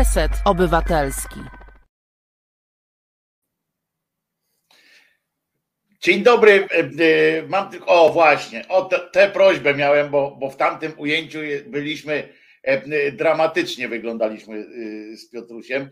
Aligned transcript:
Reset 0.00 0.32
Obywatelski. 0.44 1.40
Dzień 6.00 6.22
dobry. 6.22 6.52
E, 6.52 6.78
e, 6.78 6.88
mam 7.48 7.70
tylko, 7.70 7.86
o 7.86 8.12
właśnie, 8.12 8.68
o 8.68 8.84
tę 9.12 9.30
prośbę 9.30 9.74
miałem, 9.74 10.10
bo, 10.10 10.36
bo 10.40 10.50
w 10.50 10.56
tamtym 10.56 10.92
ujęciu 10.96 11.38
byliśmy 11.66 12.28
e, 12.62 13.12
dramatycznie 13.12 13.88
wyglądaliśmy 13.88 14.64
z 15.16 15.30
Piotrusiem. 15.30 15.90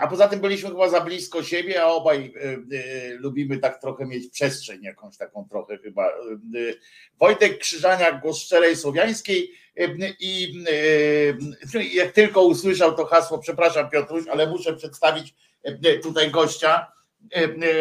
A 0.00 0.06
poza 0.06 0.28
tym 0.28 0.40
byliśmy 0.40 0.68
chyba 0.68 0.88
za 0.88 1.00
blisko 1.00 1.42
siebie, 1.42 1.82
a 1.82 1.86
obaj 1.86 2.34
lubimy 3.18 3.58
tak 3.58 3.80
trochę 3.80 4.06
mieć 4.06 4.30
przestrzeń, 4.30 4.82
jakąś 4.82 5.16
taką 5.16 5.48
trochę 5.48 5.78
chyba. 5.78 6.12
Wojtek 7.18 7.58
Krzyżaniak, 7.58 8.20
głos 8.20 8.38
szczerej 8.38 8.76
słowiańskiej 8.76 9.52
i 10.20 10.64
jak 11.92 12.12
tylko 12.12 12.42
usłyszał 12.42 12.94
to 12.96 13.04
hasło, 13.04 13.38
przepraszam 13.38 13.90
Piotruś, 13.90 14.28
ale 14.28 14.46
muszę 14.46 14.76
przedstawić 14.76 15.34
tutaj 16.02 16.30
gościa, 16.30 16.92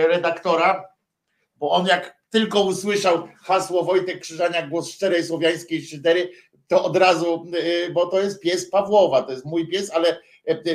redaktora 0.09 0.89
bo 1.59 1.71
on 1.71 1.87
jak 1.87 2.19
tylko 2.29 2.61
usłyszał 2.61 3.27
hasło 3.43 3.83
Wojtek 3.83 4.19
Krzyżaniak, 4.19 4.69
głos 4.69 4.91
szczerej 4.91 5.23
słowiańskiej 5.23 5.81
szydery, 5.85 6.31
to 6.67 6.83
od 6.83 6.97
razu, 6.97 7.45
bo 7.93 8.05
to 8.05 8.21
jest 8.21 8.39
pies 8.39 8.69
Pawłowa, 8.69 9.21
to 9.21 9.31
jest 9.31 9.45
mój 9.45 9.67
pies, 9.67 9.91
ale 9.91 10.21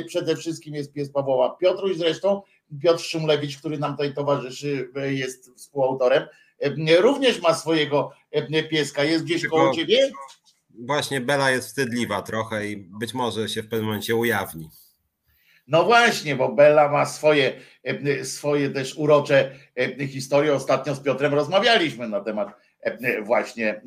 przede 0.07 0.35
wszystkim 0.35 0.75
jest 0.75 0.93
pies 0.93 1.11
Pawłowa. 1.11 1.55
Piotruś 1.55 1.97
zresztą, 1.97 2.41
Piotr 2.83 3.03
Szumlewicz, 3.03 3.57
który 3.57 3.77
nam 3.77 3.91
tutaj 3.91 4.13
towarzyszy, 4.13 4.89
y, 4.97 5.13
jest 5.13 5.51
współautorem, 5.57 6.23
również 6.99 7.41
ma 7.41 7.53
swojego 7.53 8.11
pieska, 8.69 9.03
jest 9.03 9.25
gdzieś 9.25 9.41
Tylko 9.41 9.57
koło 9.57 9.73
ciebie? 9.73 10.11
Właśnie 10.79 11.21
Bela 11.21 11.51
jest 11.51 11.67
wstydliwa 11.67 12.21
trochę 12.21 12.67
i 12.67 12.77
być 12.77 13.13
może 13.13 13.49
się 13.49 13.63
w 13.63 13.67
pewnym 13.67 13.85
momencie 13.85 14.15
ujawni. 14.15 14.69
No 15.67 15.83
właśnie, 15.83 16.35
bo 16.35 16.51
Bella 16.51 16.89
ma 16.89 17.05
swoje, 17.05 17.53
e, 17.83 18.25
swoje 18.25 18.69
też 18.69 18.97
urocze 18.97 19.51
e, 19.75 20.07
historie. 20.07 20.53
Ostatnio 20.53 20.95
z 20.95 20.99
Piotrem 20.99 21.33
rozmawialiśmy 21.33 22.09
na 22.09 22.21
temat 22.21 22.49
e, 22.81 23.21
właśnie 23.21 23.81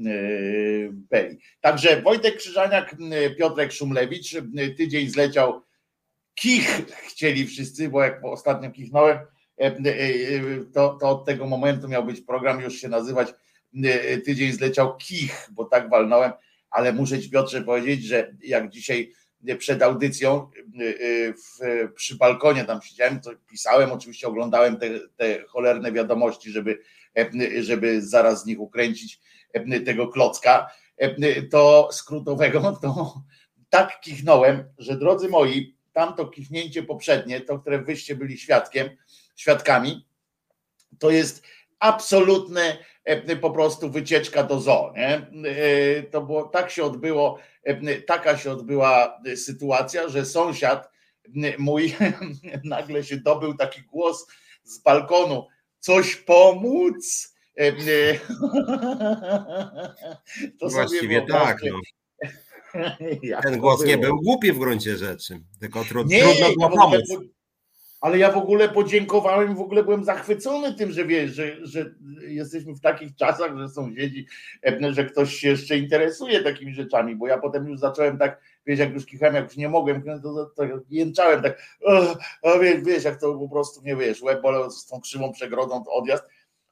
Beli. 0.90 1.38
Także 1.60 2.02
Wojtek 2.02 2.36
Krzyżaniak, 2.36 2.96
Piotrek 3.38 3.72
Szumlewicz, 3.72 4.36
tydzień 4.76 5.08
zleciał 5.08 5.62
kich 6.40 6.82
chcieli 7.06 7.46
wszyscy, 7.46 7.88
bo 7.88 8.02
jak 8.02 8.24
ostatnio 8.24 8.70
kichnąłem, 8.70 9.18
to, 10.74 10.98
to 11.00 11.08
od 11.08 11.24
tego 11.24 11.46
momentu 11.46 11.88
miał 11.88 12.04
być 12.04 12.20
program 12.20 12.60
już 12.60 12.74
się 12.74 12.88
nazywać 12.88 13.34
tydzień 14.24 14.52
zleciał 14.52 14.96
kich, 14.96 15.48
bo 15.52 15.64
tak 15.64 15.90
walnąłem, 15.90 16.32
ale 16.70 16.92
muszę 16.92 17.20
ci 17.20 17.30
Piotrze 17.30 17.62
powiedzieć, 17.62 18.04
że 18.04 18.34
jak 18.42 18.70
dzisiaj 18.70 19.12
przed 19.58 19.82
audycją 19.82 20.50
w, 21.34 21.88
przy 21.94 22.16
balkonie 22.16 22.64
tam 22.64 22.82
siedziałem, 22.82 23.20
to 23.20 23.30
pisałem, 23.50 23.92
oczywiście 23.92 24.28
oglądałem 24.28 24.76
te, 24.76 24.90
te 25.16 25.42
cholerne 25.48 25.92
wiadomości, 25.92 26.50
żeby, 26.50 26.78
e, 27.18 27.62
żeby 27.62 28.02
zaraz 28.02 28.42
z 28.42 28.46
nich 28.46 28.60
ukręcić 28.60 29.20
e, 29.52 29.80
tego 29.80 30.08
klocka, 30.08 30.70
e, 30.96 31.42
to 31.42 31.88
skrótowego, 31.92 32.78
to 32.82 33.22
tak 33.70 34.00
kichnąłem, 34.00 34.64
że 34.78 34.96
drodzy 34.96 35.28
moi, 35.28 35.77
tamto 35.98 36.26
kichnięcie 36.26 36.82
poprzednie, 36.82 37.40
to 37.40 37.58
które 37.58 37.82
wyście 37.82 38.16
byli 38.16 38.38
świadkiem, 38.38 38.88
świadkami, 39.36 40.06
to 40.98 41.10
jest 41.10 41.42
absolutne 41.78 42.76
po 43.40 43.50
prostu 43.50 43.90
wycieczka 43.90 44.42
do 44.42 44.60
zoo. 44.60 44.92
Nie? 44.96 45.30
To 46.10 46.22
było, 46.22 46.44
tak 46.44 46.70
się 46.70 46.84
odbyło 46.84 47.38
taka 48.06 48.38
się 48.38 48.52
odbyła 48.52 49.20
sytuacja, 49.36 50.08
że 50.08 50.26
sąsiad 50.26 50.90
mój 51.58 51.94
nagle 52.64 53.04
się 53.04 53.16
dobył 53.16 53.54
taki 53.54 53.82
głos 53.82 54.26
z 54.62 54.78
balkonu, 54.78 55.46
coś 55.78 56.16
pomóc. 56.16 57.28
To 60.60 60.68
Właściwie 60.68 61.26
tak. 61.26 61.58
No. 61.62 61.80
Ten 63.42 63.58
głos 63.60 63.84
nie 63.84 63.98
był 63.98 64.20
głupi 64.20 64.52
w 64.52 64.58
gruncie 64.58 64.96
rzeczy, 64.96 65.40
tylko 65.60 65.84
trudno, 65.84 66.16
nie, 66.16 66.22
trudno 66.22 66.68
było 66.68 66.82
pomóc. 66.82 67.02
ale 68.00 68.18
ja 68.18 68.32
w 68.32 68.36
ogóle 68.36 68.68
podziękowałem, 68.68 69.54
w 69.54 69.60
ogóle 69.60 69.84
byłem 69.84 70.04
zachwycony 70.04 70.74
tym, 70.74 70.92
że 70.92 71.04
wiesz, 71.04 71.30
że, 71.30 71.66
że 71.66 71.94
jesteśmy 72.20 72.74
w 72.74 72.80
takich 72.80 73.16
czasach, 73.16 73.58
że 73.58 73.68
sąsiedzi, 73.68 74.26
że 74.90 75.04
ktoś 75.04 75.34
się 75.34 75.48
jeszcze 75.48 75.78
interesuje 75.78 76.42
takimi 76.42 76.74
rzeczami, 76.74 77.16
bo 77.16 77.26
ja 77.26 77.38
potem 77.38 77.68
już 77.68 77.78
zacząłem 77.80 78.18
tak, 78.18 78.40
wiesz, 78.66 78.78
jak 78.78 78.94
już 78.94 79.06
kichałem, 79.06 79.34
jak 79.34 79.44
już 79.44 79.56
nie 79.56 79.68
mogłem, 79.68 80.02
to, 80.22 80.46
to 80.56 80.62
jęczałem 80.90 81.42
tak, 81.42 81.62
a 82.42 82.58
wiesz, 82.58 82.84
wiesz, 82.84 83.04
jak 83.04 83.20
to 83.20 83.34
po 83.34 83.48
prostu 83.48 83.82
nie 83.84 83.96
wiesz, 83.96 84.22
łeb 84.22 84.42
bolał 84.42 84.70
z 84.70 84.86
tą 84.86 85.00
krzywą 85.00 85.32
przegrodą, 85.32 85.84
to 85.84 85.92
odjazd, 85.92 86.24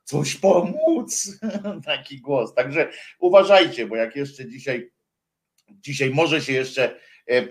coś 0.04 0.36
pomóc, 0.36 1.38
taki 1.86 2.20
głos, 2.20 2.54
także 2.54 2.90
uważajcie, 3.18 3.86
bo 3.86 3.96
jak 3.96 4.16
jeszcze 4.16 4.48
dzisiaj, 4.48 4.90
dzisiaj 5.70 6.10
może 6.10 6.40
się 6.40 6.52
jeszcze 6.52 6.84
e, 6.84 7.32
e, 7.32 7.44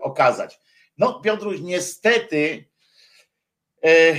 okazać. 0.00 0.60
No 0.98 1.20
Piotruś, 1.20 1.60
niestety 1.60 2.64
E, 3.84 4.16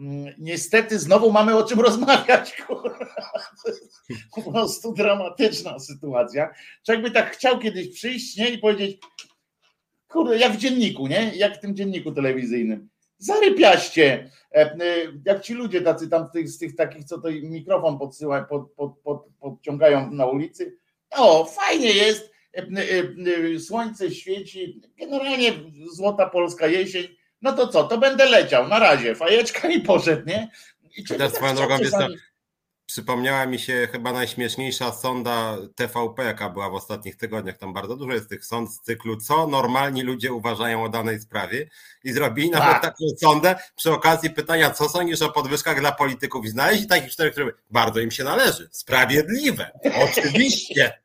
mm, 0.00 0.34
niestety 0.38 0.98
znowu 0.98 1.32
mamy 1.32 1.56
o 1.56 1.64
czym 1.64 1.80
rozmawiać. 1.80 2.56
Po 4.34 4.52
prostu 4.52 4.92
dramatyczna 4.92 5.78
sytuacja. 5.78 6.54
Człowiek 6.86 7.02
by 7.02 7.10
tak 7.10 7.36
chciał 7.36 7.58
kiedyś 7.58 7.88
przyjść 7.88 8.36
nie, 8.36 8.50
i 8.50 8.58
powiedzieć, 8.58 9.00
kurde, 10.08 10.38
jak 10.38 10.52
w 10.52 10.56
dzienniku, 10.56 11.06
nie? 11.06 11.32
Jak 11.36 11.56
w 11.56 11.60
tym 11.60 11.76
dzienniku 11.76 12.12
telewizyjnym. 12.12 12.88
Zarypiaście, 13.18 14.30
e, 14.54 14.76
jak 15.26 15.42
ci 15.42 15.54
ludzie 15.54 15.82
tacy 15.82 16.08
tam 16.08 16.26
z 16.26 16.32
tych, 16.32 16.48
z 16.48 16.58
tych 16.58 16.76
takich, 16.76 17.04
co 17.04 17.20
to 17.20 17.28
mikrofon 17.30 17.98
podsyłają, 17.98 18.44
pod, 18.44 18.72
pod, 18.72 18.98
pod, 18.98 19.26
podciągają 19.40 20.10
na 20.10 20.26
ulicy. 20.26 20.78
O, 21.10 21.44
fajnie 21.44 21.92
jest, 21.92 22.30
słońce 23.66 24.10
świeci, 24.10 24.80
generalnie 24.98 25.52
złota 25.92 26.26
polska 26.26 26.66
jesień, 26.66 27.08
no 27.42 27.52
to 27.52 27.68
co, 27.68 27.84
to 27.84 27.98
będę 27.98 28.24
leciał, 28.26 28.68
na 28.68 28.78
razie, 28.78 29.14
fajeczka 29.14 29.68
i 29.68 29.80
poszedł, 29.80 30.26
nie? 30.26 30.50
I 30.96 31.04
Teraz 31.04 31.34
swoją 31.34 31.54
drogą, 31.54 31.78
czasami... 31.78 32.16
przypomniała 32.90 33.46
mi 33.46 33.58
się 33.58 33.88
chyba 33.92 34.12
najśmieszniejsza 34.12 34.92
sonda 34.92 35.56
TVP, 35.74 36.24
jaka 36.24 36.50
była 36.50 36.70
w 36.70 36.74
ostatnich 36.74 37.16
tygodniach. 37.16 37.58
Tam 37.58 37.72
bardzo 37.72 37.96
dużo 37.96 38.12
jest 38.12 38.28
tych 38.28 38.44
sąd 38.44 38.72
z 38.72 38.80
cyklu, 38.80 39.16
co 39.16 39.46
normalni 39.46 40.02
ludzie 40.02 40.32
uważają 40.32 40.84
o 40.84 40.88
danej 40.88 41.20
sprawie. 41.20 41.70
I 42.04 42.12
zrobili 42.12 42.50
nawet 42.50 42.72
tak. 42.72 42.82
taką 42.82 43.04
sondę 43.20 43.54
przy 43.76 43.92
okazji 43.92 44.30
pytania, 44.30 44.70
co 44.70 44.88
sądzisz 44.88 45.22
o 45.22 45.32
podwyżkach 45.32 45.80
dla 45.80 45.92
polityków. 45.92 46.44
I 46.44 46.48
znaleźli 46.48 46.86
takich 46.86 47.10
czterech, 47.10 47.32
które 47.32 47.52
bardzo 47.70 48.00
im 48.00 48.10
się 48.10 48.24
należy. 48.24 48.68
Sprawiedliwe. 48.72 49.70
Oczywiście. 50.02 51.00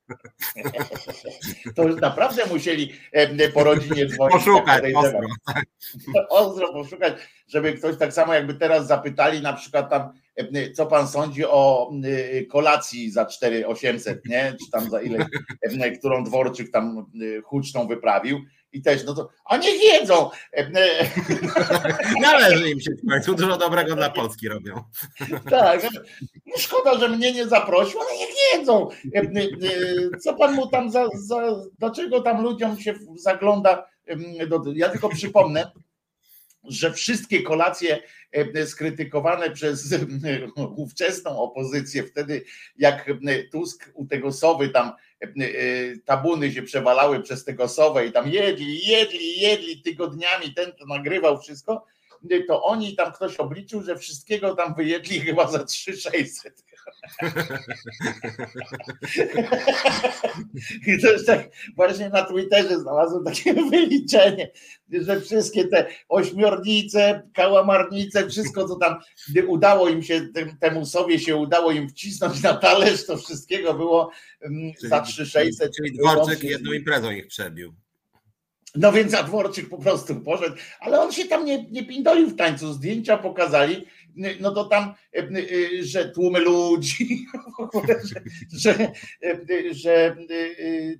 To 1.76 1.84
już 1.84 2.02
naprawdę 2.02 2.46
musieli 2.46 2.94
po 3.54 3.64
rodzinie 3.64 4.06
dzwonić. 4.10 4.34
Poszukać, 4.34 4.84
ostro. 4.96 5.20
ostro 6.30 6.74
poszukać, 6.74 7.14
żeby 7.48 7.74
ktoś 7.74 7.98
tak 7.98 8.14
samo 8.14 8.34
jakby 8.34 8.54
teraz 8.54 8.88
zapytali 8.88 9.42
na 9.42 9.54
przykład 9.54 9.90
tam, 9.90 10.14
co 10.74 10.86
pan 10.86 11.08
sądzi 11.08 11.46
o 11.46 11.92
kolacji 12.50 13.12
za 13.12 13.26
4800, 13.26 14.26
nie? 14.26 14.56
Czy 14.66 14.72
tam 14.72 14.90
za 14.90 15.02
ile, 15.02 15.28
którą 16.00 16.24
Dworczyk 16.24 16.72
tam 16.72 17.06
huczną 17.44 17.88
wyprawił 17.88 18.40
i 18.76 18.82
też, 18.82 19.04
no 19.06 19.14
to, 19.14 19.30
a 19.46 19.58
niech 19.58 19.84
jedzą. 19.84 20.30
Należy 22.22 22.70
im 22.70 22.80
się 22.80 22.92
w 23.04 23.10
końcu, 23.10 23.36
dużo 23.36 23.58
dobrego 23.58 23.96
dla 23.96 24.10
Polski 24.10 24.50
robią. 24.50 24.84
Tak, 25.50 25.84
no 26.46 26.58
szkoda, 26.58 27.00
że 27.00 27.10
mnie 27.10 27.34
nie 27.34 27.48
zaprosił, 27.48 28.00
ale 28.02 28.18
niech 28.18 28.30
jedzą. 28.54 28.90
Co 30.20 30.34
pan 30.34 30.54
mu 30.54 30.68
tam 30.68 30.92
za, 30.92 31.08
za 31.14 31.56
dlaczego 31.80 32.22
tam 32.22 32.44
ludziom 32.44 32.80
się 32.80 32.94
zagląda? 33.16 33.86
Ja 34.76 34.90
tylko 34.90 35.10
przypomnę, 35.10 35.72
że 36.68 36.94
wszystkie 36.94 37.44
kolacje 37.44 38.00
skrytykowane 38.66 39.52
przez 39.52 39.96
ówczesną 40.76 41.40
opozycję, 41.40 42.04
wtedy 42.04 42.44
jak 42.78 43.10
Tusk 43.52 43.92
u 43.94 44.06
tego 44.06 44.32
Sowy 44.32 44.70
tam 44.70 44.92
tabuny 46.06 46.52
się 46.52 46.62
przewalały 46.64 47.24
przez 47.24 47.46
tego 47.46 47.68
Sowę 47.68 48.06
i 48.06 48.12
tam 48.12 48.30
jedli, 48.30 48.88
jedli, 48.88 49.40
jedli 49.40 49.82
tygodniami, 49.82 50.54
ten 50.54 50.72
to 50.72 50.86
nagrywał 50.86 51.42
wszystko, 51.42 51.86
to 52.48 52.64
oni 52.64 52.96
tam 52.96 53.12
ktoś 53.12 53.36
obliczył, 53.36 53.84
że 53.84 53.98
wszystkiego 53.98 54.56
tam 54.56 54.76
wyjedli 54.76 55.20
chyba 55.20 55.52
za 55.52 55.64
3600. 55.64 56.64
I 60.88 61.02
to 61.02 61.12
jest 61.12 61.28
tak, 61.28 61.50
właśnie 61.76 62.10
na 62.10 62.24
Twitterze 62.24 62.80
znalazłem 62.80 63.26
takie 63.26 63.54
wyliczenie, 63.72 64.52
że 64.92 65.22
wszystkie 65.22 65.68
te 65.68 65.88
ośmiornice, 66.10 67.30
kałamarnice, 67.34 68.30
wszystko 68.30 68.68
co 68.68 68.76
tam 68.76 68.96
udało 69.48 69.90
im 69.90 70.04
się, 70.04 70.28
temu 70.60 70.86
sobie 70.86 71.20
się 71.20 71.36
udało 71.36 71.72
im 71.72 71.90
wcisnąć 71.90 72.44
na 72.44 72.54
talerz, 72.54 73.06
to 73.06 73.18
wszystkiego 73.18 73.74
było 73.74 74.12
mm, 74.42 74.74
czyli, 74.74 74.90
za 74.90 75.02
3600. 75.02 75.76
Czyli 75.78 75.98
Dworczyk 75.98 76.44
jedną 76.44 76.72
imprezą 76.72 77.12
ich 77.12 77.28
przebił. 77.28 77.74
No 78.76 78.92
więc 78.92 79.14
Adworczyk 79.14 79.70
po 79.70 79.78
prostu 79.78 80.16
poszedł, 80.16 80.56
ale 80.80 81.02
on 81.02 81.12
się 81.12 81.26
tam 81.26 81.46
nie, 81.46 81.66
nie 81.72 81.86
pindolił 81.86 82.30
w 82.30 82.36
tańcu, 82.36 82.74
zdjęcia 82.74 83.18
pokazali, 83.18 83.86
no 84.40 84.52
to 84.52 84.66
tam, 84.66 84.94
że 85.82 86.10
tłumy 86.10 86.40
ludzi, 86.40 87.26
że, 88.52 88.74
że, 88.74 88.94
że 89.72 90.16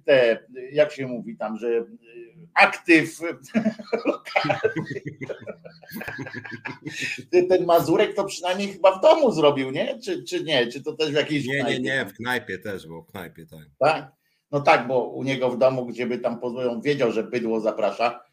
te, 0.06 0.46
jak 0.72 0.92
się 0.92 1.08
mówi 1.08 1.38
tam, 1.38 1.58
że 1.58 1.86
aktyw 2.54 3.20
Ten 7.50 7.66
Mazurek 7.66 8.16
to 8.16 8.26
przynajmniej 8.26 8.74
chyba 8.74 8.98
w 8.98 9.02
domu 9.02 9.32
zrobił, 9.32 9.72
nie? 9.72 10.00
Czy, 10.00 10.24
czy 10.24 10.44
nie? 10.44 10.68
Czy 10.68 10.84
to 10.84 10.94
też 10.94 11.12
w 11.12 11.14
jakiejś 11.14 11.48
Nie, 11.48 11.64
nie, 11.64 11.80
nie, 11.80 12.06
w 12.06 12.14
knajpie 12.14 12.58
też 12.58 12.88
był, 12.88 13.04
w 13.04 13.12
knajpie, 13.12 13.46
tak. 13.46 13.66
Tak? 13.80 14.12
No 14.52 14.62
tak, 14.62 14.88
bo 14.88 15.10
u 15.10 15.24
niego 15.24 15.50
w 15.50 15.58
domu, 15.58 15.86
gdzie 15.86 16.08
by 16.08 16.18
tam 16.18 16.40
pozwolą, 16.40 16.82
wiedział, 16.82 17.12
że 17.12 17.24
bydło 17.24 17.60
zaprasza, 17.60 18.08
e, 18.08 18.14
e, 18.16 18.25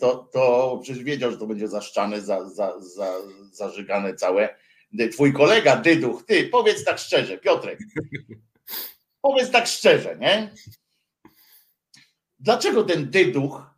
to, 0.00 0.28
to 0.32 0.78
przecież 0.82 1.02
wiedział, 1.02 1.30
że 1.30 1.38
to 1.38 1.46
będzie 1.46 1.68
zaszczane, 1.68 2.20
za, 2.20 2.48
za, 2.48 2.80
za, 2.80 3.12
zażygane 3.52 4.14
całe. 4.14 4.56
Twój 5.12 5.32
kolega 5.32 5.76
Dyduch, 5.76 6.22
ty 6.26 6.48
powiedz 6.48 6.84
tak 6.84 6.98
szczerze, 6.98 7.38
Piotrek, 7.38 7.78
powiedz 9.20 9.50
tak 9.50 9.66
szczerze, 9.66 10.16
nie? 10.20 10.50
Dlaczego 12.38 12.84
ten 12.84 13.10
Dyduch 13.10 13.74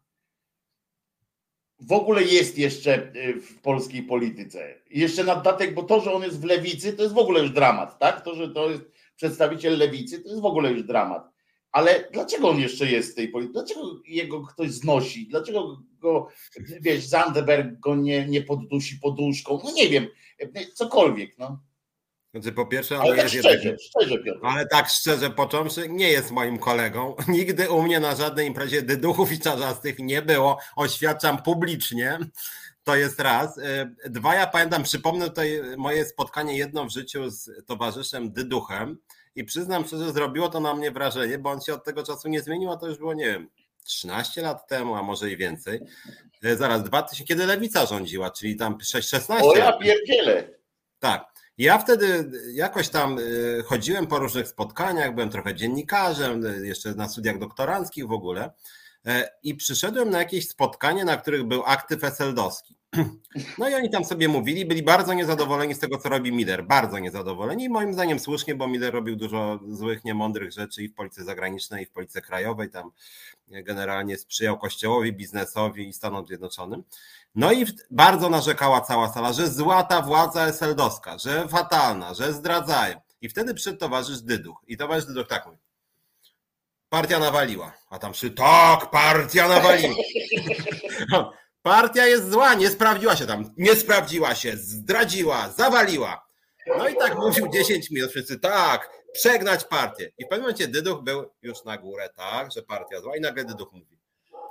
w 1.80 1.92
ogóle 1.92 2.22
jest 2.22 2.58
jeszcze 2.58 3.12
w 3.42 3.60
polskiej 3.62 4.02
polityce? 4.02 4.74
Jeszcze 4.90 5.24
na 5.24 5.36
dodatek, 5.36 5.74
bo 5.74 5.82
to, 5.82 6.00
że 6.00 6.12
on 6.12 6.22
jest 6.22 6.40
w 6.40 6.44
lewicy, 6.44 6.92
to 6.92 7.02
jest 7.02 7.14
w 7.14 7.18
ogóle 7.18 7.40
już 7.40 7.50
dramat, 7.50 7.98
tak? 7.98 8.20
To, 8.20 8.34
że 8.34 8.48
to 8.48 8.70
jest 8.70 8.82
przedstawiciel 9.16 9.78
lewicy, 9.78 10.22
to 10.22 10.28
jest 10.28 10.40
w 10.40 10.46
ogóle 10.46 10.72
już 10.72 10.82
dramat. 10.82 11.35
Ale 11.76 12.08
dlaczego 12.12 12.48
on 12.48 12.60
jeszcze 12.60 12.86
jest 12.86 13.12
w 13.12 13.14
tej 13.14 13.28
polityce? 13.28 13.52
Dlaczego 13.52 14.00
jego 14.06 14.42
ktoś 14.42 14.70
znosi? 14.70 15.28
Dlaczego 15.28 15.82
go, 15.98 16.28
wiesz, 16.80 17.04
Zanderberg 17.04 17.80
go 17.80 17.96
nie, 17.96 18.26
nie 18.26 18.42
poddusi 18.42 18.96
poduszką? 18.96 19.60
No 19.64 19.72
nie 19.72 19.88
wiem, 19.88 20.06
cokolwiek, 20.74 21.38
no. 21.38 21.60
Znaczy, 22.34 22.52
po 22.52 22.66
pierwsze, 22.66 22.98
ale 22.98 23.16
tak 23.16 23.34
jest 23.34 23.46
szczerze, 23.46 23.76
szczerze. 23.80 24.18
Ale 24.42 24.66
tak 24.66 24.88
szczerze 24.88 25.30
począwszy, 25.30 25.88
nie 25.88 26.10
jest 26.10 26.30
moim 26.30 26.58
kolegą. 26.58 27.14
Nigdy 27.28 27.70
u 27.70 27.82
mnie 27.82 28.00
na 28.00 28.16
żadnej 28.16 28.46
imprezie 28.46 28.82
dyduchów 28.82 29.32
i 29.32 29.38
czarzastych 29.38 29.98
nie 29.98 30.22
było. 30.22 30.58
Oświadczam 30.76 31.42
publicznie. 31.42 32.18
To 32.84 32.96
jest 32.96 33.20
raz. 33.20 33.58
E, 33.58 33.94
dwa, 34.10 34.34
ja 34.34 34.46
pamiętam, 34.46 34.82
przypomnę 34.82 35.28
tutaj 35.28 35.60
moje 35.76 36.04
spotkanie 36.04 36.58
jedno 36.58 36.84
w 36.84 36.92
życiu 36.92 37.30
z 37.30 37.50
towarzyszem 37.66 38.32
Dyduchem 38.32 38.98
i 39.36 39.44
przyznam 39.44 39.86
szczerze, 39.86 40.12
zrobiło 40.12 40.48
to 40.48 40.60
na 40.60 40.74
mnie 40.74 40.90
wrażenie, 40.90 41.38
bo 41.38 41.50
on 41.50 41.60
się 41.60 41.74
od 41.74 41.84
tego 41.84 42.02
czasu 42.02 42.28
nie 42.28 42.42
zmienił, 42.42 42.70
a 42.70 42.76
to 42.76 42.88
już 42.88 42.98
było, 42.98 43.14
nie 43.14 43.24
wiem, 43.24 43.48
13 43.84 44.42
lat 44.42 44.68
temu, 44.68 44.94
a 44.94 45.02
może 45.02 45.30
i 45.30 45.36
więcej. 45.36 45.80
E, 46.42 46.56
zaraz, 46.56 46.84
2000, 46.84 47.24
kiedy 47.24 47.46
Lewica 47.46 47.86
rządziła, 47.86 48.30
czyli 48.30 48.56
tam 48.56 48.78
6-16 48.78 49.42
O 49.42 49.56
ja 49.56 49.72
pierdzielę. 49.72 50.48
Tak. 50.98 51.36
Ja 51.58 51.78
wtedy 51.78 52.30
jakoś 52.52 52.88
tam 52.88 53.18
e, 53.18 53.22
chodziłem 53.62 54.06
po 54.06 54.18
różnych 54.18 54.48
spotkaniach, 54.48 55.14
byłem 55.14 55.30
trochę 55.30 55.54
dziennikarzem, 55.54 56.42
jeszcze 56.64 56.94
na 56.94 57.08
studiach 57.08 57.38
doktoranckich 57.38 58.06
w 58.06 58.12
ogóle. 58.12 58.50
E, 59.06 59.30
i 59.42 59.54
przyszedłem 59.54 60.10
na 60.10 60.18
jakieś 60.18 60.48
spotkanie, 60.48 61.04
na 61.04 61.16
których 61.16 61.44
był 61.44 61.62
aktyw 61.66 62.04
eseldowski. 62.04 62.76
No 63.58 63.68
i 63.68 63.74
oni 63.74 63.90
tam 63.90 64.04
sobie 64.04 64.28
mówili, 64.28 64.66
byli 64.66 64.82
bardzo 64.82 65.14
niezadowoleni 65.14 65.74
z 65.74 65.78
tego, 65.78 65.98
co 65.98 66.08
robi 66.08 66.32
Miller, 66.32 66.66
bardzo 66.66 66.98
niezadowoleni 66.98 67.64
i 67.64 67.68
moim 67.68 67.92
zdaniem 67.92 68.18
słusznie, 68.18 68.54
bo 68.54 68.68
Miller 68.68 68.94
robił 68.94 69.16
dużo 69.16 69.60
złych, 69.68 70.04
niemądrych 70.04 70.52
rzeczy 70.52 70.82
i 70.82 70.88
w 70.88 70.94
polityce 70.94 71.24
zagranicznej, 71.24 71.82
i 71.82 71.86
w 71.86 71.90
polityce 71.90 72.22
krajowej, 72.22 72.70
tam 72.70 72.90
generalnie 73.48 74.18
sprzyjał 74.18 74.58
kościołowi, 74.58 75.12
biznesowi 75.12 75.88
i 75.88 75.92
Stanom 75.92 76.26
Zjednoczonym. 76.26 76.82
No 77.34 77.52
i 77.52 77.66
bardzo 77.90 78.28
narzekała 78.28 78.80
cała 78.80 79.12
sala, 79.12 79.32
że 79.32 79.50
zła 79.50 79.82
ta 79.82 80.02
władza 80.02 80.46
eseldowska, 80.46 81.18
że 81.18 81.48
fatalna, 81.48 82.14
że 82.14 82.32
zdradzają. 82.32 83.00
I 83.20 83.28
wtedy 83.28 83.54
przyszedł 83.54 83.78
towarzysz 83.78 84.20
Dyduch 84.20 84.62
i 84.66 84.76
towarzysz 84.76 85.06
Dyduch 85.06 85.28
tak 85.28 85.46
mówi, 85.46 85.58
Partia 86.88 87.18
nawaliła. 87.18 87.72
A 87.90 87.98
tam 87.98 88.12
przy 88.12 88.30
tak, 88.30 88.90
partia 88.90 89.48
nawaliła. 89.48 89.94
Partia 91.62 92.06
jest 92.06 92.30
zła, 92.30 92.54
nie 92.54 92.70
sprawdziła 92.70 93.16
się 93.16 93.26
tam. 93.26 93.54
Nie 93.56 93.76
sprawdziła 93.76 94.34
się, 94.34 94.56
zdradziła, 94.56 95.48
zawaliła. 95.48 96.26
No 96.78 96.88
i 96.88 96.96
tak 96.96 97.18
mówił 97.18 97.48
10 97.48 97.90
minut 97.90 98.10
wszyscy, 98.10 98.38
tak, 98.38 98.90
przegnać 99.12 99.64
partię. 99.64 100.10
I 100.18 100.24
w 100.24 100.28
pewnym 100.28 100.40
momencie 100.40 100.68
Dyduch 100.68 101.02
był 101.02 101.30
już 101.42 101.64
na 101.64 101.78
górę, 101.78 102.08
tak, 102.16 102.52
że 102.52 102.62
partia 102.62 103.00
zła 103.00 103.16
i 103.16 103.20
nagle 103.20 103.44
Dyduch 103.44 103.72
mówi, 103.72 103.98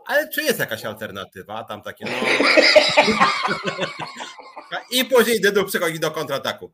ale 0.06 0.30
czy 0.30 0.44
jest 0.44 0.60
jakaś 0.60 0.86
alternatywa? 0.86 1.64
Tam 1.64 1.82
takie 1.82 2.06
no... 2.06 2.12
I 4.92 5.06
później 5.06 5.42
Dyduch 5.42 5.68
przychodzi 5.68 6.00
do 6.00 6.12
kontrataku. 6.12 6.74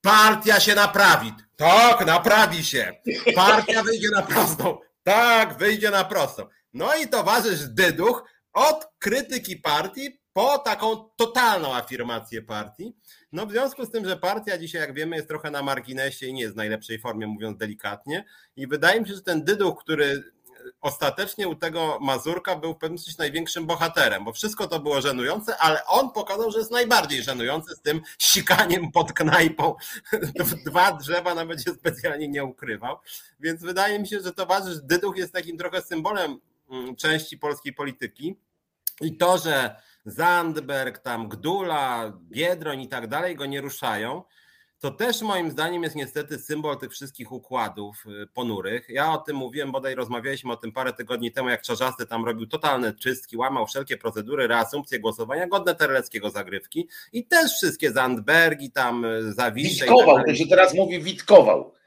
Partia 0.00 0.60
się 0.60 0.74
naprawi. 0.74 1.32
Tak, 1.56 2.06
naprawi 2.06 2.64
się. 2.64 2.92
Partia 3.34 3.82
wyjdzie 3.82 4.08
na 4.14 4.22
prostą. 4.22 4.78
Tak, 5.02 5.58
wyjdzie 5.58 5.90
na 5.90 6.04
prostą. 6.04 6.46
No 6.72 6.96
i 6.96 7.08
towarzysz 7.08 7.68
Dyduch 7.68 8.24
od 8.52 8.88
krytyki 8.98 9.56
partii 9.56 10.20
po 10.32 10.58
taką 10.58 11.10
totalną 11.16 11.74
afirmację 11.74 12.42
partii. 12.42 12.96
No 13.32 13.46
w 13.46 13.50
związku 13.50 13.84
z 13.84 13.90
tym, 13.90 14.08
że 14.08 14.16
partia 14.16 14.58
dzisiaj, 14.58 14.80
jak 14.80 14.94
wiemy, 14.94 15.16
jest 15.16 15.28
trochę 15.28 15.50
na 15.50 15.62
marginesie 15.62 16.26
i 16.26 16.32
nie 16.32 16.42
jest 16.42 16.54
w 16.54 16.56
najlepszej 16.56 16.98
formie, 16.98 17.26
mówiąc 17.26 17.58
delikatnie. 17.58 18.24
I 18.56 18.66
wydaje 18.66 19.00
mi 19.00 19.08
się, 19.08 19.14
że 19.14 19.22
ten 19.22 19.44
Dyduch, 19.44 19.78
który 19.80 20.22
ostatecznie 20.80 21.48
u 21.48 21.54
tego 21.54 21.98
Mazurka 22.00 22.56
był 22.56 22.74
w 22.74 22.78
pewnym 22.78 22.98
sensie 22.98 23.16
największym 23.18 23.66
bohaterem, 23.66 24.24
bo 24.24 24.32
wszystko 24.32 24.66
to 24.66 24.80
było 24.80 25.00
żenujące, 25.00 25.56
ale 25.56 25.86
on 25.86 26.10
pokazał, 26.10 26.50
że 26.50 26.58
jest 26.58 26.70
najbardziej 26.70 27.22
żenujący 27.22 27.74
z 27.74 27.80
tym 27.80 28.00
sikaniem 28.18 28.92
pod 28.92 29.12
knajpą. 29.12 29.74
Dwa 30.66 30.92
drzewa 30.92 31.34
nawet 31.34 31.64
się 31.64 31.70
specjalnie 31.70 32.28
nie 32.28 32.44
ukrywał. 32.44 32.96
Więc 33.40 33.62
wydaje 33.62 33.98
mi 33.98 34.08
się, 34.08 34.20
że 34.20 34.32
towarzysz 34.32 34.78
Dyduch 34.82 35.16
jest 35.16 35.32
takim 35.32 35.58
trochę 35.58 35.82
symbolem 35.82 36.40
mm, 36.70 36.96
części 36.96 37.38
polskiej 37.38 37.72
polityki. 37.72 38.36
I 39.00 39.16
to, 39.16 39.38
że 39.38 39.76
Zandberg, 40.04 40.98
tam 40.98 41.28
Gdula, 41.28 42.12
Biedroń 42.22 42.80
i 42.80 42.88
tak 42.88 43.06
dalej 43.06 43.36
go 43.36 43.46
nie 43.46 43.60
ruszają, 43.60 44.22
to 44.80 44.90
też 44.90 45.22
moim 45.22 45.50
zdaniem 45.50 45.82
jest 45.82 45.96
niestety 45.96 46.38
symbol 46.38 46.78
tych 46.78 46.90
wszystkich 46.90 47.32
układów 47.32 48.06
y, 48.06 48.26
ponurych. 48.26 48.86
Ja 48.88 49.12
o 49.12 49.18
tym 49.18 49.36
mówiłem, 49.36 49.72
bodaj 49.72 49.94
rozmawialiśmy 49.94 50.52
o 50.52 50.56
tym 50.56 50.72
parę 50.72 50.92
tygodni 50.92 51.32
temu, 51.32 51.48
jak 51.48 51.62
Czarzasty 51.62 52.06
tam 52.06 52.24
robił 52.24 52.46
totalne 52.46 52.92
czystki, 52.92 53.36
łamał 53.36 53.66
wszelkie 53.66 53.96
procedury, 53.96 54.46
reasumpcje 54.46 55.00
głosowania, 55.00 55.46
godne 55.46 55.74
Terleckiego 55.74 56.30
zagrywki 56.30 56.88
i 57.12 57.26
też 57.26 57.52
wszystkie 57.52 57.92
Zandbergi 57.92 58.70
tam 58.70 59.04
y, 59.04 59.32
zawisze. 59.32 59.84
Witkował, 59.84 60.16
tak 60.16 60.26
to 60.26 60.34
się 60.34 60.46
teraz 60.46 60.74
mówi 60.74 61.00
witkował. 61.00 61.77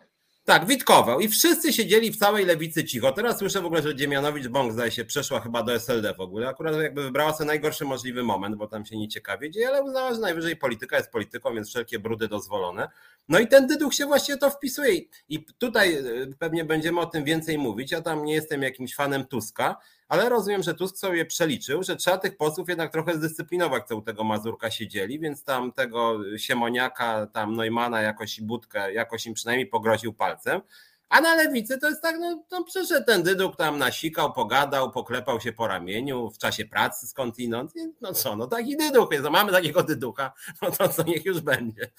Tak, 0.46 0.66
witkował 0.66 1.20
i 1.20 1.28
wszyscy 1.28 1.74
siedzieli 1.74 2.12
w 2.12 2.18
całej 2.18 2.46
lewicy 2.46 2.86
cicho. 2.86 3.12
Teraz 3.12 3.40
słyszę 3.40 3.62
w 3.62 3.66
ogóle, 3.66 3.82
że 3.82 3.96
Dziemianowicz 3.96 4.48
Bąk 4.48 4.74
zdaje 4.74 4.92
się 4.92 5.06
przeszła 5.06 5.40
chyba 5.40 5.64
do 5.64 5.74
SLD 5.74 6.14
w 6.14 6.20
ogóle. 6.20 6.50
Akurat 6.50 6.76
jakby 6.76 7.04
wybrała 7.04 7.34
sobie 7.34 7.48
najgorszy 7.48 7.86
możliwy 7.86 8.24
moment, 8.24 8.56
bo 8.56 8.68
tam 8.68 8.86
się 8.86 8.98
nie 8.98 9.08
ciekawie 9.08 9.52
dzieje, 9.52 9.68
ale 9.68 9.84
uznała, 9.84 10.14
że 10.14 10.20
najwyżej 10.20 10.56
polityka 10.56 10.98
jest 10.98 11.12
polityką, 11.12 11.54
więc 11.54 11.70
wszelkie 11.70 12.00
brudy 12.00 12.28
dozwolone. 12.28 12.90
No 13.30 13.40
i 13.40 13.48
ten 13.48 13.68
dyduch 13.68 13.94
się 13.94 14.06
właśnie 14.06 14.38
to 14.38 14.50
wpisuje 14.50 15.02
i 15.30 15.46
tutaj 15.58 15.94
e, 15.96 16.04
pewnie 16.40 16.66
będziemy 16.66 17.00
o 17.00 17.06
tym 17.06 17.24
więcej 17.24 17.58
mówić. 17.58 17.92
Ja 17.92 18.02
tam 18.02 18.26
nie 18.26 18.34
jestem 18.34 18.62
jakimś 18.62 18.96
fanem 18.96 19.26
Tuska, 19.26 19.78
ale 20.12 20.30
rozumiem, 20.30 20.64
że 20.64 20.74
Tusk 20.74 20.98
sobie 20.98 21.26
przeliczył, 21.26 21.84
że 21.84 21.96
trzeba 21.96 22.18
tych 22.18 22.38
posłów 22.38 22.70
jednak 22.70 22.92
trochę 22.92 23.16
zdyscyplinować, 23.16 23.88
co 23.88 23.98
u 23.98 24.02
tego 24.02 24.24
Mazurka 24.24 24.72
siedzieli, 24.72 25.20
więc 25.20 25.44
tam 25.44 25.72
tego 25.72 26.20
Siemoniaka, 26.38 27.28
tam 27.28 27.56
Neumana 27.56 28.02
jakoś 28.02 28.40
i 28.40 28.44
Budkę, 28.44 28.94
jakoś 28.94 29.26
im 29.26 29.34
przynajmniej 29.34 29.68
pogroził 29.68 30.14
palcem. 30.14 30.62
A 31.10 31.22
na 31.22 31.36
lewicy 31.36 31.78
to 31.78 31.90
jest 31.90 32.02
tak, 32.02 32.16
no 32.20 32.44
to 32.50 32.64
przyszedł 32.64 33.06
ten 33.06 33.24
dyduk 33.24 33.56
tam 33.56 33.78
nasikał, 33.78 34.34
pogadał, 34.34 34.92
poklepał 34.92 35.42
się 35.42 35.54
po 35.54 35.68
ramieniu 35.68 36.30
w 36.30 36.38
czasie 36.38 36.66
pracy 36.66 37.08
skądinąd. 37.08 37.74
No 38.02 38.14
co, 38.14 38.36
no 38.36 38.48
taki 38.48 38.78
dyduk 38.78 39.12
jest, 39.12 39.24
no 39.24 39.32
mamy 39.32 39.52
takiego 39.52 39.84
dyducha, 39.84 40.34
no 40.62 40.72
to 40.72 40.90
co 40.90 41.04
niech 41.04 41.26
już 41.26 41.42
będzie. 41.42 41.92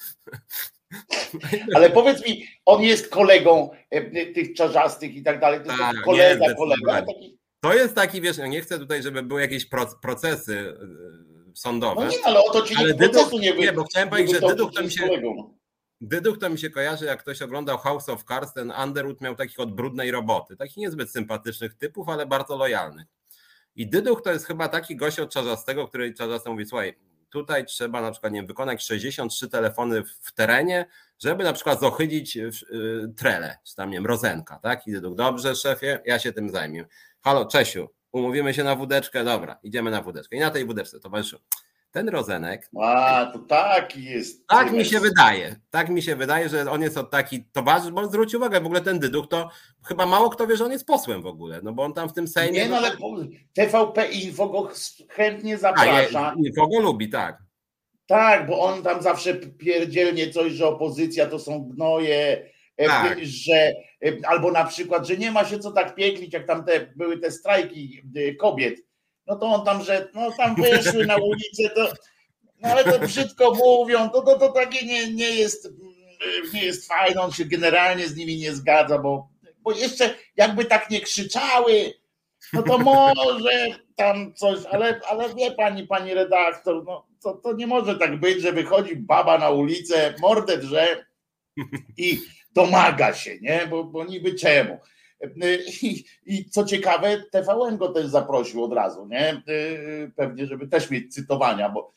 Ale 1.76 1.90
powiedz 1.90 2.26
mi, 2.26 2.47
on 2.66 2.83
jest 2.83 3.09
kolegą 3.09 3.71
e, 3.90 4.26
tych 4.26 4.54
czarzastych 4.54 5.14
i 5.14 5.23
tak 5.23 5.40
dalej, 5.40 5.61
to 5.61 5.66
jest 5.66 5.78
tak, 5.78 5.97
kolega, 6.04 6.54
kolega. 6.54 7.02
Taki... 7.02 7.41
To 7.62 7.75
jest 7.75 7.95
taki, 7.95 8.21
wiesz, 8.21 8.37
ja 8.37 8.47
nie 8.47 8.61
chcę 8.61 8.78
tutaj, 8.78 9.02
żeby 9.02 9.23
były 9.23 9.40
jakieś 9.40 9.66
procesy 10.02 10.59
e, 10.59 11.54
sądowe. 11.54 12.04
No 12.04 12.11
nie, 12.11 12.25
ale 12.25 12.45
o 12.45 12.52
to 12.52 12.62
ci 12.62 12.76
ale 12.76 12.95
procesu 12.95 13.38
nie 13.38 13.52
Nie, 13.52 13.73
bo 13.73 13.85
chciałem 13.85 14.09
powiedzieć, 14.09 14.33
że 14.33 14.40
Dyduch 14.49 14.75
to 14.75 14.83
mi 14.83 14.90
się... 14.90 15.09
Dyduch 16.00 16.38
to 16.38 16.50
mi 16.50 16.59
się 16.59 16.71
kojarzy, 16.71 17.04
jak 17.04 17.21
ktoś 17.21 17.42
oglądał 17.42 17.78
House 17.78 18.09
of 18.09 18.25
Cards, 18.25 18.52
ten 18.52 18.73
Underwood 18.85 19.21
miał 19.21 19.35
takich 19.35 19.61
od 19.61 19.75
brudnej 19.75 20.11
roboty, 20.11 20.57
takich 20.57 20.76
niezbyt 20.76 21.11
sympatycznych 21.11 21.75
typów, 21.75 22.09
ale 22.09 22.26
bardzo 22.26 22.57
lojalnych. 22.57 23.07
I 23.76 23.90
Dyduch 23.90 24.23
to 24.23 24.33
jest 24.33 24.47
chyba 24.47 24.69
taki 24.69 24.97
gość 24.97 25.21
od 25.21 25.31
Czarzastego, 25.31 25.88
który 25.88 26.14
Czarzasty 26.14 26.50
mówi, 26.50 26.66
słuchaj, 26.66 26.95
tutaj 27.31 27.66
trzeba 27.66 28.00
na 28.00 28.11
przykład 28.11 28.33
nie 28.33 28.42
wykonać 28.42 28.85
63 28.85 29.49
telefony 29.49 30.02
w 30.04 30.33
terenie, 30.35 30.87
żeby 31.19 31.45
na 31.45 31.52
przykład 31.52 31.81
zohydzić 31.81 32.37
y, 32.37 32.50
trele, 33.16 33.59
czy 33.64 33.76
tam 33.76 33.90
nie 33.90 33.97
wiem, 33.97 34.07
rozenka, 34.07 34.59
tak? 34.59 34.87
I 34.87 34.92
Dyduch, 34.92 35.14
dobrze 35.14 35.54
szefie, 35.54 36.00
ja 36.04 36.19
się 36.19 36.33
tym 36.33 36.50
zajmę. 36.50 36.85
Halo, 37.24 37.44
Czesiu, 37.44 37.88
umówimy 38.12 38.54
się 38.54 38.64
na 38.64 38.76
wódeczkę, 38.76 39.24
dobra, 39.24 39.58
idziemy 39.62 39.90
na 39.90 40.02
wódeczkę. 40.02 40.36
I 40.36 40.40
na 40.40 40.50
tej 40.50 40.64
wódeczce 40.64 41.00
towarzyszył 41.00 41.38
ten 41.92 42.08
Rozenek. 42.08 42.70
A, 42.82 43.30
to 43.32 43.38
taki 43.38 44.04
jest. 44.04 44.46
Tak 44.46 44.72
mi 44.72 44.84
się 44.84 45.00
wydaje. 45.00 45.56
Tak 45.70 45.88
mi 45.88 46.02
się 46.02 46.16
wydaje, 46.16 46.48
że 46.48 46.70
on 46.70 46.82
jest 46.82 46.98
od 46.98 47.10
taki 47.10 47.44
towarzysz, 47.44 47.90
bo 47.90 48.06
zwróć 48.06 48.34
uwagę, 48.34 48.60
w 48.60 48.66
ogóle 48.66 48.80
ten 48.80 48.98
Dyduch 48.98 49.28
to 49.28 49.50
chyba 49.84 50.06
mało 50.06 50.30
kto 50.30 50.46
wie, 50.46 50.56
że 50.56 50.64
on 50.64 50.72
jest 50.72 50.86
posłem 50.86 51.22
w 51.22 51.26
ogóle, 51.26 51.60
no 51.62 51.72
bo 51.72 51.82
on 51.82 51.94
tam 51.94 52.08
w 52.08 52.12
tym 52.12 52.28
Sejmie... 52.28 52.58
Nie, 52.58 52.68
no 52.68 52.76
ale 52.76 52.90
TVP 53.54 54.06
Info 54.06 54.48
go 54.48 54.70
chętnie 55.08 55.58
zaprasza. 55.58 56.28
A, 56.28 56.34
Info 56.34 56.66
go 56.66 56.80
lubi, 56.80 57.08
tak. 57.08 57.38
Tak, 58.06 58.46
bo 58.46 58.60
on 58.60 58.82
tam 58.82 59.02
zawsze 59.02 59.34
pierdzielnie 59.34 60.30
coś, 60.30 60.52
że 60.52 60.66
opozycja 60.66 61.26
to 61.26 61.38
są 61.38 61.64
gnoje, 61.64 62.51
tak. 62.76 63.18
że 63.22 63.72
e, 64.04 64.12
albo 64.26 64.50
na 64.50 64.64
przykład, 64.64 65.06
że 65.06 65.16
nie 65.16 65.30
ma 65.30 65.44
się 65.44 65.58
co 65.58 65.72
tak 65.72 65.94
pieklić, 65.94 66.32
jak 66.32 66.46
tam 66.46 66.64
te, 66.64 66.86
były 66.96 67.18
te 67.18 67.30
strajki 67.30 68.02
e, 68.16 68.34
kobiet, 68.34 68.80
no 69.26 69.36
to 69.36 69.46
on 69.46 69.64
tam, 69.64 69.84
że 69.84 70.08
no 70.14 70.32
tam 70.36 70.54
wyszły 70.54 71.06
na 71.06 71.16
ulicę, 71.16 71.70
to, 71.74 71.92
no 72.60 72.68
ale 72.68 72.84
to 72.84 72.98
brzydko 72.98 73.54
mówią, 73.54 74.10
to, 74.10 74.22
to, 74.22 74.38
to 74.38 74.52
takie 74.52 74.86
nie, 74.86 75.12
nie, 75.12 75.30
jest, 75.30 75.68
nie 76.54 76.64
jest 76.64 76.88
fajne, 76.88 77.20
on 77.20 77.32
się 77.32 77.44
generalnie 77.44 78.08
z 78.08 78.16
nimi 78.16 78.36
nie 78.36 78.52
zgadza, 78.52 78.98
bo, 78.98 79.28
bo 79.58 79.72
jeszcze 79.72 80.14
jakby 80.36 80.64
tak 80.64 80.90
nie 80.90 81.00
krzyczały, 81.00 81.92
no 82.52 82.62
to 82.62 82.78
może 82.78 83.66
tam 83.96 84.34
coś, 84.34 84.58
ale, 84.70 85.00
ale 85.08 85.34
wie 85.34 85.50
pani, 85.50 85.86
pani 85.86 86.14
redaktor, 86.14 86.84
no 86.84 87.06
to, 87.22 87.34
to 87.34 87.52
nie 87.52 87.66
może 87.66 87.98
tak 87.98 88.20
być, 88.20 88.40
że 88.40 88.52
wychodzi 88.52 88.96
baba 88.96 89.38
na 89.38 89.50
ulicę, 89.50 90.14
mordę 90.20 90.58
drze 90.58 91.06
i 91.96 92.20
domaga 92.54 93.14
się, 93.14 93.38
nie? 93.40 93.66
Bo, 93.71 93.85
bo 93.85 94.04
niby 94.04 94.35
czemu. 94.35 94.78
I, 95.82 96.04
I, 96.26 96.50
co 96.50 96.64
ciekawe, 96.64 97.23
TVN 97.30 97.76
go 97.76 97.88
też 97.88 98.06
zaprosił 98.06 98.64
od 98.64 98.73
razu, 98.73 99.06
nie? 99.06 99.42
Pewnie, 100.16 100.47
żeby 100.47 100.68
też 100.68 100.90
mieć 100.90 101.14
cytowania, 101.14 101.68
bo, 101.68 101.94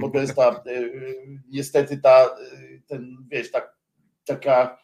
bo 0.00 0.10
to 0.10 0.18
jest 0.18 0.34
ta 0.36 0.64
niestety 1.48 1.98
ta, 1.98 2.36
ten, 2.86 3.16
wiesz, 3.30 3.50
ta, 3.50 3.62
taka, 4.24 4.78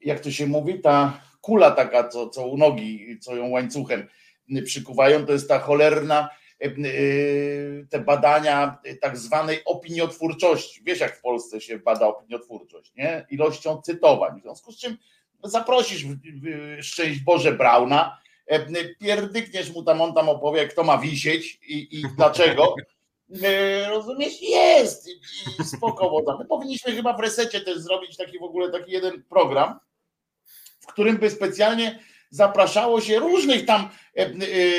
jak 0.00 0.20
to 0.20 0.30
się 0.30 0.46
mówi, 0.46 0.80
ta 0.80 1.20
kula 1.40 1.70
taka, 1.70 2.08
co, 2.08 2.28
co 2.28 2.48
u 2.48 2.56
nogi, 2.56 3.18
co 3.20 3.36
ją 3.36 3.48
łańcuchem 3.48 4.06
przykuwają, 4.64 5.26
to 5.26 5.32
jest 5.32 5.48
ta 5.48 5.58
cholerna 5.58 6.28
te 7.90 7.98
badania 7.98 8.78
tak 9.00 9.18
zwanej 9.18 9.64
opiniotwórczości. 9.64 10.82
Wiesz, 10.84 11.00
jak 11.00 11.16
w 11.16 11.20
Polsce 11.20 11.60
się 11.60 11.78
bada 11.78 12.06
opiniotwórczość, 12.06 12.92
nie? 12.96 13.26
Ilością 13.30 13.82
cytowań. 13.82 14.40
W 14.40 14.42
związku 14.42 14.72
z 14.72 14.78
czym 14.78 14.96
zaprosisz 15.44 16.04
szczęść 16.80 17.20
Boże 17.20 17.52
Brauna, 17.52 18.18
pierdykniesz 19.00 19.72
mu 19.72 19.82
tam, 19.82 20.00
on 20.00 20.14
tam 20.14 20.28
opowie, 20.28 20.68
kto 20.68 20.84
ma 20.84 20.98
wisieć 20.98 21.58
i, 21.62 21.98
i 21.98 22.02
dlaczego. 22.16 22.74
Rozumiesz? 23.88 24.42
Jest! 24.42 25.08
I 25.08 25.64
spoko 25.64 26.36
My 26.38 26.44
powinniśmy 26.44 26.92
chyba 26.92 27.12
w 27.12 27.20
resecie 27.20 27.60
też 27.60 27.78
zrobić 27.78 28.16
taki 28.16 28.38
w 28.38 28.42
ogóle 28.42 28.70
taki 28.70 28.92
jeden 28.92 29.22
program, 29.22 29.78
w 30.80 30.86
którym 30.86 31.16
by 31.16 31.30
specjalnie 31.30 31.98
zapraszało 32.30 33.00
się 33.00 33.18
różnych 33.18 33.66
tam 33.66 33.88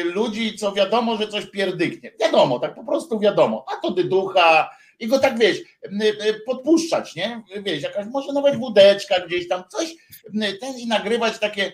ludzi, 0.03 0.57
co 0.57 0.71
wiadomo, 0.71 1.17
że 1.17 1.27
coś 1.27 1.45
pierdyknie. 1.45 2.11
Wiadomo, 2.19 2.59
tak 2.59 2.75
po 2.75 2.83
prostu 2.83 3.19
wiadomo. 3.19 3.65
A 3.67 3.81
to 3.81 3.91
dyducha, 3.91 4.69
i 4.99 5.07
go 5.07 5.19
tak 5.19 5.39
wiesz, 5.39 5.57
podpuszczać, 6.45 7.15
nie? 7.15 7.43
Wiesz, 7.63 7.83
jakaś 7.83 8.05
może 8.07 8.33
nawet 8.33 8.55
wódeczka 8.55 9.19
gdzieś 9.19 9.47
tam, 9.47 9.63
coś 9.69 9.95
ten 10.61 10.77
i 10.77 10.87
nagrywać 10.87 11.39
takie, 11.39 11.73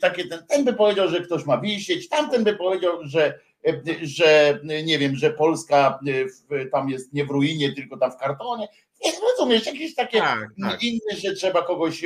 takie 0.00 0.24
ten, 0.24 0.46
ten 0.46 0.64
by 0.64 0.72
powiedział, 0.72 1.08
że 1.08 1.20
ktoś 1.20 1.44
ma 1.44 1.60
wisieć, 1.60 2.08
tamten 2.08 2.44
by 2.44 2.56
powiedział, 2.56 2.98
że, 3.02 3.38
że 4.02 4.58
nie 4.84 4.98
wiem, 4.98 5.16
że 5.16 5.30
Polska 5.30 6.00
tam 6.72 6.88
jest 6.88 7.12
nie 7.12 7.24
w 7.24 7.30
ruinie, 7.30 7.72
tylko 7.72 7.96
tam 7.96 8.12
w 8.12 8.16
kartonie. 8.16 8.68
Nie, 9.04 9.12
rozumiesz, 9.30 9.66
jakieś 9.66 9.94
takie 9.94 10.18
tak, 10.18 10.48
tak. 10.62 10.82
inne, 10.82 11.16
że 11.24 11.32
trzeba 11.32 11.62
kogoś 11.62 12.00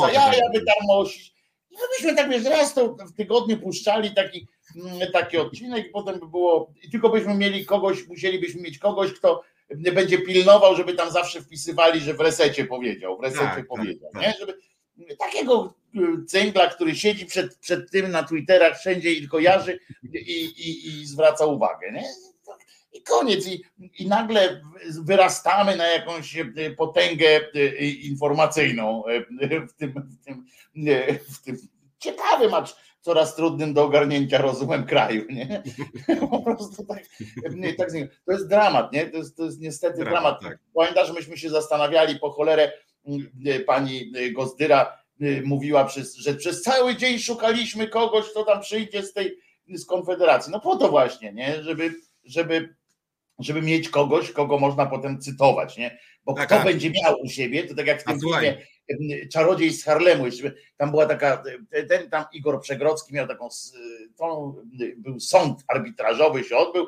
za 0.00 0.12
jaja 0.12 0.42
wytarmosić. 0.54 1.31
I 1.72 1.76
byśmy 1.98 2.16
tak 2.16 2.30
wiesz, 2.30 2.44
raz 2.44 2.74
to 2.74 2.88
w 2.88 3.12
tygodniu 3.16 3.58
puszczali 3.58 4.14
taki, 4.14 4.46
taki 5.12 5.38
odcinek 5.38 5.86
i 5.86 5.90
potem 5.90 6.20
by 6.20 6.26
było, 6.28 6.72
i 6.82 6.90
tylko 6.90 7.08
byśmy 7.08 7.34
mieli 7.34 7.66
kogoś, 7.66 8.06
musielibyśmy 8.08 8.60
mieć 8.62 8.78
kogoś, 8.78 9.12
kto 9.12 9.42
będzie 9.94 10.18
pilnował, 10.18 10.76
żeby 10.76 10.94
tam 10.94 11.10
zawsze 11.10 11.40
wpisywali, 11.40 12.00
że 12.00 12.14
w 12.14 12.20
resecie 12.20 12.64
powiedział, 12.64 13.18
w 13.18 13.22
resecie 13.22 13.44
tak, 13.44 13.56
tak 13.56 13.66
powiedział, 13.66 14.10
tak, 14.12 14.22
nie? 14.22 14.34
Żeby 14.40 14.54
takiego 15.18 15.74
y, 15.96 16.24
cęgla, 16.26 16.66
który 16.66 16.94
siedzi 16.94 17.26
przed, 17.26 17.56
przed 17.56 17.90
tym 17.90 18.10
na 18.10 18.22
Twitterach 18.22 18.78
wszędzie 18.78 19.12
i 19.12 19.28
kojarzy 19.28 19.78
i, 20.12 20.44
i, 20.44 20.88
i 20.88 21.06
zwraca 21.06 21.46
uwagę, 21.46 21.92
nie? 21.92 22.04
I 22.92 23.02
koniec. 23.02 23.46
I, 23.46 23.62
I 23.98 24.08
nagle 24.08 24.60
wyrastamy 25.02 25.76
na 25.76 25.86
jakąś 25.86 26.36
y, 26.36 26.74
potęgę 26.78 27.40
y, 27.56 27.86
informacyjną 27.86 29.02
w 29.68 29.72
tym, 29.72 29.92
w 30.20 30.24
tym, 30.24 30.46
w 31.30 31.42
tym 31.42 31.56
ciekawym, 31.98 32.54
acz 32.54 32.76
coraz 33.00 33.36
trudnym 33.36 33.74
do 33.74 33.84
ogarnięcia 33.84 34.38
rozumem 34.38 34.86
kraju, 34.86 35.24
nie? 35.30 35.62
Po 36.30 36.42
prostu 36.42 36.86
tak, 36.86 37.02
nie, 37.50 37.74
tak 37.74 37.88
to 38.26 38.32
jest 38.32 38.48
dramat, 38.48 38.92
nie? 38.92 39.06
To 39.06 39.16
jest, 39.16 39.36
to 39.36 39.44
jest 39.44 39.60
niestety 39.60 39.98
dramat. 39.98 40.22
dramat. 40.22 40.40
Tak. 40.42 40.58
Pamiętasz, 40.74 41.12
myśmy 41.12 41.38
się 41.38 41.50
zastanawiali 41.50 42.18
po 42.18 42.30
cholerę, 42.30 42.72
pani 43.66 44.12
Gozdyra 44.32 44.98
mówiła, 45.44 45.84
przez, 45.84 46.16
że 46.16 46.34
przez 46.34 46.62
cały 46.62 46.96
dzień 46.96 47.18
szukaliśmy 47.18 47.88
kogoś, 47.88 48.30
kto 48.30 48.44
tam 48.44 48.60
przyjdzie 48.60 49.02
z 49.02 49.12
tej 49.12 49.38
z 49.68 49.86
Konfederacji. 49.86 50.52
No 50.52 50.60
po 50.60 50.76
to 50.76 50.88
właśnie, 50.88 51.32
nie? 51.32 51.62
Żeby, 51.62 51.94
żeby, 52.24 52.74
żeby 53.38 53.62
mieć 53.62 53.88
kogoś, 53.88 54.30
kogo 54.30 54.58
można 54.58 54.86
potem 54.86 55.20
cytować, 55.20 55.76
nie? 55.76 55.98
Bo 56.24 56.32
tak, 56.32 56.46
kto 56.46 56.56
tak. 56.56 56.64
będzie 56.64 56.90
miał 56.90 57.20
u 57.20 57.28
siebie, 57.28 57.64
to 57.64 57.74
tak 57.74 57.86
jak 57.86 58.02
w 58.02 58.04
tym 58.04 58.20
filmie 58.20 58.56
Czarodziej 59.32 59.72
z 59.72 59.84
Harlemu, 59.84 60.24
tam 60.76 60.90
była 60.90 61.06
taka, 61.06 61.42
ten 61.88 62.10
tam 62.10 62.24
Igor 62.32 62.60
Przegrodzki 62.60 63.14
miał 63.14 63.28
taką, 63.28 63.48
to 64.16 64.54
był 64.96 65.20
sąd 65.20 65.64
arbitrażowy 65.68 66.44
się 66.44 66.56
odbył 66.56 66.86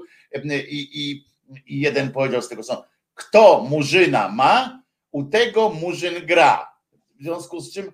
i, 0.69 0.89
i, 0.93 1.25
i 1.67 1.81
jeden 1.81 2.13
powiedział 2.13 2.43
z 2.43 2.49
tego 2.49 2.63
sądu, 2.63 2.83
kto 3.15 3.67
murzyna 3.71 4.29
ma, 4.29 4.83
u 5.11 5.25
tego 5.25 5.69
murzyn 5.71 6.27
gra. 6.27 6.75
W 7.21 7.23
związku 7.23 7.61
z 7.61 7.73
czym 7.73 7.93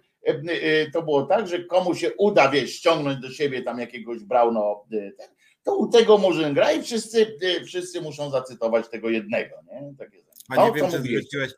to 0.93 1.03
było 1.03 1.23
tak, 1.23 1.49
że 1.49 1.65
komu 1.65 1.95
się 1.95 2.15
uda, 2.15 2.49
wiesz, 2.49 2.71
ściągnąć 2.71 3.21
do 3.21 3.31
siebie 3.31 3.63
tam 3.63 3.79
jakiegoś 3.79 4.19
Brauno, 4.19 4.85
to 5.63 5.77
u 5.77 5.89
tego 5.89 6.19
murzyn 6.19 6.55
gra 6.55 6.73
i 6.73 6.83
wszyscy, 6.83 7.37
wszyscy 7.67 8.01
muszą 8.01 8.31
zacytować 8.31 8.89
tego 8.89 9.11
jednego, 9.11 9.55
nie? 9.67 9.95
A 10.49 10.57
nie 10.57 10.73
wiem, 10.73 10.91
czy 10.91 10.99
zwróciłeś, 10.99 11.53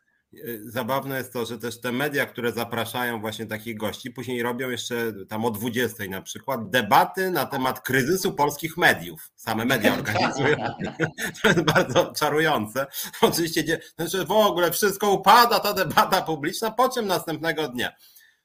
zabawne 0.63 1.17
jest 1.17 1.33
to, 1.33 1.45
że 1.45 1.57
też 1.57 1.81
te 1.81 1.91
media, 1.91 2.25
które 2.25 2.51
zapraszają 2.51 3.21
właśnie 3.21 3.45
takich 3.45 3.77
gości, 3.77 4.11
później 4.11 4.43
robią 4.43 4.69
jeszcze 4.69 5.13
tam 5.29 5.45
o 5.45 5.51
20 5.51 6.03
na 6.09 6.21
przykład 6.21 6.69
debaty 6.69 7.31
na 7.31 7.45
temat 7.45 7.81
kryzysu 7.81 8.33
polskich 8.33 8.77
mediów. 8.77 9.31
Same 9.35 9.65
media 9.65 9.93
organizują. 9.99 10.57
To 11.41 11.47
jest 11.47 11.61
bardzo 11.61 12.13
czarujące. 12.13 12.85
Oczywiście, 13.21 13.79
znaczy 13.95 14.25
w 14.25 14.31
ogóle 14.31 14.71
wszystko 14.71 15.11
upada, 15.11 15.59
ta 15.59 15.73
debata 15.73 16.21
publiczna, 16.21 16.71
po 16.71 16.89
czym 16.89 17.07
następnego 17.07 17.67
dnia 17.67 17.91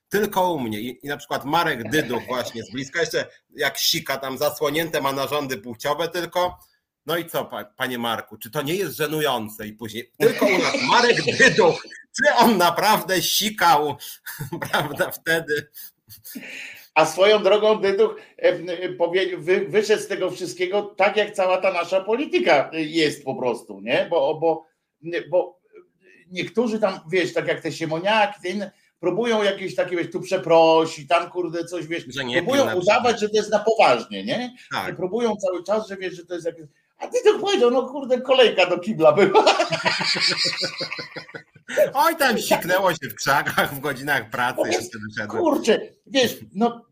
tylko 0.09 0.53
u 0.53 0.61
mnie. 0.61 0.81
I, 0.81 1.07
I, 1.07 1.09
na 1.09 1.17
przykład 1.17 1.45
Marek 1.45 1.91
Dyduch 1.91 2.27
właśnie 2.27 2.63
z 2.63 2.71
bliska, 2.71 3.01
jeszcze 3.01 3.27
jak 3.57 3.79
sika 3.79 4.17
tam 4.17 4.39
zasłonięte 4.39 5.01
ma 5.01 5.13
narządy 5.13 5.59
płciowe, 5.59 6.09
tylko 6.09 6.59
no 7.07 7.17
i 7.17 7.27
co, 7.27 7.51
panie 7.77 7.99
Marku, 7.99 8.39
czy 8.39 8.51
to 8.51 8.63
nie 8.63 8.75
jest 8.75 8.97
żenujące? 8.97 9.67
I 9.67 9.73
później 9.73 10.11
tylko 10.19 10.47
u 10.47 10.59
nas 10.59 10.75
Marek 10.91 11.17
Dyduch, 11.39 11.83
czy 12.17 12.35
on 12.37 12.57
naprawdę 12.57 13.23
sikał, 13.23 13.97
prawda, 14.71 15.11
wtedy? 15.11 15.69
A 16.95 17.07
swoją 17.07 17.43
drogą 17.43 17.81
Dyduch 17.81 18.21
wyszedł 19.69 20.03
z 20.03 20.09
tego 20.09 20.31
wszystkiego 20.31 20.83
tak, 20.83 21.17
jak 21.17 21.31
cała 21.31 21.59
ta 21.59 21.73
nasza 21.73 22.01
polityka 22.01 22.71
jest 22.73 23.25
po 23.25 23.35
prostu, 23.35 23.81
nie? 23.81 24.07
Bo, 24.11 24.35
bo, 24.35 24.67
bo 25.31 25.61
niektórzy 26.31 26.81
tam, 26.81 27.01
wiesz, 27.11 27.33
tak 27.33 27.49
jak 27.49 27.61
te 27.61 27.73
siemoniaki, 27.73 28.43
te 28.43 28.49
inne, 28.49 28.71
próbują 29.01 29.43
jakieś 29.43 29.75
takie, 29.75 29.97
wiesz, 29.97 30.11
tu 30.11 30.21
przeprosi, 30.21 31.07
tam 31.07 31.31
kurde 31.31 31.65
coś, 31.65 31.87
wiesz, 31.87 32.05
próbują 32.35 32.75
udawać, 32.75 33.21
że 33.21 33.29
to 33.29 33.37
jest 33.37 33.51
na 33.51 33.59
poważnie, 33.59 34.25
nie? 34.25 34.55
Tak. 34.73 34.97
Próbują 34.97 35.37
cały 35.37 35.65
czas, 35.65 35.89
że 35.89 35.97
wiesz, 35.97 36.15
że 36.15 36.27
to 36.27 36.35
jest 36.35 36.47
jakieś 36.47 36.67
a 36.99 37.07
ty 37.07 37.19
to 37.25 37.39
powiedział, 37.39 37.71
no 37.71 37.83
kurde, 37.83 38.21
kolejka 38.21 38.67
do 38.67 38.79
kibla 38.79 39.13
była. 39.13 39.45
Oj, 41.95 42.17
tam 42.17 42.39
siknęło 42.39 42.91
się 42.91 43.09
w 43.11 43.15
krzakach 43.15 43.75
w 43.75 43.81
godzinach 43.81 44.31
pracy. 44.31 44.63
No, 45.19 45.27
kurczę, 45.27 45.81
wiesz, 46.07 46.37
no 46.55 46.85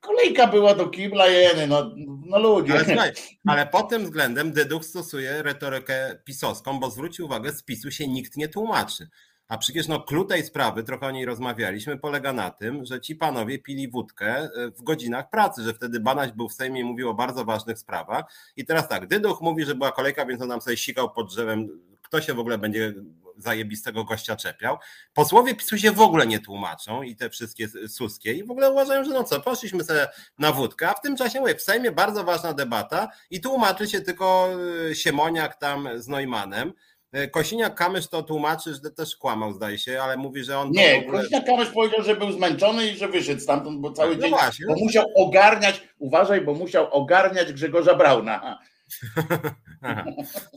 kolejka 0.00 0.46
była 0.46 0.74
do 0.74 0.88
kibla, 0.88 1.26
jeny, 1.26 1.66
no, 1.66 1.90
no 2.26 2.38
ludzie. 2.38 2.72
Ale, 2.72 2.84
słuchaj, 2.84 3.12
ale 3.46 3.66
pod 3.66 3.88
tym 3.88 4.04
względem 4.04 4.52
Dyduch 4.52 4.84
stosuje 4.84 5.42
retorykę 5.42 6.18
pisowską, 6.24 6.80
bo 6.80 6.90
zwróci 6.90 7.22
uwagę, 7.22 7.52
z 7.52 7.62
PiSu 7.62 7.90
się 7.90 8.08
nikt 8.08 8.36
nie 8.36 8.48
tłumaczy. 8.48 9.08
A 9.48 9.58
przecież 9.58 9.88
no 9.88 10.00
klucz 10.00 10.28
tej 10.28 10.44
sprawy, 10.44 10.82
trochę 10.82 11.06
o 11.06 11.10
niej 11.10 11.24
rozmawialiśmy, 11.24 11.98
polega 11.98 12.32
na 12.32 12.50
tym, 12.50 12.84
że 12.84 13.00
ci 13.00 13.16
panowie 13.16 13.58
pili 13.58 13.88
wódkę 13.88 14.26
e, 14.26 14.50
w 14.70 14.82
godzinach 14.82 15.30
pracy, 15.30 15.62
że 15.62 15.74
wtedy 15.74 16.00
Banaś 16.00 16.32
był 16.32 16.48
w 16.48 16.52
Sejmie 16.52 16.80
i 16.80 16.84
mówił 16.84 17.08
o 17.08 17.14
bardzo 17.14 17.44
ważnych 17.44 17.78
sprawach. 17.78 18.24
I 18.56 18.64
teraz 18.64 18.88
tak, 18.88 19.06
Dyduch 19.06 19.40
mówi, 19.40 19.64
że 19.64 19.74
była 19.74 19.92
kolejka, 19.92 20.26
więc 20.26 20.42
on 20.42 20.48
nam 20.48 20.60
sobie 20.60 20.76
sikał 20.76 21.10
pod 21.10 21.28
drzewem, 21.28 21.68
kto 22.02 22.20
się 22.20 22.34
w 22.34 22.38
ogóle 22.38 22.58
będzie 22.58 22.94
zajebistego 23.38 24.04
gościa 24.04 24.36
czepiał. 24.36 24.78
Posłowie 25.14 25.54
PiSu 25.54 25.78
się 25.78 25.92
w 25.92 26.00
ogóle 26.00 26.26
nie 26.26 26.40
tłumaczą 26.40 27.02
i 27.02 27.16
te 27.16 27.30
wszystkie 27.30 27.68
suskie 27.88 28.32
i 28.32 28.44
w 28.44 28.50
ogóle 28.50 28.70
uważają, 28.70 29.04
że 29.04 29.10
no 29.10 29.24
co, 29.24 29.40
poszliśmy 29.40 29.84
sobie 29.84 30.08
na 30.38 30.52
wódkę, 30.52 30.88
a 30.88 30.94
w 30.94 31.00
tym 31.00 31.16
czasie 31.16 31.40
mówię, 31.40 31.54
w 31.54 31.62
Sejmie 31.62 31.92
bardzo 31.92 32.24
ważna 32.24 32.52
debata 32.52 33.08
i 33.30 33.40
tłumaczy 33.40 33.88
się 33.88 34.00
tylko 34.00 34.48
e, 34.90 34.94
Siemoniak 34.94 35.56
tam 35.56 35.88
z 35.96 36.08
Neumannem. 36.08 36.72
E, 37.14 37.28
Kosiniak-Kamysz 37.28 38.08
to 38.08 38.22
tłumaczy, 38.22 38.74
że 38.74 38.90
też 38.90 39.16
kłamał, 39.16 39.52
zdaje 39.52 39.78
się, 39.78 40.02
ale 40.02 40.16
mówi, 40.16 40.44
że 40.44 40.58
on. 40.58 40.70
Nie, 40.70 40.98
ogóle... 40.98 41.22
Kosiniak-Kamysz 41.22 41.72
powiedział, 41.72 42.02
że 42.02 42.16
był 42.16 42.32
zmęczony 42.32 42.86
i 42.86 42.96
że 42.96 43.08
wyszedł 43.08 43.40
stamtąd, 43.40 43.80
bo 43.80 43.92
cały 43.92 44.16
no 44.16 44.22
dzień. 44.22 44.30
Właśnie. 44.30 44.66
Bo 44.66 44.74
musiał 44.74 45.04
ogarniać, 45.14 45.82
uważaj, 45.98 46.40
bo 46.40 46.54
musiał 46.54 46.92
ogarniać 46.92 47.52
Grzegorza 47.52 47.94
Brauna. 47.94 48.58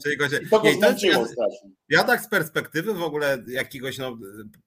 Czyli 0.02 0.16
go 0.16 0.28
się... 0.28 0.40
to 0.50 0.60
go 0.60 0.72
zmęczyło 0.72 1.26
strasznie. 1.26 1.70
Ja 1.88 2.04
tak 2.04 2.20
z 2.20 2.28
perspektywy 2.28 2.94
w 2.94 3.02
ogóle 3.02 3.38
jakiegoś 3.48 3.98
no, 3.98 4.18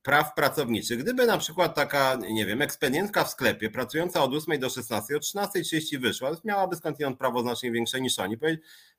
praw 0.01 0.34
pracowniczych, 0.34 0.99
gdyby 0.99 1.25
na 1.25 1.38
przykład 1.38 1.75
taka, 1.75 2.17
nie 2.31 2.45
wiem, 2.45 2.62
ekspedientka 2.62 3.23
w 3.23 3.29
sklepie 3.29 3.69
pracująca 3.69 4.23
od 4.23 4.34
8 4.34 4.60
do 4.60 4.69
16, 4.69 5.15
o 5.15 5.19
13.30 5.19 5.99
wyszła, 5.99 6.31
miałaby 6.43 6.75
skądinąd 6.75 7.17
prawo 7.17 7.41
znacznie 7.41 7.71
większe 7.71 8.01
niż 8.01 8.19
oni, 8.19 8.38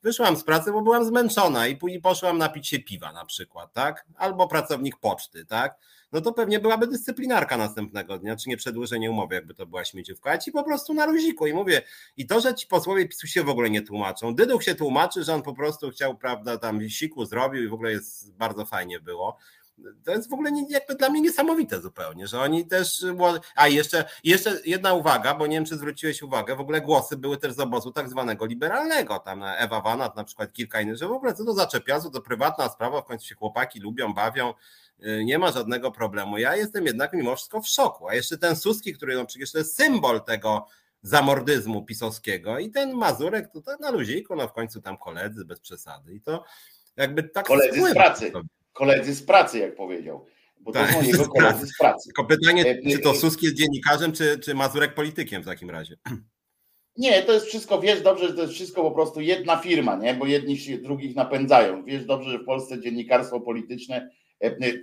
wyszłam 0.02 0.36
z 0.36 0.44
pracy, 0.44 0.72
bo 0.72 0.82
byłam 0.82 1.04
zmęczona 1.04 1.66
i 1.66 1.76
później 1.76 2.00
poszłam 2.00 2.38
napić 2.38 2.68
się 2.68 2.78
piwa 2.78 3.12
na 3.12 3.24
przykład, 3.24 3.72
tak? 3.72 4.06
Albo 4.16 4.48
pracownik 4.48 4.96
poczty, 4.96 5.46
tak? 5.46 5.78
No 6.12 6.20
to 6.20 6.32
pewnie 6.32 6.60
byłaby 6.60 6.86
dyscyplinarka 6.86 7.56
następnego 7.56 8.18
dnia, 8.18 8.36
czy 8.36 8.48
nie 8.48 8.56
przedłużenie 8.56 9.10
umowy, 9.10 9.34
jakby 9.34 9.54
to 9.54 9.66
była 9.66 9.84
śmieciówka, 9.84 10.30
a 10.30 10.38
ci 10.38 10.52
po 10.52 10.64
prostu 10.64 10.94
na 10.94 11.06
luziku 11.06 11.46
i 11.46 11.52
mówię, 11.52 11.82
i 12.16 12.26
to, 12.26 12.40
że 12.40 12.54
ci 12.54 12.66
posłowie 12.66 13.08
PiSu 13.08 13.26
się 13.26 13.42
w 13.42 13.48
ogóle 13.48 13.70
nie 13.70 13.82
tłumaczą, 13.82 14.34
Dyduch 14.34 14.64
się 14.64 14.74
tłumaczy, 14.74 15.24
że 15.24 15.34
on 15.34 15.42
po 15.42 15.54
prostu 15.54 15.90
chciał, 15.90 16.16
prawda, 16.16 16.58
tam 16.58 16.88
siku 16.88 17.24
zrobił 17.24 17.64
i 17.64 17.68
w 17.68 17.74
ogóle 17.74 17.90
jest 17.90 18.32
bardzo 18.32 18.66
fajnie 18.66 19.00
było, 19.00 19.38
to 20.04 20.12
jest 20.12 20.30
w 20.30 20.32
ogóle 20.32 20.50
jakby 20.68 20.94
dla 20.94 21.08
mnie 21.08 21.20
niesamowite 21.20 21.80
zupełnie, 21.80 22.26
że 22.26 22.40
oni 22.40 22.66
też. 22.66 23.04
A 23.54 23.68
jeszcze, 23.68 24.04
jeszcze 24.24 24.60
jedna 24.64 24.92
uwaga, 24.92 25.34
bo 25.34 25.46
nie 25.46 25.56
wiem, 25.56 25.64
czy 25.64 25.76
zwróciłeś 25.76 26.22
uwagę, 26.22 26.56
w 26.56 26.60
ogóle 26.60 26.80
głosy 26.80 27.16
były 27.16 27.36
też 27.36 27.52
z 27.52 27.60
obozu 27.60 27.92
tak 27.92 28.08
zwanego 28.08 28.46
liberalnego. 28.46 29.18
Tam 29.18 29.42
Ewa 29.42 29.80
Wanat, 29.80 30.16
na 30.16 30.24
przykład 30.24 30.52
kilka 30.52 30.80
innych, 30.80 30.96
że 30.96 31.08
w 31.08 31.12
ogóle 31.12 31.34
co 31.34 31.44
to 31.44 31.54
za 31.54 31.66
czepiazu, 31.66 32.10
to 32.10 32.20
prywatna 32.20 32.68
sprawa, 32.68 33.00
w 33.00 33.04
końcu 33.04 33.26
się 33.26 33.34
chłopaki 33.34 33.80
lubią, 33.80 34.14
bawią, 34.14 34.54
nie 35.24 35.38
ma 35.38 35.52
żadnego 35.52 35.90
problemu. 35.90 36.38
Ja 36.38 36.56
jestem 36.56 36.86
jednak 36.86 37.12
mimo 37.12 37.36
wszystko 37.36 37.60
w 37.60 37.68
szoku. 37.68 38.08
A 38.08 38.14
jeszcze 38.14 38.38
ten 38.38 38.56
Suski, 38.56 38.92
który 38.92 39.14
no 39.14 39.26
przecież 39.26 39.52
to 39.52 39.58
jest 39.58 39.76
symbol 39.76 40.24
tego 40.24 40.66
zamordyzmu 41.02 41.84
pisowskiego 41.84 42.58
i 42.58 42.70
ten 42.70 42.94
Mazurek 42.94 43.50
to, 43.52 43.62
to 43.62 43.76
na 43.76 43.90
luziku, 43.90 44.36
no 44.36 44.48
w 44.48 44.52
końcu 44.52 44.80
tam 44.80 44.96
koledzy 44.96 45.44
bez 45.44 45.60
przesady 45.60 46.14
i 46.14 46.20
to 46.20 46.44
jakby 46.96 47.22
tak 47.22 47.46
koledzy 47.46 47.90
z 47.90 47.94
pracy 47.94 48.32
koledzy 48.72 49.14
z 49.14 49.22
pracy, 49.22 49.58
jak 49.58 49.76
powiedział. 49.76 50.26
Bo 50.60 50.72
to 50.72 50.78
tak, 50.78 50.92
są 50.92 51.02
jego 51.02 51.28
koledzy 51.28 51.66
z 51.66 51.78
pracy. 51.78 52.08
Tylko 52.08 52.24
pytanie, 52.24 52.64
e, 52.66 52.90
czy 52.90 52.98
to 52.98 53.10
e, 53.10 53.14
Suski 53.14 53.46
jest 53.46 53.56
dziennikarzem, 53.56 54.12
czy, 54.12 54.38
czy 54.38 54.54
Mazurek 54.54 54.94
politykiem 54.94 55.42
w 55.42 55.46
takim 55.46 55.70
razie? 55.70 55.96
Nie, 56.96 57.22
to 57.22 57.32
jest 57.32 57.46
wszystko, 57.46 57.80
wiesz 57.80 58.02
dobrze, 58.02 58.28
że 58.28 58.34
to 58.34 58.42
jest 58.42 58.54
wszystko 58.54 58.82
po 58.82 58.90
prostu 58.90 59.20
jedna 59.20 59.56
firma, 59.56 59.96
nie? 59.96 60.14
bo 60.14 60.26
jedni 60.26 60.58
się 60.58 60.78
drugich 60.78 61.16
napędzają. 61.16 61.84
Wiesz 61.84 62.04
dobrze, 62.04 62.30
że 62.30 62.38
w 62.38 62.44
Polsce 62.44 62.80
dziennikarstwo 62.80 63.40
polityczne 63.40 64.10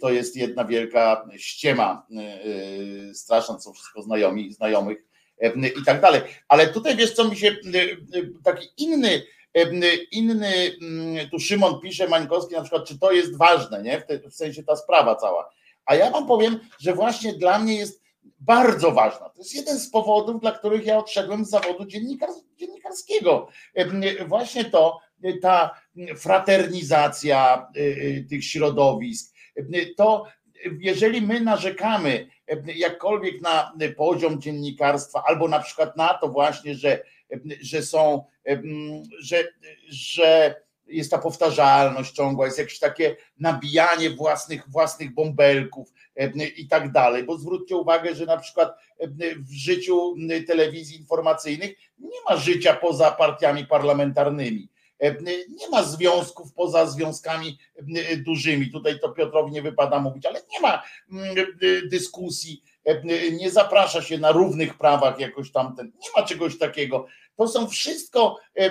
to 0.01 0.09
jest 0.09 0.35
jedna 0.35 0.65
wielka 0.65 1.27
ściema 1.37 2.07
straszna, 3.13 3.59
są 3.59 3.73
wszystko 3.73 4.01
znajomi, 4.01 4.53
znajomych 4.53 4.97
i 5.81 5.85
tak 5.85 6.01
dalej. 6.01 6.21
Ale 6.47 6.67
tutaj 6.67 6.95
wiesz, 6.95 7.13
co 7.13 7.29
mi 7.29 7.37
się 7.37 7.55
taki 8.43 8.67
inny 8.77 9.21
Inny, 10.11 10.71
mm, 10.81 11.29
tu 11.29 11.39
Szymon 11.39 11.79
pisze, 11.81 12.07
Mańkowski 12.07 12.53
na 12.53 12.61
przykład, 12.61 12.85
czy 12.85 12.99
to 12.99 13.11
jest 13.11 13.37
ważne, 13.37 13.83
nie? 13.83 14.03
W, 14.29 14.33
sensie 14.33 14.63
ta 14.63 14.75
sprawa 14.75 15.15
cała. 15.15 15.49
A 15.85 15.95
ja 15.95 16.11
wam 16.11 16.27
powiem, 16.27 16.59
że 16.79 16.93
właśnie 16.93 17.33
dla 17.33 17.59
mnie 17.59 17.75
jest 17.75 18.01
bardzo 18.39 18.91
ważna. 18.91 19.29
To 19.29 19.37
jest 19.37 19.55
jeden 19.55 19.79
z 19.79 19.89
powodów, 19.89 20.41
dla 20.41 20.51
których 20.51 20.85
ja 20.85 20.97
odszedłem 20.97 21.45
z 21.45 21.49
zawodu 21.49 21.85
dziennikar, 21.85 22.29
dziennikarskiego. 22.57 23.47
Właśnie 24.27 24.65
to, 24.65 24.99
ta 25.41 25.81
fraternizacja 26.17 27.71
tych 28.29 28.45
środowisk, 28.45 29.35
to 29.97 30.25
jeżeli 30.79 31.21
my 31.21 31.41
narzekamy 31.41 32.27
jakkolwiek 32.75 33.41
na 33.41 33.73
poziom 33.97 34.41
dziennikarstwa, 34.41 35.23
albo 35.25 35.47
na 35.47 35.59
przykład 35.59 35.97
na 35.97 36.13
to 36.13 36.27
właśnie, 36.29 36.75
że, 36.75 37.03
że 37.61 37.83
są 37.83 38.23
że, 39.19 39.43
że 39.89 40.55
jest 40.87 41.11
ta 41.11 41.17
powtarzalność 41.17 42.11
ciągła, 42.11 42.45
jest 42.45 42.57
jakieś 42.57 42.79
takie 42.79 43.15
nabijanie 43.39 44.09
własnych, 44.09 44.69
własnych 44.69 45.13
bąbelków 45.13 45.93
i 46.57 46.67
tak 46.67 46.91
dalej. 46.91 47.23
Bo 47.23 47.37
zwróćcie 47.37 47.75
uwagę, 47.75 48.15
że 48.15 48.25
na 48.25 48.37
przykład 48.37 48.75
w 49.37 49.51
życiu 49.51 50.15
telewizji 50.47 50.97
informacyjnych 50.97 51.71
nie 51.99 52.21
ma 52.29 52.37
życia 52.37 52.73
poza 52.73 53.11
partiami 53.11 53.65
parlamentarnymi. 53.65 54.69
Nie 55.49 55.69
ma 55.71 55.83
związków 55.83 56.53
poza 56.53 56.85
związkami 56.85 57.57
dużymi. 58.25 58.71
Tutaj 58.71 58.99
to 58.99 59.09
Piotrowi 59.09 59.51
nie 59.51 59.61
wypada 59.61 59.99
mówić, 59.99 60.25
ale 60.25 60.41
nie 60.51 60.59
ma 60.59 60.83
dyskusji, 61.85 62.63
nie 63.31 63.51
zaprasza 63.51 64.01
się 64.01 64.17
na 64.17 64.31
równych 64.31 64.77
prawach 64.77 65.19
jakoś 65.19 65.51
tamten. 65.51 65.91
Nie 66.01 66.09
ma 66.15 66.27
czegoś 66.27 66.57
takiego. 66.57 67.07
To 67.35 67.47
są 67.47 67.69
wszystko 67.69 68.39
e, 68.55 68.69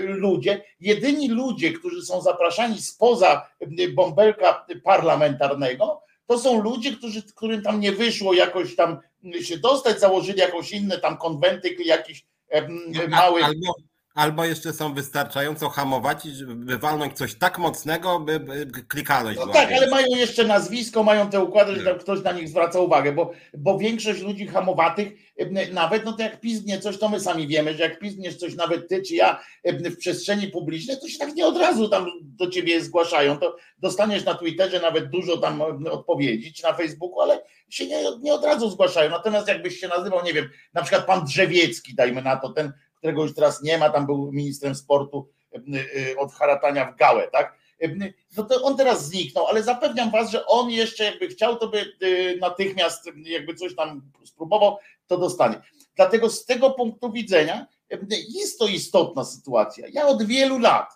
ludzie, 0.00 0.64
jedyni 0.80 1.28
ludzie, 1.28 1.72
którzy 1.72 2.02
są 2.02 2.20
zapraszani 2.22 2.82
spoza 2.82 3.46
bąbelka 3.94 4.66
parlamentarnego, 4.84 6.02
to 6.26 6.38
są 6.38 6.62
ludzie, 6.62 6.92
którzy, 6.92 7.22
którym 7.22 7.62
tam 7.62 7.80
nie 7.80 7.92
wyszło 7.92 8.34
jakoś 8.34 8.76
tam 8.76 9.00
się 9.42 9.58
dostać, 9.58 10.00
założyli 10.00 10.38
jakąś 10.38 10.72
inne 10.72 10.98
tam 10.98 11.16
konwenty, 11.16 11.76
jakiś 11.84 12.26
mały. 13.08 13.44
Albo, 13.44 13.74
albo 14.14 14.44
jeszcze 14.44 14.72
są 14.72 14.94
wystarczająco 14.94 15.68
hamowaci, 15.68 16.30
żeby 16.30 16.78
walnąć 16.78 17.12
coś 17.16 17.34
tak 17.34 17.58
mocnego, 17.58 18.20
by, 18.20 18.40
by 18.40 18.66
klikalność 18.88 19.38
no 19.38 19.46
Tak, 19.46 19.72
ale 19.72 19.90
mają 19.90 20.06
jeszcze 20.06 20.44
nazwisko, 20.44 21.02
mają 21.02 21.30
te 21.30 21.40
układy, 21.40 21.76
że 21.76 21.84
tam 21.84 21.98
ktoś 21.98 22.22
na 22.22 22.32
nich 22.32 22.48
zwraca 22.48 22.80
uwagę, 22.80 23.12
bo, 23.12 23.32
bo 23.58 23.78
większość 23.78 24.22
ludzi 24.22 24.46
hamowatych, 24.46 25.12
nawet 25.72 26.04
no 26.04 26.12
to 26.12 26.22
jak 26.22 26.40
piznie 26.40 26.78
coś, 26.78 26.98
to 26.98 27.08
my 27.08 27.20
sami 27.20 27.46
wiemy, 27.46 27.74
że 27.74 27.82
jak 27.82 27.98
pizniesz 27.98 28.36
coś, 28.36 28.54
nawet 28.54 28.88
ty 28.88 29.02
czy 29.02 29.14
ja 29.14 29.40
w 29.64 29.96
przestrzeni 29.96 30.48
publicznej, 30.48 30.96
to 31.00 31.08
się 31.08 31.18
tak 31.18 31.34
nie 31.34 31.46
od 31.46 31.56
razu 31.56 31.88
tam 31.88 32.06
do 32.22 32.50
ciebie 32.50 32.80
zgłaszają, 32.80 33.38
to 33.38 33.56
dostaniesz 33.78 34.24
na 34.24 34.34
Twitterze 34.34 34.80
nawet 34.80 35.10
dużo 35.10 35.36
tam 35.36 35.62
odpowiedzi, 35.86 36.52
czy 36.52 36.62
na 36.62 36.72
Facebooku, 36.72 37.20
ale 37.20 37.42
się 37.68 37.86
nie, 37.86 38.04
nie 38.20 38.34
od 38.34 38.44
razu 38.44 38.70
zgłaszają. 38.70 39.10
Natomiast 39.10 39.48
jakbyś 39.48 39.80
się 39.80 39.88
nazywał, 39.88 40.24
nie 40.24 40.32
wiem, 40.32 40.48
na 40.74 40.82
przykład 40.82 41.06
pan 41.06 41.24
Drzewiecki, 41.24 41.94
dajmy 41.94 42.22
na 42.22 42.36
to, 42.36 42.48
ten 42.48 42.72
którego 43.00 43.22
już 43.22 43.34
teraz 43.34 43.62
nie 43.62 43.78
ma, 43.78 43.90
tam 43.90 44.06
był 44.06 44.32
ministrem 44.32 44.74
sportu 44.74 45.28
e, 45.52 45.58
e, 46.10 46.16
od 46.16 46.32
haratania 46.32 46.92
w 46.92 46.96
gałę, 46.96 47.28
tak? 47.32 47.54
E, 47.82 47.88
no 48.36 48.44
to 48.44 48.62
on 48.62 48.76
teraz 48.76 49.06
zniknął, 49.06 49.46
ale 49.46 49.62
zapewniam 49.62 50.10
was, 50.10 50.30
że 50.30 50.46
on 50.46 50.70
jeszcze 50.70 51.04
jakby 51.04 51.28
chciał, 51.28 51.56
to 51.56 51.68
by 51.68 51.92
natychmiast 52.40 53.10
jakby 53.24 53.54
coś 53.54 53.76
tam 53.76 54.10
spróbował, 54.24 54.78
to 55.06 55.18
dostanie. 55.18 55.60
Dlatego 55.96 56.30
z 56.30 56.44
tego 56.44 56.70
punktu 56.70 57.12
widzenia 57.12 57.66
jest 58.28 58.58
to 58.58 58.66
istotna 58.66 59.24
sytuacja. 59.24 59.86
Ja 59.92 60.06
od 60.06 60.22
wielu 60.26 60.58
lat, 60.58 60.92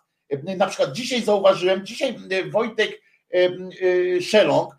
na 0.56 0.66
przykład 0.66 0.92
dzisiaj 0.92 1.22
zauważyłem, 1.22 1.86
dzisiaj 1.86 2.16
Wojtek 2.50 3.00
Szelong 4.20 4.76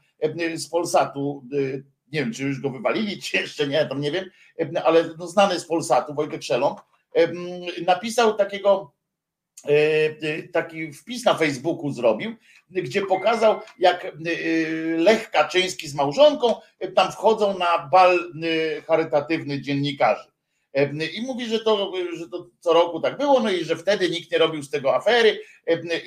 z 0.55 0.69
Polsatu, 0.69 1.43
nie 2.11 2.19
wiem, 2.19 2.33
czy 2.33 2.43
już 2.43 2.61
go 2.61 2.69
wywalili, 2.69 3.21
czy 3.21 3.37
jeszcze 3.37 3.67
nie, 3.67 3.85
tam 3.85 4.01
nie 4.01 4.11
wiem, 4.11 4.25
ale 4.83 5.09
no 5.17 5.27
znany 5.27 5.59
z 5.59 5.65
Polsatu, 5.65 6.13
Wojtek 6.13 6.43
Szelong, 6.43 6.81
napisał 7.85 8.33
takiego 8.33 8.93
e, 9.65 9.71
e, 10.21 10.43
taki 10.43 10.93
wpis 10.93 11.25
na 11.25 11.33
Facebooku 11.33 11.91
zrobił, 11.91 12.35
gdzie 12.69 13.01
pokazał, 13.01 13.59
jak 13.79 14.05
e, 14.05 14.09
Lech 14.97 15.31
Kaczyński 15.31 15.87
z 15.87 15.95
małżonką 15.95 16.55
tam 16.95 17.11
wchodzą 17.11 17.57
na 17.57 17.87
bal 17.91 18.19
charytatywny 18.87 19.61
dziennikarzy. 19.61 20.31
I 21.13 21.21
mówi, 21.21 21.45
że 21.45 21.59
to, 21.59 21.91
że 22.13 22.29
to 22.29 22.49
co 22.59 22.73
roku 22.73 22.99
tak 22.99 23.17
było, 23.17 23.39
no 23.39 23.51
i 23.51 23.63
że 23.63 23.75
wtedy 23.75 24.09
nikt 24.09 24.31
nie 24.31 24.37
robił 24.37 24.63
z 24.63 24.69
tego 24.69 24.95
afery 24.95 25.39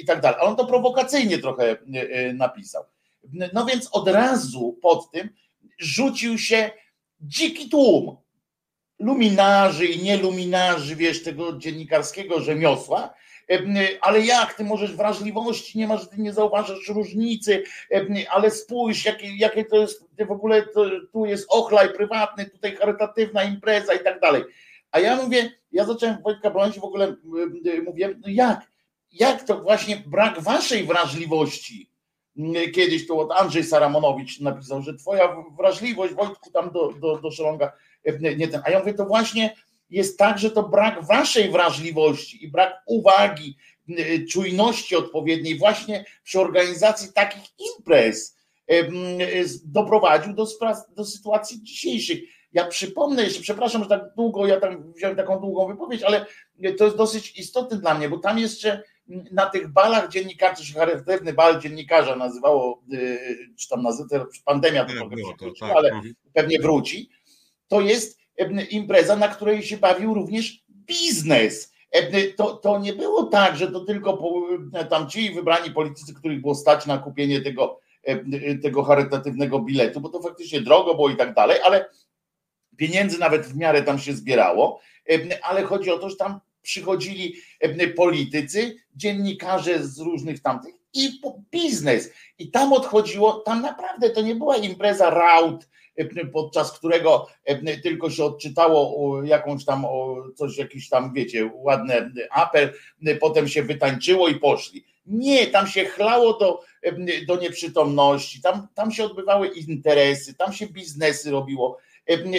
i 0.01 0.05
tak 0.05 0.21
dalej. 0.21 0.39
Ale 0.41 0.51
on 0.51 0.57
to 0.57 0.67
prowokacyjnie 0.67 1.39
trochę 1.39 1.77
napisał. 2.35 2.85
No 3.53 3.67
więc 3.67 3.89
od 3.93 4.09
razu 4.09 4.79
pod 4.83 5.11
tym 5.11 5.29
rzucił 5.79 6.39
się 6.39 6.71
dziki 7.21 7.69
tłum 7.69 8.17
luminarzy 8.99 9.87
i 9.87 10.03
nieluminarzy, 10.03 10.97
wiesz, 10.97 11.23
tego 11.23 11.59
dziennikarskiego 11.59 12.41
rzemiosła, 12.41 13.15
ale 14.01 14.21
jak 14.21 14.55
ty 14.55 14.65
możesz 14.65 14.97
wrażliwości, 14.97 15.79
nie 15.79 15.87
masz, 15.87 16.09
ty 16.09 16.21
nie 16.21 16.33
zauważasz 16.33 16.89
różnicy, 16.89 17.63
ale 18.31 18.51
spójrz, 18.51 19.05
jakie, 19.05 19.37
jakie 19.37 19.65
to 19.65 19.77
jest 19.77 20.05
w 20.27 20.31
ogóle, 20.31 20.63
to, 20.63 20.85
tu 21.13 21.27
jest 21.27 21.47
ochlaj 21.49 21.93
prywatny, 21.93 22.51
tutaj 22.51 22.77
charytatywna 22.77 23.45
impreza 23.45 23.95
i 23.95 24.05
tak 24.05 24.21
dalej. 24.21 24.45
A 24.91 25.01
ja 25.01 25.17
mówię, 25.17 25.51
ja 25.73 25.85
zacząłem 25.85 26.23
Wojtka 26.23 26.51
bronić 26.51 26.79
w 26.79 26.85
ogóle 26.85 27.17
mówię, 27.85 28.15
no 28.21 28.29
jak? 28.29 28.71
Jak 29.13 29.45
to 29.45 29.61
właśnie 29.63 30.03
brak 30.07 30.41
waszej 30.41 30.85
wrażliwości? 30.85 31.91
Kiedyś 32.75 33.07
to 33.07 33.29
Andrzej 33.37 33.65
Saramonowicz 33.65 34.41
napisał, 34.41 34.83
że 34.83 34.95
twoja 34.95 35.37
wrażliwość, 35.59 36.15
Wojtku, 36.15 36.51
tam 36.51 36.71
do, 36.71 36.93
do, 36.93 37.19
do 37.19 37.31
Szalonga, 37.31 37.73
nie 38.21 38.49
ten. 38.49 38.61
A 38.65 38.71
ja 38.71 38.79
mówię, 38.79 38.95
to 38.95 39.07
właśnie 39.07 39.55
jest 39.91 40.19
tak, 40.19 40.39
że 40.39 40.51
to 40.51 40.63
brak 40.63 41.07
waszej 41.07 41.51
wrażliwości 41.51 42.45
i 42.45 42.49
brak 42.49 42.83
uwagi, 42.87 43.57
czujności 44.31 44.97
odpowiedniej 44.97 45.59
właśnie 45.59 46.05
przy 46.25 46.41
organizacji 46.41 47.13
takich 47.15 47.45
imprez 47.59 48.37
doprowadził 49.65 50.35
do, 50.35 50.47
do 50.97 51.05
sytuacji 51.05 51.63
dzisiejszych. 51.63 52.19
Ja 52.53 52.67
przypomnę 52.67 53.23
jeszcze, 53.23 53.43
przepraszam, 53.43 53.83
że 53.83 53.89
tak 53.89 54.03
długo, 54.17 54.47
ja 54.47 54.61
tam 54.61 54.93
wziąłem 54.93 55.17
taką 55.17 55.41
długą 55.41 55.67
wypowiedź, 55.67 56.03
ale 56.03 56.27
to 56.79 56.85
jest 56.85 56.97
dosyć 56.97 57.39
istotne 57.39 57.77
dla 57.77 57.95
mnie, 57.95 58.09
bo 58.09 58.19
tam 58.19 58.39
jeszcze 58.39 58.83
na 59.33 59.47
tych 59.47 59.69
balach 59.69 60.09
dziennikarzy, 60.09 60.65
czy 60.65 60.75
charytatywny 60.75 61.33
bal 61.33 61.61
dziennikarza 61.61 62.17
nazywało, 62.17 62.83
czy 63.59 63.69
tam 63.69 63.83
nazywa, 63.83 64.27
pandemia 64.45 64.85
to 64.85 64.93
trochę 64.93 65.17
przykróciła, 65.17 65.75
ale 65.75 65.89
mhm. 65.91 66.15
pewnie 66.33 66.59
wróci, 66.59 67.11
to 67.69 67.81
jest 67.81 68.19
impreza, 68.71 69.17
na 69.17 69.29
której 69.29 69.63
się 69.63 69.77
bawił 69.77 70.15
również 70.15 70.65
biznes. 70.71 71.73
To, 72.37 72.57
to 72.57 72.79
nie 72.79 72.93
było 72.93 73.25
tak, 73.25 73.57
że 73.57 73.73
to 73.73 73.81
tylko 73.81 74.19
tam 74.91 75.09
ci 75.09 75.31
wybrani 75.31 75.71
politycy, 75.71 76.15
których 76.15 76.41
było 76.41 76.55
stać 76.55 76.87
na 76.87 76.99
kupienie 76.99 77.41
tego, 77.41 77.81
tego 78.63 78.83
charytatywnego 78.83 79.59
biletu, 79.59 80.01
bo 80.01 80.09
to 80.09 80.23
faktycznie 80.23 80.61
drogo 80.61 80.95
było 80.95 81.11
i 81.11 81.17
tak 81.17 81.35
dalej, 81.35 81.59
ale 81.65 81.91
pieniędzy 82.77 83.19
nawet 83.19 83.47
w 83.47 83.57
miarę 83.57 83.83
tam 83.83 83.99
się 83.99 84.13
zbierało, 84.13 84.81
ale 85.43 85.63
chodzi 85.63 85.91
o 85.91 85.99
to, 85.99 86.11
że 86.11 86.17
tam 86.17 86.41
przychodzili 86.63 87.35
politycy, 87.97 88.77
dziennikarze 88.97 89.87
z 89.87 89.99
różnych 89.99 90.43
tamtych 90.43 90.75
i 90.95 91.21
biznes. 91.51 92.11
I 92.39 92.51
tam 92.51 92.73
odchodziło, 92.73 93.33
tam 93.33 93.63
naprawdę 93.63 94.11
to 94.11 94.21
nie 94.21 94.35
była 94.35 94.57
impreza 94.57 95.11
raut, 95.11 95.69
podczas 96.33 96.73
którego 96.73 97.27
tylko 97.83 98.11
się 98.11 98.25
odczytało 98.25 99.23
jakąś 99.25 99.65
tam 99.65 99.87
coś, 100.35 100.59
jakiś 100.59 100.89
tam, 100.89 101.15
wiecie, 101.15 101.51
ładny 101.55 102.13
apel, 102.31 102.73
potem 103.21 103.49
się 103.49 103.63
wytańczyło 103.63 104.29
i 104.29 104.35
poszli. 104.35 104.85
Nie, 105.07 105.47
tam 105.47 105.67
się 105.67 105.85
chlało 105.85 106.39
do, 106.39 106.61
do 107.27 107.37
nieprzytomności, 107.37 108.43
tam, 108.43 108.69
tam 108.75 108.93
się 108.93 109.05
odbywały 109.05 109.49
interesy, 109.49 110.35
tam 110.35 110.53
się 110.53 110.67
biznesy 110.67 111.31
robiło, 111.31 111.79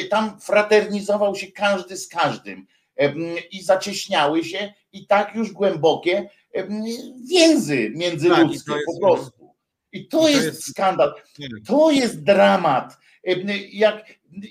tam 0.09 0.39
fraternizował 0.39 1.35
się 1.35 1.51
każdy 1.51 1.97
z 1.97 2.07
każdym 2.07 2.67
i 3.51 3.61
zacieśniały 3.63 4.43
się 4.43 4.73
i 4.93 5.07
tak 5.07 5.35
już 5.35 5.51
głębokie 5.51 6.29
więzy 7.29 7.91
międzyludzkie 7.95 8.71
tak, 8.71 8.81
po 8.85 9.07
prostu. 9.07 9.49
I 9.91 10.07
to, 10.07 10.17
I 10.17 10.21
to 10.21 10.29
jest, 10.29 10.45
jest, 10.45 10.69
skandal, 10.69 11.13
to 11.67 11.91
jest 11.91 12.23
dramat. 12.23 12.97
Jak, 13.71 14.05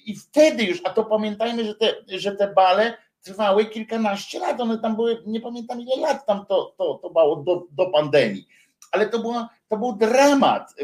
I 0.05 0.17
wtedy 0.17 0.65
już, 0.65 0.81
a 0.85 0.91
to 0.91 1.05
pamiętajmy, 1.05 1.65
że 1.65 1.75
te, 1.75 1.95
że 2.09 2.37
te 2.37 2.53
bale 2.53 2.97
trwały 3.23 3.67
kilkanaście 3.67 4.39
lat, 4.39 4.61
one 4.61 4.79
tam 4.79 4.97
były, 4.97 5.23
nie 5.27 5.41
pamiętam 5.41 5.81
ile 5.81 5.97
lat 5.97 6.27
tam 6.27 6.47
to, 6.47 6.75
to, 6.79 6.99
to 7.03 7.11
było 7.11 7.37
do, 7.37 7.67
do 7.71 7.91
pandemii, 7.91 8.49
ale 8.93 9.09
to, 9.09 9.19
była, 9.19 9.49
to 9.69 9.77
był 9.77 9.97
dramat. 9.97 10.75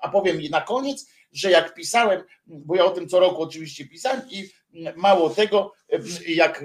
A 0.00 0.08
powiem 0.08 0.38
na 0.50 0.60
koniec, 0.60 1.10
że 1.32 1.50
jak 1.50 1.74
pisałem, 1.74 2.22
bo 2.46 2.74
ja 2.74 2.84
o 2.84 2.90
tym 2.90 3.08
co 3.08 3.20
roku 3.20 3.42
oczywiście 3.42 3.88
pisałem 3.88 4.20
i 4.30 4.48
mało 4.96 5.30
tego, 5.30 5.72
jak 6.28 6.64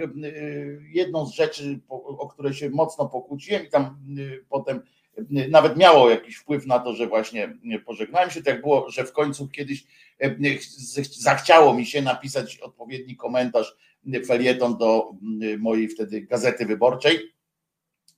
jedną 0.93 1.25
z 1.25 1.33
rzeczy, 1.33 1.79
o 1.89 2.27
które 2.27 2.53
się 2.53 2.69
mocno 2.69 3.09
pokłóciłem 3.09 3.65
i 3.65 3.69
tam 3.69 3.99
potem 4.49 4.81
nawet 5.49 5.77
miało 5.77 6.09
jakiś 6.09 6.35
wpływ 6.35 6.65
na 6.65 6.79
to, 6.79 6.95
że 6.95 7.07
właśnie 7.07 7.57
pożegnałem 7.85 8.29
się, 8.29 8.43
tak 8.43 8.61
było, 8.61 8.89
że 8.89 9.05
w 9.05 9.11
końcu 9.11 9.47
kiedyś 9.47 9.83
zachciało 11.11 11.73
mi 11.73 11.85
się 11.85 12.01
napisać 12.01 12.57
odpowiedni 12.57 13.15
komentarz, 13.15 13.75
felieton 14.27 14.77
do 14.77 15.11
mojej 15.57 15.87
wtedy 15.87 16.21
gazety 16.21 16.65
wyborczej 16.65 17.19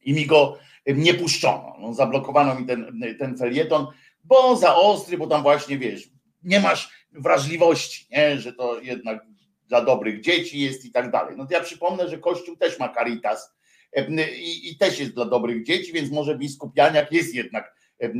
i 0.02 0.14
mi 0.14 0.26
go 0.26 0.58
nie 0.88 1.14
puszczono. 1.14 1.76
No, 1.80 1.94
zablokowano 1.94 2.56
mi 2.56 2.66
ten, 2.66 3.02
ten 3.20 3.38
felieton, 3.38 3.88
bo 4.24 4.56
za 4.56 4.76
ostry, 4.76 5.18
bo 5.18 5.28
tam 5.28 5.44
właśnie 5.44 5.78
wiesz, 5.78 6.10
nie 6.44 6.60
masz 6.60 7.08
wrażliwości, 7.12 8.08
nie? 8.12 8.40
że 8.40 8.54
to 8.54 8.80
jednak 8.80 9.26
dla 9.68 9.82
dobrych 9.82 10.22
dzieci 10.22 10.60
jest 10.60 10.86
i 10.86 10.92
tak 10.92 11.12
dalej. 11.12 11.36
No 11.38 11.46
to 11.46 11.54
ja 11.54 11.62
przypomnę, 11.62 12.10
że 12.10 12.18
Kościół 12.18 12.58
też 12.58 12.80
ma 12.80 12.90
caritas 12.90 13.54
i, 14.38 14.72
i 14.72 14.78
też 14.78 15.00
jest 15.00 15.14
dla 15.14 15.26
dobrych 15.26 15.66
dzieci, 15.66 15.94
więc 15.94 16.12
może 16.12 16.38
biskup 16.38 16.78
Janiak 16.78 17.12
jest 17.12 17.36
jednak 17.36 17.76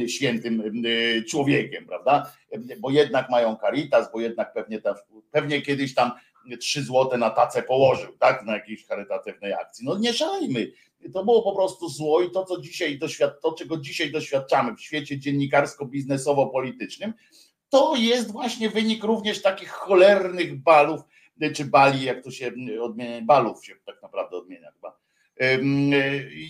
świętym 0.08 0.84
człowiekiem, 1.30 1.86
prawda? 1.86 2.34
Bo 2.80 2.90
jednak 2.92 3.30
mają 3.30 3.56
caritas, 3.56 4.12
bo 4.12 4.20
jednak 4.20 4.54
pewnie, 4.54 4.82
tam, 4.82 4.96
pewnie 5.32 5.62
kiedyś 5.62 5.94
tam 5.94 6.12
trzy 6.60 6.84
złote 6.84 7.18
na 7.18 7.30
tacę 7.30 7.64
położył, 7.64 8.18
tak? 8.18 8.46
Na 8.46 8.54
jakiejś 8.54 8.86
charytatywnej 8.88 9.54
akcji. 9.54 9.86
No 9.86 9.98
nie 9.98 10.14
szalejmy. 10.14 10.72
To 11.14 11.24
było 11.24 11.44
po 11.44 11.56
prostu 11.56 11.90
zło 11.90 12.22
i 12.22 12.32
to, 12.32 12.46
co 12.46 12.62
dzisiaj 12.62 13.00
doświad- 13.00 13.40
to, 13.42 13.52
czego 13.54 13.78
dzisiaj 13.78 14.12
doświadczamy 14.12 14.76
w 14.76 14.82
świecie 14.82 15.20
dziennikarsko-biznesowo-politycznym, 15.20 17.14
to 17.70 17.96
jest 17.96 18.32
właśnie 18.32 18.70
wynik 18.70 19.04
również 19.04 19.42
takich 19.42 19.70
cholernych 19.70 20.62
balów, 20.62 21.02
czy 21.56 21.66
bali, 21.66 22.04
jak 22.04 22.24
to 22.24 22.32
się 22.32 22.52
odmienia, 22.82 23.22
balów 23.22 23.66
się 23.66 23.76
tak 23.86 24.02
naprawdę 24.02 24.38
odmienia 24.38 24.72
chyba. 24.72 25.03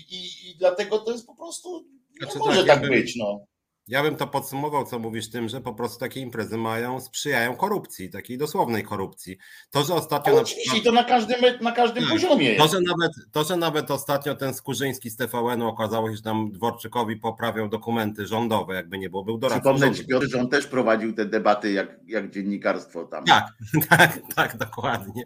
I, 0.10 0.50
i 0.50 0.56
dlatego 0.58 1.00
to 1.00 1.12
jest 1.12 1.28
po 1.28 1.36
prostu, 1.36 1.86
nie 2.22 2.32
znaczy, 2.32 2.40
może 2.40 2.66
tak, 2.66 2.82
tak 2.82 2.90
być. 2.90 3.16
No. 3.16 3.46
Ja 3.88 4.04
bym 4.04 4.16
to 4.16 4.28
podsumował, 4.28 4.86
co 4.86 5.00
mówisz 5.00 5.30
tym, 5.30 5.50
że 5.50 5.62
po 5.62 5.74
prostu 5.74 6.00
takie 6.00 6.20
imprezy 6.20 6.58
mają, 6.58 7.02
sprzyjają 7.02 7.56
korupcji, 7.56 8.10
takiej 8.10 8.38
dosłownej 8.38 8.84
korupcji. 8.84 9.38
To, 9.72 9.84
że 9.84 9.94
ostatnio. 9.94 10.32
Ale 10.32 10.42
oczywiście, 10.42 10.82
to 10.82 10.92
na 10.92 11.04
każdym, 11.04 11.38
na 11.62 11.72
każdym 11.72 12.04
tak, 12.04 12.12
poziomie. 12.12 12.56
To 12.56 12.68
że, 12.68 12.78
nawet, 12.82 13.12
to, 13.32 13.44
że 13.44 13.58
nawet 13.58 13.92
ostatnio 13.92 14.36
ten 14.36 14.54
Skurzyński 14.54 15.10
z 15.10 15.16
TVN-u 15.16 15.68
okazało 15.68 16.10
się, 16.10 16.16
że 16.16 16.22
tam 16.22 16.52
Dworczykowi 16.52 17.18
poprawiał 17.18 17.70
dokumenty 17.70 18.28
rządowe, 18.28 18.76
jakby 18.76 18.98
nie 18.98 19.10
było, 19.10 19.24
był 19.24 19.38
doradcą. 19.38 19.74
Przypomnę 19.74 19.96
ci, 19.96 20.06
Piotr, 20.06 20.28
że 20.30 20.40
on 20.40 20.50
też 20.50 20.68
prowadził 20.68 21.14
te 21.14 21.26
debaty 21.26 21.72
jak, 21.72 22.00
jak 22.08 22.32
dziennikarstwo 22.32 23.04
tam. 23.06 23.26
Tak, 23.26 23.46
tak, 23.90 24.20
tak, 24.36 24.58
dokładnie. 24.58 25.24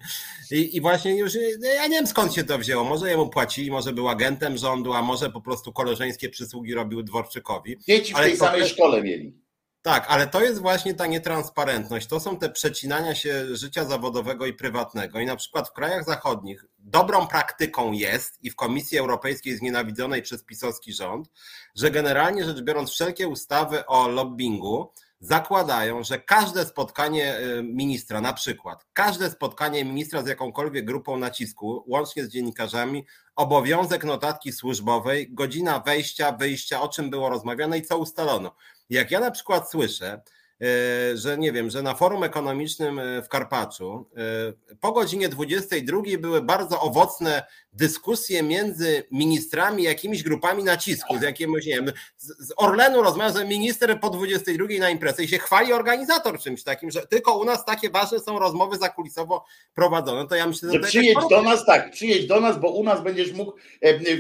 I, 0.52 0.78
I 0.78 0.82
właśnie 0.82 1.18
już, 1.18 1.34
ja 1.76 1.88
nie 1.88 1.96
wiem 1.96 2.08
skąd 2.08 2.34
się 2.34 2.44
to 2.44 2.58
wzięło. 2.58 2.84
Może 2.84 3.10
jemu 3.10 3.30
płacili, 3.30 3.72
może 3.72 3.94
był 3.94 4.10
agentem 4.10 4.58
rządu, 4.58 4.94
a 4.94 5.02
może 5.02 5.30
po 5.30 5.42
prostu 5.42 5.74
koleżeńskie 5.74 6.30
przysługi 6.30 6.74
robił 6.74 7.04
Dworczykowi. 7.04 7.78
Dzieci 7.88 8.14
w 8.14 8.18
tej 8.18 8.38
samej 8.52 8.70
szkole 8.70 9.04
mieli. 9.04 9.48
Tak, 9.82 10.06
ale 10.10 10.28
to 10.28 10.42
jest 10.42 10.62
właśnie 10.62 10.94
ta 10.94 11.08
nietransparentność. 11.08 12.08
To 12.08 12.20
są 12.20 12.38
te 12.38 12.50
przecinania 12.50 13.16
się 13.16 13.56
życia 13.56 13.86
zawodowego 13.86 14.46
i 14.46 14.54
prywatnego. 14.54 15.20
I 15.20 15.26
na 15.26 15.36
przykład 15.36 15.70
w 15.70 15.74
krajach 15.74 16.06
zachodnich 16.06 16.66
dobrą 16.80 17.28
praktyką 17.28 17.92
jest 17.92 18.44
i 18.44 18.50
w 18.50 18.56
Komisji 18.56 18.98
Europejskiej 18.98 19.58
znienawidzonej 19.58 20.22
przez 20.22 20.44
pisowski 20.44 20.94
rząd, 20.94 21.30
że 21.76 21.92
generalnie 21.92 22.46
rzecz 22.46 22.62
biorąc 22.62 22.92
wszelkie 22.92 23.28
ustawy 23.28 23.86
o 23.86 24.08
lobbingu 24.08 24.94
zakładają, 25.20 26.04
że 26.04 26.20
każde 26.20 26.66
spotkanie 26.66 27.40
y, 27.40 27.64
ministra, 27.64 28.22
na 28.22 28.34
przykład 28.34 28.86
każde 28.94 29.30
spotkanie 29.30 29.86
ministra 29.86 30.24
z 30.24 30.28
jakąkolwiek 30.28 30.86
grupą 30.86 31.18
nacisku, 31.18 31.84
łącznie 31.88 32.26
z 32.26 32.30
dziennikarzami, 32.30 33.06
obowiązek 33.38 34.04
notatki 34.04 34.52
służbowej, 34.52 35.28
godzina 35.34 35.80
wejścia, 35.80 36.32
wyjścia, 36.32 36.82
o 36.82 36.88
czym 36.88 37.10
było 37.10 37.30
rozmawiane 37.30 37.78
i 37.78 37.82
co 37.82 37.98
ustalono. 37.98 38.56
Jak 38.90 39.12
ja 39.12 39.20
na 39.20 39.32
przykład 39.32 39.72
słyszę, 39.72 40.22
E, 40.62 41.18
że 41.18 41.38
nie 41.38 41.52
wiem, 41.52 41.70
że 41.70 41.82
na 41.82 41.96
forum 41.96 42.24
ekonomicznym 42.24 43.00
e, 43.00 43.22
w 43.22 43.30
Karpaczu 43.30 44.10
e, 44.72 44.76
po 44.76 44.92
godzinie 44.92 45.30
22 45.30 46.02
były 46.20 46.42
bardzo 46.42 46.82
owocne 46.82 47.44
dyskusje 47.78 48.44
między 48.44 49.04
ministrami, 49.12 49.84
jakimiś 49.84 50.24
grupami 50.24 50.64
nacisku, 50.64 51.18
z 51.18 51.22
jakiegoś, 51.22 51.66
nie 51.66 51.76
wiem, 51.76 51.92
z 52.18 52.54
Orlenu 52.58 53.02
rozmawiał, 53.02 53.38
że 53.38 53.46
minister 53.46 54.00
po 54.00 54.10
22 54.10 54.68
na 54.80 54.90
imprezę 54.90 55.24
i 55.24 55.28
się 55.28 55.38
chwali 55.38 55.74
organizator 55.74 56.40
czymś 56.40 56.64
takim, 56.64 56.92
że 56.92 57.08
tylko 57.08 57.38
u 57.38 57.46
nas 57.46 57.66
takie 57.66 57.90
ważne 57.90 58.20
są 58.20 58.40
rozmowy 58.40 58.78
zakulisowo 58.78 59.46
prowadzone, 59.74 60.28
to 60.28 60.36
ja 60.36 60.48
myślę, 60.48 60.72
że... 60.72 60.80
że 60.80 60.88
przyjedź 60.88 61.18
do 61.30 61.42
nas, 61.42 61.66
tak, 61.66 61.92
przyjedź 61.92 62.28
do 62.28 62.40
nas, 62.40 62.60
bo 62.60 62.70
u 62.70 62.84
nas 62.84 63.04
będziesz 63.04 63.32
mógł 63.34 63.54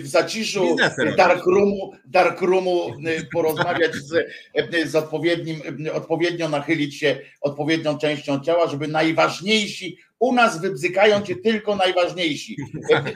w 0.02 0.08
zaciszu 0.08 0.76
dark 1.18 1.46
roomu, 1.46 1.92
dark 2.06 2.42
roomu 2.42 2.92
porozmawiać 3.34 3.96
z, 3.96 4.28
z 4.86 4.96
odpowiednim, 4.96 5.62
odpowiednim 5.94 6.28
odpowiednio 6.28 6.50
nachylić 6.50 7.00
się 7.00 7.20
odpowiednią 7.42 7.98
częścią 7.98 8.40
ciała, 8.40 8.68
żeby 8.68 8.88
najważniejsi, 8.88 9.98
u 10.20 10.34
nas 10.34 10.62
wybzykają 10.62 11.22
cię 11.22 11.36
tylko 11.36 11.76
najważniejsi 11.76 12.58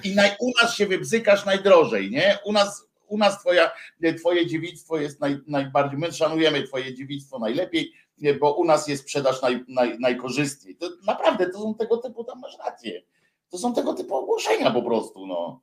i 0.03 0.15
naj, 0.15 0.31
u 0.39 0.51
nas 0.61 0.75
się 0.75 0.85
wybzykasz 0.85 1.45
najdrożej, 1.45 2.11
nie? 2.11 2.37
U 2.45 2.51
nas, 2.51 2.87
u 3.07 3.17
nas 3.17 3.39
twoja, 3.39 3.71
twoje 4.19 4.47
dziewictwo 4.47 4.97
jest 4.97 5.19
naj, 5.19 5.37
najbardziej, 5.47 5.99
my 5.99 6.11
szanujemy 6.11 6.63
twoje 6.63 6.93
dziewictwo 6.93 7.39
najlepiej, 7.39 7.93
bo 8.39 8.53
u 8.53 8.65
nas 8.65 8.87
jest 8.87 9.03
sprzedaż 9.03 9.41
naj, 9.41 9.63
naj, 9.67 9.99
najkorzystniej. 9.99 10.75
To 10.75 10.89
naprawdę, 11.05 11.49
to 11.49 11.61
są 11.61 11.75
tego 11.75 11.97
typu, 11.97 12.23
tam 12.23 12.39
masz 12.39 12.57
rację, 12.65 13.01
to 13.49 13.57
są 13.57 13.73
tego 13.73 13.93
typu 13.93 14.15
ogłoszenia 14.15 14.71
po 14.71 14.81
prostu, 14.81 15.27
no. 15.27 15.61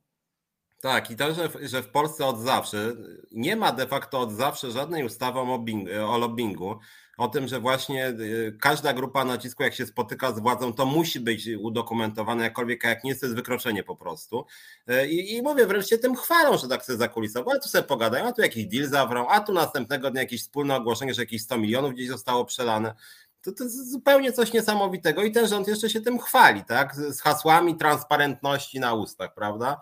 Tak, 0.81 1.11
i 1.11 1.15
to, 1.15 1.33
że, 1.33 1.49
że 1.61 1.83
w 1.83 1.89
Polsce 1.89 2.25
od 2.25 2.39
zawsze 2.39 2.93
nie 3.31 3.55
ma 3.55 3.71
de 3.71 3.87
facto 3.87 4.19
od 4.19 4.31
zawsze 4.31 4.71
żadnej 4.71 5.03
ustawy 5.03 5.39
o, 5.39 5.45
mobbing, 5.45 5.89
o 6.07 6.17
lobbingu, 6.17 6.79
o 7.19 7.27
tym, 7.27 7.47
że 7.47 7.59
właśnie 7.59 8.07
y, 8.07 8.57
każda 8.61 8.93
grupa 8.93 9.25
nacisku, 9.25 9.63
jak 9.63 9.73
się 9.73 9.85
spotyka 9.85 10.31
z 10.31 10.39
władzą, 10.39 10.73
to 10.73 10.85
musi 10.85 11.19
być 11.19 11.49
udokumentowane, 11.59 12.43
jakkolwiek 12.43 12.83
jak 12.83 13.03
nie 13.03 13.15
to 13.15 13.25
jest 13.25 13.35
wykroczenie 13.35 13.83
po 13.83 13.95
prostu. 13.95 14.45
Y, 14.89 15.07
I, 15.07 15.35
i 15.35 15.41
mówię, 15.41 15.65
wręcz 15.65 15.87
się 15.87 15.97
tym 15.97 16.15
chwalą, 16.15 16.57
że 16.57 16.67
tak 16.67 16.85
sobie 16.85 16.97
zakulisowo, 16.97 17.51
ale 17.51 17.59
tu 17.59 17.69
sobie 17.69 17.83
pogadają, 17.83 18.25
a 18.25 18.31
tu 18.31 18.41
jakiś 18.41 18.65
deal 18.65 18.89
zawrą, 18.89 19.27
a 19.27 19.39
tu 19.39 19.53
następnego 19.53 20.11
dnia 20.11 20.21
jakieś 20.21 20.41
wspólne 20.41 20.75
ogłoszenie, 20.75 21.13
że 21.13 21.21
jakieś 21.21 21.41
100 21.41 21.57
milionów 21.57 21.93
gdzieś 21.93 22.07
zostało 22.07 22.45
przelane. 22.45 22.95
To, 23.41 23.51
to 23.51 23.63
jest 23.63 23.91
zupełnie 23.91 24.33
coś 24.33 24.53
niesamowitego 24.53 25.23
i 25.23 25.31
ten 25.31 25.47
rząd 25.47 25.67
jeszcze 25.67 25.89
się 25.89 26.01
tym 26.01 26.19
chwali, 26.19 26.63
tak? 26.65 26.95
Z 26.95 27.21
hasłami 27.21 27.77
transparentności 27.77 28.79
na 28.79 28.93
ustach, 28.93 29.33
prawda? 29.33 29.81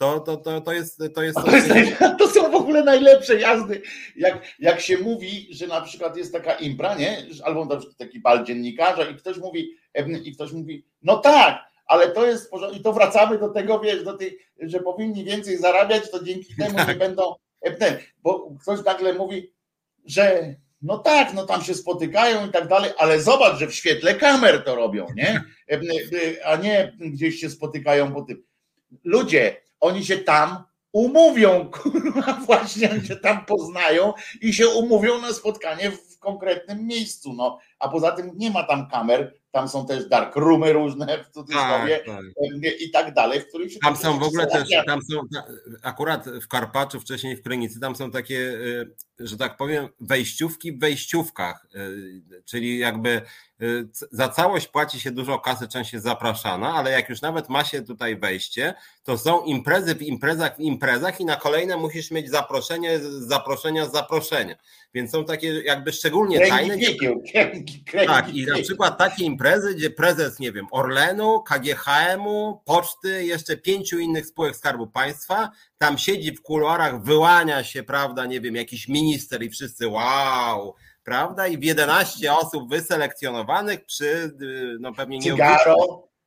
To, 0.00 0.20
to, 0.20 0.36
to, 0.36 0.60
to 0.60 0.72
jest. 0.72 0.98
To, 1.14 1.22
jest 1.22 1.38
to, 1.44 1.76
jest, 1.76 1.98
to 2.18 2.28
są 2.28 2.50
w 2.50 2.54
ogóle 2.54 2.84
najlepsze 2.84 3.40
jazdy. 3.40 3.82
Jak, 4.16 4.42
jak 4.58 4.80
się 4.80 4.98
mówi, 4.98 5.48
że 5.50 5.66
na 5.66 5.80
przykład 5.80 6.16
jest 6.16 6.32
taka 6.32 6.52
impra, 6.52 6.94
nie? 6.94 7.26
Albo 7.44 7.64
na 7.64 7.76
przykład 7.76 7.98
taki 7.98 8.20
bal 8.20 8.44
dziennikarza 8.44 9.04
i 9.04 9.14
ktoś 9.14 9.38
mówi, 9.38 9.76
i 10.24 10.34
ktoś 10.34 10.52
mówi, 10.52 10.86
no 11.02 11.16
tak, 11.16 11.64
ale 11.86 12.10
to 12.10 12.26
jest 12.26 12.50
I 12.72 12.80
to 12.80 12.92
wracamy 12.92 13.38
do 13.38 13.48
tego, 13.48 13.80
wiesz, 13.80 14.04
do 14.04 14.16
tej, 14.16 14.38
że 14.60 14.80
powinni 14.80 15.24
więcej 15.24 15.58
zarabiać, 15.58 16.10
to 16.10 16.24
dzięki 16.24 16.56
temu 16.56 16.76
tak. 16.76 16.88
nie 16.88 16.94
będą. 16.94 17.34
Bo 18.22 18.50
ktoś 18.62 18.84
nagle 18.84 19.14
mówi, 19.14 19.52
że 20.06 20.54
no 20.82 20.98
tak, 20.98 21.34
no 21.34 21.46
tam 21.46 21.62
się 21.62 21.74
spotykają 21.74 22.46
i 22.46 22.50
tak 22.50 22.68
dalej, 22.68 22.90
ale 22.98 23.20
zobacz, 23.20 23.58
że 23.58 23.66
w 23.66 23.74
świetle 23.74 24.14
kamer 24.14 24.64
to 24.64 24.74
robią, 24.74 25.06
nie? 25.16 25.42
A 26.44 26.56
nie 26.56 26.96
gdzieś 27.00 27.40
się 27.40 27.50
spotykają 27.50 28.14
po 28.14 28.22
tym. 28.22 28.42
Ludzie, 29.04 29.56
oni 29.80 30.04
się 30.04 30.18
tam 30.18 30.64
umówią, 30.92 31.66
kurwa, 31.82 32.32
właśnie 32.46 32.90
oni 32.90 33.06
się 33.06 33.16
tam 33.16 33.44
poznają 33.44 34.12
i 34.40 34.52
się 34.52 34.68
umówią 34.68 35.20
na 35.20 35.32
spotkanie 35.32 35.90
w 35.90 36.18
konkretnym 36.18 36.86
miejscu, 36.86 37.32
no. 37.32 37.58
A 37.78 37.88
poza 37.88 38.12
tym 38.12 38.30
nie 38.34 38.50
ma 38.50 38.62
tam 38.62 38.88
kamer, 38.90 39.34
tam 39.50 39.68
są 39.68 39.86
też 39.86 40.08
dark 40.08 40.36
roomy 40.36 40.72
różne 40.72 41.24
w 41.24 41.30
cudzysłowie 41.30 42.02
tak, 42.06 42.16
tak. 42.16 42.80
i 42.80 42.90
tak 42.90 43.14
dalej, 43.14 43.40
w 43.40 43.48
których 43.48 43.72
się 43.72 43.78
Tam 43.80 43.96
są 43.96 44.18
w 44.18 44.22
ogóle 44.22 44.46
też, 44.46 44.68
tam 44.86 45.00
są 45.02 45.20
akurat 45.82 46.26
w 46.28 46.48
Karpaczu, 46.48 47.00
wcześniej 47.00 47.36
w 47.36 47.42
Krynicy, 47.42 47.80
tam 47.80 47.96
są 47.96 48.10
takie, 48.10 48.38
y, 48.38 48.94
że 49.18 49.36
tak 49.36 49.56
powiem, 49.56 49.88
wejściówki 50.00 50.72
w 50.72 50.80
wejściówkach, 50.80 51.66
y, 51.74 52.42
czyli 52.44 52.78
jakby 52.78 53.22
za 54.10 54.28
całość 54.28 54.66
płaci 54.66 55.00
się 55.00 55.10
dużo 55.10 55.38
kasy, 55.38 55.68
część 55.68 55.92
jest 55.92 56.04
zapraszana, 56.04 56.74
ale 56.74 56.90
jak 56.90 57.08
już 57.08 57.22
nawet 57.22 57.48
ma 57.48 57.64
się 57.64 57.82
tutaj 57.82 58.16
wejście, 58.16 58.74
to 59.04 59.18
są 59.18 59.44
imprezy 59.44 59.94
w 59.94 60.02
imprezach 60.02 60.56
w 60.56 60.60
imprezach 60.60 61.20
i 61.20 61.24
na 61.24 61.36
kolejne 61.36 61.76
musisz 61.76 62.10
mieć 62.10 62.30
zaproszenie, 62.30 62.98
zaproszenia, 63.18 63.86
zaproszenia. 63.86 64.56
Więc 64.94 65.10
są 65.10 65.24
takie 65.24 65.48
jakby 65.48 65.92
szczególnie 65.92 66.36
kręgi 66.36 66.50
tajne. 66.50 66.76
Kręgi, 67.32 67.84
kręgi 67.84 68.08
tak, 68.08 68.34
i 68.34 68.46
na 68.46 68.58
przykład 68.62 68.98
takie 68.98 69.24
imprezy, 69.24 69.74
gdzie 69.74 69.90
prezes, 69.90 70.38
nie 70.38 70.52
wiem, 70.52 70.66
Orlenu, 70.70 71.42
KGHM-u, 71.42 72.62
Poczty, 72.64 73.24
jeszcze 73.24 73.56
pięciu 73.56 73.98
innych 73.98 74.26
spółek 74.26 74.56
Skarbu 74.56 74.86
Państwa, 74.86 75.50
tam 75.78 75.98
siedzi 75.98 76.32
w 76.32 76.42
kuluarach, 76.42 77.02
wyłania 77.02 77.64
się, 77.64 77.82
prawda, 77.82 78.26
nie 78.26 78.40
wiem, 78.40 78.56
jakiś 78.56 78.88
minister 78.88 79.42
i 79.42 79.50
wszyscy 79.50 79.88
wow, 79.88 80.74
prawda? 81.04 81.46
I 81.46 81.58
w 81.58 81.62
11 81.62 82.32
osób 82.32 82.70
wyselekcjonowanych 82.70 83.84
przy, 83.84 84.36
no 84.80 84.92
pewnie 84.92 85.18
nie 85.18 85.36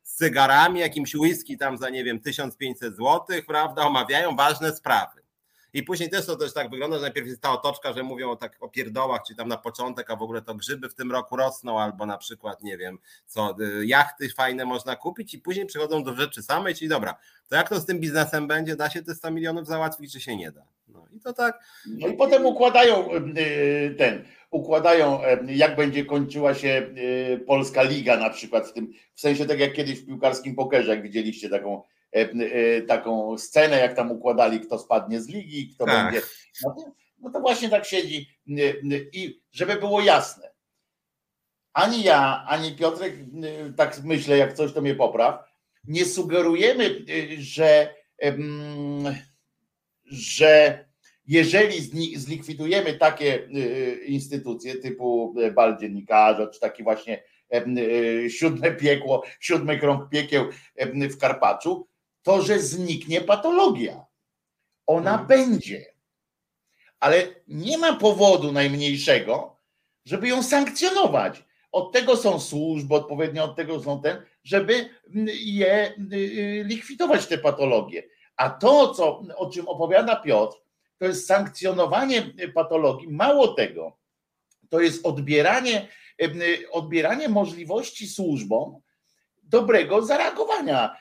z 0.04 0.16
cygarami, 0.16 0.80
jakimś 0.80 1.16
whisky 1.16 1.58
tam 1.58 1.78
za, 1.78 1.90
nie 1.90 2.04
wiem, 2.04 2.20
1500 2.20 2.96
zł, 2.96 3.26
prawda, 3.48 3.82
omawiają 3.82 4.36
ważne 4.36 4.76
sprawy. 4.76 5.23
I 5.74 5.84
później 5.84 6.10
też 6.10 6.26
to 6.26 6.36
też 6.36 6.54
tak 6.54 6.70
wygląda, 6.70 6.98
że 6.98 7.02
najpierw 7.02 7.28
jest 7.28 7.42
ta 7.42 7.52
otoczka, 7.52 7.94
że 7.94 8.04
mówią 8.04 8.32
o, 8.32 8.36
tak, 8.36 8.58
o 8.60 8.70
pierdołach, 8.70 9.22
czy 9.28 9.36
tam 9.36 9.48
na 9.48 9.58
początek, 9.58 10.10
a 10.10 10.16
w 10.16 10.22
ogóle 10.22 10.42
to 10.42 10.56
grzyby 10.56 10.90
w 10.90 10.96
tym 10.96 11.12
roku 11.12 11.36
rosną, 11.36 11.80
albo 11.80 12.06
na 12.06 12.18
przykład, 12.18 12.64
nie 12.64 12.78
wiem, 12.78 12.98
co, 13.26 13.56
y, 13.82 13.86
jachty 13.86 14.30
fajne 14.30 14.66
można 14.66 14.96
kupić 14.96 15.34
i 15.34 15.40
później 15.40 15.66
przechodzą 15.66 16.04
do 16.04 16.16
rzeczy 16.16 16.44
samej, 16.44 16.76
czyli 16.76 16.90
dobra, 16.90 17.16
to 17.50 17.56
jak 17.56 17.70
to 17.70 17.80
z 17.80 17.86
tym 17.86 18.00
biznesem 18.00 18.48
będzie, 18.48 18.76
da 18.76 18.90
się 18.90 19.04
te 19.04 19.16
100 19.16 19.32
milionów 19.32 19.68
załatwić, 19.68 20.14
czy 20.14 20.20
się 20.20 20.38
nie 20.38 20.52
da? 20.52 20.66
No 20.88 21.08
i 21.12 21.20
to 21.20 21.34
tak. 21.34 21.60
No 21.88 22.08
i 22.08 22.14
potem 22.14 22.46
układają 22.46 23.14
y, 23.14 23.96
ten, 23.98 24.24
układają, 24.52 25.20
jak 25.46 25.76
będzie 25.76 26.06
kończyła 26.06 26.54
się 26.54 26.90
y, 26.98 27.44
Polska 27.48 27.84
Liga 27.84 28.18
na 28.18 28.30
przykład 28.30 28.68
w 28.68 28.74
tym, 28.74 28.94
w 29.14 29.22
sensie 29.22 29.46
tak 29.46 29.60
jak 29.60 29.74
kiedyś 29.74 30.00
w 30.00 30.06
piłkarskim 30.06 30.56
pokerze, 30.56 30.92
jak 30.92 31.02
widzieliście 31.02 31.50
taką 31.50 31.84
taką 32.88 33.38
scenę, 33.38 33.80
jak 33.80 33.96
tam 33.96 34.12
układali, 34.12 34.60
kto 34.60 34.80
spadnie 34.80 35.22
z 35.22 35.28
ligi, 35.28 35.70
kto 35.76 35.86
tak. 35.86 36.12
będzie. 36.12 36.28
No 36.64 36.76
to, 36.76 36.92
no 37.20 37.30
to 37.30 37.40
właśnie 37.40 37.70
tak 37.70 37.86
siedzi. 37.86 38.30
I 39.14 39.42
żeby 39.52 39.76
było 39.76 40.02
jasne, 40.02 40.54
ani 41.74 42.04
ja, 42.04 42.46
ani 42.48 42.72
Piotrek, 42.72 43.16
tak 43.78 44.04
myślę, 44.04 44.38
jak 44.38 44.54
coś 44.54 44.74
to 44.74 44.82
mnie 44.82 44.96
popraw, 44.96 45.40
nie 45.84 46.06
sugerujemy, 46.06 47.06
że, 47.38 47.96
że 50.06 50.86
jeżeli 51.28 51.82
zlikwidujemy 52.18 52.94
takie 52.94 53.48
instytucje 54.06 54.76
typu 54.76 55.36
bal 55.56 55.78
dziennikarza, 55.80 56.48
czy 56.48 56.60
taki 56.60 56.84
właśnie 56.84 57.24
siódme 58.30 58.72
piekło, 58.72 59.24
siódmy 59.40 59.80
krąg 59.80 60.10
piekieł 60.10 60.46
w 61.12 61.18
Karpaczu, 61.18 61.88
to, 62.24 62.42
że 62.42 62.60
zniknie 62.60 63.22
patologia. 63.22 64.06
Ona 64.88 65.12
hmm. 65.12 65.28
będzie. 65.28 65.86
Ale 67.00 67.28
nie 67.48 67.78
ma 67.78 67.96
powodu 67.96 68.52
najmniejszego, 68.52 69.60
żeby 70.06 70.28
ją 70.28 70.44
sankcjonować. 70.44 71.44
Od 71.72 71.92
tego 71.92 72.18
są 72.18 72.40
służby, 72.40 72.96
odpowiednio 72.96 73.44
od 73.44 73.56
tego 73.56 73.84
są 73.84 74.02
ten, 74.02 74.22
żeby 74.44 74.90
je 75.34 75.94
y, 76.14 76.16
y, 76.16 76.64
likwidować 76.66 77.28
te 77.28 77.38
patologie. 77.38 78.04
A 78.36 78.50
to, 78.50 78.94
co, 78.94 79.24
o 79.36 79.50
czym 79.50 79.68
opowiada 79.68 80.16
Piotr, 80.16 80.58
to 80.98 81.06
jest 81.06 81.28
sankcjonowanie 81.28 82.34
patologii. 82.54 83.08
Mało 83.08 83.48
tego, 83.48 83.98
to 84.70 84.82
jest 84.82 85.06
odbieranie, 85.06 85.88
y, 86.22 86.72
odbieranie 86.72 87.30
możliwości 87.30 88.08
służbom 88.08 88.82
dobrego 89.44 90.06
zareagowania 90.06 90.96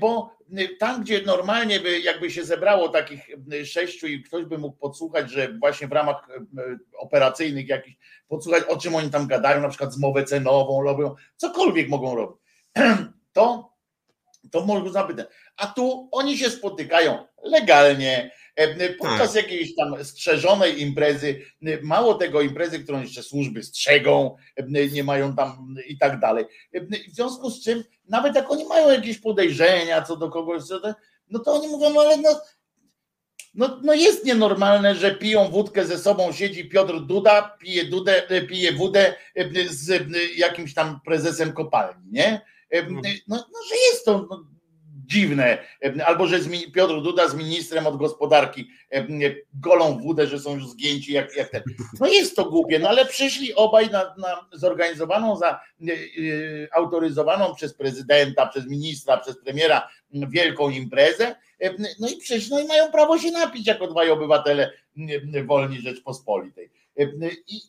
bo 0.00 0.36
tam, 0.80 1.02
gdzie 1.02 1.22
normalnie 1.22 1.80
by 1.80 2.00
jakby 2.00 2.30
się 2.30 2.44
zebrało 2.44 2.88
takich 2.88 3.30
sześciu 3.64 4.06
i 4.06 4.22
ktoś 4.22 4.44
by 4.44 4.58
mógł 4.58 4.76
podsłuchać, 4.76 5.30
że 5.30 5.52
właśnie 5.58 5.88
w 5.88 5.92
ramach 5.92 6.28
e, 6.30 6.78
operacyjnych 6.98 7.68
jakichś 7.68 7.96
podsłuchać, 8.28 8.64
o 8.64 8.76
czym 8.76 8.94
oni 8.94 9.10
tam 9.10 9.26
gadają, 9.26 9.60
na 9.60 9.68
przykład 9.68 9.94
zmowę 9.94 10.24
cenową 10.24 10.82
robią, 10.82 11.14
cokolwiek 11.36 11.88
mogą 11.88 12.14
robić, 12.14 12.38
to, 13.32 13.72
to 14.50 14.66
mogą 14.66 14.90
zapytać. 14.90 15.26
A 15.56 15.66
tu 15.66 16.08
oni 16.12 16.38
się 16.38 16.50
spotykają 16.50 17.26
legalnie, 17.42 18.30
podczas 18.98 19.32
tak. 19.32 19.42
jakiejś 19.42 19.74
tam 19.74 20.04
strzeżonej 20.04 20.82
imprezy, 20.82 21.42
mało 21.82 22.14
tego 22.14 22.40
imprezy, 22.40 22.78
którą 22.78 23.00
jeszcze 23.00 23.22
służby 23.22 23.62
strzegą, 23.62 24.36
nie 24.92 25.04
mają 25.04 25.36
tam 25.36 25.74
i 25.86 25.98
tak 25.98 26.20
dalej. 26.20 26.44
W 27.08 27.14
związku 27.14 27.50
z 27.50 27.64
czym, 27.64 27.84
nawet 28.08 28.34
jak 28.34 28.50
oni 28.50 28.64
mają 28.64 28.90
jakieś 28.90 29.18
podejrzenia 29.18 30.02
co 30.02 30.16
do 30.16 30.30
kogoś, 30.30 30.62
no 31.30 31.38
to 31.38 31.52
oni 31.52 31.68
mówią, 31.68 31.90
no 31.90 32.00
ale 32.00 32.16
no, 32.16 32.40
no, 33.54 33.80
no 33.82 33.94
jest 33.94 34.24
nienormalne, 34.24 34.94
że 34.94 35.14
piją 35.14 35.48
wódkę 35.48 35.86
ze 35.86 35.98
sobą, 35.98 36.32
siedzi 36.32 36.68
Piotr 36.68 37.00
Duda, 37.00 37.56
pije, 37.60 37.84
dudę, 37.84 38.22
pije 38.48 38.72
wódę 38.72 39.14
z 39.70 40.10
jakimś 40.36 40.74
tam 40.74 41.00
prezesem 41.04 41.52
kopalni, 41.52 42.10
nie? 42.10 42.40
Mhm. 42.70 43.02
No, 43.28 43.36
no 43.36 43.58
że 43.68 43.74
jest 43.90 44.04
to 44.04 44.26
no, 44.30 44.44
dziwne, 45.12 45.58
albo 46.06 46.26
że 46.26 46.38
Piotr 46.74 47.02
Duda 47.02 47.28
z 47.28 47.34
ministrem 47.34 47.86
od 47.86 47.96
gospodarki 47.96 48.70
golą 49.54 49.98
wódę, 49.98 50.26
że 50.26 50.38
są 50.38 50.54
już 50.54 50.68
zgięci 50.68 51.12
jak, 51.12 51.36
jak 51.36 51.48
ten. 51.48 51.62
No 52.00 52.06
jest 52.06 52.36
to 52.36 52.44
głupie, 52.44 52.78
no 52.78 52.88
ale 52.88 53.06
przyszli 53.06 53.54
obaj 53.54 53.90
na, 53.90 54.14
na 54.18 54.48
zorganizowaną, 54.52 55.36
za, 55.36 55.60
yy, 55.80 56.68
autoryzowaną 56.72 57.54
przez 57.54 57.74
prezydenta, 57.74 58.46
przez 58.46 58.66
ministra, 58.66 59.16
przez 59.16 59.38
premiera 59.38 59.88
wielką 60.12 60.70
imprezę, 60.70 61.34
no 62.00 62.08
i 62.08 62.16
przyszli, 62.16 62.50
no 62.50 62.60
i 62.60 62.66
mają 62.66 62.92
prawo 62.92 63.18
się 63.18 63.30
napić 63.30 63.66
jako 63.66 63.86
dwaj 63.86 64.10
obywatele 64.10 64.72
wolni 65.46 65.80
Rzeczpospolitej. 65.80 66.70
I, 67.48 67.60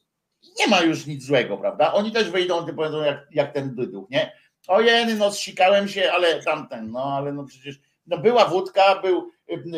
nie 0.60 0.68
ma 0.68 0.82
już 0.82 1.06
nic 1.06 1.26
złego, 1.26 1.58
prawda? 1.58 1.94
Oni 1.94 2.12
też 2.12 2.30
wyjdą 2.30 2.68
i 2.68 2.74
powiedzą 2.74 3.02
jak, 3.02 3.28
jak 3.32 3.54
ten 3.54 3.76
byduk, 3.76 4.10
nie? 4.10 4.32
Ojej, 4.68 5.16
no 5.16 5.32
zsikałem 5.32 5.88
się, 5.88 6.12
ale 6.12 6.44
tamten, 6.44 6.92
no 6.92 7.04
ale 7.04 7.34
no 7.34 7.44
przecież 7.44 7.80
no 8.08 8.18
była 8.18 8.46
wódka, 8.46 9.02
był, 9.02 9.32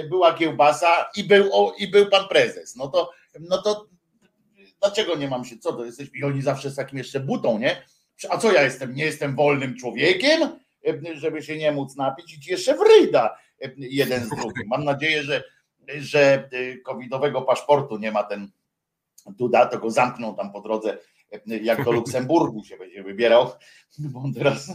była 0.10 0.34
kiełbasa 0.34 1.10
i 1.15 1.24
był, 1.24 1.50
o, 1.54 1.76
i 1.78 1.88
był 1.88 2.10
pan 2.10 2.28
prezes. 2.28 2.76
No 2.76 2.88
to, 2.88 3.12
no 3.39 3.62
to 3.62 3.88
dlaczego 4.82 5.15
nie 5.15 5.28
mam 5.28 5.45
się, 5.45 5.58
co 5.58 5.74
to 5.74 5.86
jesteś? 5.86 6.10
I 6.15 6.24
oni 6.24 6.41
zawsze 6.41 6.69
z 6.69 6.76
takim 6.76 6.98
jeszcze 6.98 7.19
butą, 7.19 7.60
nie? 7.60 7.84
A 8.30 8.38
co 8.38 8.52
ja 8.52 8.63
jestem? 8.63 8.95
Nie 8.95 9.06
jestem 9.06 9.36
wolnym 9.36 9.78
człowiekiem, 9.78 10.60
żeby 11.13 11.43
się 11.43 11.58
nie 11.58 11.71
móc 11.71 11.95
napić 11.95 12.34
i 12.34 12.52
jeszcze 12.52 12.78
wryda 12.78 13.38
jeden 13.78 14.26
z 14.26 14.30
drugim. 14.30 14.67
Mam 14.67 14.84
nadzieję, 14.84 15.24
że, 15.24 15.43
że 15.88 16.50
covidowego 16.86 17.41
paszportu 17.41 17.98
nie 17.98 18.12
ma 18.12 18.24
ten 18.24 18.52
Duda, 19.28 19.65
to 19.65 19.80
go 19.80 19.91
zamkną 19.91 20.36
tam 20.36 20.52
po 20.52 20.62
drodze, 20.62 20.98
jak 21.45 21.86
do 21.86 21.91
Luksemburgu 21.91 22.63
się 22.63 22.78
będzie 22.78 23.04
wybierał, 23.04 23.52
bo 24.00 24.19
on 24.19 24.34
teraz 24.34 24.69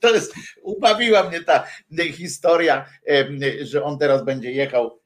To 0.00 0.14
jest, 0.14 0.34
ubawiła 0.62 1.28
mnie 1.28 1.40
ta 1.40 1.66
historia, 2.12 2.86
że 3.60 3.84
on 3.84 3.98
teraz 3.98 4.24
będzie 4.24 4.52
jechał 4.52 5.00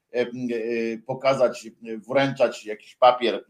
pokazać, 1.05 1.67
wręczać 2.09 2.65
jakiś 2.65 2.95
papier. 2.95 3.45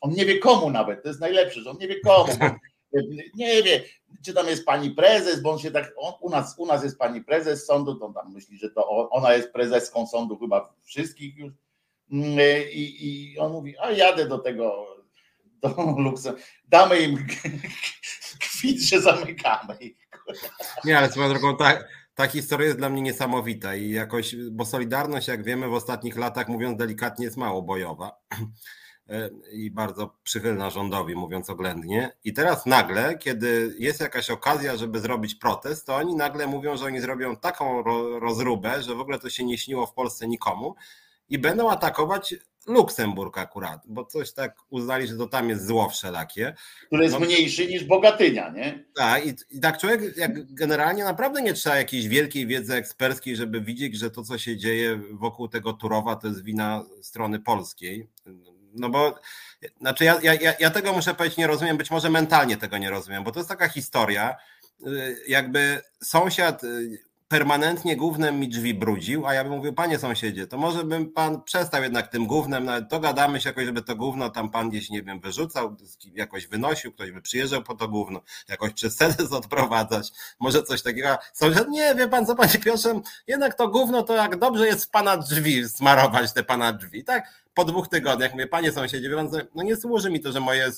On 0.00 0.10
nie 0.10 0.26
wie 0.26 0.38
komu 0.38 0.70
nawet, 0.70 1.02
to 1.02 1.08
jest 1.08 1.20
najlepsze, 1.20 1.60
że 1.60 1.70
on 1.70 1.78
nie 1.78 1.88
wie 1.88 2.00
komu. 2.00 2.32
Nie 3.34 3.62
wie, 3.62 3.82
czy 4.24 4.34
tam 4.34 4.46
jest 4.46 4.64
pani 4.64 4.90
prezes, 4.90 5.40
bo 5.40 5.52
on 5.52 5.58
się 5.58 5.70
tak, 5.70 5.92
on, 5.96 6.12
u, 6.20 6.30
nas, 6.30 6.54
u 6.58 6.66
nas 6.66 6.84
jest 6.84 6.98
pani 6.98 7.24
prezes 7.24 7.66
sądu, 7.66 7.94
to 7.94 8.06
on 8.06 8.14
tam 8.14 8.32
myśli, 8.32 8.58
że 8.58 8.70
to 8.70 9.10
ona 9.10 9.34
jest 9.34 9.52
prezeską 9.52 10.06
sądu 10.06 10.38
chyba 10.38 10.74
wszystkich 10.82 11.36
już. 11.36 11.52
I, 12.72 12.96
i 13.00 13.38
on 13.38 13.52
mówi, 13.52 13.78
a 13.78 13.90
jadę 13.90 14.28
do 14.28 14.38
tego, 14.38 14.86
do 15.62 15.94
Luksemburga, 15.98 16.46
damy 16.68 17.00
im 17.00 17.26
kwit, 18.40 18.82
że 18.82 19.00
zamykamy. 19.00 19.78
Nie, 20.84 20.98
ale 20.98 21.10
swoją 21.10 21.28
drogą 21.28 21.56
ta, 22.14 22.26
historia 22.26 22.66
jest 22.66 22.78
dla 22.78 22.90
mnie 22.90 23.02
niesamowita 23.02 23.74
i 23.74 23.90
jakoś, 23.90 24.36
bo 24.50 24.64
Solidarność, 24.64 25.28
jak 25.28 25.44
wiemy, 25.44 25.68
w 25.68 25.74
ostatnich 25.74 26.16
latach, 26.16 26.48
mówiąc 26.48 26.78
delikatnie, 26.78 27.24
jest 27.24 27.36
mało 27.36 27.62
bojowa 27.62 28.20
i 29.52 29.70
bardzo 29.70 30.18
przychylna 30.22 30.70
rządowi, 30.70 31.14
mówiąc 31.14 31.50
oględnie. 31.50 32.16
I 32.24 32.32
teraz 32.32 32.66
nagle, 32.66 33.18
kiedy 33.18 33.74
jest 33.78 34.00
jakaś 34.00 34.30
okazja, 34.30 34.76
żeby 34.76 35.00
zrobić 35.00 35.34
protest, 35.34 35.86
to 35.86 35.96
oni 35.96 36.14
nagle 36.14 36.46
mówią, 36.46 36.76
że 36.76 36.84
oni 36.84 37.00
zrobią 37.00 37.36
taką 37.36 37.82
rozróbę, 38.20 38.82
że 38.82 38.94
w 38.94 39.00
ogóle 39.00 39.18
to 39.18 39.30
się 39.30 39.44
nie 39.44 39.58
śniło 39.58 39.86
w 39.86 39.94
Polsce 39.94 40.28
nikomu 40.28 40.74
i 41.28 41.38
będą 41.38 41.70
atakować 41.70 42.34
Luksemburg 42.66 43.38
akurat, 43.38 43.82
bo 43.86 44.04
coś 44.04 44.32
tak 44.32 44.56
uznali, 44.70 45.06
że 45.06 45.16
to 45.16 45.26
tam 45.26 45.48
jest 45.48 45.66
zło 45.66 45.88
wszelakie. 45.88 46.54
Które 46.86 47.04
jest 47.04 47.20
no, 47.20 47.26
mniejszy 47.26 47.66
niż 47.66 47.84
Bogatynia, 47.84 48.50
nie? 48.50 48.84
Tak, 48.94 49.26
i, 49.26 49.34
i, 49.50 49.60
tak 49.60 49.78
człowiek 49.78 50.16
jak 50.16 50.54
generalnie 50.54 51.04
naprawdę 51.04 51.42
nie 51.42 51.52
trzeba 51.52 51.76
jakiejś 51.76 52.08
wielkiej 52.08 52.46
wiedzy 52.46 52.74
eksperckiej, 52.74 53.36
żeby 53.36 53.60
widzieć, 53.60 53.98
że 53.98 54.10
to, 54.10 54.22
co 54.22 54.38
się 54.38 54.56
dzieje 54.56 55.00
wokół 55.12 55.48
tego 55.48 55.72
Turowa, 55.72 56.16
to 56.16 56.28
jest 56.28 56.44
wina 56.44 56.84
strony 57.02 57.40
polskiej. 57.40 58.08
No 58.74 58.88
bo, 58.88 59.14
znaczy 59.80 60.04
ja, 60.04 60.20
ja, 60.22 60.54
ja 60.60 60.70
tego 60.70 60.92
muszę 60.92 61.14
powiedzieć, 61.14 61.38
nie 61.38 61.46
rozumiem, 61.46 61.76
być 61.76 61.90
może 61.90 62.10
mentalnie 62.10 62.56
tego 62.56 62.78
nie 62.78 62.90
rozumiem, 62.90 63.24
bo 63.24 63.32
to 63.32 63.40
jest 63.40 63.48
taka 63.48 63.68
historia, 63.68 64.36
y, 64.86 65.16
jakby 65.28 65.80
sąsiad 66.02 66.64
y, 66.64 66.98
permanentnie 67.32 67.96
gównem 67.96 68.40
mi 68.40 68.48
drzwi 68.48 68.74
brudził, 68.74 69.26
a 69.26 69.34
ja 69.34 69.44
bym 69.44 69.52
mówił, 69.52 69.72
panie 69.72 69.98
sąsiedzie, 69.98 70.46
to 70.46 70.58
może 70.58 70.84
bym 70.84 71.12
pan 71.12 71.42
przestał 71.42 71.82
jednak 71.82 72.08
tym 72.08 72.26
gównem, 72.26 72.64
nawet 72.64 72.88
dogadamy 72.88 73.40
się 73.40 73.48
jakoś, 73.48 73.64
żeby 73.64 73.82
to 73.82 73.96
gówno 73.96 74.30
tam 74.30 74.50
pan 74.50 74.70
gdzieś, 74.70 74.90
nie 74.90 75.02
wiem, 75.02 75.20
wyrzucał, 75.20 75.76
jakoś 76.14 76.46
wynosił, 76.46 76.92
ktoś 76.92 77.10
by 77.10 77.22
przyjeżdżał 77.22 77.62
po 77.62 77.74
to 77.74 77.88
gówno, 77.88 78.20
jakoś 78.48 78.72
przez 78.72 78.96
sedes 78.96 79.32
odprowadzać, 79.40 80.12
może 80.40 80.62
coś 80.62 80.82
takiego. 80.82 81.18
Sąsiad, 81.32 81.68
nie, 81.68 81.94
wie 81.94 82.08
pan 82.08 82.26
co, 82.26 82.34
panie 82.34 82.58
Piotrze, 82.64 83.00
jednak 83.26 83.54
to 83.54 83.68
gówno 83.68 84.02
to 84.02 84.14
jak 84.14 84.36
dobrze 84.36 84.66
jest 84.66 84.84
w 84.84 84.90
pana 84.90 85.16
drzwi, 85.16 85.68
smarować 85.68 86.32
te 86.32 86.42
pana 86.42 86.72
drzwi, 86.72 87.04
tak? 87.04 87.24
Po 87.54 87.64
dwóch 87.64 87.88
tygodniach 87.88 88.32
mówię, 88.32 88.46
panie 88.46 88.72
sąsiedzie, 88.72 89.08
wie 89.08 89.16
pan 89.16 89.30
no 89.54 89.62
nie 89.62 89.76
służy 89.76 90.10
mi 90.10 90.20
to, 90.20 90.32
że 90.32 90.40
moje 90.40 90.72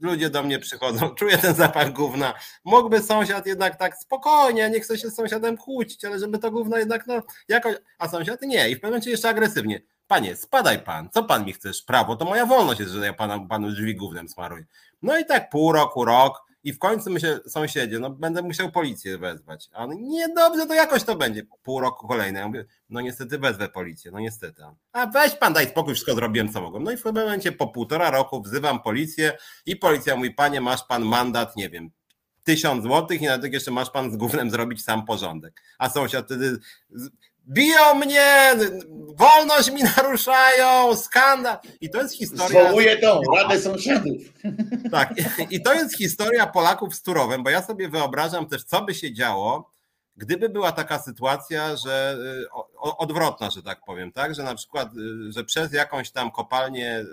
ludzie 0.00 0.30
do 0.30 0.42
mnie 0.42 0.58
przychodzą, 0.58 1.10
czuję 1.18 1.38
ten 1.38 1.54
zapach 1.54 1.92
gówna. 1.92 2.34
Mógłby 2.64 3.02
sąsiad 3.02 3.46
jednak 3.46 3.76
tak 3.76 3.96
spokojnie, 3.96 4.70
nie 4.70 4.80
chcę 4.80 4.98
się 4.98 5.10
z 5.10 5.14
sąsiadem 5.14 5.56
kłócić, 5.56 6.04
ale 6.04 6.18
żeby 6.18 6.38
to 6.38 6.50
gówno 6.50 6.78
jednak 6.78 7.06
no 7.06 7.22
jakoś, 7.48 7.76
a 7.98 8.08
sąsiad 8.08 8.42
nie 8.42 8.70
i 8.70 8.74
w 8.74 8.76
pewnym 8.76 8.90
momencie 8.90 9.10
jeszcze 9.10 9.28
agresywnie. 9.28 9.80
Panie, 10.06 10.36
spadaj 10.36 10.78
pan, 10.78 11.08
co 11.10 11.24
pan 11.24 11.44
mi 11.44 11.52
chcesz? 11.52 11.82
Prawo, 11.82 12.16
to 12.16 12.24
moja 12.24 12.46
wolność 12.46 12.80
jest, 12.80 12.92
że 12.92 13.06
ja 13.06 13.12
panu, 13.12 13.48
panu 13.48 13.70
drzwi 13.70 13.96
gównem 13.96 14.28
smaruję. 14.28 14.64
No 15.02 15.18
i 15.18 15.24
tak 15.24 15.50
pół 15.50 15.72
roku, 15.72 16.04
rok, 16.04 16.47
i 16.64 16.72
w 16.72 16.78
końcu 16.78 17.10
myślę, 17.10 17.40
sąsiedzie, 17.46 17.98
no 17.98 18.10
będę 18.10 18.42
musiał 18.42 18.70
policję 18.70 19.18
wezwać. 19.18 19.68
A 19.72 19.84
on, 19.84 19.90
nie 20.00 20.28
dobrze, 20.28 20.66
to 20.66 20.74
jakoś 20.74 21.04
to 21.04 21.16
będzie. 21.16 21.42
Pół 21.62 21.80
roku 21.80 22.08
kolejne. 22.08 22.40
Ja 22.40 22.48
mówię, 22.48 22.64
no 22.90 23.00
niestety 23.00 23.38
wezwę 23.38 23.68
policję, 23.68 24.10
no 24.10 24.20
niestety. 24.20 24.62
A 24.92 25.06
weź 25.06 25.34
pan, 25.34 25.52
daj 25.52 25.66
spokój, 25.66 25.94
wszystko 25.94 26.14
zrobiłem 26.14 26.52
co 26.52 26.60
mogłem. 26.60 26.84
No 26.84 26.90
i 26.90 26.96
w 26.96 27.02
pewnym 27.02 27.24
momencie 27.24 27.52
po 27.52 27.68
półtora 27.68 28.10
roku 28.10 28.42
wzywam 28.42 28.82
policję 28.82 29.38
i 29.66 29.76
policja 29.76 30.16
mówi, 30.16 30.30
panie, 30.30 30.60
masz 30.60 30.84
pan 30.84 31.04
mandat, 31.04 31.56
nie 31.56 31.70
wiem, 31.70 31.90
tysiąc 32.44 32.82
złotych 32.82 33.22
i 33.22 33.26
na 33.26 33.38
tego 33.38 33.56
jeszcze 33.56 33.70
masz 33.70 33.90
pan 33.90 34.12
z 34.12 34.16
głównym 34.16 34.50
zrobić 34.50 34.84
sam 34.84 35.04
porządek. 35.04 35.62
A 35.78 35.90
sąsiad 35.90 36.24
wtedy 36.26 36.58
biją 37.48 37.94
mnie, 37.94 38.54
wolność 39.18 39.70
mi 39.70 39.82
naruszają, 39.82 40.96
skandal. 40.96 41.56
I 41.80 41.90
to 41.90 42.02
jest 42.02 42.18
historia. 42.18 42.64
Zwołuję 42.64 42.96
tą 42.96 43.20
Radę 43.36 43.60
Sąsiadów. 43.60 44.16
Tak, 44.90 45.14
i 45.50 45.62
to 45.62 45.74
jest 45.74 45.98
historia 45.98 46.46
Polaków 46.46 46.94
z 46.94 47.02
Turowem, 47.02 47.42
bo 47.42 47.50
ja 47.50 47.62
sobie 47.62 47.88
wyobrażam 47.88 48.46
też, 48.46 48.64
co 48.64 48.82
by 48.82 48.94
się 48.94 49.12
działo, 49.12 49.70
gdyby 50.16 50.48
była 50.48 50.72
taka 50.72 50.98
sytuacja, 50.98 51.76
że 51.76 52.16
y, 52.44 52.48
odwrotna, 52.80 53.50
że 53.50 53.62
tak 53.62 53.84
powiem, 53.84 54.12
tak, 54.12 54.34
że 54.34 54.42
na 54.42 54.54
przykład, 54.54 54.88
y, 54.96 55.32
że 55.32 55.44
przez 55.44 55.72
jakąś 55.72 56.10
tam 56.10 56.30
kopalnię 56.30 56.98
y, 56.98 57.04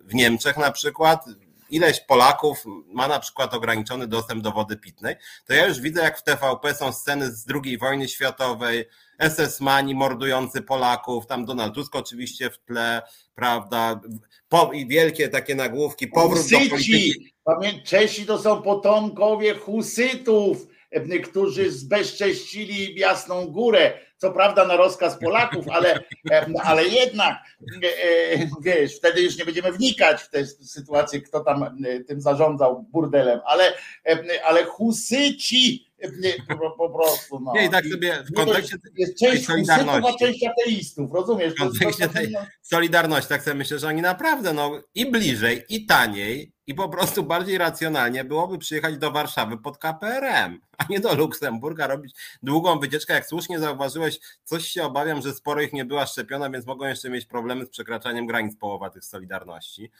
w 0.00 0.14
Niemczech 0.14 0.56
na 0.56 0.72
przykład 0.72 1.24
ileś 1.70 2.00
Polaków 2.00 2.64
ma 2.86 3.08
na 3.08 3.20
przykład 3.20 3.54
ograniczony 3.54 4.06
dostęp 4.06 4.42
do 4.42 4.52
wody 4.52 4.76
pitnej, 4.76 5.16
to 5.46 5.54
ja 5.54 5.66
już 5.66 5.80
widzę, 5.80 6.02
jak 6.02 6.18
w 6.18 6.22
TVP 6.22 6.74
są 6.74 6.92
sceny 6.92 7.32
z 7.32 7.46
II 7.64 7.78
wojny 7.78 8.08
światowej, 8.08 8.88
SS-mani 9.18 9.94
mordujący 9.94 10.62
Polaków, 10.62 11.26
tam 11.26 11.44
Donald 11.44 11.74
Tusk 11.74 11.96
oczywiście 11.96 12.50
w 12.50 12.58
tle, 12.58 13.02
prawda, 13.34 14.00
po, 14.48 14.72
i 14.72 14.86
wielkie 14.86 15.28
takie 15.28 15.54
nagłówki, 15.54 16.08
powrót 16.08 16.38
Husyci. 16.38 16.64
do 16.64 16.70
polityki. 16.70 17.32
Czesi 17.84 18.26
to 18.26 18.38
są 18.38 18.62
potomkowie 18.62 19.54
husytów, 19.54 20.66
którzy 21.24 21.70
zbezcześcili 21.70 22.98
Jasną 22.98 23.46
Górę 23.46 23.92
co 24.22 24.32
prawda 24.32 24.66
na 24.66 24.76
rozkaz 24.76 25.18
Polaków, 25.18 25.68
ale, 25.68 26.04
ale 26.62 26.84
jednak, 26.84 27.36
e, 27.82 28.48
wiesz, 28.60 28.96
wtedy 28.96 29.22
już 29.22 29.38
nie 29.38 29.44
będziemy 29.44 29.72
wnikać 29.72 30.22
w 30.22 30.30
tę 30.30 30.46
sytuację, 30.46 31.20
kto 31.20 31.40
tam 31.40 31.62
e, 31.62 32.00
tym 32.00 32.20
zarządzał 32.20 32.82
burdelem, 32.82 33.40
ale, 33.46 33.72
ale 34.44 34.64
husyci 34.64 35.91
po, 36.48 36.70
po 36.70 36.90
prostu. 36.90 37.40
No. 37.40 37.52
Nie, 37.54 37.66
i 37.66 37.70
tak 37.70 37.86
sobie 37.86 38.24
w 38.24 38.34
kontekście 38.34 38.76
jest 38.96 39.18
część 39.18 39.46
solidarności. 39.46 40.14
a 40.14 40.26
część 40.26 40.44
ateistów, 40.44 41.12
rozumiesz? 41.12 41.54
W 41.54 41.58
kontekście 41.58 42.08
tej 42.08 42.34
solidarności, 42.62 43.28
tak 43.28 43.42
sobie 43.42 43.54
myślę, 43.54 43.78
że 43.78 43.88
oni 43.88 44.02
naprawdę 44.02 44.52
no, 44.52 44.80
i 44.94 45.10
bliżej, 45.10 45.64
i 45.68 45.86
taniej, 45.86 46.52
i 46.66 46.74
po 46.74 46.88
prostu 46.88 47.22
bardziej 47.22 47.58
racjonalnie 47.58 48.24
byłoby 48.24 48.58
przyjechać 48.58 48.98
do 48.98 49.10
Warszawy 49.10 49.58
pod 49.58 49.78
KPRM, 49.78 50.60
a 50.78 50.84
nie 50.90 51.00
do 51.00 51.14
Luksemburga, 51.14 51.86
robić 51.86 52.14
długą 52.42 52.78
wycieczkę. 52.78 53.14
Jak 53.14 53.26
słusznie 53.26 53.58
zauważyłeś, 53.58 54.20
coś 54.44 54.68
się 54.68 54.84
obawiam, 54.84 55.22
że 55.22 55.34
sporo 55.34 55.62
ich 55.62 55.72
nie 55.72 55.84
była 55.84 56.06
szczepiona, 56.06 56.50
więc 56.50 56.66
mogą 56.66 56.86
jeszcze 56.86 57.10
mieć 57.10 57.26
problemy 57.26 57.66
z 57.66 57.70
przekraczaniem 57.70 58.26
granic 58.26 58.56
połowa 58.56 58.90
tych 58.90 59.04
Solidarności. 59.04 59.90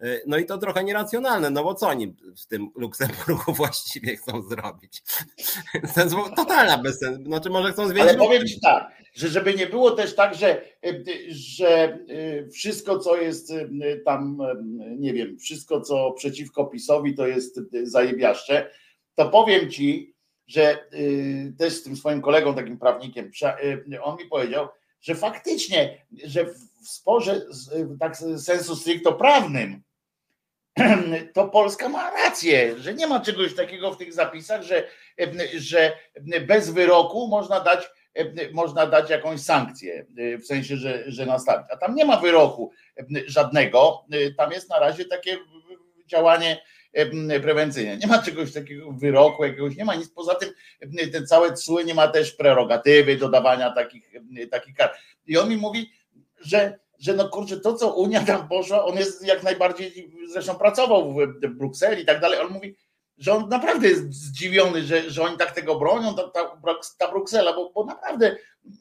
E, 0.00 0.20
no 0.26 0.38
i 0.38 0.46
to 0.46 0.58
trochę 0.58 0.84
nieracjonalne, 0.84 1.50
no 1.50 1.64
bo 1.64 1.74
co 1.74 1.88
oni 1.88 2.16
w 2.42 2.46
tym 2.46 2.70
Luksemburgu 2.74 3.52
właściwie 3.62 4.16
chcą 4.16 4.42
zrobić? 4.42 5.02
Totalna 6.36 6.78
bezsens. 6.78 7.26
Znaczy 7.26 7.50
może 7.50 7.72
chcą 7.72 7.88
zwiększyć... 7.88 8.08
Ale 8.08 8.18
powiem 8.18 8.46
Ci 8.46 8.60
tak, 8.60 8.92
że 9.14 9.28
żeby 9.28 9.54
nie 9.54 9.66
było 9.66 9.90
też 9.90 10.14
tak, 10.14 10.34
że, 10.34 10.62
że 11.28 11.98
e, 12.08 12.48
wszystko 12.48 12.98
co 12.98 13.16
jest 13.16 13.50
e, 13.50 13.66
tam, 14.04 14.38
nie 14.98 15.12
wiem, 15.12 15.38
wszystko 15.38 15.80
co 15.80 16.12
przeciwko 16.12 16.64
PiSowi 16.64 17.14
to 17.14 17.26
jest 17.26 17.60
zajebiaszcze, 17.82 18.70
to 19.14 19.28
powiem 19.28 19.70
Ci, 19.70 20.14
że 20.46 20.88
też 21.58 21.72
z 21.72 21.82
tym 21.82 21.96
swoim 21.96 22.22
kolegą, 22.22 22.54
takim 22.54 22.78
prawnikiem, 22.78 23.30
on 24.02 24.18
mi 24.18 24.24
powiedział, 24.24 24.68
że 25.00 25.14
faktycznie, 25.14 26.06
że 26.24 26.46
w 26.82 26.88
sporze 26.88 27.40
tak 28.00 28.16
sensu 28.38 28.76
stricto 28.76 29.12
prawnym, 29.12 29.82
to 31.34 31.48
Polska 31.48 31.88
ma 31.88 32.10
rację, 32.10 32.78
że 32.78 32.94
nie 32.94 33.06
ma 33.06 33.20
czegoś 33.20 33.54
takiego 33.54 33.92
w 33.92 33.96
tych 33.96 34.12
zapisach, 34.12 34.62
że, 34.62 34.88
że 35.54 35.92
bez 36.46 36.70
wyroku 36.70 37.28
można 37.28 37.60
dać 37.60 37.90
można 38.52 38.86
dać 38.86 39.10
jakąś 39.10 39.40
sankcję, 39.40 40.06
w 40.42 40.46
sensie, 40.46 40.76
że, 40.76 41.02
że 41.06 41.26
nastawić. 41.26 41.66
A 41.70 41.76
tam 41.76 41.94
nie 41.94 42.04
ma 42.04 42.16
wyroku 42.16 42.70
żadnego, 43.26 44.04
tam 44.36 44.52
jest 44.52 44.70
na 44.70 44.78
razie 44.78 45.04
takie 45.04 45.38
działanie 46.06 46.62
prewencyjne. 47.42 47.96
Nie 47.96 48.06
ma 48.06 48.22
czegoś 48.22 48.52
takiego 48.52 48.92
wyroku, 48.92 49.44
jakiegoś 49.44 49.76
nie 49.76 49.84
ma 49.84 49.94
nic. 49.94 50.08
Poza 50.08 50.34
tym 50.34 50.50
ten 51.12 51.26
całe 51.26 51.52
TSUE 51.52 51.84
nie 51.84 51.94
ma 51.94 52.08
też 52.08 52.32
prerogatywy 52.32 53.16
dodawania 53.16 53.70
takich, 53.70 54.12
takich 54.50 54.76
kar. 54.76 54.90
I 55.26 55.38
on 55.38 55.48
mi 55.48 55.56
mówi, 55.56 55.90
że, 56.42 56.78
że 56.98 57.14
no 57.14 57.28
kurczę, 57.28 57.60
to 57.60 57.74
co 57.74 57.94
Unia 57.94 58.24
tam 58.24 58.48
poszła, 58.48 58.84
on 58.84 58.96
jest 58.96 59.26
jak 59.26 59.42
najbardziej, 59.42 60.12
zresztą 60.32 60.54
pracował 60.54 61.14
w, 61.14 61.46
Brukseli 61.48 62.02
i 62.02 62.06
tak 62.06 62.20
dalej, 62.20 62.40
on 62.40 62.52
mówi, 62.52 62.76
że 63.18 63.32
on 63.32 63.48
naprawdę 63.48 63.88
jest 63.88 64.12
zdziwiony, 64.12 64.84
że, 64.84 65.10
że 65.10 65.22
oni 65.22 65.36
tak 65.36 65.52
tego 65.52 65.78
bronią, 65.78 66.14
ta, 66.14 66.28
ta, 66.28 66.58
ta 66.98 67.10
Bruksela, 67.10 67.52
bo, 67.52 67.70
bo 67.74 67.84
naprawdę 67.84 68.36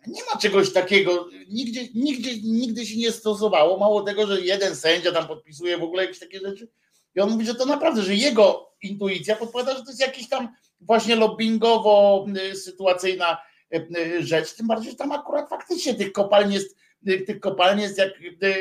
nie 0.08 0.22
ma 0.34 0.40
czegoś 0.40 0.74
takiego, 0.74 1.28
nigdzie, 1.50 1.82
nigdzie, 1.96 2.32
nigdy 2.44 2.86
się 2.86 2.98
nie 2.98 3.12
stosowało, 3.12 3.78
mało 3.78 4.02
tego, 4.02 4.28
że 4.28 4.42
jeden 4.42 4.76
sędzia 4.76 5.12
tam 5.12 5.28
podpisuje 5.28 5.78
w 5.78 5.84
ogóle 5.84 6.04
jakieś 6.04 6.20
takie 6.20 6.40
rzeczy, 6.40 6.68
i 7.16 7.20
on 7.20 7.30
mówi, 7.30 7.46
że 7.46 7.56
to 7.56 7.66
naprawdę, 7.66 8.02
że 8.02 8.16
jego 8.16 8.72
intuicja 8.82 9.36
podpowiada, 9.36 9.78
że 9.78 9.84
to 9.84 9.90
jest 9.90 10.02
jakiś 10.02 10.30
tam 10.30 10.56
właśnie 10.82 11.16
lobbyingowo 11.16 12.26
y, 12.52 12.56
sytuacyjna 12.56 13.38
y, 13.74 13.88
y, 13.98 14.24
rzecz, 14.24 14.54
tym 14.54 14.68
bardziej, 14.68 14.92
że 14.92 14.98
tam 14.98 15.12
akurat 15.12 15.50
faktycznie 15.50 15.94
tych 15.94 16.12
kopalni 16.12 16.54
jest, 16.54 16.76
tych 17.06 17.40
kopalni 17.40 17.84
jest 17.84 17.98
jak, 17.98 18.10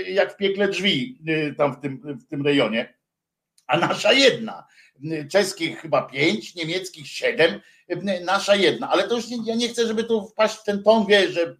jak 0.08 0.34
w 0.34 0.36
piekle 0.36 0.68
drzwi 0.68 1.18
tam 1.58 1.74
w 1.76 1.80
tym, 1.80 2.00
w 2.04 2.26
tym 2.26 2.42
rejonie, 2.42 2.94
a 3.66 3.78
nasza 3.78 4.12
jedna. 4.12 4.66
Czeskich 5.30 5.78
chyba 5.78 6.02
pięć, 6.02 6.54
niemieckich 6.54 7.08
siedem, 7.08 7.60
nasza 8.24 8.56
jedna. 8.56 8.90
Ale 8.90 9.08
to 9.08 9.16
już 9.16 9.28
nie, 9.28 9.38
ja 9.44 9.54
nie 9.54 9.68
chcę, 9.68 9.86
żeby 9.86 10.04
tu 10.04 10.28
wpaść 10.28 10.56
w 10.56 10.64
ten 10.64 10.82
ton, 10.82 11.06
wie, 11.06 11.32
że 11.32 11.56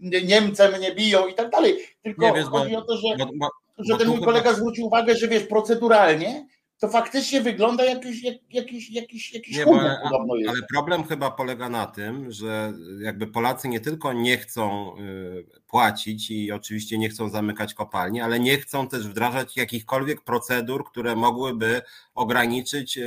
Niemcy 0.00 0.68
mnie 0.68 0.94
biją 0.94 1.26
i 1.26 1.34
tak 1.34 1.50
dalej. 1.50 1.78
Tylko 2.02 2.34
wiesz, 2.34 2.46
chodzi 2.46 2.72
bo, 2.72 2.78
o 2.78 2.82
to, 2.82 2.96
że. 2.96 3.16
Bo, 3.18 3.26
bo 3.26 3.48
że 3.78 3.96
ten 3.96 4.08
mój 4.08 4.20
kolega 4.20 4.52
zwrócił 4.52 4.86
uwagę, 4.86 5.16
że 5.16 5.28
wiesz, 5.28 5.42
proceduralnie 5.42 6.46
to 6.82 6.88
faktycznie 6.88 7.40
wygląda 7.40 7.84
jakiś, 7.84 8.22
jakiś, 8.50 8.90
jakiś, 8.90 9.34
jakiś 9.34 9.56
nie, 9.56 9.66
ale, 9.66 10.00
ale 10.48 10.58
problem 10.74 11.04
chyba 11.04 11.30
polega 11.30 11.68
na 11.68 11.86
tym, 11.86 12.32
że 12.32 12.72
jakby 13.00 13.26
Polacy 13.26 13.68
nie 13.68 13.80
tylko 13.80 14.12
nie 14.12 14.38
chcą 14.38 14.94
y, 14.98 15.60
płacić 15.66 16.30
i 16.30 16.52
oczywiście 16.52 16.98
nie 16.98 17.08
chcą 17.08 17.28
zamykać 17.28 17.74
kopalni, 17.74 18.20
ale 18.20 18.40
nie 18.40 18.58
chcą 18.58 18.88
też 18.88 19.08
wdrażać 19.08 19.56
jakichkolwiek 19.56 20.20
procedur, 20.20 20.84
które 20.84 21.16
mogłyby 21.16 21.82
ograniczyć 22.14 22.98
y, 22.98 23.02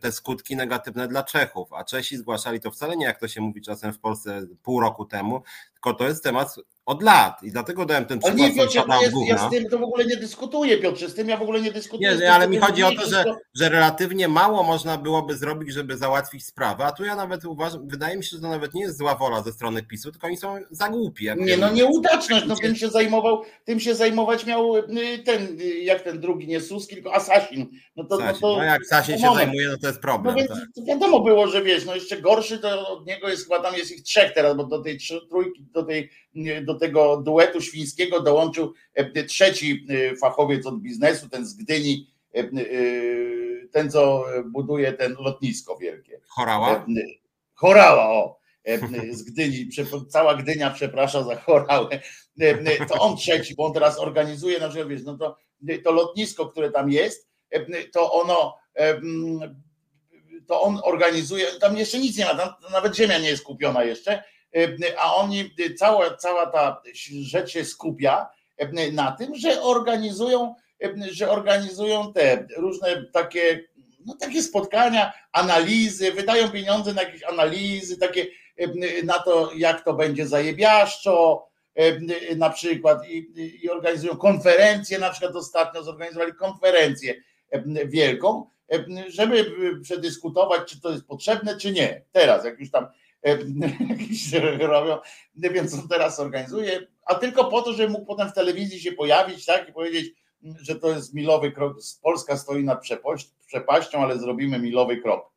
te 0.00 0.12
skutki 0.12 0.56
negatywne 0.56 1.08
dla 1.08 1.22
Czechów. 1.22 1.72
A 1.72 1.84
Czesi 1.84 2.16
zgłaszali 2.16 2.60
to 2.60 2.70
wcale 2.70 2.96
nie 2.96 3.06
jak 3.06 3.20
to 3.20 3.28
się 3.28 3.40
mówi 3.40 3.62
czasem 3.62 3.92
w 3.92 3.98
Polsce 3.98 4.46
pół 4.62 4.80
roku 4.80 5.04
temu, 5.04 5.42
tylko 5.72 5.94
to 5.94 6.08
jest 6.08 6.24
temat 6.24 6.56
od 6.86 7.02
lat 7.02 7.42
i 7.42 7.50
dlatego 7.50 7.86
dałem 7.86 8.04
ten 8.04 8.18
przykład. 8.18 8.40
Ale 8.40 8.50
nie, 8.50 8.56
Piotrze, 8.56 8.82
ja, 8.88 9.00
jest, 9.00 9.14
ja 9.26 9.48
z 9.48 9.50
tym 9.50 9.68
to 9.68 9.78
w 9.78 9.82
ogóle 9.82 10.04
nie 10.04 10.16
dyskutuję, 10.16 10.78
Piotrze, 10.78 11.08
z 11.08 11.14
tym 11.14 11.28
ja 11.28 11.36
w 11.36 11.42
ogóle 11.42 11.60
nie 11.60 11.72
dyskutuję. 11.72 12.16
Nie, 12.20 12.32
ale 12.32 12.48
mi 12.48 12.58
chodzi 12.58 12.82
o 12.82 12.92
to, 12.92 13.10
że, 13.10 13.24
że 13.54 13.68
relatywnie 13.68 14.28
mało 14.28 14.62
można 14.62 14.98
byłoby 14.98 15.36
zrobić, 15.36 15.72
żeby 15.72 15.96
załatwić 15.96 16.46
sprawę, 16.46 16.84
a 16.84 16.92
tu 16.92 17.04
ja 17.04 17.16
nawet 17.16 17.44
uważam, 17.44 17.88
wydaje 17.88 18.16
mi 18.16 18.24
się, 18.24 18.36
że 18.36 18.42
to 18.42 18.48
nawet 18.48 18.74
nie 18.74 18.82
jest 18.82 18.98
zła 18.98 19.14
wola 19.14 19.42
ze 19.42 19.52
strony 19.52 19.82
PiSu, 19.82 20.12
tylko 20.12 20.26
oni 20.26 20.36
są 20.36 20.56
za 20.70 20.88
głupi. 20.88 21.28
Nie, 21.36 21.56
no 21.56 21.70
nieudaczność, 21.70 22.46
no 22.46 22.56
tym 22.56 22.76
się 22.76 22.88
zajmował, 22.88 23.42
tym 23.64 23.80
się 23.80 23.94
zajmować 23.94 24.46
miał 24.46 24.76
y, 24.76 25.18
ten, 25.24 25.60
y, 25.60 25.78
jak 25.78 26.02
ten 26.02 26.20
drugi, 26.20 26.46
nie 26.46 26.60
Suski, 26.60 26.94
tylko 26.94 27.14
Asasin. 27.14 27.70
No, 27.96 28.04
to, 28.04 28.18
no, 28.18 28.32
to, 28.32 28.56
no 28.56 28.64
jak 28.64 28.86
Sasin 28.86 29.18
się 29.18 29.34
zajmuje, 29.34 29.68
no 29.68 29.78
to 29.78 29.86
jest 29.86 30.00
problem. 30.00 30.34
No 30.34 30.38
więc 30.38 30.50
tak. 30.50 30.84
wiadomo 30.86 31.20
było, 31.20 31.48
że 31.48 31.62
wiesz, 31.62 31.84
no 31.84 31.94
jeszcze 31.94 32.20
gorszy 32.20 32.58
to 32.58 32.88
od 32.88 33.06
niego 33.06 33.28
jest, 33.28 33.42
chyba 33.42 33.62
tam 33.62 33.74
jest 33.74 33.92
ich 33.92 34.02
trzech 34.02 34.32
teraz, 34.34 34.56
bo 34.56 34.64
do 34.64 34.82
tej 34.82 34.98
trójki, 35.28 35.66
do 35.74 35.82
tej 35.82 36.10
do 36.62 36.74
tego 36.74 37.16
duetu 37.16 37.60
świńskiego 37.60 38.20
dołączył 38.20 38.72
e, 38.94 39.24
trzeci 39.24 39.86
e, 39.88 40.16
fachowiec 40.16 40.66
od 40.66 40.80
biznesu, 40.80 41.28
ten 41.28 41.46
z 41.46 41.54
Gdyni, 41.54 42.10
e, 42.34 42.44
ten 43.72 43.90
co 43.90 44.24
buduje 44.44 44.92
ten 44.92 45.16
lotnisko 45.18 45.76
wielkie. 45.76 46.20
Chorała? 46.28 46.86
Chorała, 47.54 48.08
o. 48.08 48.42
Z 49.10 49.22
Gdyni, 49.22 49.68
cała 50.08 50.34
Gdynia 50.34 50.70
przeprasza 50.70 51.22
za 51.22 51.36
chorałę. 51.36 52.00
To 52.88 52.94
on 52.94 53.16
trzeci, 53.16 53.54
bo 53.54 53.64
on 53.64 53.72
teraz 53.72 53.98
organizuje, 53.98 54.58
na 54.58 54.68
przykład, 54.68 54.88
wiesz, 54.88 55.02
no 55.04 55.18
to, 55.18 55.36
to 55.84 55.92
lotnisko, 55.92 56.46
które 56.46 56.70
tam 56.70 56.90
jest, 56.90 57.28
to 57.92 58.12
ono 58.12 58.54
to 60.46 60.62
on 60.62 60.80
organizuje, 60.84 61.46
tam 61.60 61.76
jeszcze 61.76 61.98
nic 61.98 62.18
nie 62.18 62.24
ma, 62.24 62.34
tam 62.34 62.48
nawet 62.72 62.96
ziemia 62.96 63.18
nie 63.18 63.28
jest 63.28 63.44
kupiona 63.44 63.84
jeszcze, 63.84 64.24
a 64.98 65.14
oni, 65.14 65.50
cała, 65.78 66.16
cała 66.16 66.46
ta 66.46 66.82
rzecz 67.22 67.50
się 67.50 67.64
skupia 67.64 68.28
na 68.92 69.12
tym, 69.12 69.34
że 69.34 69.62
organizują, 69.62 70.54
że 71.10 71.30
organizują 71.30 72.12
te 72.12 72.46
różne 72.56 73.04
takie, 73.12 73.64
no 74.06 74.16
takie 74.20 74.42
spotkania, 74.42 75.12
analizy, 75.32 76.12
wydają 76.12 76.50
pieniądze 76.50 76.94
na 76.94 77.02
jakieś 77.02 77.22
analizy, 77.22 77.96
takie 77.98 78.26
na 79.04 79.18
to, 79.18 79.50
jak 79.56 79.84
to 79.84 79.94
będzie 79.94 80.26
zajebiaszczo, 80.26 81.48
na 82.36 82.50
przykład 82.50 83.08
i, 83.08 83.60
i 83.62 83.70
organizują 83.70 84.16
konferencje, 84.16 84.98
na 84.98 85.10
przykład 85.10 85.36
ostatnio 85.36 85.82
zorganizowali 85.82 86.32
konferencję 86.34 87.14
wielką, 87.86 88.46
żeby 89.08 89.46
przedyskutować, 89.82 90.70
czy 90.70 90.80
to 90.80 90.90
jest 90.90 91.06
potrzebne, 91.06 91.56
czy 91.56 91.72
nie. 91.72 92.04
Teraz, 92.12 92.44
jak 92.44 92.60
już 92.60 92.70
tam 92.70 92.86
robią, 94.60 94.98
nie 95.34 95.50
wiem 95.50 95.68
co 95.68 95.88
teraz 95.90 96.20
organizuje, 96.20 96.86
a 97.04 97.14
tylko 97.14 97.44
po 97.44 97.62
to, 97.62 97.72
żeby 97.72 97.92
mógł 97.92 98.06
potem 98.06 98.28
w 98.28 98.34
telewizji 98.34 98.80
się 98.80 98.92
pojawić, 98.92 99.44
tak, 99.44 99.68
i 99.68 99.72
powiedzieć, 99.72 100.14
że 100.60 100.74
to 100.74 100.90
jest 100.90 101.14
milowy 101.14 101.52
krok, 101.52 101.76
Polska 102.02 102.36
stoi 102.36 102.64
nad 102.64 102.82
przepaścią, 103.46 104.02
ale 104.02 104.18
zrobimy 104.18 104.58
milowy 104.58 104.96
krok. 104.96 105.32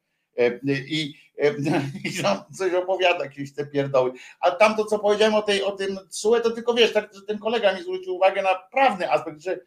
I, 0.65 1.13
i 2.09 2.23
tam 2.23 2.43
coś 2.57 2.73
opowiada, 2.73 3.23
jakieś 3.23 3.53
te 3.53 3.65
pierdoły. 3.65 4.11
A 4.39 4.51
tamto, 4.51 4.85
co 4.85 4.99
powiedziałem 4.99 5.35
o, 5.35 5.41
tej, 5.41 5.63
o 5.63 5.71
tym 5.71 5.99
CUE, 6.09 6.39
to 6.39 6.51
tylko 6.51 6.73
wiesz, 6.73 6.93
tak, 6.93 7.13
że 7.13 7.21
ten 7.21 7.39
kolega 7.39 7.75
mi 7.75 7.83
zwrócił 7.83 8.15
uwagę 8.15 8.41
na 8.41 8.55
prawny 8.71 9.11
aspekt, 9.11 9.41
że, 9.41 9.59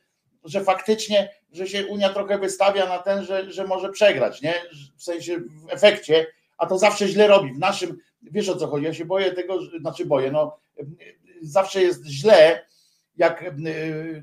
że 0.44 0.64
faktycznie, 0.64 1.30
że 1.52 1.66
się 1.66 1.86
Unia 1.86 2.08
trochę 2.08 2.38
wystawia 2.38 2.86
na 2.86 2.98
ten, 2.98 3.24
że, 3.24 3.52
że 3.52 3.64
może 3.64 3.90
przegrać, 3.90 4.42
nie? 4.42 4.54
W 4.96 5.02
sensie 5.02 5.38
w 5.38 5.70
efekcie, 5.70 6.26
a 6.58 6.66
to 6.66 6.78
zawsze 6.78 7.08
źle 7.08 7.26
robi. 7.26 7.52
W 7.52 7.58
naszym, 7.58 7.98
wiesz 8.22 8.48
o 8.48 8.56
co 8.56 8.66
chodzi, 8.66 8.84
ja 8.84 8.94
się 8.94 9.04
boję 9.04 9.32
tego, 9.32 9.58
znaczy 9.80 10.06
boję, 10.06 10.30
no 10.30 10.58
zawsze 11.42 11.82
jest 11.82 12.06
źle, 12.06 12.66
jak 13.16 13.42
e, 13.42 13.52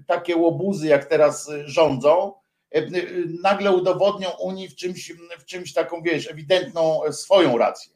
takie 0.08 0.36
łobuzy, 0.36 0.88
jak 0.88 1.06
teraz 1.06 1.52
rządzą, 1.66 2.34
e, 2.72 2.82
nagle 3.42 3.72
udowodnią 3.72 4.30
Unii 4.30 4.68
w 4.70 4.76
czymś, 4.76 5.14
w 5.40 5.46
czymś 5.46 5.74
taką, 5.74 6.02
wiesz, 6.02 6.32
ewidentną 6.32 7.02
swoją 7.12 7.58
rację. 7.58 7.95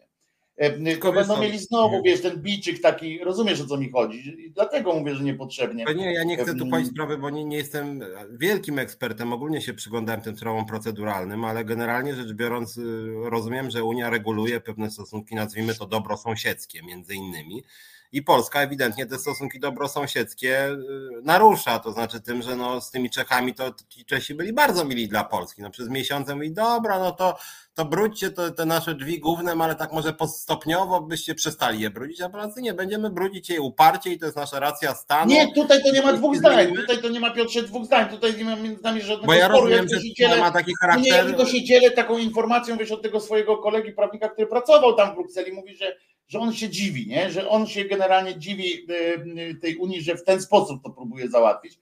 E, 0.60 0.72
tylko 0.72 1.14
będą 1.14 1.42
mieli 1.42 1.60
znowu, 1.60 2.02
wiesz, 2.04 2.22
ten 2.22 2.42
biczyk 2.42 2.82
taki, 2.82 3.20
rozumiesz 3.20 3.62
o 3.62 3.66
co 3.66 3.78
mi 3.78 3.92
chodzi 3.92 4.46
i 4.46 4.52
dlatego 4.52 4.94
mówię, 4.94 5.16
że 5.16 5.24
niepotrzebnie. 5.24 5.86
Nie, 5.96 6.14
ja 6.14 6.24
nie 6.24 6.38
chcę 6.38 6.56
tu 6.56 6.68
powiedzieć 6.68 6.92
sprawy, 6.92 7.18
bo 7.18 7.30
nie, 7.30 7.46
nie 7.46 7.58
jestem 7.58 8.00
wielkim 8.32 8.80
ekspertem, 8.80 9.34
ogólnie 9.34 9.62
się 9.62 9.74
przyglądałem 9.74 10.22
tym 10.22 10.38
sprawom 10.38 10.66
proceduralnym, 10.66 11.46
ale 11.46 11.66
generalnie 11.66 12.16
rzecz 12.16 12.34
biorąc 12.34 12.78
y, 12.78 13.14
rozumiem, 13.24 13.70
że 13.70 13.84
Unia 13.84 14.10
reguluje 14.10 14.62
pewne 14.62 14.92
stosunki, 14.92 15.36
nazwijmy 15.36 15.76
to 15.76 15.86
dobrosąsiedzkie 15.86 16.84
między 16.84 17.16
innymi 17.16 17.64
i 18.12 18.24
Polska 18.24 18.62
ewidentnie 18.62 19.06
te 19.06 19.18
stosunki 19.18 19.60
dobrosąsiedzkie 19.60 20.68
y, 20.68 20.78
narusza, 21.24 21.80
to 21.80 21.92
znaczy 21.92 22.22
tym, 22.22 22.42
że 22.42 22.56
no 22.56 22.82
z 22.82 22.92
tymi 22.92 23.10
Czechami 23.10 23.54
to 23.54 23.74
ci 23.90 24.06
Czesi 24.06 24.36
byli 24.36 24.54
bardzo 24.54 24.86
mili 24.86 25.08
dla 25.08 25.24
Polski. 25.24 25.62
No 25.62 25.70
przez 25.70 25.90
miesiące 25.90 26.36
mówi, 26.36 26.52
dobra, 26.52 27.00
no 27.00 27.12
to, 27.12 27.38
to 27.74 27.86
brudźcie 27.86 28.30
to, 28.30 28.52
te 28.52 28.66
nasze 28.66 28.96
drzwi 28.96 29.20
główne, 29.20 29.56
ale 29.60 29.76
tak 29.76 29.92
może 29.94 30.14
stopniowo 30.28 31.02
byście 31.02 31.36
przestali 31.36 31.80
je 31.82 31.90
brudzić, 31.90 32.22
a 32.22 32.30
Polacy 32.30 32.62
nie, 32.62 32.74
będziemy 32.74 33.10
brudzić 33.10 33.50
je 33.50 33.62
uparcie 33.62 34.10
i 34.10 34.20
to 34.20 34.26
jest 34.26 34.38
nasza 34.38 34.60
racja 34.60 34.96
stanu. 34.96 35.32
Nie, 35.32 35.54
tutaj 35.54 35.84
to 35.84 35.92
nie 35.92 36.02
ma 36.02 36.14
dwóch 36.14 36.38
zdań, 36.38 36.76
tutaj 36.76 37.02
to 37.02 37.10
nie 37.10 37.20
ma 37.20 37.32
Piotrze 37.32 37.64
dwóch 37.64 37.86
zdań, 37.86 38.10
tutaj 38.10 38.38
nie 38.38 38.46
ma 38.46 38.56
między 38.56 38.84
nami 38.84 39.02
żadnego 39.02 39.28
Bo 39.28 39.34
ja 39.34 39.46
sporu. 39.46 39.62
rozumiem, 39.62 39.88
ja 39.92 40.00
że 40.00 40.14
dzielę, 40.14 40.40
ma 40.40 40.52
taki 40.52 40.72
charakter. 40.82 41.04
Nie, 41.04 41.10
ja 41.10 41.26
tylko 41.26 41.46
się 41.46 41.64
dzielę 41.64 41.92
taką 41.92 42.18
informacją, 42.18 42.78
wiesz, 42.78 42.92
od 42.92 43.02
tego 43.02 43.20
swojego 43.20 43.58
kolegi 43.58 43.92
prawnika, 43.92 44.30
który 44.30 44.48
pracował 44.48 44.96
tam 44.96 45.12
w 45.12 45.16
Brukseli, 45.16 45.52
mówi, 45.52 45.76
że 45.76 45.96
że 46.30 46.40
on 46.40 46.54
się 46.54 46.70
dziwi, 46.70 47.08
nie? 47.08 47.32
że 47.32 47.50
on 47.50 47.68
się 47.68 47.86
generalnie 47.86 48.40
dziwi 48.40 48.88
e, 48.90 49.56
tej 49.56 49.76
Unii, 49.76 50.02
że 50.02 50.16
w 50.16 50.24
ten 50.24 50.42
sposób 50.42 50.84
to 50.84 50.90
próbuje 50.90 51.30
załatwić. 51.30 51.80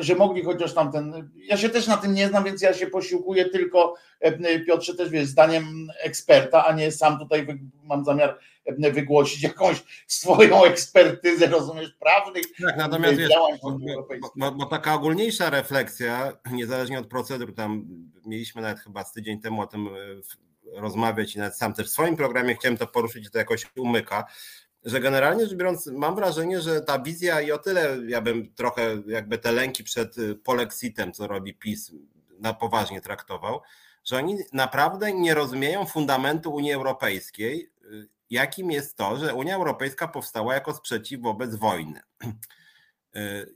Że 0.00 0.14
mogli 0.14 0.44
chociaż 0.44 0.74
tamten. 0.74 1.30
Ja 1.36 1.56
się 1.56 1.68
też 1.68 1.86
na 1.86 1.96
tym 1.96 2.14
nie 2.14 2.28
znam, 2.28 2.44
więc 2.44 2.62
ja 2.62 2.74
się 2.74 2.86
posiłkuję 2.86 3.44
tylko, 3.44 3.94
e, 4.20 4.60
Piotrze, 4.60 4.94
też 4.94 5.10
wiesz, 5.10 5.26
zdaniem 5.26 5.88
eksperta, 6.00 6.66
a 6.66 6.72
nie 6.72 6.92
sam 6.92 7.18
tutaj 7.18 7.46
mam 7.84 8.04
zamiar 8.04 8.38
e, 8.64 8.92
wygłosić 8.92 9.42
jakąś 9.42 9.82
swoją 10.06 10.64
ekspertyzę, 10.64 11.46
rozumiesz, 11.46 11.92
prawnych. 12.00 12.42
Tak, 12.66 12.76
natomiast 12.76 13.18
wiesz, 13.18 13.30
bo, 13.62 13.78
bo, 14.36 14.52
bo, 14.52 14.66
taka 14.66 14.94
ogólniejsza 14.94 15.50
refleksja, 15.50 16.32
niezależnie 16.52 16.98
od 16.98 17.06
procedur, 17.06 17.54
tam 17.54 17.86
mieliśmy 18.26 18.62
nawet 18.62 18.80
chyba 18.80 19.04
z 19.04 19.12
tydzień 19.12 19.40
temu 19.40 19.62
o 19.62 19.66
tym 19.66 19.88
rozmawiać 20.74 21.36
i 21.36 21.38
nawet 21.38 21.56
sam 21.56 21.74
też 21.74 21.86
w 21.86 21.90
swoim 21.90 22.16
programie 22.16 22.54
chciałem 22.54 22.78
to 22.78 22.86
poruszyć, 22.86 23.30
to 23.30 23.38
jakoś 23.38 23.66
umyka. 23.76 24.24
że 24.84 25.00
generalnie 25.00 25.46
rzecz 25.46 25.54
biorąc, 25.54 25.86
mam 25.86 26.14
wrażenie, 26.14 26.60
że 26.60 26.80
ta 26.80 26.98
wizja 26.98 27.40
i 27.40 27.52
o 27.52 27.58
tyle 27.58 27.96
ja 28.08 28.20
bym 28.20 28.54
trochę 28.54 29.02
jakby 29.06 29.38
te 29.38 29.52
lęki 29.52 29.84
przed 29.84 30.16
polexitem, 30.44 31.12
co 31.12 31.26
robi 31.26 31.54
PiS, 31.54 31.92
na 32.38 32.54
poważnie 32.54 33.00
traktował, 33.00 33.60
że 34.04 34.16
oni 34.16 34.38
naprawdę 34.52 35.12
nie 35.12 35.34
rozumieją 35.34 35.86
fundamentu 35.86 36.54
Unii 36.54 36.72
Europejskiej, 36.72 37.70
jakim 38.30 38.70
jest 38.70 38.96
to, 38.96 39.16
że 39.16 39.34
Unia 39.34 39.56
Europejska 39.56 40.08
powstała 40.08 40.54
jako 40.54 40.74
sprzeciw 40.74 41.20
wobec 41.20 41.54
wojny. 41.54 42.00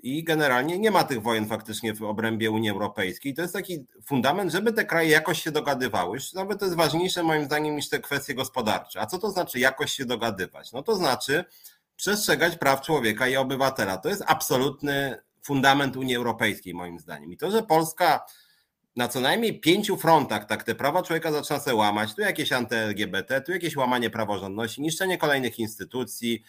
I 0.03 0.25
generalnie 0.25 0.79
nie 0.79 0.91
ma 0.91 1.05
tych 1.05 1.23
wojen 1.23 1.47
faktycznie 1.47 1.95
w 1.95 2.03
obrębie 2.03 2.51
Unii 2.51 2.71
Europejskiej. 2.71 3.35
To 3.35 3.43
jest 3.43 3.55
taki 3.55 3.87
fundament, 4.05 4.53
żeby 4.53 4.73
te 4.73 4.85
kraje 4.85 5.11
jakoś 5.11 5.43
się 5.43 5.51
dogadywały. 5.51 6.19
Nawet 6.35 6.59
to 6.59 6.65
jest 6.65 6.77
ważniejsze 6.77 7.23
moim 7.23 7.45
zdaniem 7.45 7.77
niż 7.77 7.89
te 7.89 7.99
kwestie 7.99 8.35
gospodarcze. 8.35 9.01
A 9.01 9.07
co 9.07 9.19
to 9.19 9.31
znaczy 9.31 9.59
jakoś 9.59 9.93
się 9.93 10.05
dogadywać? 10.05 10.73
No 10.73 10.83
to 10.83 10.97
znaczy 10.97 11.45
przestrzegać 11.97 12.57
praw 12.57 12.81
człowieka 12.81 13.29
i 13.29 13.37
obywatela. 13.37 13.97
To 13.97 14.09
jest 14.09 14.23
absolutny 14.27 15.19
fundament 15.43 15.97
Unii 15.97 16.17
Europejskiej 16.17 16.75
moim 16.75 16.99
zdaniem. 16.99 17.33
I 17.33 17.37
to, 17.37 17.51
że 17.51 17.63
Polska 17.63 18.27
na 18.97 19.09
co 19.09 19.21
najmniej 19.21 19.61
pięciu 19.61 19.97
frontach 19.97 20.45
tak 20.45 20.63
te 20.63 20.75
prawa 20.75 21.03
człowieka 21.03 21.33
zaczyna 21.33 21.61
się 21.61 21.75
łamać. 21.75 22.15
Tu 22.15 22.21
jakieś 22.21 22.53
anty-LGBT, 22.53 23.41
tu 23.41 23.53
jakieś 23.53 23.77
łamanie 23.77 24.11
praworządności, 24.11 24.83
niszczenie 24.83 25.19
kolejnych 25.19 25.59
instytucji, 25.59 26.43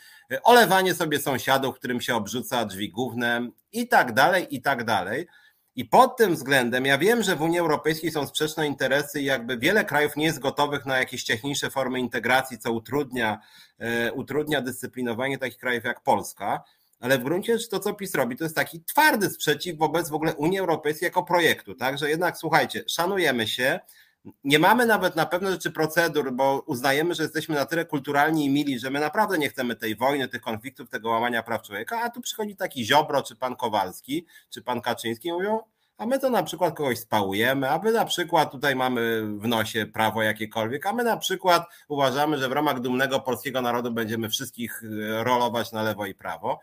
olewanie 0.43 0.93
sobie 0.93 1.19
sąsiadów, 1.19 1.75
którym 1.75 2.01
się 2.01 2.15
obrzuca 2.15 2.65
drzwi 2.65 2.89
głównym 2.89 3.51
i 3.71 3.87
tak 3.87 4.13
dalej, 4.13 4.55
i 4.55 4.61
tak 4.61 4.83
dalej. 4.83 5.27
I 5.75 5.85
pod 5.85 6.17
tym 6.17 6.35
względem 6.35 6.85
ja 6.85 6.97
wiem, 6.97 7.23
że 7.23 7.35
w 7.35 7.41
Unii 7.41 7.59
Europejskiej 7.59 8.11
są 8.11 8.27
sprzeczne 8.27 8.67
interesy 8.67 9.21
i 9.21 9.25
jakby 9.25 9.57
wiele 9.57 9.85
krajów 9.85 10.15
nie 10.15 10.25
jest 10.25 10.39
gotowych 10.39 10.85
na 10.85 10.97
jakieś 10.97 11.25
techniczne 11.25 11.69
formy 11.69 11.99
integracji, 11.99 12.57
co 12.57 12.71
utrudnia, 12.71 13.39
e, 13.79 14.13
utrudnia 14.13 14.61
dyscyplinowanie 14.61 15.37
takich 15.37 15.57
krajów 15.57 15.83
jak 15.83 16.01
Polska 16.01 16.63
ale 17.05 17.17
w 17.17 17.23
gruncie 17.23 17.57
rzeczy 17.57 17.69
to, 17.69 17.79
co 17.79 17.93
PiS 17.93 18.15
robi, 18.15 18.35
to 18.35 18.43
jest 18.43 18.55
taki 18.55 18.83
twardy 18.83 19.29
sprzeciw 19.29 19.77
wobec 19.77 20.09
w 20.09 20.13
ogóle 20.13 20.33
Unii 20.33 20.59
Europejskiej 20.59 21.07
jako 21.07 21.23
projektu, 21.23 21.75
tak, 21.75 21.97
że 21.97 22.09
jednak 22.09 22.37
słuchajcie, 22.37 22.83
szanujemy 22.87 23.47
się, 23.47 23.79
nie 24.43 24.59
mamy 24.59 24.85
nawet 24.85 25.15
na 25.15 25.25
pewne 25.25 25.51
rzeczy 25.51 25.71
procedur, 25.71 26.33
bo 26.33 26.63
uznajemy, 26.65 27.15
że 27.15 27.23
jesteśmy 27.23 27.55
na 27.55 27.65
tyle 27.65 27.85
kulturalni 27.85 28.45
i 28.45 28.49
mili, 28.49 28.79
że 28.79 28.89
my 28.89 28.99
naprawdę 28.99 29.37
nie 29.37 29.49
chcemy 29.49 29.75
tej 29.75 29.95
wojny, 29.95 30.27
tych 30.27 30.41
konfliktów, 30.41 30.89
tego 30.89 31.09
łamania 31.09 31.43
praw 31.43 31.61
człowieka, 31.61 32.01
a 32.01 32.09
tu 32.09 32.21
przychodzi 32.21 32.55
taki 32.55 32.85
Ziobro, 32.85 33.23
czy 33.23 33.35
pan 33.35 33.55
Kowalski, 33.55 34.25
czy 34.49 34.61
pan 34.61 34.81
Kaczyński 34.81 35.31
mówią, 35.31 35.59
a 35.97 36.05
my 36.05 36.19
to 36.19 36.29
na 36.29 36.43
przykład 36.43 36.75
kogoś 36.75 36.99
spałujemy, 36.99 37.69
a 37.69 37.79
my 37.79 37.91
na 37.91 38.05
przykład 38.05 38.51
tutaj 38.51 38.75
mamy 38.75 39.21
w 39.37 39.47
nosie 39.47 39.85
prawo 39.85 40.23
jakiekolwiek, 40.23 40.85
a 40.85 40.93
my 40.93 41.03
na 41.03 41.17
przykład 41.17 41.63
uważamy, 41.87 42.37
że 42.37 42.49
w 42.49 42.51
ramach 42.51 42.79
dumnego 42.79 43.19
polskiego 43.19 43.61
narodu 43.61 43.91
będziemy 43.91 44.29
wszystkich 44.29 44.83
rolować 45.23 45.71
na 45.71 45.83
lewo 45.83 46.05
i 46.05 46.13
prawo. 46.13 46.59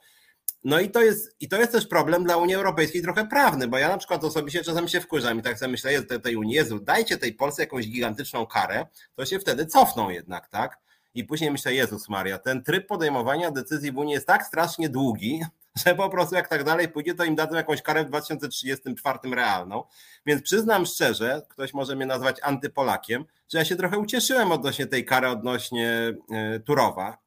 No 0.64 0.80
i 0.80 0.90
to 0.90 1.02
jest, 1.02 1.36
i 1.40 1.48
to 1.48 1.56
jest 1.56 1.72
też 1.72 1.86
problem 1.86 2.24
dla 2.24 2.36
Unii 2.36 2.54
Europejskiej 2.54 3.02
trochę 3.02 3.26
prawny, 3.26 3.68
bo 3.68 3.78
ja 3.78 3.88
na 3.88 3.98
przykład 3.98 4.24
osobiście 4.24 4.64
czasem 4.64 4.88
się 4.88 5.00
wkurzam 5.00 5.38
i 5.38 5.42
tak 5.42 5.58
sobie 5.58 5.70
myślę, 5.70 5.92
jest 5.92 6.08
tej 6.22 6.36
Unii, 6.36 6.54
Jezu, 6.54 6.80
dajcie 6.80 7.18
tej 7.18 7.34
Polsce 7.34 7.62
jakąś 7.62 7.88
gigantyczną 7.88 8.46
karę, 8.46 8.86
to 9.14 9.26
się 9.26 9.38
wtedy 9.38 9.66
cofną 9.66 10.10
jednak, 10.10 10.48
tak? 10.48 10.78
I 11.14 11.24
później 11.24 11.50
myślę, 11.50 11.74
Jezus 11.74 12.08
Maria, 12.08 12.38
ten 12.38 12.62
tryb 12.62 12.86
podejmowania 12.86 13.50
decyzji 13.50 13.92
w 13.92 13.98
Unii 13.98 14.14
jest 14.14 14.26
tak 14.26 14.46
strasznie 14.46 14.88
długi, 14.88 15.44
że 15.86 15.94
po 15.94 16.10
prostu 16.10 16.34
jak 16.34 16.48
tak 16.48 16.64
dalej 16.64 16.88
pójdzie, 16.88 17.14
to 17.14 17.24
im 17.24 17.34
dadzą 17.34 17.56
jakąś 17.56 17.82
karę 17.82 18.04
w 18.04 18.08
2034 18.08 19.18
realną. 19.34 19.84
Więc 20.26 20.42
przyznam 20.42 20.86
szczerze, 20.86 21.42
ktoś 21.48 21.74
może 21.74 21.96
mnie 21.96 22.06
nazwać 22.06 22.36
antypolakiem, 22.42 23.24
że 23.52 23.58
ja 23.58 23.64
się 23.64 23.76
trochę 23.76 23.98
ucieszyłem 23.98 24.52
odnośnie 24.52 24.86
tej 24.86 25.04
kary 25.04 25.28
odnośnie 25.28 26.14
e, 26.30 26.60
Turowa 26.60 27.18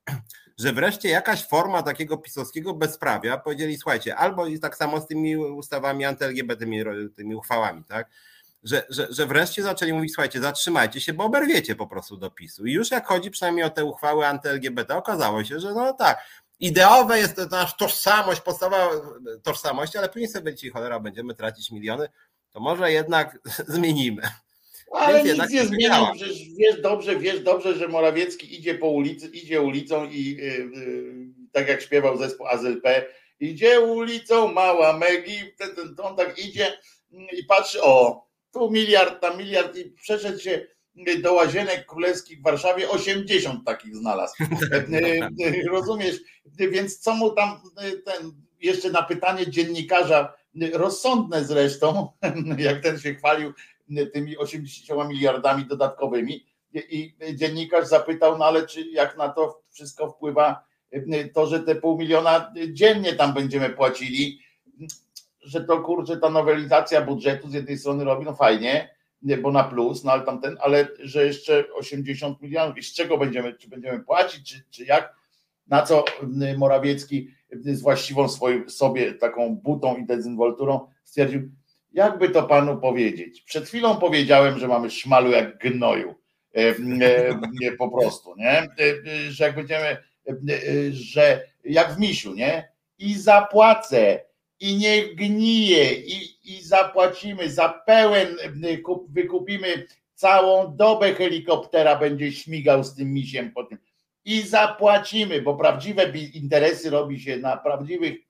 że 0.58 0.74
wreszcie 0.74 1.10
jakaś 1.10 1.48
forma 1.48 1.84
takiego 1.84 2.18
pisowskiego 2.18 2.74
bezprawia 2.74 3.38
powiedzieli, 3.38 3.78
słuchajcie, 3.78 4.16
albo 4.16 4.46
i 4.48 4.60
tak 4.60 4.78
samo 4.78 5.02
z 5.02 5.08
tymi 5.08 5.38
ustawami 5.38 6.06
anty-LGBT, 6.06 6.60
tymi, 6.60 6.84
tymi 7.16 7.36
uchwałami, 7.36 7.84
tak? 7.84 8.10
Że, 8.64 8.86
że, 8.90 9.08
że 9.10 9.26
wreszcie 9.26 9.64
zaczęli 9.64 9.94
mówić, 9.94 10.14
słuchajcie, 10.14 10.42
zatrzymajcie 10.42 11.02
się, 11.02 11.14
bo 11.14 11.24
oberwiecie 11.24 11.76
po 11.76 11.88
prostu 11.88 12.18
do 12.18 12.32
PiSu. 12.32 12.66
I 12.66 12.74
już 12.74 12.92
jak 12.92 13.08
chodzi 13.08 13.32
przynajmniej 13.32 13.66
o 13.66 13.70
te 13.70 13.86
uchwały 13.86 14.28
anty-LGBT, 14.28 14.96
okazało 14.96 15.44
się, 15.44 15.60
że 15.60 15.74
no 15.74 15.94
tak, 15.94 16.26
ideowe 16.60 17.20
jest 17.20 17.36
to 17.36 17.46
nasza 17.46 17.76
tożsamość, 17.78 18.42
podstawowa 18.42 18.90
tożsamość, 19.44 19.96
ale 19.96 20.10
później 20.10 20.28
sobie 20.28 20.56
ci 20.56 20.70
cholera 20.70 21.00
będziemy 21.00 21.36
tracić 21.36 21.72
miliony, 21.72 22.10
to 22.52 22.60
może 22.60 22.92
jednak 22.92 23.40
zmienimy. 23.68 24.22
Ale 24.96 25.24
Więc 25.24 25.50
nic 25.50 25.72
nie. 25.72 25.90
Przecież 26.16 26.38
wiesz 26.58 26.82
dobrze, 26.82 27.20
wiesz 27.20 27.40
dobrze, 27.40 27.76
że 27.76 27.88
Morawiecki 27.88 28.60
idzie 28.60 28.76
po 28.76 28.88
ulicy, 28.88 29.28
idzie 29.28 29.62
ulicą 29.62 30.10
i 30.10 30.26
yy, 30.26 30.46
yy, 30.46 31.26
tak 31.52 31.68
jak 31.68 31.82
śpiewał 31.82 32.18
zespół 32.18 32.48
AZLP, 32.48 33.06
idzie 33.40 33.82
ulicą 33.82 34.54
mała 34.54 34.98
Megi, 34.98 35.38
ten, 35.58 35.76
ten, 35.76 35.96
on 36.04 36.16
tak 36.16 36.40
idzie 36.40 36.78
i 37.12 37.44
patrzy, 37.44 37.82
o, 37.82 38.26
tu 38.52 38.72
miliard, 38.72 39.22
tam 39.22 39.38
miliard 39.38 39.78
i 39.78 39.92
przeszedł 39.92 40.40
się 40.40 40.68
do 41.22 41.34
łazienek 41.34 41.86
królewskich 41.86 42.40
w 42.40 42.44
Warszawie, 42.44 42.90
80 42.90 43.66
takich 43.66 43.96
znalazł. 43.96 44.34
Tak, 44.72 44.86
tak. 45.20 45.32
Rozumiesz? 45.72 46.16
Więc 46.46 47.00
co 47.00 47.16
mu 47.16 47.32
tam 47.32 47.62
ten, 48.06 48.32
jeszcze 48.62 48.90
na 48.90 49.04
pytanie 49.04 49.52
dziennikarza, 49.52 50.34
rozsądne 50.74 51.46
zresztą, 51.46 52.12
jak 52.58 52.84
ten 52.84 53.00
się 53.00 53.16
chwalił, 53.16 53.54
tymi 54.14 54.38
80 54.38 55.10
miliardami 55.10 55.66
dodatkowymi. 55.66 56.46
I 56.74 57.16
dziennikarz 57.36 57.88
zapytał, 57.88 58.38
no 58.38 58.46
ale 58.46 58.68
czy 58.68 58.82
jak 58.82 59.18
na 59.18 59.30
to 59.30 59.62
wszystko 59.70 60.12
wpływa 60.12 60.66
to, 61.34 61.48
że 61.48 61.60
te 61.60 61.76
pół 61.76 61.98
miliona 61.98 62.54
dziennie 62.74 63.14
tam 63.14 63.34
będziemy 63.34 63.70
płacili, 63.70 64.40
że 65.42 65.64
to 65.64 65.82
kurczę, 65.82 66.18
ta 66.18 66.30
nowelizacja 66.30 67.02
budżetu 67.02 67.50
z 67.50 67.54
jednej 67.54 67.78
strony 67.78 68.04
robi, 68.04 68.26
no 68.26 68.36
fajnie, 68.36 68.96
bo 69.42 69.52
na 69.52 69.64
plus, 69.64 70.04
no 70.04 70.12
ale 70.12 70.24
tamten, 70.24 70.58
ale 70.62 70.88
że 71.00 71.26
jeszcze 71.26 71.64
80 71.74 72.42
milionów 72.42 72.78
i 72.78 72.84
z 72.84 72.94
czego 72.94 73.18
będziemy, 73.18 73.54
czy 73.54 73.70
będziemy 73.70 74.00
płacić, 74.00 74.52
czy, 74.52 74.64
czy 74.70 74.86
jak, 74.86 75.16
na 75.68 75.82
co 75.82 76.06
Morawiecki 76.58 77.28
z 77.52 77.82
właściwą 77.82 78.30
swoim, 78.30 78.70
sobie 78.70 79.14
taką 79.14 79.56
butą 79.56 79.98
i 79.98 80.06
dezynwolturą 80.06 80.88
stwierdził, 81.04 81.52
jakby 81.96 82.30
to 82.30 82.44
panu 82.44 82.78
powiedzieć? 82.78 83.42
Przed 83.42 83.68
chwilą 83.68 83.98
powiedziałem, 83.98 84.60
że 84.60 84.68
mamy 84.68 84.90
szmalu 84.90 85.32
jak 85.32 85.58
gnoju. 85.58 86.16
E, 86.56 86.76
e, 87.66 87.72
po 87.78 87.90
prostu, 87.90 88.36
nie? 88.38 88.60
E, 88.60 88.68
że 89.30 89.46
jak 89.46 89.56
będziemy, 89.56 89.98
że 90.92 91.48
jak 91.66 91.96
w 91.96 92.00
misiu, 92.00 92.34
nie? 92.34 92.70
I 92.98 93.16
zapłacę, 93.16 94.20
i 94.60 94.76
niech 94.76 95.16
gnije, 95.16 95.94
i, 95.94 96.38
i 96.44 96.64
zapłacimy 96.64 97.50
za 97.50 97.70
pełen, 97.70 98.28
wykupimy 99.10 99.88
całą 100.14 100.76
dobę 100.76 101.14
helikoptera, 101.14 101.96
będzie 101.96 102.32
śmigał 102.32 102.84
z 102.84 102.96
tym 102.96 103.14
misiem 103.14 103.52
po 103.52 103.64
tym. 103.64 103.78
I 104.26 104.42
zapłacimy, 104.42 105.42
bo 105.42 105.56
prawdziwe 105.56 106.12
interesy 106.34 106.90
robi 106.90 107.20
się 107.20 107.38
na 107.38 107.58
prawdziwych 107.58 108.25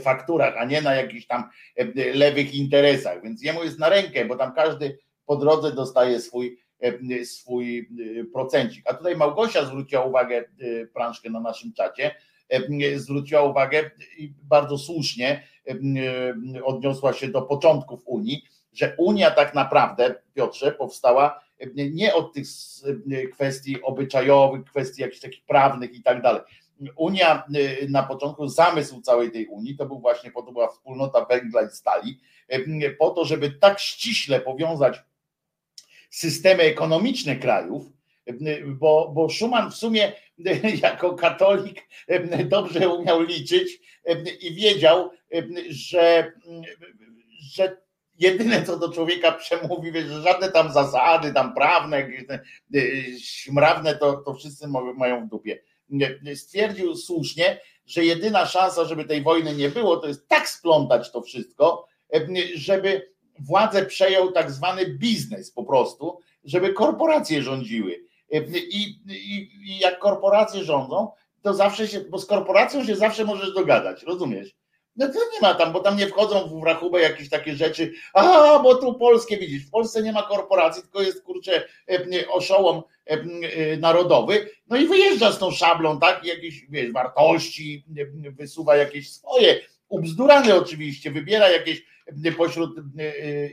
fakturach, 0.00 0.56
a 0.58 0.64
nie 0.64 0.82
na 0.82 0.94
jakichś 0.94 1.26
tam 1.26 1.48
e, 1.76 1.84
lewych 2.14 2.54
interesach. 2.54 3.22
Więc 3.22 3.42
jemu 3.42 3.64
jest 3.64 3.78
na 3.78 3.88
rękę, 3.88 4.24
bo 4.24 4.36
tam 4.36 4.54
każdy 4.54 4.98
po 5.26 5.36
drodze 5.36 5.72
dostaje 5.72 6.20
swój, 6.20 6.58
e, 6.80 7.24
swój 7.24 7.88
procencik. 8.32 8.90
A 8.90 8.94
tutaj 8.94 9.16
Małgosia 9.16 9.64
zwróciła 9.64 10.04
uwagę, 10.04 10.44
Prążkę 10.94 11.30
na 11.30 11.40
naszym 11.40 11.72
czacie, 11.72 12.14
zwróciła 12.96 13.42
uwagę 13.42 13.90
i 14.18 14.32
bardzo 14.42 14.78
słusznie 14.78 15.42
odniosła 16.64 17.12
się 17.12 17.28
do 17.28 17.42
początków 17.42 18.02
Unii, 18.06 18.44
że 18.72 18.94
Unia 18.98 19.30
tak 19.30 19.54
naprawdę, 19.54 20.14
Piotrze, 20.34 20.72
powstała 20.72 21.44
nie 21.76 22.14
od 22.14 22.32
tych 22.32 22.46
kwestii 23.32 23.82
obyczajowych, 23.82 24.64
kwestii 24.64 25.02
jakichś 25.02 25.20
takich 25.20 25.44
prawnych 25.44 25.94
i 25.94 26.02
tak 26.02 26.22
dalej, 26.22 26.42
Unia 26.96 27.44
y, 27.56 27.86
na 27.90 28.02
początku, 28.02 28.48
zamysł 28.48 29.00
całej 29.00 29.30
tej 29.30 29.46
Unii 29.46 29.76
to 29.76 29.86
był 29.86 30.00
właśnie, 30.00 30.30
po 30.30 30.42
to 30.42 30.52
była 30.52 30.68
wspólnota 30.68 31.24
węgla 31.24 31.62
i 31.62 31.70
stali, 31.70 32.20
y, 32.52 32.96
po 32.98 33.10
to, 33.10 33.24
żeby 33.24 33.50
tak 33.50 33.80
ściśle 33.80 34.40
powiązać 34.40 35.02
systemy 36.10 36.62
ekonomiczne 36.62 37.36
krajów, 37.36 37.82
y, 38.28 38.64
bo, 38.66 39.12
bo 39.14 39.30
Schuman 39.30 39.70
w 39.70 39.74
sumie 39.74 40.12
jako 40.82 41.14
katolik 41.14 41.88
dobrze 42.44 42.88
umiał 42.88 43.22
liczyć 43.22 43.80
i 44.40 44.54
wiedział, 44.54 45.10
że, 45.68 46.32
że 47.40 47.76
jedyne 48.18 48.62
co 48.62 48.78
do 48.78 48.92
człowieka 48.92 49.32
przemówi, 49.32 49.92
że 50.00 50.22
żadne 50.22 50.52
tam 50.52 50.72
zasady, 50.72 51.32
tam 51.32 51.54
prawne, 51.54 52.08
śmrawne, 53.20 53.94
to, 53.94 54.12
to 54.12 54.34
wszyscy 54.34 54.68
mają 54.96 55.26
w 55.26 55.30
dupie 55.30 55.58
stwierdził 56.34 56.96
słusznie, 56.96 57.60
że 57.86 58.04
jedyna 58.04 58.46
szansa, 58.46 58.84
żeby 58.84 59.04
tej 59.04 59.22
wojny 59.22 59.54
nie 59.54 59.68
było, 59.68 59.96
to 59.96 60.08
jest 60.08 60.28
tak 60.28 60.48
splątać 60.48 61.12
to 61.12 61.22
wszystko, 61.22 61.86
żeby 62.54 63.14
władzę 63.38 63.86
przejął 63.86 64.32
tak 64.32 64.50
zwany 64.50 64.86
biznes 64.86 65.50
po 65.50 65.64
prostu, 65.64 66.18
żeby 66.44 66.72
korporacje 66.72 67.42
rządziły. 67.42 68.04
I, 68.30 68.98
i, 69.08 69.50
i 69.72 69.78
jak 69.78 69.98
korporacje 69.98 70.64
rządzą, 70.64 71.10
to 71.42 71.54
zawsze 71.54 71.88
się, 71.88 72.00
bo 72.00 72.18
z 72.18 72.26
korporacją 72.26 72.84
się 72.84 72.96
zawsze 72.96 73.24
możesz 73.24 73.54
dogadać, 73.54 74.02
rozumiesz? 74.02 74.56
No 74.96 75.08
to 75.08 75.14
nie 75.14 75.40
ma 75.42 75.54
tam, 75.54 75.72
bo 75.72 75.80
tam 75.80 75.96
nie 75.96 76.06
wchodzą 76.06 76.60
w 76.60 76.64
rachubę 76.64 77.00
jakieś 77.00 77.30
takie 77.30 77.54
rzeczy, 77.54 77.92
a 78.12 78.58
bo 78.62 78.74
tu 78.74 78.94
polskie 78.94 79.38
widzisz, 79.38 79.66
w 79.66 79.70
Polsce 79.70 80.02
nie 80.02 80.12
ma 80.12 80.22
korporacji, 80.22 80.82
tylko 80.82 81.02
jest 81.02 81.22
kurczę 81.22 81.68
oszołom 82.28 82.82
narodowy, 83.78 84.50
no 84.68 84.76
i 84.76 84.86
wyjeżdża 84.86 85.32
z 85.32 85.38
tą 85.38 85.50
szablą, 85.50 86.00
tak, 86.00 86.24
jakieś 86.24 86.66
wiesz, 86.68 86.92
wartości, 86.92 87.84
wysuwa 88.30 88.76
jakieś 88.76 89.10
swoje, 89.10 89.60
ubzdurane 89.88 90.54
oczywiście, 90.54 91.10
wybiera 91.10 91.50
jakieś 91.50 91.84
pośród 92.36 92.76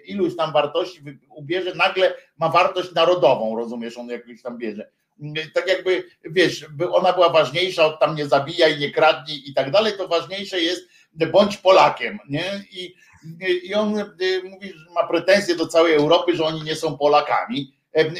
iluś 0.05 0.35
tam 0.35 0.53
wartości, 0.53 1.01
ubierze, 1.35 1.75
nagle 1.75 2.13
ma 2.37 2.49
wartość 2.49 2.91
narodową, 2.91 3.55
rozumiesz, 3.57 3.97
on 3.97 4.09
jakąś 4.09 4.41
tam 4.41 4.57
bierze. 4.57 4.89
Tak 5.53 5.67
jakby, 5.67 6.03
wiesz, 6.25 6.65
ona 6.91 7.13
była 7.13 7.29
ważniejsza 7.29 7.85
od 7.85 7.99
tam 7.99 8.15
nie 8.15 8.27
zabijaj, 8.27 8.79
nie 8.79 8.91
kradnij 8.91 9.49
i 9.49 9.53
tak 9.53 9.71
dalej, 9.71 9.93
to 9.97 10.07
ważniejsze 10.07 10.61
jest 10.61 10.89
bądź 11.13 11.57
Polakiem, 11.57 12.19
nie? 12.29 12.63
I, 12.71 12.95
i 13.63 13.73
on 13.73 13.99
y, 13.99 14.05
mówi, 14.49 14.69
że 14.69 14.91
ma 14.95 15.07
pretensje 15.07 15.55
do 15.55 15.67
całej 15.67 15.93
Europy, 15.93 16.35
że 16.35 16.45
oni 16.45 16.61
nie 16.61 16.75
są 16.75 16.97
Polakami 16.97 17.73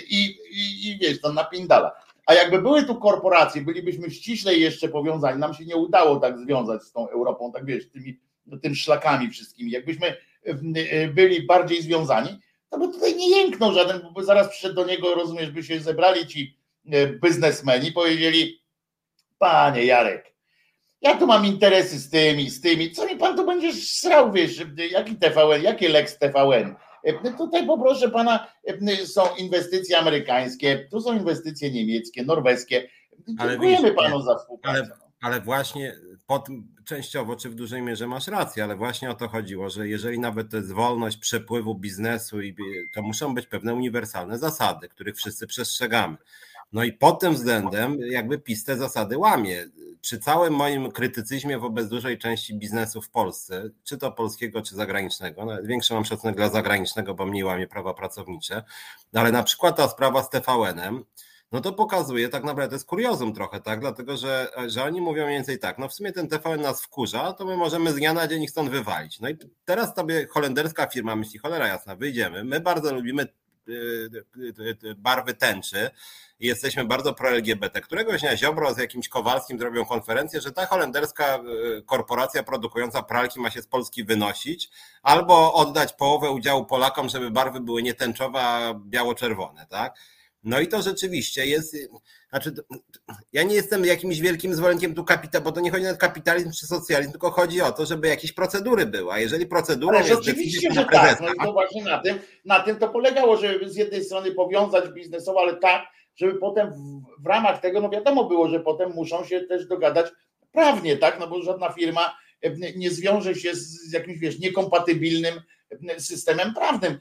i, 0.10 0.38
i, 0.52 0.88
i 0.88 0.98
wiesz, 1.02 1.22
to 1.22 1.34
napindala. 1.34 1.92
A 2.26 2.34
jakby 2.34 2.62
były 2.62 2.84
tu 2.84 2.96
korporacje, 2.96 3.62
bylibyśmy 3.62 4.12
ściślej 4.12 4.62
jeszcze 4.62 4.88
powiązani, 4.88 5.40
nam 5.40 5.54
się 5.54 5.66
nie 5.66 5.76
udało 5.76 6.20
tak 6.20 6.40
związać 6.40 6.84
z 6.84 6.92
tą 6.92 7.10
Europą, 7.10 7.52
tak 7.52 7.66
wiesz, 7.66 7.90
tymi, 7.90 8.20
tym 8.62 8.76
szlakami 8.76 9.30
wszystkimi. 9.30 9.72
Jakbyśmy 9.72 10.16
y, 10.48 11.12
byli 11.14 11.46
bardziej 11.46 11.82
związani, 11.82 12.40
to 12.70 12.80
by 12.80 12.88
tutaj 12.88 13.16
nie 13.16 13.38
jęknął 13.38 13.74
żaden, 13.74 14.02
bo 14.14 14.24
zaraz 14.24 14.50
przyszedł 14.50 14.76
do 14.76 14.86
niego, 14.86 15.16
rozumiesz, 15.16 15.52
by 15.52 15.64
się 15.64 15.80
zebrali 15.80 16.28
ci 16.28 16.62
E, 16.90 17.08
biznesmeni 17.08 17.92
powiedzieli, 17.92 18.62
panie 19.38 19.86
Jarek, 19.86 20.31
ja 21.02 21.18
tu 21.18 21.28
mam 21.28 21.46
interesy 21.46 22.00
z 22.00 22.10
tymi, 22.10 22.50
z 22.50 22.62
tymi, 22.62 22.92
co 22.92 23.06
mi 23.06 23.16
pan 23.16 23.36
tu 23.36 23.46
będziesz 23.46 23.90
srał, 23.90 24.32
wiesz, 24.32 24.66
jaki 24.92 25.16
TVN, 25.16 25.64
jakie 25.64 25.90
Lex 25.90 26.20
TVN, 26.20 26.76
e, 27.04 27.34
Tutaj 27.38 27.68
poproszę 27.68 28.10
pana, 28.10 28.48
e, 28.68 29.06
są 29.06 29.36
inwestycje 29.36 29.98
amerykańskie, 29.98 30.88
tu 30.92 31.02
są 31.02 31.14
inwestycje 31.14 31.72
niemieckie, 31.72 32.26
norweskie. 32.26 32.90
Dziękujemy 33.28 33.88
wiesz, 33.88 33.96
panu 33.96 34.22
za 34.22 34.36
współpracę. 34.36 34.80
Ale, 34.80 34.88
no. 34.88 34.96
ale 35.22 35.42
właśnie 35.42 35.96
pod, 36.28 36.48
częściowo 36.86 37.36
czy 37.36 37.50
w 37.50 37.56
dużej 37.56 37.82
mierze 37.82 38.08
masz 38.08 38.28
rację, 38.28 38.64
ale 38.64 38.76
właśnie 38.76 39.10
o 39.10 39.14
to 39.14 39.28
chodziło, 39.28 39.70
że 39.70 39.88
jeżeli 39.88 40.20
nawet 40.20 40.52
to 40.52 40.58
jest 40.58 40.72
wolność 40.72 41.18
przepływu 41.18 41.76
biznesu, 41.76 42.38
to 42.94 43.02
muszą 43.02 43.36
być 43.36 43.48
pewne 43.48 43.74
uniwersalne 43.74 44.38
zasady, 44.38 44.88
których 44.88 45.16
wszyscy 45.16 45.48
przestrzegamy. 45.48 46.18
No 46.74 46.84
i 46.84 46.94
pod 46.94 47.20
tym 47.20 47.34
względem 47.34 47.98
jakby 48.00 48.40
PiS 48.40 48.64
te 48.64 48.78
zasady 48.78 49.18
łamie. 49.18 49.66
Przy 50.02 50.20
całym 50.20 50.54
moim 50.54 50.92
krytycyzmie 50.92 51.60
wobec 51.60 51.90
dużej 51.90 52.18
części 52.18 52.56
biznesu 52.56 53.02
w 53.02 53.10
Polsce, 53.10 53.70
czy 53.84 53.98
to 53.98 54.12
polskiego, 54.12 54.62
czy 54.62 54.76
zagranicznego, 54.76 55.46
no 55.46 55.64
większy 55.64 55.94
mam 55.94 56.06
szacunek 56.06 56.36
dla 56.36 56.50
zagranicznego, 56.50 57.14
bo 57.14 57.26
mniej 57.26 57.44
łamie 57.44 57.68
prawa 57.68 57.94
pracownicze, 57.94 58.64
ale 59.14 59.32
na 59.32 59.44
przykład 59.44 59.78
ta 59.78 59.88
sprawa 59.88 60.24
z 60.24 60.30
TVN-em, 60.30 61.04
no 61.52 61.62
to 61.62 61.74
pokazuje 61.74 62.30
tak 62.30 62.44
naprawdę, 62.44 62.70
to 62.70 62.76
jest 62.76 62.88
kuriozum 62.88 63.34
trochę, 63.34 63.62
tak, 63.62 63.80
dlatego 63.80 64.18
że, 64.18 64.48
że 64.68 64.84
oni 64.84 65.02
mówią 65.02 65.26
mniej 65.26 65.38
więcej 65.38 65.60
tak, 65.60 65.78
no 65.78 65.88
w 65.88 65.94
sumie 65.94 66.12
ten 66.12 66.28
TVN 66.28 66.62
nas 66.62 66.84
wkurza, 66.84 67.34
to 67.34 67.46
my 67.46 67.58
możemy 67.58 67.92
z 67.92 67.96
dnia 67.96 68.14
na 68.14 68.28
dzień 68.28 68.44
ich 68.44 68.52
stąd 68.52 68.70
wywalić. 68.70 69.20
No 69.20 69.30
i 69.30 69.38
teraz 69.66 69.96
sobie 69.96 70.28
holenderska 70.28 70.88
firma 70.88 71.16
myśli, 71.16 71.40
cholera 71.40 71.68
jasna, 71.68 71.96
wyjdziemy, 71.96 72.44
my 72.44 72.60
bardzo 72.60 72.94
lubimy 72.94 73.28
barwy 74.96 75.34
tęczy, 75.34 75.90
i 76.42 76.48
jesteśmy 76.48 76.86
bardzo 76.86 77.14
pro-LGBT. 77.14 77.82
Któregoś 77.82 78.22
dnia 78.22 78.38
Ziobro 78.38 78.74
z 78.74 78.78
jakimś 78.78 79.10
Kowalskim 79.10 79.60
zrobią 79.60 79.86
konferencję, 79.86 80.42
że 80.42 80.52
ta 80.52 80.66
holenderska 80.66 81.26
e, 81.36 81.42
korporacja 81.82 82.44
produkująca 82.44 83.04
pralki 83.04 83.40
ma 83.40 83.50
się 83.50 83.62
z 83.62 83.68
Polski 83.68 84.04
wynosić, 84.04 84.70
albo 85.04 85.54
oddać 85.54 85.94
połowę 85.94 86.32
udziału 86.32 86.66
Polakom, 86.66 87.10
żeby 87.10 87.32
barwy 87.32 87.60
były 87.60 87.84
nie 87.84 87.94
tęczowe, 87.94 88.40
a 88.40 88.74
biało-czerwone, 88.74 89.66
tak? 89.70 90.00
No 90.44 90.60
i 90.60 90.68
to 90.68 90.82
rzeczywiście 90.82 91.46
jest, 91.46 91.76
znaczy 92.32 92.54
ja 93.34 93.44
nie 93.44 93.56
jestem 93.56 93.86
jakimś 93.86 94.20
wielkim 94.20 94.56
zwolennikiem 94.56 94.96
tu 94.96 95.04
kapitału, 95.04 95.46
bo 95.46 95.52
to 95.52 95.62
nie 95.62 95.72
chodzi 95.72 95.88
o 95.88 95.98
kapitalizm 95.98 96.52
czy 96.52 96.68
socjalizm, 96.68 97.12
tylko 97.12 97.32
chodzi 97.32 97.62
o 97.62 97.72
to, 97.72 97.86
żeby 97.86 98.08
jakieś 98.08 98.32
procedury 98.32 98.86
były, 98.86 99.14
a 99.14 99.20
jeżeli 99.20 99.46
procedurą 99.46 99.98
Ale 99.98 100.08
jest 100.08 100.22
oczywiście, 100.22 100.72
że 100.74 100.86
tak, 100.86 101.22
no 101.22 101.34
i 101.34 101.46
to 101.46 101.54
właśnie 101.54 101.84
na 101.84 101.98
tym, 102.00 102.20
na 102.46 102.60
tym 102.60 102.76
to 102.76 102.90
polegało, 102.90 103.38
żeby 103.38 103.70
z 103.70 103.76
jednej 103.76 104.04
strony 104.04 104.32
powiązać 104.32 104.90
biznesowo, 104.90 105.40
ale 105.42 105.56
tak, 105.56 105.84
żeby 106.16 106.40
potem 106.40 106.72
w, 106.72 107.24
w 107.24 107.26
ramach 107.26 107.62
tego, 107.62 107.82
no 107.82 107.90
wiadomo 107.90 108.24
było, 108.24 108.50
że 108.50 108.60
potem 108.60 108.92
muszą 108.92 109.26
się 109.26 109.42
też 109.42 109.68
dogadać 109.68 110.12
prawnie, 110.52 110.98
tak, 110.98 111.20
no 111.20 111.28
bo 111.28 111.42
żadna 111.42 111.70
firma 111.70 112.18
nie 112.76 112.90
zwiąże 112.90 113.36
się 113.36 113.56
z 113.56 113.94
jakimś, 113.94 114.20
wiesz, 114.20 114.40
niekompatybilnym 114.40 115.42
systemem 115.98 116.54
prawnym 116.54 116.98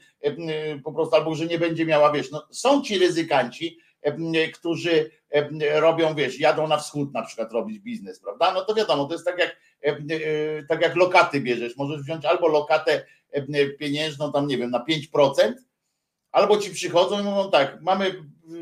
po 0.85 0.93
prostu, 0.93 1.17
albo 1.17 1.35
że 1.35 1.47
nie 1.47 1.59
będzie 1.59 1.87
miała, 1.87 2.13
wiesz, 2.13 2.31
no 2.31 2.47
są 2.51 2.83
ci 2.83 2.99
ryzykanci, 2.99 3.79
którzy 4.55 5.11
robią, 5.75 6.15
wiesz, 6.15 6.41
jadą 6.41 6.69
na 6.69 6.79
wschód 6.79 7.15
na 7.15 7.23
przykład 7.23 7.53
robić 7.53 7.79
biznes, 7.79 8.21
prawda? 8.21 8.53
No 8.53 8.65
to 8.65 8.75
wiadomo, 8.75 9.05
to 9.05 9.13
jest 9.13 9.25
tak 9.25 9.39
jak, 9.39 9.57
tak 10.69 10.81
jak 10.81 10.97
lokaty 10.97 11.41
bierzesz, 11.41 11.77
możesz 11.77 12.03
wziąć 12.03 12.25
albo 12.25 12.49
lokatę 12.49 13.07
pieniężną 13.79 14.33
tam, 14.33 14.47
nie 14.47 14.59
wiem, 14.59 14.71
na 14.71 14.85
5%, 15.15 15.53
albo 16.33 16.59
ci 16.59 16.71
przychodzą 16.71 17.21
i 17.21 17.23
mówią 17.23 17.51
tak, 17.51 17.83
mamy 17.83 18.15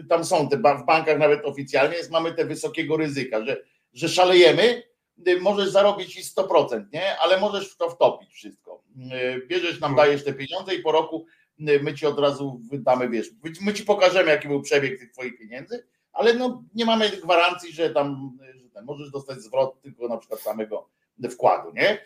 tam 0.08 0.24
są 0.24 0.48
te 0.48 0.56
w 0.56 0.84
bankach 0.86 1.18
nawet 1.18 1.44
oficjalnie 1.44 1.96
jest, 1.96 2.10
mamy 2.10 2.32
te 2.32 2.44
wysokiego 2.44 2.96
ryzyka, 2.96 3.44
że, 3.44 3.62
że 3.92 4.08
szalejemy, 4.08 4.82
y, 5.28 5.40
możesz 5.40 5.68
zarobić 5.68 6.16
i 6.16 6.22
100%, 6.22 6.84
nie? 6.92 7.18
Ale 7.18 7.40
możesz 7.40 7.70
w 7.70 7.76
to 7.76 7.90
wtopić 7.90 8.32
wszystko. 8.32 8.82
Y, 8.96 9.46
bierzesz 9.46 9.80
nam, 9.80 9.96
dajesz 9.96 10.24
te 10.24 10.32
pieniądze 10.32 10.74
i 10.74 10.82
po 10.82 10.92
roku 10.92 11.26
my 11.58 11.94
ci 11.94 12.06
od 12.06 12.18
razu 12.18 12.60
wydamy, 12.70 13.08
wiesz, 13.08 13.30
my 13.60 13.74
ci 13.74 13.84
pokażemy, 13.84 14.30
jaki 14.30 14.48
był 14.48 14.62
przebieg 14.62 14.98
tych 14.98 15.12
twoich 15.12 15.38
pieniędzy, 15.38 15.86
ale 16.12 16.34
no 16.34 16.64
nie 16.74 16.84
mamy 16.84 17.10
gwarancji, 17.10 17.72
że 17.72 17.90
tam 17.90 18.38
że 18.62 18.70
tam 18.70 18.84
możesz 18.84 19.10
dostać 19.10 19.38
zwrot 19.38 19.82
tylko 19.82 20.08
na 20.08 20.16
przykład 20.16 20.40
samego 20.40 20.88
wkładu, 21.30 21.72
nie? 21.72 21.98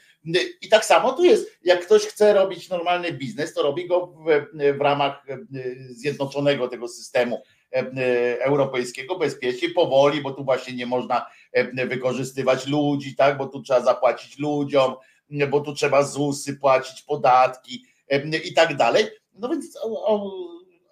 I 0.60 0.68
tak 0.68 0.84
samo 0.84 1.12
tu 1.12 1.24
jest, 1.24 1.58
jak 1.64 1.86
ktoś 1.86 2.02
chce 2.02 2.34
robić 2.34 2.68
normalny 2.68 3.12
biznes, 3.12 3.54
to 3.54 3.62
robi 3.62 3.88
go 3.88 4.06
w, 4.06 4.46
w 4.78 4.80
ramach 4.80 5.26
zjednoczonego 5.90 6.68
tego 6.68 6.88
systemu 6.88 7.42
europejskiego 8.38 9.18
bezpiecznie, 9.18 9.70
powoli, 9.70 10.20
bo 10.20 10.30
tu 10.30 10.44
właśnie 10.44 10.74
nie 10.74 10.86
można 10.86 11.26
wykorzystywać 11.88 12.66
ludzi, 12.66 13.16
tak, 13.16 13.38
bo 13.38 13.46
tu 13.46 13.62
trzeba 13.62 13.80
zapłacić 13.80 14.38
ludziom, 14.38 14.94
bo 15.50 15.60
tu 15.60 15.74
trzeba 15.74 16.02
ZUSy 16.02 16.56
płacić, 16.56 17.02
podatki 17.02 17.84
i 18.44 18.54
tak 18.54 18.76
dalej. 18.76 19.06
No 19.34 19.48
więc 19.48 19.78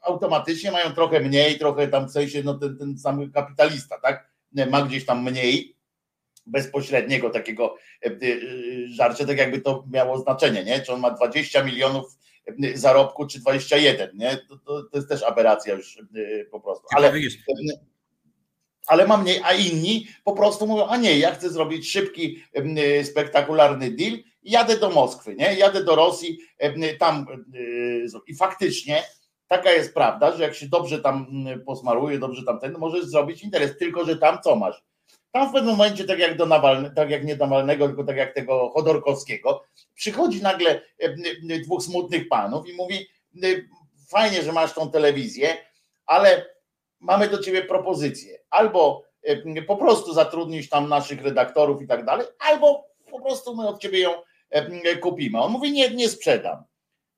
automatycznie 0.03 0.73
mają 0.73 0.93
trochę 0.93 1.21
mniej, 1.21 1.59
trochę 1.59 1.89
tam 1.89 2.09
w 2.09 2.13
sensie, 2.13 2.43
no 2.43 2.55
ten, 2.55 2.79
ten 2.79 2.99
sam 2.99 3.31
kapitalista, 3.33 3.99
tak, 4.01 4.31
ma 4.71 4.83
gdzieś 4.83 5.07
tam 5.07 5.31
mniej, 5.31 5.77
bezpośredniego 6.47 7.31
takiego 7.31 7.77
żarcia, 8.87 9.27
tak 9.27 9.39
jakby 9.39 9.61
to 9.61 9.85
miało 9.93 10.19
znaczenie, 10.19 10.65
nie? 10.65 10.81
Czy 10.81 10.93
on 10.93 11.01
ma 11.01 11.11
20 11.11 11.65
milionów 11.65 12.19
zarobku, 12.75 13.27
czy 13.27 13.41
21, 13.41 14.11
nie? 14.15 14.37
To, 14.49 14.57
to, 14.57 14.83
to 14.83 14.99
jest 14.99 15.09
też 15.09 15.23
aberracja 15.23 15.75
już 15.75 15.99
po 16.51 16.61
prostu. 16.61 16.87
Ale, 16.97 17.13
ale 18.87 19.07
mam 19.07 19.23
mniej, 19.23 19.41
a 19.45 19.53
inni 19.53 20.07
po 20.25 20.33
prostu 20.33 20.67
mówią, 20.67 20.87
a 20.87 20.97
nie, 20.97 21.19
ja 21.19 21.35
chcę 21.35 21.51
zrobić 21.51 21.91
szybki, 21.91 22.43
spektakularny 23.05 23.91
deal, 23.91 24.19
jadę 24.43 24.77
do 24.77 24.91
Moskwy, 24.91 25.35
nie? 25.35 25.55
Jadę 25.55 25.85
do 25.85 25.97
Rosji, 25.97 26.39
y, 26.65 26.97
tam 26.99 27.27
i 28.27 28.35
faktycznie 28.35 29.03
taka 29.49 29.73
jest 29.73 29.95
prawda, 29.95 30.37
że 30.37 30.43
jak 30.43 30.55
się 30.55 30.69
dobrze 30.69 30.99
tam 30.99 31.27
posmaruje, 31.67 32.19
dobrze 32.19 32.43
tam 32.43 32.61
ten, 32.61 32.73
możesz 32.79 33.05
zrobić 33.05 33.43
interes, 33.43 33.79
tylko 33.79 34.05
że 34.05 34.17
tam 34.17 34.39
co 34.45 34.57
masz? 34.57 34.85
Tam 35.33 35.49
w 35.49 35.53
pewnym 35.53 35.77
momencie, 35.77 36.05
tak 36.05 36.19
jak 36.19 36.37
do 36.37 36.47
Nawalnego, 36.47 36.95
tak 36.95 37.11
jak 37.11 37.25
nie 37.25 37.37
Nawalnego, 37.37 37.87
tylko 37.87 38.05
tak 38.05 38.17
jak 38.17 38.35
tego 38.35 38.71
Chodorkowskiego, 38.71 39.65
przychodzi 39.95 40.43
nagle 40.43 40.71
e, 40.71 40.83
e, 41.51 41.59
dwóch 41.59 41.83
smutnych 41.83 42.29
panów 42.29 42.69
i 42.69 42.73
mówi: 42.73 43.07
e, 43.43 43.47
Fajnie, 44.09 44.43
że 44.43 44.53
masz 44.53 44.73
tą 44.73 44.91
telewizję, 44.91 45.57
ale 46.07 46.47
mamy 47.01 47.29
do 47.29 47.39
ciebie 47.39 47.63
propozycję. 47.63 48.39
Albo 48.51 49.03
po 49.67 49.77
prostu 49.77 50.15
zatrudnisz 50.15 50.69
tam 50.69 50.89
naszych 50.89 51.23
redaktorów 51.23 51.83
i 51.83 51.87
tak 51.87 52.05
dalej, 52.05 52.27
albo 52.39 52.85
po 53.11 53.21
prostu 53.21 53.57
my 53.57 53.69
od 53.69 53.81
ciebie 53.81 54.01
ją 54.01 54.11
kupimy. 55.01 55.39
On 55.41 55.53
mówi: 55.53 55.73
Nie, 55.73 55.91
nie 55.91 56.09
sprzedam. 56.09 56.65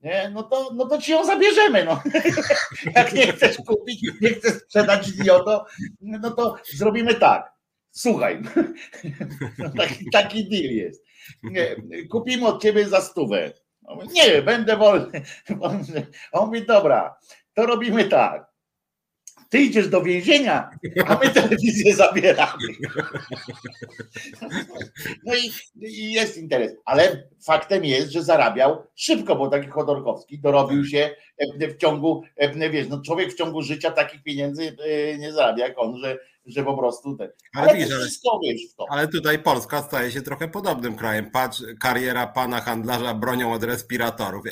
Nie? 0.01 0.30
No, 0.35 0.43
to, 0.43 0.70
no 0.74 0.87
to 0.87 0.99
ci 0.99 1.12
ją 1.12 1.24
zabierzemy. 1.24 1.85
No. 1.85 2.03
Jak 2.97 3.12
nie 3.12 3.33
chcesz 3.33 3.57
kupić, 3.57 4.01
nie 4.20 4.28
chcesz 4.30 4.53
sprzedać 4.53 5.09
idioto, 5.09 5.66
no 6.01 6.30
to 6.30 6.57
zrobimy 6.74 7.14
tak 7.14 7.53
Słuchaj, 7.93 8.43
no 9.59 9.70
taki, 9.70 10.11
taki 10.12 10.49
deal 10.49 10.74
jest. 10.74 11.05
Kupimy 12.11 12.47
od 12.47 12.62
ciebie 12.62 12.89
za 12.89 13.01
stówę. 13.01 13.53
Nie, 14.12 14.43
będę 14.43 14.76
wolny. 14.76 15.22
On 16.33 16.47
mówi, 16.47 16.66
dobra, 16.66 17.16
to 17.55 17.66
robimy 17.66 18.05
tak. 18.05 18.51
Ty 19.53 19.59
idziesz 19.59 19.88
do 19.88 20.03
więzienia, 20.03 20.70
a 21.07 21.18
my 21.24 21.30
telewizję 21.30 21.94
zabieramy. 21.96 22.68
No 25.26 25.34
i, 25.34 25.50
i, 25.86 26.12
jest 26.12 26.36
interes. 26.36 26.72
Ale 26.84 27.28
faktem 27.46 27.84
jest, 27.84 28.12
że 28.12 28.22
zarabiał 28.22 28.86
szybko, 28.94 29.36
bo 29.36 29.48
taki 29.48 29.68
Chodorkowski 29.68 30.38
dorobił 30.38 30.84
się 30.84 31.14
w 31.61 31.76
ciągu, 31.76 32.22
wiesz, 32.70 32.88
no 32.88 33.03
człowiek 33.03 33.32
w 33.32 33.36
ciągu 33.36 33.62
życia 33.62 33.90
takich 33.90 34.22
pieniędzy 34.22 34.76
e, 34.84 35.18
nie 35.18 35.32
zarabia 35.32 35.66
jak 35.66 35.78
on, 35.78 35.96
że 35.96 36.18
że 36.46 36.64
po 36.64 36.76
prostu 36.76 37.16
te. 37.16 37.32
Ale, 37.55 37.70
ale 37.70 37.78
wiesz 38.42 38.74
to. 38.76 38.86
Ale 38.90 39.09
tutaj 39.09 39.38
Polska 39.38 39.82
staje 39.82 40.11
się 40.11 40.22
trochę 40.22 40.48
podobnym 40.48 40.96
krajem. 40.96 41.30
Patrz, 41.30 41.62
kariera 41.80 42.26
pana 42.26 42.61
handlarza 42.61 43.14
bronią 43.14 43.53
od 43.53 43.64
respiratorów. 43.64 44.44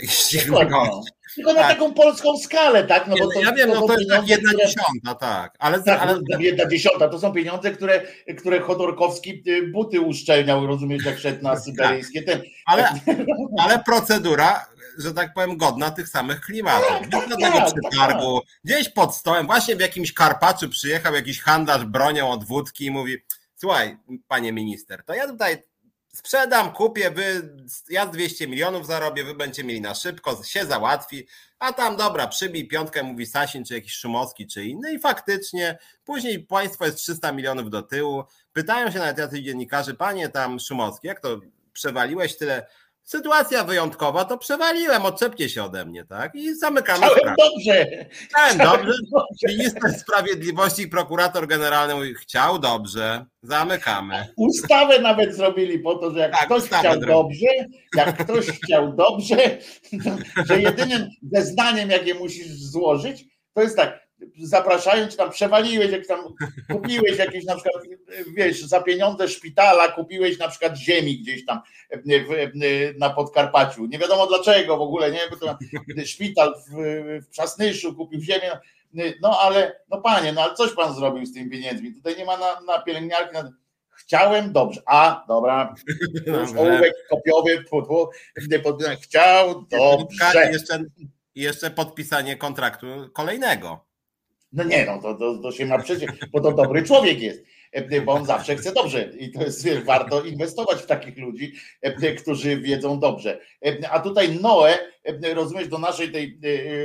no. 0.71 1.03
Tylko 1.35 1.53
na 1.53 1.61
tak. 1.61 1.73
taką 1.73 1.95
polską 1.95 2.39
skalę, 2.39 2.85
tak? 2.85 3.07
No 3.07 3.17
bo 3.19 3.33
to, 3.33 3.41
ja 3.41 3.53
wiem, 3.53 3.71
no 3.75 3.87
to 3.87 3.99
jest 3.99 4.11
tak 4.11 4.29
jedna 4.29 4.49
które... 4.49 4.67
dziesiąta, 4.67 5.15
tak. 5.15 5.57
Ale, 5.59 5.83
tak, 5.83 6.01
ale... 6.01 6.21
jedna 6.39 6.67
dziesiąta, 6.67 7.09
to 7.09 7.19
są 7.19 7.33
pieniądze, 7.33 7.71
które, 7.71 8.03
które 8.39 8.61
Chodorkowski 8.61 9.43
y, 9.47 9.67
buty 9.73 10.01
uszczelniał, 10.01 10.67
rozumiesz, 10.67 11.05
jak 11.05 11.19
szedł 11.19 11.43
na 11.43 11.51
tak. 11.51 11.61
syberyjskie. 11.65 12.23
Ten... 12.23 12.43
Ale, 12.67 12.89
ale 13.65 13.79
procedura 13.79 14.67
że 14.99 15.15
tak 15.15 15.35
powiem, 15.35 15.57
godna 15.57 15.91
tych 15.91 16.09
samych 16.09 16.41
klimatów. 16.41 16.89
Tak, 16.89 17.11
tak, 17.11 17.29
do 17.29 17.37
tego 17.37 17.59
tak, 17.59 17.75
przetargu, 17.75 18.41
tak. 18.41 18.61
gdzieś 18.65 18.89
pod 18.89 19.17
stołem, 19.17 19.47
właśnie 19.47 19.77
w 19.77 19.81
jakimś 19.81 20.13
Karpaczu 20.13 20.69
przyjechał 20.69 21.15
jakiś 21.15 21.41
handlarz 21.41 21.85
bronią 21.85 22.31
od 22.31 22.45
wódki 22.45 22.85
i 22.87 22.91
mówi, 22.91 23.17
słuchaj, 23.57 23.97
panie 24.29 24.53
minister, 24.53 25.05
to 25.05 25.15
ja 25.15 25.27
tutaj 25.27 25.63
sprzedam, 26.13 26.73
kupię, 26.73 27.11
wy, 27.11 27.57
ja 27.89 28.07
200 28.07 28.49
milionów 28.49 28.87
zarobię, 28.87 29.25
wy 29.25 29.35
będziecie 29.35 29.65
mieli 29.65 29.81
na 29.81 29.95
szybko, 29.95 30.43
się 30.45 30.67
załatwi, 30.67 31.27
a 31.59 31.73
tam 31.73 31.97
dobra, 31.97 32.27
przybij 32.27 32.69
piątkę, 32.69 33.03
mówi 33.03 33.27
Sasin, 33.27 33.65
czy 33.65 33.75
jakiś 33.75 33.93
Szumowski, 33.93 34.47
czy 34.47 34.65
inny. 34.65 34.93
I 34.93 34.99
faktycznie 34.99 35.79
później 36.05 36.39
państwo 36.39 36.87
jest 36.87 36.99
300 36.99 37.33
milionów 37.33 37.71
do 37.71 37.83
tyłu, 37.83 38.25
pytają 38.53 38.91
się 38.91 38.99
nawet 38.99 39.19
jacyś 39.19 39.41
dziennikarze, 39.41 39.95
panie 39.95 40.29
tam 40.29 40.61
Szumowski, 40.61 41.07
jak 41.07 41.21
to 41.21 41.41
przewaliłeś 41.73 42.37
tyle 42.37 42.67
sytuacja 43.05 43.65
wyjątkowa, 43.65 44.25
to 44.25 44.39
przewaliłem, 44.39 45.05
odczepcie 45.05 45.49
się 45.49 45.65
ode 45.65 45.85
mnie, 45.85 46.05
tak? 46.05 46.35
I 46.35 46.55
zamykamy 46.55 46.99
Chciałem 46.99 47.19
sprawę. 47.19 47.37
dobrze. 47.39 47.87
Chciałem 48.11 48.59
dobrze. 48.59 48.93
Minister 49.49 49.93
Sprawiedliwości 49.99 50.83
i 50.83 50.89
prokurator 50.89 51.47
generalny 51.47 51.95
mówi, 51.95 52.15
chciał 52.15 52.59
dobrze, 52.59 53.27
zamykamy. 53.43 54.27
Ustawę 54.37 54.99
nawet 54.99 55.37
zrobili 55.37 55.79
po 55.79 55.95
to, 55.95 56.11
że 56.11 56.19
jak 56.19 56.33
tak, 56.33 56.47
ktoś 56.47 56.63
chciał 56.63 56.83
zrobili. 56.83 57.07
dobrze, 57.07 57.47
jak 57.97 58.25
ktoś 58.25 58.47
chciał 58.47 58.97
dobrze, 58.97 59.37
to, 60.05 60.45
że 60.45 60.61
jedynym 60.61 61.09
zeznaniem, 61.33 61.91
jakie 61.91 62.15
musisz 62.15 62.49
złożyć, 62.49 63.25
to 63.55 63.63
jest 63.63 63.77
tak, 63.77 64.10
zapraszają, 64.39 65.09
czy 65.09 65.17
tam 65.17 65.31
przewaliłeś, 65.31 65.91
jak 65.91 66.07
tam 66.07 66.35
kupiłeś 66.73 67.19
jakieś 67.19 67.45
na 67.45 67.55
przykład, 67.55 67.85
wiesz, 68.37 68.65
za 68.65 68.81
pieniądze 68.81 69.29
szpitala 69.29 69.89
kupiłeś 69.89 70.39
na 70.39 70.49
przykład 70.49 70.77
ziemi 70.77 71.19
gdzieś 71.19 71.47
tam 71.47 71.61
na 72.99 73.11
Podkarpaciu. 73.11 73.87
Nie 73.87 73.99
wiadomo 73.99 74.27
dlaczego 74.27 74.77
w 74.77 74.81
ogóle, 74.81 75.11
nie? 75.11 75.21
Bo 75.31 75.37
to 75.37 75.59
szpital 76.05 76.55
w, 76.69 76.75
w 77.25 77.29
Przasnyszu 77.29 77.95
kupił 77.95 78.21
ziemię. 78.21 78.59
No 79.23 79.39
ale, 79.41 79.81
no 79.89 80.01
panie, 80.01 80.33
no 80.33 80.43
ale 80.43 80.55
coś 80.55 80.73
pan 80.73 80.95
zrobił 80.95 81.27
z 81.27 81.33
tymi 81.33 81.51
pieniędzmi. 81.51 81.95
Tutaj 81.95 82.17
nie 82.17 82.25
ma 82.25 82.37
na, 82.37 82.61
na 82.61 82.83
pielęgniarki. 82.83 83.35
Na... 83.35 83.53
Chciałem 83.91 84.53
dobrze. 84.53 84.83
A, 84.87 85.25
dobra. 85.29 85.75
Już 86.27 86.53
ołówek 86.57 86.95
kopiowy. 87.11 87.65
Chciał 89.01 89.67
dobrze. 89.71 90.51
Jeszcze, 90.53 90.85
jeszcze 91.35 91.71
podpisanie 91.71 92.37
kontraktu 92.37 92.87
kolejnego. 93.13 93.90
No 94.53 94.65
nie, 94.65 94.87
no 94.87 94.99
to, 95.03 95.15
to, 95.15 95.39
to 95.39 95.53
się 95.53 95.67
ma 95.67 95.79
przecież, 95.79 96.11
bo 96.33 96.41
to 96.41 96.53
dobry 96.53 96.83
człowiek 96.83 97.21
jest, 97.21 97.45
e, 97.73 98.01
bo 98.01 98.13
on 98.13 98.27
zawsze 98.27 98.57
chce 98.57 98.73
dobrze 98.73 99.11
i 99.19 99.31
to 99.31 99.43
jest, 99.43 99.69
warto 99.85 100.25
inwestować 100.25 100.79
w 100.83 100.87
takich 100.87 101.19
ludzi, 101.19 101.53
e, 101.83 102.15
którzy 102.15 102.57
wiedzą 102.57 103.01
dobrze. 103.01 103.41
E, 103.67 103.91
a 103.91 104.01
tutaj 104.01 104.39
Noe, 104.41 104.79
rozumiesz, 105.35 105.69
do 105.69 105.79
naszej 105.79 106.13
tej 106.13 106.39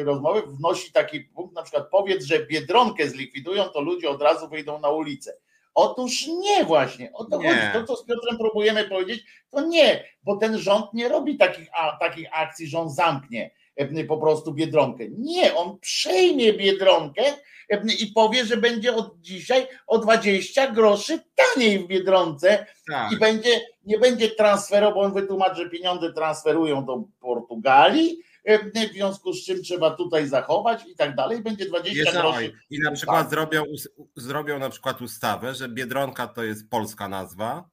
rozmowy 0.03 0.41
wnosi 0.47 0.91
taki 0.91 1.19
punkt, 1.19 1.55
na 1.55 1.63
przykład 1.63 1.89
powiedz, 1.91 2.25
że 2.25 2.45
Biedronkę 2.45 3.09
zlikwidują, 3.09 3.63
to 3.63 3.81
ludzie 3.81 4.09
od 4.09 4.21
razu 4.21 4.49
wyjdą 4.49 4.79
na 4.79 4.89
ulicę. 4.89 5.33
Otóż 5.73 6.27
nie 6.27 6.65
właśnie, 6.65 7.13
o 7.13 7.25
to 7.25 7.37
nie. 7.37 7.49
chodzi. 7.49 7.61
To, 7.73 7.83
co 7.83 7.95
z 7.95 8.05
Piotrem 8.05 8.37
próbujemy 8.37 8.89
powiedzieć, 8.89 9.23
to 9.49 9.61
nie, 9.61 10.03
bo 10.23 10.37
ten 10.37 10.57
rząd 10.57 10.93
nie 10.93 11.09
robi 11.09 11.37
takich, 11.37 11.67
a, 11.73 11.97
takich 11.97 12.27
akcji, 12.31 12.67
że 12.67 12.79
on 12.79 12.89
zamknie 12.89 13.51
po 14.07 14.17
prostu 14.17 14.53
Biedronkę. 14.53 15.03
Nie, 15.09 15.55
on 15.55 15.79
przejmie 15.79 16.53
Biedronkę, 16.53 17.23
i 17.99 18.07
powie, 18.07 18.45
że 18.45 18.57
będzie 18.57 18.95
od 18.95 19.21
dzisiaj 19.21 19.67
o 19.87 19.97
20 19.97 20.71
groszy 20.71 21.19
taniej 21.35 21.79
w 21.79 21.87
Biedronce 21.87 22.65
tak. 22.87 23.11
i 23.11 23.17
będzie, 23.17 23.61
nie 23.85 23.99
będzie 23.99 24.29
transferował, 24.29 24.93
bo 24.93 25.01
on 25.01 25.13
wytłumaczy, 25.13 25.55
że 25.55 25.69
pieniądze 25.69 26.13
transferują 26.13 26.85
do 26.85 27.03
Portugalii, 27.19 28.17
w 28.89 28.93
związku 28.93 29.33
z 29.33 29.45
czym 29.45 29.63
trzeba 29.63 29.91
tutaj 29.91 30.27
zachować 30.27 30.87
i 30.87 30.95
tak 30.95 31.15
dalej, 31.15 31.41
będzie 31.41 31.65
20 31.65 32.03
Jest, 32.03 32.17
groszy. 32.17 32.53
I 32.69 32.79
na 32.79 32.91
przykład 32.91 33.21
tak. 33.21 33.29
zrobią, 33.29 33.63
zrobią 34.15 34.59
na 34.59 34.69
przykład 34.69 35.01
ustawę, 35.01 35.53
że 35.53 35.69
Biedronka 35.69 36.27
to 36.27 36.43
jest 36.43 36.69
polska 36.69 37.07
nazwa, 37.07 37.69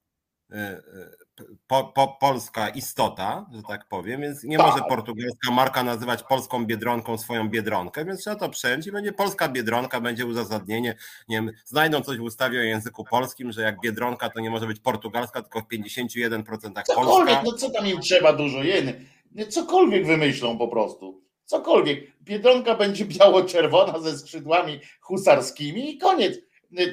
po, 1.66 1.84
po, 1.84 2.16
polska 2.20 2.68
istota, 2.68 3.46
że 3.52 3.62
tak 3.62 3.88
powiem, 3.88 4.20
więc 4.20 4.44
nie 4.44 4.58
tak. 4.58 4.66
może 4.66 4.84
portugalska 4.88 5.50
marka 5.50 5.82
nazywać 5.82 6.22
polską 6.22 6.66
biedronką 6.66 7.18
swoją 7.18 7.48
biedronkę, 7.48 8.04
więc 8.04 8.20
trzeba 8.20 8.36
to 8.36 8.48
przejąć 8.48 8.86
i 8.86 8.92
będzie 8.92 9.12
polska 9.12 9.48
biedronka, 9.48 10.00
będzie 10.00 10.26
uzasadnienie, 10.26 10.94
nie 11.28 11.36
wiem, 11.36 11.52
znajdą 11.64 12.00
coś 12.00 12.18
w 12.18 12.22
ustawie 12.22 12.60
o 12.60 12.62
języku 12.62 13.04
polskim, 13.04 13.52
że 13.52 13.62
jak 13.62 13.80
biedronka 13.80 14.30
to 14.30 14.40
nie 14.40 14.50
może 14.50 14.66
być 14.66 14.80
portugalska, 14.80 15.42
tylko 15.42 15.60
w 15.60 15.68
51% 15.68 16.44
polska. 16.44 16.82
Cokolwiek, 16.82 17.38
no 17.44 17.52
co 17.52 17.70
tam 17.70 17.86
im 17.86 18.00
trzeba 18.00 18.32
dużo 18.32 18.62
jeny, 18.62 19.04
cokolwiek 19.48 20.06
wymyślą 20.06 20.58
po 20.58 20.68
prostu. 20.68 21.22
Cokolwiek. 21.44 22.12
Biedronka 22.22 22.74
będzie 22.74 23.04
biało-czerwona 23.04 23.98
ze 23.98 24.18
skrzydłami 24.18 24.80
husarskimi 25.00 25.94
i 25.94 25.98
koniec. 25.98 26.38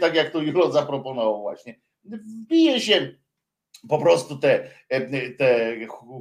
Tak 0.01 0.15
jak 0.15 0.31
to 0.31 0.41
Julo 0.41 0.71
zaproponował 0.71 1.41
właśnie. 1.41 1.79
Wbije 2.03 2.79
się 2.79 3.15
po 3.87 3.97
prostu 3.97 4.37
te, 4.37 4.69
te 5.37 5.75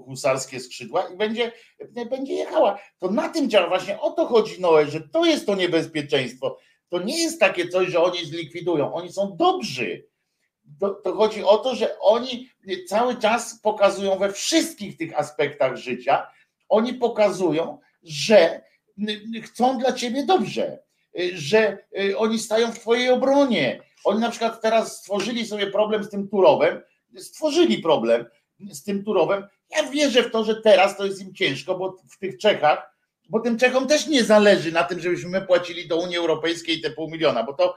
husarskie 0.04 0.60
skrzydła 0.60 1.08
i 1.08 1.16
będzie, 1.16 1.52
będzie 2.10 2.34
jechała. 2.34 2.78
To 2.98 3.10
na 3.10 3.28
tym 3.28 3.50
działa, 3.50 3.68
właśnie 3.68 4.00
o 4.00 4.10
to 4.10 4.26
chodzi 4.26 4.60
Noe, 4.60 4.86
że 4.86 5.00
to 5.00 5.24
jest 5.24 5.46
to 5.46 5.54
niebezpieczeństwo. 5.54 6.58
To 6.88 7.02
nie 7.02 7.22
jest 7.22 7.40
takie 7.40 7.68
coś, 7.68 7.88
że 7.88 8.02
oni 8.02 8.24
zlikwidują, 8.24 8.94
oni 8.94 9.12
są 9.12 9.36
dobrzy. 9.36 10.08
To, 10.80 10.90
to 10.90 11.14
chodzi 11.14 11.44
o 11.44 11.58
to, 11.58 11.74
że 11.74 11.98
oni 11.98 12.48
cały 12.86 13.16
czas 13.16 13.60
pokazują 13.62 14.18
we 14.18 14.32
wszystkich 14.32 14.96
tych 14.96 15.18
aspektach 15.18 15.76
życia, 15.76 16.26
oni 16.68 16.94
pokazują, 16.94 17.78
że 18.02 18.62
chcą 19.42 19.78
dla 19.78 19.92
ciebie 19.92 20.26
dobrze, 20.26 20.78
że 21.32 21.78
y, 22.00 22.18
oni 22.18 22.38
stają 22.38 22.72
w 22.72 22.78
twojej 22.78 23.10
obronie. 23.10 23.82
Oni 24.04 24.20
na 24.20 24.30
przykład 24.30 24.60
teraz 24.60 24.98
stworzyli 24.98 25.46
sobie 25.46 25.66
problem 25.66 26.04
z 26.04 26.10
tym 26.10 26.28
Turowem, 26.28 26.82
stworzyli 27.16 27.78
problem 27.78 28.24
z 28.70 28.84
tym 28.84 29.04
Turowem. 29.04 29.46
Ja 29.70 29.90
wierzę 29.90 30.22
w 30.22 30.30
to, 30.30 30.44
że 30.44 30.62
teraz 30.62 30.96
to 30.96 31.06
jest 31.06 31.22
im 31.22 31.34
ciężko, 31.34 31.78
bo 31.78 31.96
w 32.10 32.18
tych 32.18 32.38
Czechach, 32.38 32.94
bo 33.28 33.40
tym 33.40 33.58
Czechom 33.58 33.86
też 33.86 34.06
nie 34.06 34.24
zależy 34.24 34.72
na 34.72 34.84
tym, 34.84 35.00
żebyśmy 35.00 35.30
my 35.30 35.46
płacili 35.46 35.88
do 35.88 35.96
Unii 35.96 36.16
Europejskiej 36.16 36.80
te 36.80 36.90
pół 36.90 37.10
miliona, 37.10 37.42
bo 37.42 37.52
to 37.52 37.74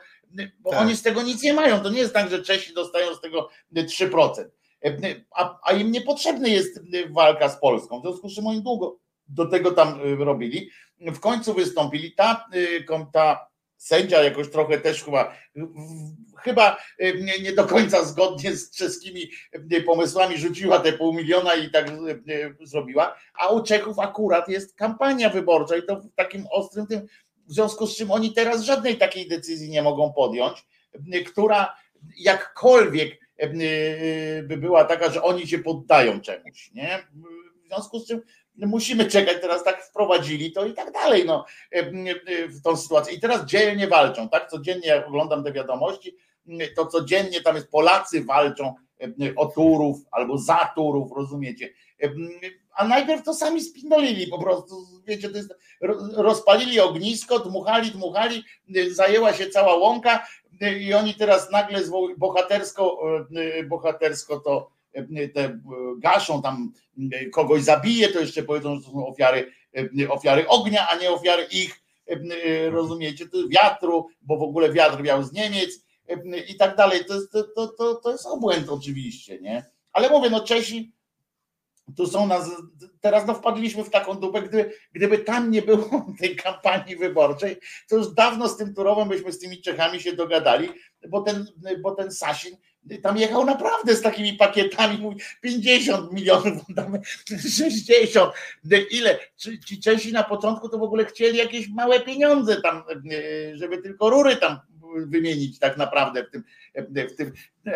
bo 0.60 0.70
tak. 0.70 0.82
oni 0.82 0.96
z 0.96 1.02
tego 1.02 1.22
nic 1.22 1.44
nie 1.44 1.54
mają. 1.54 1.80
To 1.80 1.90
nie 1.90 2.00
jest 2.00 2.14
tak, 2.14 2.30
że 2.30 2.44
Czesi 2.44 2.74
dostają 2.74 3.16
z 3.16 3.22
tego 3.22 3.50
3%. 3.74 4.46
A, 5.36 5.60
a 5.64 5.74
im 5.74 5.92
niepotrzebna 5.92 6.48
jest 6.48 6.80
walka 7.10 7.50
z 7.50 7.60
Polską. 7.60 8.00
W 8.00 8.02
związku 8.02 8.30
z 8.30 8.36
czym 8.36 8.48
oni 8.48 8.62
długo 8.62 8.98
do 9.28 9.46
tego 9.46 9.72
tam 9.72 10.00
robili. 10.20 10.70
W 11.00 11.20
końcu 11.20 11.54
wystąpili. 11.54 12.12
Ta, 12.12 12.46
ta 13.14 13.51
sędzia 13.82 14.24
jakoś 14.24 14.50
trochę 14.50 14.80
też 14.80 15.04
chyba, 15.04 15.36
chyba 16.38 16.78
e, 17.00 17.14
nie, 17.42 17.54
do 17.54 17.66
końca 17.66 18.06
zgodnie 18.06 18.56
z 18.56 18.72
czeskimi 18.72 19.32
e, 19.72 19.82
pomysłami 19.82 20.38
rzuciła 20.38 20.80
te 20.80 20.94
pół 20.94 21.14
miliona 21.14 21.54
i 21.54 21.72
tak 21.72 21.90
e, 21.90 21.94
zrobiła, 22.62 23.16
a 23.34 23.48
u 23.48 23.64
Czechów 23.64 24.00
akurat 24.00 24.50
jest 24.50 24.76
kampania 24.76 25.30
wyborcza 25.30 25.78
i 25.78 25.84
to 25.84 25.96
w 25.96 26.14
takim 26.16 26.48
ostrym 26.52 26.88
tym, 26.88 27.08
w 27.48 27.54
związku 27.54 27.88
z 27.88 27.98
czym 27.98 28.12
oni 28.12 28.34
teraz 28.34 28.62
żadnej 28.62 28.98
takiej 28.98 29.28
decyzji 29.28 29.70
nie 29.70 29.82
mogą 29.82 30.14
podjąć, 30.14 30.66
która 31.28 31.76
jakkolwiek 32.18 33.20
by 34.44 34.58
była 34.58 34.84
taka, 34.84 35.12
że 35.12 35.24
oni 35.24 35.48
się 35.48 35.60
poddają 35.60 36.22
czemuś, 36.22 36.72
nie? 36.74 37.00
W 37.64 37.68
związku 37.68 38.00
z 38.00 38.08
czym 38.08 38.22
musimy 38.68 39.06
czekać, 39.06 39.38
teraz 39.42 39.64
tak 39.64 39.86
wprowadzili 39.86 40.52
to 40.52 40.66
i 40.66 40.74
tak 40.74 40.92
dalej, 40.92 41.26
no, 41.26 41.46
e, 41.74 41.78
e, 41.78 42.48
w 42.48 42.62
tą 42.62 42.78
sytuację. 42.78 43.14
I 43.14 43.20
teraz 43.20 43.46
dzielnie 43.46 43.88
walczą, 43.88 44.30
tak? 44.30 44.50
Codziennie, 44.50 44.88
jak 44.88 45.08
oglądam 45.08 45.44
te 45.44 45.52
wiadomości, 45.52 46.16
to 46.76 46.86
codziennie 46.86 47.42
tam 47.42 47.56
jest 47.56 47.72
Polacy 47.72 48.24
walczą 48.24 48.76
oturów 49.36 49.98
albo 50.12 50.38
zaturów, 50.38 51.12
rozumiecie? 51.16 51.74
A 52.76 52.88
najpierw 52.88 53.24
to 53.24 53.34
sami 53.34 53.62
spindolili 53.62 54.28
po 54.28 54.40
prostu, 54.40 54.76
wiecie, 55.06 55.30
to 55.30 55.38
jest, 55.38 55.54
rozpalili 56.16 56.80
ognisko, 56.80 57.40
dmuchali, 57.40 57.92
dmuchali, 57.92 58.44
zajęła 58.92 59.34
się 59.34 59.50
cała 59.50 59.76
łąka 59.76 60.28
i 60.80 60.94
oni 60.94 61.14
teraz 61.14 61.52
nagle 61.52 61.80
bohatersko, 62.18 63.00
bohatersko 63.70 64.40
to 64.40 64.72
te 65.34 65.60
gaszą, 65.98 66.42
tam 66.42 66.72
kogoś 67.32 67.64
zabije, 67.64 68.08
to 68.08 68.20
jeszcze 68.20 68.44
powiedzą, 68.44 68.76
że 68.76 68.82
to 68.82 68.92
są 68.92 69.08
ofiary, 69.08 69.52
ofiary 70.10 70.48
ognia, 70.48 70.88
a 70.90 70.96
nie 70.96 71.12
ofiary 71.12 71.44
ich, 71.52 71.82
rozumiecie, 72.70 73.26
wiatru, 73.50 74.08
bo 74.22 74.38
w 74.38 74.44
ogóle 74.44 74.74
wiatr 74.74 75.04
miał 75.04 75.24
z 75.24 75.34
Niemiec 75.34 75.86
i 76.48 76.56
tak 76.56 76.76
dalej. 76.76 77.06
To 77.06 77.14
jest, 77.14 77.32
to, 77.32 77.68
to, 77.68 77.96
to 77.96 78.12
jest 78.12 78.26
obłęd 78.26 78.70
oczywiście, 78.70 79.40
nie? 79.40 79.66
Ale 79.94 80.10
mówię, 80.10 80.30
no 80.30 80.44
Czesi 80.44 80.94
tu 81.96 82.08
są 82.08 82.28
nas, 82.28 82.50
teraz 83.02 83.28
no 83.28 83.34
wpadliśmy 83.34 83.84
w 83.84 83.90
taką 83.90 84.16
dupę, 84.16 84.42
gdyby, 84.42 84.74
gdyby 84.94 85.18
tam 85.18 85.52
nie 85.52 85.62
było 85.62 86.06
tej 86.20 86.36
kampanii 86.36 86.96
wyborczej, 86.96 87.58
to 87.90 87.96
już 87.96 88.14
dawno 88.14 88.50
z 88.50 88.58
tym 88.58 88.74
Turowem 88.74 89.10
byśmy 89.10 89.32
z 89.32 89.40
tymi 89.40 89.62
Czechami 89.62 90.00
się 90.00 90.14
dogadali, 90.14 90.70
bo 91.10 91.22
ten, 91.22 91.46
bo 91.82 91.96
ten 91.96 92.12
Sasin 92.12 92.58
tam 93.04 93.18
jechał 93.18 93.46
naprawdę 93.46 93.96
z 93.96 94.02
takimi 94.02 94.34
pakietami, 94.34 94.98
mówi 94.98 95.18
50 95.42 96.14
milionów, 96.14 96.64
damy 96.70 97.02
60. 97.58 98.34
Ile? 98.92 99.20
Ci 99.66 99.82
Czesi 99.82 100.12
na 100.14 100.24
początku 100.24 100.70
to 100.70 100.78
w 100.78 100.84
ogóle 100.84 101.06
chcieli 101.06 101.38
jakieś 101.38 101.70
małe 101.70 102.00
pieniądze 102.00 102.62
tam, 102.62 102.84
żeby 103.54 103.78
tylko 103.78 104.10
rury 104.10 104.36
tam 104.36 104.60
wymienić 104.96 105.60
tak 105.60 105.78
naprawdę 105.78 106.24
w 106.24 106.30
tym, 106.30 106.44
w 107.10 107.16
tym. 107.16 107.32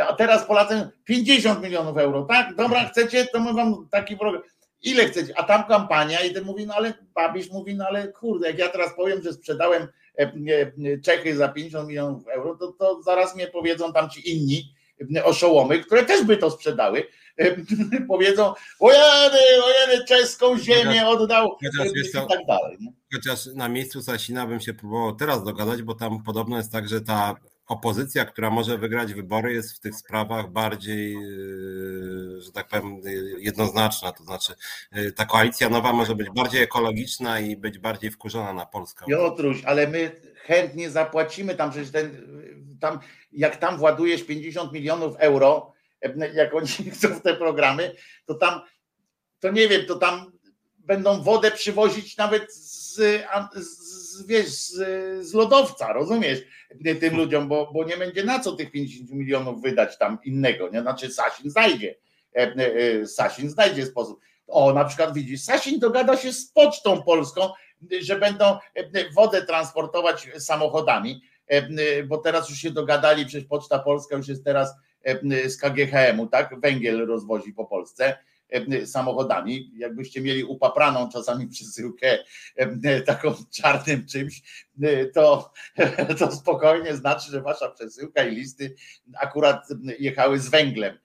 A 0.08 0.14
teraz 0.14 0.46
Polacy 0.46 0.90
50 1.06 1.64
milionów 1.64 1.98
euro, 1.98 2.24
tak? 2.24 2.56
Dobra, 2.56 2.86
chcecie, 2.86 3.26
to 3.26 3.40
my 3.40 3.54
wam 3.54 3.88
taki 3.92 4.18
program. 4.18 4.44
Ile 4.84 5.06
chcecie? 5.06 5.38
A 5.38 5.44
tam 5.44 5.64
kampania 5.64 6.20
i 6.20 6.34
ten 6.34 6.44
mówi, 6.44 6.68
no 6.68 6.74
ale 6.74 6.94
Babisz 7.16 7.52
mówi, 7.52 7.76
no 7.76 7.86
ale 7.88 8.08
kurde, 8.08 8.48
jak 8.48 8.60
ja 8.60 8.70
teraz 8.70 8.96
powiem, 8.96 9.24
że 9.24 9.34
sprzedałem 9.34 9.88
e, 10.20 10.24
e, 10.24 10.32
Czechy 11.04 11.36
za 11.36 11.48
50 11.48 11.88
milionów 11.88 12.28
euro, 12.28 12.56
to, 12.56 12.72
to 12.72 13.02
zaraz 13.02 13.36
mnie 13.36 13.48
powiedzą 13.48 13.94
tam 13.94 14.10
ci 14.10 14.32
inni 14.32 14.58
e, 14.58 14.85
oszołomy, 15.24 15.80
które 15.80 16.06
też 16.06 16.24
by 16.24 16.38
to 16.38 16.52
sprzedały, 16.52 17.08
powiedzą, 18.08 18.54
ojeny, 18.80 19.40
ojeny, 19.64 20.06
czeską 20.08 20.58
ziemię 20.58 21.08
oddał 21.08 21.58
i 21.62 22.12
tak 22.30 22.46
dalej. 22.48 22.78
Chociaż 23.14 23.46
na 23.46 23.70
miejscu 23.70 24.02
Sasina 24.02 24.48
bym 24.48 24.60
się 24.60 24.74
próbował 24.74 25.16
teraz 25.16 25.44
dogadać, 25.44 25.82
bo 25.82 25.96
tam 25.96 26.24
podobno 26.24 26.58
jest 26.58 26.72
tak, 26.72 26.88
że 26.88 27.02
ta 27.02 27.36
opozycja, 27.68 28.26
która 28.26 28.50
może 28.50 28.78
wygrać 28.78 29.14
wybory, 29.14 29.54
jest 29.54 29.74
w 29.74 29.80
tych 29.80 29.96
sprawach 29.96 30.52
bardziej, 30.52 31.14
yy, 31.14 32.42
że 32.42 32.52
tak 32.52 32.68
powiem, 32.68 33.02
jednoznaczna. 33.40 34.12
To 34.12 34.24
znaczy, 34.24 34.54
yy, 34.92 35.12
ta 35.12 35.26
koalicja 35.26 35.70
nowa 35.70 35.94
może 35.94 36.16
być 36.16 36.30
bardziej 36.30 36.62
ekologiczna 36.62 37.40
i 37.40 37.58
być 37.58 37.80
bardziej 37.80 38.12
wkurzona 38.12 38.54
na 38.54 38.66
Polskę. 38.66 39.06
Piotruś, 39.06 39.64
ale 39.64 39.88
my 39.88 40.12
chętnie 40.36 40.90
zapłacimy 40.90 41.56
tam, 41.56 41.72
przecież 41.72 41.92
ten, 41.92 42.12
tam, 42.86 43.00
jak 43.32 43.58
tam 43.58 43.78
władujesz 43.78 44.24
50 44.24 44.72
milionów 44.72 45.16
euro, 45.18 45.74
jak 46.34 46.54
oni 46.54 46.68
chcą 46.94 47.08
w 47.08 47.22
te 47.22 47.36
programy, 47.36 47.96
to 48.26 48.34
tam, 48.34 48.62
to 49.40 49.52
nie 49.52 49.68
wiem, 49.68 49.86
to 49.86 49.96
tam 49.96 50.32
będą 50.78 51.22
wodę 51.22 51.52
przywozić 51.52 52.18
nawet 52.18 52.54
z, 52.54 52.96
z, 53.56 54.26
wiesz, 54.28 54.48
z, 54.48 54.74
z 55.28 55.34
lodowca, 55.34 55.94
rozumiesz, 55.94 56.40
tym 57.00 57.18
ludziom, 57.18 57.48
bo, 57.48 57.72
bo 57.74 57.84
nie 57.84 57.98
będzie 57.98 58.24
na 58.24 58.40
co 58.40 58.52
tych 58.56 58.72
50 58.72 59.12
milionów 59.12 59.62
wydać 59.62 59.98
tam 59.98 60.18
innego, 60.24 60.70
nie? 60.70 60.82
Znaczy 60.82 61.10
Sasin 61.10 61.52
znajdzie, 61.52 61.96
e, 62.36 62.40
e, 62.40 63.08
Sasin 63.08 63.50
znajdzie 63.50 63.86
sposób. 63.86 64.20
O, 64.48 64.74
na 64.74 64.86
przykład 64.86 65.14
widzisz, 65.14 65.42
Sasin 65.42 65.80
dogada 65.80 66.18
się 66.18 66.34
z 66.34 66.52
Pocztą 66.52 67.04
Polską, 67.04 67.50
że 68.02 68.20
będą 68.20 68.46
e, 68.46 69.12
wodę 69.12 69.46
transportować 69.46 70.30
samochodami, 70.40 71.22
bo 72.08 72.18
teraz 72.18 72.50
już 72.50 72.60
się 72.60 72.72
dogadali, 72.72 73.26
przecież 73.26 73.48
Poczta 73.48 73.80
Polska 73.80 74.16
już 74.16 74.28
jest 74.28 74.44
teraz 74.44 74.74
z 75.48 75.58
KGHM-u, 75.58 76.28
tak? 76.28 76.60
Węgiel 76.60 77.06
rozwozi 77.08 77.54
po 77.54 77.66
Polsce 77.66 78.18
samochodami. 78.86 79.72
Jakbyście 79.78 80.22
mieli 80.22 80.44
upapraną 80.44 81.10
czasami 81.10 81.48
przesyłkę 81.48 82.18
taką 83.06 83.34
czarnym 83.54 84.06
czymś, 84.08 84.42
to, 85.14 85.54
to 86.20 86.32
spokojnie 86.32 86.96
znaczy, 86.96 87.32
że 87.32 87.42
wasza 87.42 87.70
przesyłka 87.70 88.24
i 88.24 88.36
listy 88.36 88.76
akurat 89.20 89.68
jechały 90.00 90.40
z 90.40 90.50
węglem. 90.50 90.98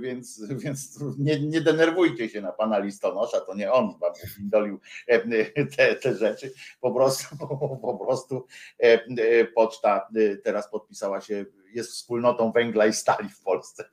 Więc, 0.00 0.42
więc 0.48 1.00
nie, 1.18 1.40
nie 1.40 1.60
denerwujcie 1.60 2.28
się 2.28 2.40
na 2.40 2.52
pana 2.52 2.78
listonosza, 2.78 3.40
to 3.40 3.54
nie 3.54 3.72
on 3.72 3.98
wam 3.98 4.12
dolił 4.40 4.80
te, 5.76 5.96
te 5.96 6.14
rzeczy. 6.16 6.52
Po 6.80 6.94
prostu, 6.94 7.36
po 7.82 7.98
prostu 8.06 8.46
poczta 9.54 10.08
teraz 10.42 10.70
podpisała 10.70 11.20
się 11.20 11.44
jest 11.74 11.90
wspólnotą 11.90 12.52
węgla 12.52 12.86
i 12.86 12.92
stali 12.92 13.28
w 13.28 13.40
Polsce. 13.40 13.84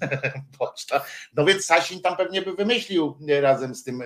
Poczta. 0.58 1.04
No 1.36 1.44
więc 1.44 1.64
Sasin 1.64 2.00
tam 2.00 2.16
pewnie 2.16 2.42
by 2.42 2.52
wymyślił 2.52 3.18
razem 3.40 3.74
z 3.74 3.84
tym, 3.84 4.02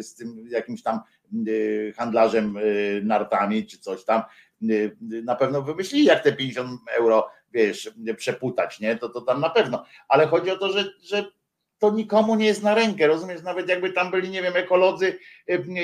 z 0.00 0.14
tym 0.14 0.48
jakimś 0.48 0.82
tam 0.82 1.00
e, 1.34 1.92
handlarzem 1.92 2.56
e, 2.56 2.60
nartami 3.02 3.66
czy 3.66 3.78
coś 3.78 4.04
tam. 4.04 4.20
E, 4.20 4.66
na 5.00 5.36
pewno 5.36 5.62
wymyślili, 5.62 6.04
jak 6.04 6.22
te 6.24 6.32
50 6.32 6.80
euro, 6.98 7.30
wiesz, 7.52 7.90
przeputać, 8.16 8.80
nie? 8.80 8.96
To, 8.96 9.08
to 9.08 9.20
tam 9.20 9.40
na 9.40 9.50
pewno. 9.50 9.84
Ale 10.08 10.26
chodzi 10.26 10.50
o 10.50 10.56
to, 10.56 10.72
że, 10.72 10.84
że 11.02 11.32
to 11.78 11.90
nikomu 11.90 12.34
nie 12.34 12.46
jest 12.46 12.62
na 12.62 12.74
rękę, 12.74 13.06
rozumiesz? 13.06 13.42
Nawet 13.42 13.68
jakby 13.68 13.92
tam 13.92 14.10
byli, 14.10 14.30
nie 14.30 14.42
wiem, 14.42 14.56
ekolodzy 14.56 15.18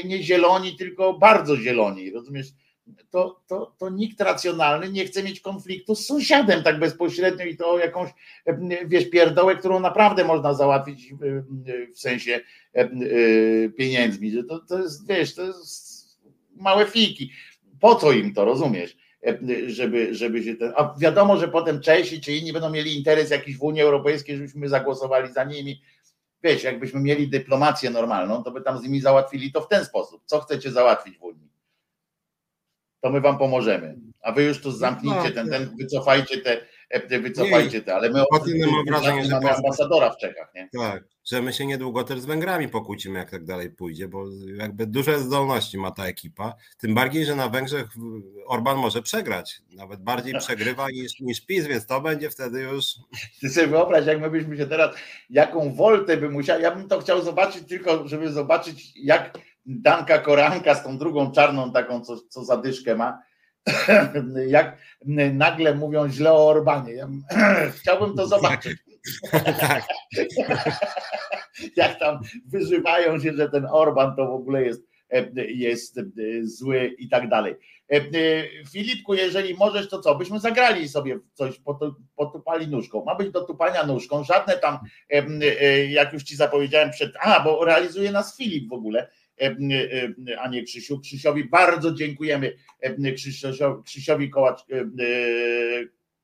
nie 0.04 0.22
zieloni, 0.22 0.76
tylko 0.76 1.14
bardzo 1.14 1.56
zieloni, 1.56 2.10
rozumiesz? 2.10 2.46
to, 3.10 3.40
to, 3.46 3.74
to 3.78 3.90
nikt 3.90 4.20
racjonalny 4.20 4.92
nie 4.92 5.04
chce 5.04 5.22
mieć 5.22 5.40
konfliktu 5.40 5.94
z 5.94 6.06
sąsiadem 6.06 6.62
tak 6.62 6.78
bezpośrednio 6.78 7.44
i 7.44 7.56
to 7.56 7.78
jakąś, 7.78 8.10
wiesz, 8.86 9.10
pierdołę, 9.10 9.56
którą 9.56 9.80
naprawdę 9.80 10.24
można 10.24 10.54
załatwić 10.54 11.14
w 11.94 11.98
sensie 11.98 12.40
pieniędzmi. 13.76 14.44
To, 14.48 14.58
to 14.58 14.78
jest, 14.78 15.08
wiesz, 15.08 15.34
to 15.34 15.42
jest 15.42 16.20
małe 16.56 16.86
fiki. 16.86 17.30
Po 17.80 17.94
co 17.94 18.12
im 18.12 18.34
to, 18.34 18.44
rozumiesz? 18.44 18.96
Żeby, 19.66 20.14
żeby 20.14 20.42
się 20.42 20.54
ten. 20.54 20.72
A 20.76 20.94
wiadomo, 20.98 21.36
że 21.36 21.48
potem 21.48 21.80
Czesi 21.80 22.20
czy 22.20 22.32
inni 22.32 22.52
będą 22.52 22.70
mieli 22.70 22.96
interes 22.96 23.30
jakiś 23.30 23.56
w 23.56 23.62
Unii 23.62 23.82
Europejskiej, 23.82 24.36
żebyśmy 24.36 24.68
zagłosowali 24.68 25.32
za 25.32 25.44
nimi. 25.44 25.82
Wiesz, 26.42 26.64
jakbyśmy 26.64 27.00
mieli 27.00 27.28
dyplomację 27.28 27.90
normalną, 27.90 28.42
to 28.42 28.50
by 28.50 28.60
tam 28.60 28.78
z 28.78 28.82
nimi 28.82 29.00
załatwili 29.00 29.52
to 29.52 29.60
w 29.60 29.68
ten 29.68 29.84
sposób. 29.84 30.22
Co 30.26 30.40
chcecie 30.40 30.70
załatwić 30.70 31.18
w 31.18 31.22
Unii? 31.22 31.46
to 33.06 33.10
my 33.10 33.20
wam 33.20 33.38
pomożemy. 33.38 33.96
A 34.22 34.32
wy 34.32 34.42
już 34.42 34.60
tu 34.60 34.72
zamknijcie 34.72 35.28
no, 35.28 35.34
ten, 35.34 35.50
ten, 35.50 35.76
wycofajcie 35.76 36.38
te, 36.38 36.52
e, 36.52 36.66
wycofajcie 37.20 37.82
te, 37.82 37.95
ale 37.95 38.11
my 38.11 38.24
mam 38.72 38.84
wrażenie, 38.87 39.24
że 39.24 39.30
mamy 39.30 39.51
ambasadora 39.51 40.11
w 40.11 40.16
Czechach, 40.16 40.53
nie? 40.55 40.68
Tak, 40.78 41.05
że 41.24 41.43
my 41.43 41.53
się 41.53 41.66
niedługo 41.66 42.05
też 42.05 42.20
z 42.20 42.26
Węgrami 42.26 42.68
pokłócimy, 42.68 43.18
jak 43.18 43.30
tak 43.30 43.45
dalej 43.45 43.70
pójdzie, 43.70 44.09
bo 44.09 44.24
jakby 44.57 44.87
duże 44.87 45.18
zdolności 45.18 45.78
ma 45.78 45.91
ta 45.91 46.07
ekipa, 46.07 46.55
tym 46.78 46.95
bardziej, 46.95 47.24
że 47.24 47.37
na 47.37 47.49
Węgrzech 47.49 47.87
Orban 48.47 48.76
może 48.78 49.03
przegrać, 49.03 49.62
nawet 49.70 50.03
bardziej 50.03 50.34
przegrywa 50.39 50.91
niż, 50.91 51.20
niż 51.20 51.47
PiS, 51.47 51.66
więc 51.66 51.87
to 51.87 52.01
będzie 52.01 52.30
wtedy 52.30 52.61
już... 52.61 52.84
Ty 53.41 53.49
sobie 53.49 53.66
wyobraź, 53.66 54.07
jak 54.07 54.20
my 54.20 54.30
byśmy 54.30 54.57
się 54.57 54.66
teraz, 54.66 54.97
jaką 55.30 55.74
woltę 55.74 56.16
by 56.16 56.30
musiał, 56.30 56.61
ja 56.61 56.74
bym 56.74 56.89
to 56.89 57.01
chciał 57.01 57.22
zobaczyć 57.22 57.68
tylko, 57.68 58.09
żeby 58.09 58.32
zobaczyć, 58.32 58.93
jak 58.97 59.39
Danka 59.66 60.18
Koranka 60.18 60.74
z 60.74 60.84
tą 60.84 60.99
drugą 60.99 61.32
czarną 61.32 61.72
taką, 61.72 62.01
co, 62.01 62.16
co 62.28 62.45
zadyszkę 62.45 62.95
ma, 62.95 63.18
jak 64.48 64.78
nagle 65.32 65.74
mówią 65.74 66.08
źle 66.08 66.32
o 66.32 66.48
Orbanie. 66.48 66.92
Ja, 66.92 67.08
chciałbym 67.80 68.16
to 68.16 68.26
zobaczyć. 68.26 68.78
Tak. 69.60 69.84
jak 71.76 71.98
tam 71.98 72.20
wyżywają 72.46 73.20
się, 73.20 73.32
że 73.32 73.48
ten 73.48 73.66
Orban 73.70 74.16
to 74.16 74.26
w 74.26 74.34
ogóle 74.34 74.64
jest, 74.64 74.82
jest 75.36 76.00
zły 76.42 76.94
i 76.98 77.08
tak 77.08 77.28
dalej. 77.28 77.54
Filipku, 78.72 79.14
jeżeli 79.14 79.54
możesz, 79.54 79.88
to 79.88 80.00
co? 80.00 80.14
Byśmy 80.14 80.40
zagrali 80.40 80.88
sobie 80.88 81.18
coś, 81.32 81.60
potupali 82.16 82.68
nóżką. 82.68 83.04
Ma 83.04 83.14
być 83.14 83.30
do 83.30 83.44
tupania 83.44 83.86
nóżką, 83.86 84.24
żadne 84.24 84.56
tam, 84.58 84.78
jak 85.88 86.12
już 86.12 86.22
ci 86.22 86.36
zapowiedziałem 86.36 86.90
przed. 86.90 87.12
A, 87.20 87.40
bo 87.40 87.64
realizuje 87.64 88.12
nas 88.12 88.36
Filip 88.36 88.68
w 88.68 88.72
ogóle 88.72 89.08
E, 89.08 89.25
e, 89.25 89.25
a 90.39 90.49
nie 90.49 90.62
Krzysiu. 90.62 91.01
Krzysiowi 91.01 91.45
bardzo 91.45 91.95
dziękujemy 91.95 92.57
e, 92.80 93.12
Krzysiowi, 93.12 93.82
Krzysiowi 93.84 94.30
Kołacz, 94.30 94.61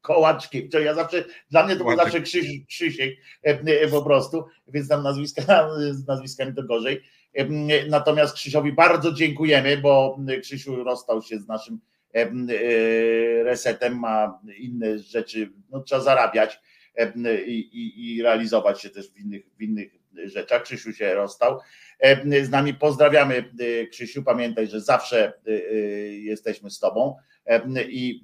Kołaczki, 0.01 0.69
to 0.69 0.79
ja 0.79 0.95
zawsze, 0.95 1.25
dla 1.51 1.67
mnie 1.67 1.77
to 1.77 1.85
był 1.85 1.97
zawsze 1.97 2.21
Krzyś, 2.21 2.47
Krzysiek 2.69 3.17
po 3.91 4.03
prostu, 4.03 4.45
więc 4.69 4.89
tam 4.89 5.03
nazwiska, 5.03 5.69
z 5.91 6.07
nazwiskami 6.07 6.55
to 6.55 6.63
gorzej. 6.63 7.03
Natomiast 7.89 8.35
Krzysiowi 8.35 8.73
bardzo 8.73 9.13
dziękujemy, 9.13 9.77
bo 9.77 10.19
Krzysiu 10.43 10.85
rozstał 10.85 11.23
się 11.23 11.39
z 11.39 11.49
naszym 11.49 11.81
resetem, 13.45 13.99
ma 13.99 14.41
inne 14.59 14.99
rzeczy, 14.99 15.53
no 15.71 15.81
trzeba 15.81 16.01
zarabiać 16.01 16.61
i, 17.47 17.53
i, 17.53 18.17
i 18.17 18.23
realizować 18.23 18.83
się 18.83 18.91
też 18.91 19.13
w 19.13 19.19
innych, 19.19 19.45
w 19.59 19.63
innych 19.63 19.93
rzeczach. 20.25 20.63
Krzysiu 20.63 20.93
się 20.93 21.15
rozstał 21.15 21.61
z 22.43 22.51
nami. 22.51 22.75
Pozdrawiamy 22.75 23.45
Krzysiu, 23.91 24.23
pamiętaj, 24.23 24.67
że 24.67 24.81
zawsze 24.81 25.33
jesteśmy 26.11 26.71
z 26.71 26.79
Tobą 26.79 27.17
i 27.89 28.23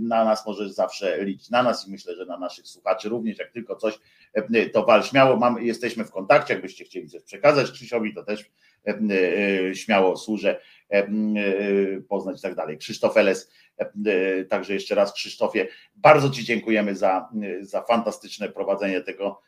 na 0.00 0.24
nas 0.24 0.46
możesz 0.46 0.70
zawsze 0.70 1.24
liczyć, 1.24 1.50
na 1.50 1.62
nas 1.62 1.88
i 1.88 1.90
myślę, 1.90 2.16
że 2.16 2.26
na 2.26 2.38
naszych 2.38 2.66
słuchaczy 2.66 3.08
również, 3.08 3.38
jak 3.38 3.52
tylko 3.52 3.76
coś, 3.76 3.98
to 4.72 4.84
wal 4.84 5.02
śmiało, 5.02 5.36
Mam, 5.36 5.62
jesteśmy 5.62 6.04
w 6.04 6.10
kontakcie, 6.10 6.54
jakbyście 6.54 6.84
chcieli 6.84 7.08
coś 7.08 7.22
przekazać 7.22 7.70
Krzysiowi, 7.70 8.14
to 8.14 8.24
też 8.24 8.50
e, 8.86 9.74
śmiało 9.74 10.16
służę 10.16 10.60
e, 10.90 11.06
poznać 12.08 12.38
i 12.38 12.42
tak 12.42 12.54
dalej. 12.54 12.78
Krzysztof 12.78 13.16
Eles, 13.16 13.50
także 14.48 14.74
jeszcze 14.74 14.94
raz 14.94 15.12
Krzysztofie, 15.12 15.68
bardzo 15.94 16.30
Ci 16.30 16.44
dziękujemy 16.44 16.96
za, 16.96 17.28
za 17.60 17.82
fantastyczne 17.82 18.48
prowadzenie 18.48 19.00
tego 19.00 19.40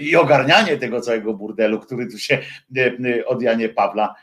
i 0.00 0.16
ogarnianie 0.16 0.76
tego 0.76 1.00
całego 1.00 1.34
burdelu, 1.34 1.80
który 1.80 2.06
tu 2.06 2.18
się 2.18 2.38
od 3.26 3.42
Janie 3.42 3.68
Pawła 3.68 4.14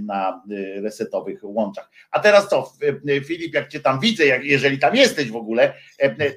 na 0.00 0.42
resetowych 0.82 1.40
łączach. 1.42 1.90
A 2.10 2.20
teraz 2.20 2.48
co, 2.48 2.72
Filip, 3.26 3.54
jak 3.54 3.68
cię 3.68 3.80
tam 3.80 4.00
widzę, 4.00 4.26
jak, 4.26 4.44
jeżeli 4.44 4.78
tam 4.78 4.96
jesteś 4.96 5.30
w 5.30 5.36
ogóle, 5.36 5.74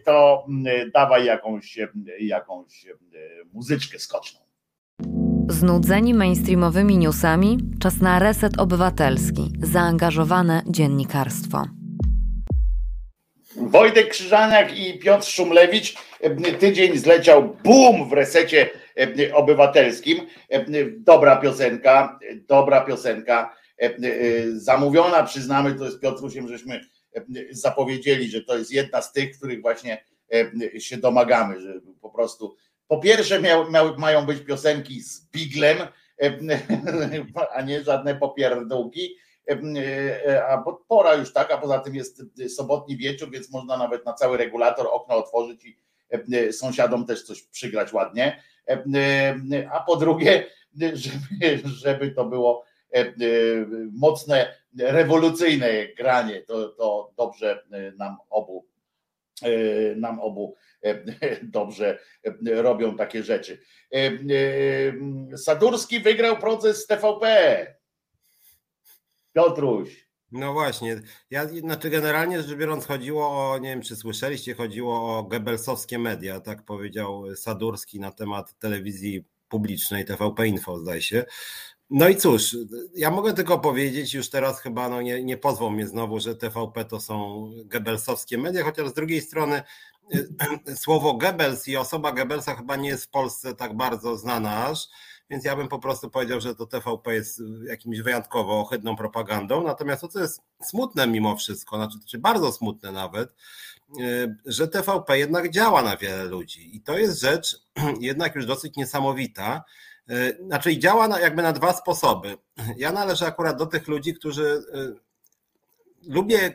to 0.06 0.46
dawaj 0.94 1.26
jakąś, 1.26 1.78
jakąś 2.20 2.86
muzyczkę 3.54 4.00
skoczną. 4.00 4.40
Znudzeni 5.50 6.14
mainstreamowymi 6.14 6.98
newsami? 6.98 7.58
Czas 7.80 8.02
na 8.02 8.20
reset 8.20 8.60
obywatelski, 8.60 9.54
zaangażowane 9.62 10.62
dziennikarstwo. 10.68 11.64
Wojtek 13.56 14.10
Krzyżaniak 14.10 14.78
i 14.78 15.00
Piotr 15.00 15.26
Szumlewicz. 15.26 15.96
Tydzień 16.60 16.98
zleciał 16.98 17.58
boom 17.64 18.10
w 18.10 18.14
resecie 18.14 18.70
obywatelskim. 19.34 20.28
Dobra 20.98 21.36
piosenka, 21.36 22.20
dobra 22.48 22.82
piosenka. 22.82 23.56
Zamówiona, 24.54 25.24
przyznamy, 25.24 25.76
to 25.76 25.86
jest 25.86 26.00
Piotrusiem, 26.00 26.48
żeśmy 26.48 26.82
zapowiedzieli, 27.52 28.30
że 28.30 28.42
to 28.42 28.58
jest 28.58 28.72
jedna 28.72 29.02
z 29.02 29.12
tych, 29.12 29.38
których 29.38 29.62
właśnie 29.62 30.06
się 30.80 30.98
domagamy, 30.98 31.62
że 31.62 31.74
po 32.02 32.10
prostu 32.10 32.56
po 32.88 33.00
pierwsze 33.00 33.42
miał, 33.42 33.72
miał, 33.72 33.98
mają 33.98 34.26
być 34.26 34.40
piosenki 34.40 35.02
z 35.02 35.30
biglem, 35.30 35.78
a 37.56 37.62
nie 37.62 37.84
żadne 37.84 38.16
popierdółki 38.16 39.16
E, 39.48 39.60
e, 40.26 40.48
a 40.48 40.64
pora 40.88 41.14
już 41.16 41.34
tak, 41.34 41.52
a 41.52 41.58
poza 41.58 41.80
tym 41.80 41.96
jest 41.96 42.24
sobotni 42.56 42.98
wieczór, 42.98 43.32
więc 43.32 43.52
można 43.52 43.78
nawet 43.78 44.06
na 44.06 44.14
cały 44.14 44.38
regulator 44.38 44.88
okno 44.92 45.16
otworzyć 45.16 45.66
i 45.66 45.78
e, 46.10 46.54
sąsiadom 46.54 47.06
też 47.06 47.24
coś 47.24 47.42
przygrać 47.42 47.94
ładnie. 47.94 48.44
A 49.72 49.80
po 49.80 49.96
drugie, 49.96 50.46
żeby, 50.94 51.62
żeby 51.66 52.12
to 52.12 52.26
było 52.26 52.66
mocne, 53.92 54.56
rewolucyjne 54.80 55.88
granie, 55.98 56.42
to, 56.42 56.70
to 56.70 57.14
dobrze 57.18 57.64
nam 57.98 58.18
obu 58.30 58.66
nam 59.96 60.20
obu 60.20 60.56
dobrze 61.44 62.00
robią 62.46 62.98
takie 62.98 63.24
rzeczy. 63.24 63.60
Sadurski 65.38 66.00
wygrał 66.00 66.38
proces 66.38 66.84
z 66.84 66.88
TVP. 66.88 67.83
Piotruś. 69.34 70.08
No 70.32 70.54
właśnie, 70.54 71.02
ja 71.30 71.48
znaczy 71.48 71.90
generalnie 71.90 72.42
rzecz 72.42 72.58
biorąc 72.58 72.86
chodziło 72.86 73.52
o, 73.52 73.58
nie 73.58 73.70
wiem 73.70 73.82
czy 73.82 73.96
słyszeliście, 73.96 74.56
chodziło 74.56 75.18
o 75.18 75.24
Goebbelsowskie 75.24 76.00
media, 76.00 76.40
tak 76.40 76.66
powiedział 76.66 77.36
Sadurski 77.36 78.00
na 78.00 78.12
temat 78.12 78.60
telewizji 78.60 79.26
publicznej, 79.50 80.06
TVP 80.06 80.48
Info 80.48 80.80
zdaje 80.80 81.02
się. 81.02 81.26
No 81.90 82.10
i 82.10 82.16
cóż, 82.16 82.58
ja 82.96 83.12
mogę 83.12 83.34
tylko 83.34 83.60
powiedzieć 83.60 84.14
już 84.14 84.30
teraz 84.30 84.62
chyba, 84.62 84.90
no 84.90 85.02
nie, 85.02 85.24
nie 85.24 85.38
pozwą 85.38 85.70
mnie 85.70 85.88
znowu, 85.88 86.20
że 86.20 86.36
TVP 86.36 86.86
to 86.86 87.00
są 87.00 87.46
Goebbelsowskie 87.66 88.38
media, 88.38 88.64
chociaż 88.64 88.90
z 88.90 88.94
drugiej 88.94 89.22
strony 89.22 89.62
słowo 90.84 91.14
Goebbels 91.14 91.68
i 91.68 91.78
osoba 91.78 92.12
Goebbelsa 92.12 92.56
chyba 92.56 92.76
nie 92.76 92.90
jest 92.90 93.06
w 93.06 93.10
Polsce 93.10 93.56
tak 93.56 93.78
bardzo 93.78 94.18
znana 94.18 94.66
aż, 94.66 94.88
więc 95.30 95.46
ja 95.46 95.56
bym 95.56 95.68
po 95.68 95.80
prostu 95.80 96.10
powiedział, 96.10 96.42
że 96.42 96.56
to 96.56 96.66
TVP 96.66 97.14
jest 97.14 97.42
jakimś 97.68 98.02
wyjątkowo 98.02 98.60
ohydną 98.60 98.96
propagandą. 98.96 99.64
Natomiast 99.64 100.02
to, 100.02 100.08
co 100.08 100.20
jest 100.20 100.42
smutne 100.64 101.08
mimo 101.08 101.36
wszystko, 101.36 101.76
znaczy, 101.76 101.98
znaczy 101.98 102.18
bardzo 102.18 102.52
smutne 102.52 102.92
nawet, 102.92 103.36
y, 104.00 104.36
że 104.46 104.68
TVP 104.68 105.20
jednak 105.20 105.50
działa 105.50 105.82
na 105.82 105.98
wiele 105.98 106.24
ludzi 106.24 106.76
i 106.76 106.82
to 106.82 106.98
jest 106.98 107.22
rzecz 107.22 107.62
jednak 108.00 108.36
już 108.36 108.46
dosyć 108.46 108.76
niesamowita. 108.76 109.64
Y, 110.10 110.38
znaczy 110.46 110.78
działa 110.78 111.08
na, 111.08 111.20
jakby 111.20 111.42
na 111.42 111.54
dwa 111.54 111.74
sposoby. 111.74 112.38
Ja 112.78 112.92
należę 112.92 113.26
akurat 113.26 113.58
do 113.58 113.66
tych 113.66 113.88
ludzi, 113.88 114.14
którzy 114.14 114.64
y, 114.76 116.12
lubię 116.14 116.54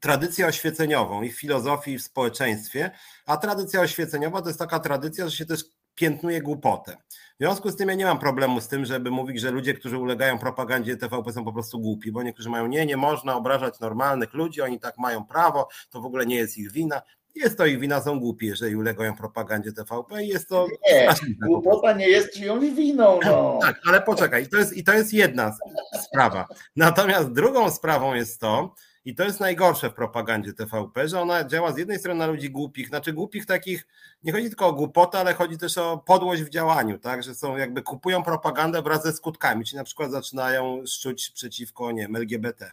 tradycję 0.00 0.46
oświeceniową 0.46 1.22
i 1.22 1.30
w 1.30 1.40
filozofii, 1.40 1.92
i 1.92 1.98
w 1.98 2.02
społeczeństwie, 2.02 2.90
a 3.26 3.36
tradycja 3.36 3.80
oświeceniowa 3.80 4.42
to 4.42 4.48
jest 4.48 4.58
taka 4.58 4.80
tradycja, 4.80 5.28
że 5.28 5.36
się 5.36 5.46
też 5.46 5.64
piętnuje 5.94 6.42
głupotę. 6.42 6.96
W 7.36 7.38
związku 7.38 7.70
z 7.70 7.76
tym 7.76 7.88
ja 7.88 7.94
nie 7.94 8.04
mam 8.04 8.18
problemu 8.18 8.60
z 8.60 8.68
tym, 8.68 8.84
żeby 8.84 9.10
mówić, 9.10 9.40
że 9.40 9.50
ludzie, 9.50 9.74
którzy 9.74 9.98
ulegają 9.98 10.38
propagandzie 10.38 10.96
TVP 10.96 11.32
są 11.32 11.44
po 11.44 11.52
prostu 11.52 11.80
głupi, 11.80 12.12
bo 12.12 12.22
niektórzy 12.22 12.50
mają 12.50 12.66
nie, 12.66 12.86
nie 12.86 12.96
można 12.96 13.36
obrażać 13.36 13.80
normalnych 13.80 14.34
ludzi, 14.34 14.62
oni 14.62 14.80
tak 14.80 14.98
mają 14.98 15.24
prawo, 15.24 15.68
to 15.90 16.00
w 16.00 16.04
ogóle 16.04 16.26
nie 16.26 16.36
jest 16.36 16.58
ich 16.58 16.72
wina. 16.72 17.02
Jest 17.34 17.58
to 17.58 17.66
ich 17.66 17.80
wina, 17.80 18.00
są 18.00 18.20
głupi, 18.20 18.46
jeżeli 18.46 18.76
ulegają 18.76 19.16
propagandzie 19.16 19.72
TVP 19.72 20.24
i 20.24 20.28
jest 20.28 20.48
to... 20.48 20.66
Nie, 20.90 21.08
głupota 21.46 21.92
nie 21.92 22.08
jest 22.08 22.34
czyjąś 22.34 22.70
winą. 22.70 23.20
No. 23.24 23.58
Tak, 23.62 23.80
ale 23.88 24.02
poczekaj, 24.02 24.44
i 24.44 24.48
to 24.48 24.56
jest, 24.56 24.76
i 24.76 24.84
to 24.84 24.92
jest 24.92 25.12
jedna 25.12 25.56
sprawa. 26.02 26.46
Natomiast 26.76 27.32
drugą 27.32 27.70
sprawą 27.70 28.14
jest 28.14 28.40
to, 28.40 28.74
i 29.06 29.14
to 29.14 29.24
jest 29.24 29.40
najgorsze 29.40 29.90
w 29.90 29.94
propagandzie 29.94 30.52
TVP, 30.52 31.08
że 31.08 31.20
ona 31.20 31.44
działa 31.44 31.72
z 31.72 31.78
jednej 31.78 31.98
strony 31.98 32.18
na 32.18 32.26
ludzi 32.26 32.50
głupich, 32.50 32.88
znaczy 32.88 33.12
głupich 33.12 33.46
takich, 33.46 33.86
nie 34.24 34.32
chodzi 34.32 34.48
tylko 34.48 34.66
o 34.66 34.72
głupotę, 34.72 35.18
ale 35.18 35.34
chodzi 35.34 35.58
też 35.58 35.78
o 35.78 35.98
podłość 35.98 36.42
w 36.42 36.48
działaniu, 36.48 36.98
tak, 36.98 37.22
że 37.22 37.34
są 37.34 37.56
jakby 37.56 37.82
kupują 37.82 38.22
propagandę 38.22 38.82
wraz 38.82 39.02
ze 39.02 39.12
skutkami, 39.12 39.64
czyli 39.64 39.76
na 39.76 39.84
przykład 39.84 40.10
zaczynają 40.10 40.82
szczuć 40.86 41.30
przeciwko, 41.30 41.92
nie 41.92 42.04
LGBT. 42.04 42.70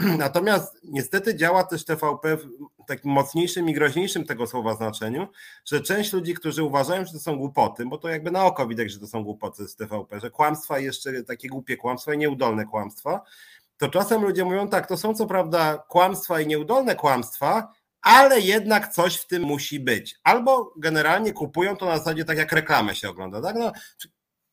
Natomiast 0.18 0.80
niestety 0.84 1.36
działa 1.36 1.64
też 1.64 1.84
TVP 1.84 2.36
w 2.36 2.48
takim 2.86 3.10
mocniejszym 3.10 3.68
i 3.68 3.74
groźniejszym 3.74 4.24
tego 4.24 4.46
słowa 4.46 4.74
znaczeniu, 4.74 5.28
że 5.64 5.80
część 5.80 6.12
ludzi, 6.12 6.34
którzy 6.34 6.62
uważają, 6.62 7.04
że 7.04 7.12
to 7.12 7.18
są 7.18 7.36
głupoty, 7.36 7.86
bo 7.86 7.98
to 7.98 8.08
jakby 8.08 8.30
na 8.30 8.44
oko 8.44 8.66
widać, 8.66 8.92
że 8.92 8.98
to 8.98 9.06
są 9.06 9.24
głupoty 9.24 9.68
z 9.68 9.76
TVP, 9.76 10.20
że 10.20 10.30
kłamstwa 10.30 10.78
jeszcze 10.78 11.22
takie 11.22 11.48
głupie 11.48 11.76
kłamstwa 11.76 12.14
i 12.14 12.18
nieudolne 12.18 12.64
kłamstwa, 12.64 13.22
to 13.80 13.88
czasem 13.88 14.22
ludzie 14.22 14.44
mówią 14.44 14.68
tak, 14.68 14.86
to 14.86 14.96
są 14.96 15.14
co 15.14 15.26
prawda 15.26 15.78
kłamstwa 15.88 16.40
i 16.40 16.46
nieudolne 16.46 16.96
kłamstwa, 16.96 17.72
ale 18.02 18.40
jednak 18.40 18.92
coś 18.92 19.16
w 19.16 19.26
tym 19.26 19.42
musi 19.42 19.80
być. 19.80 20.20
Albo 20.24 20.74
generalnie 20.76 21.32
kupują 21.32 21.76
to 21.76 21.86
na 21.86 21.98
zasadzie 21.98 22.24
tak 22.24 22.38
jak 22.38 22.52
reklamę 22.52 22.94
się 22.94 23.08
ogląda. 23.08 23.42
Tak? 23.42 23.56
No, 23.56 23.72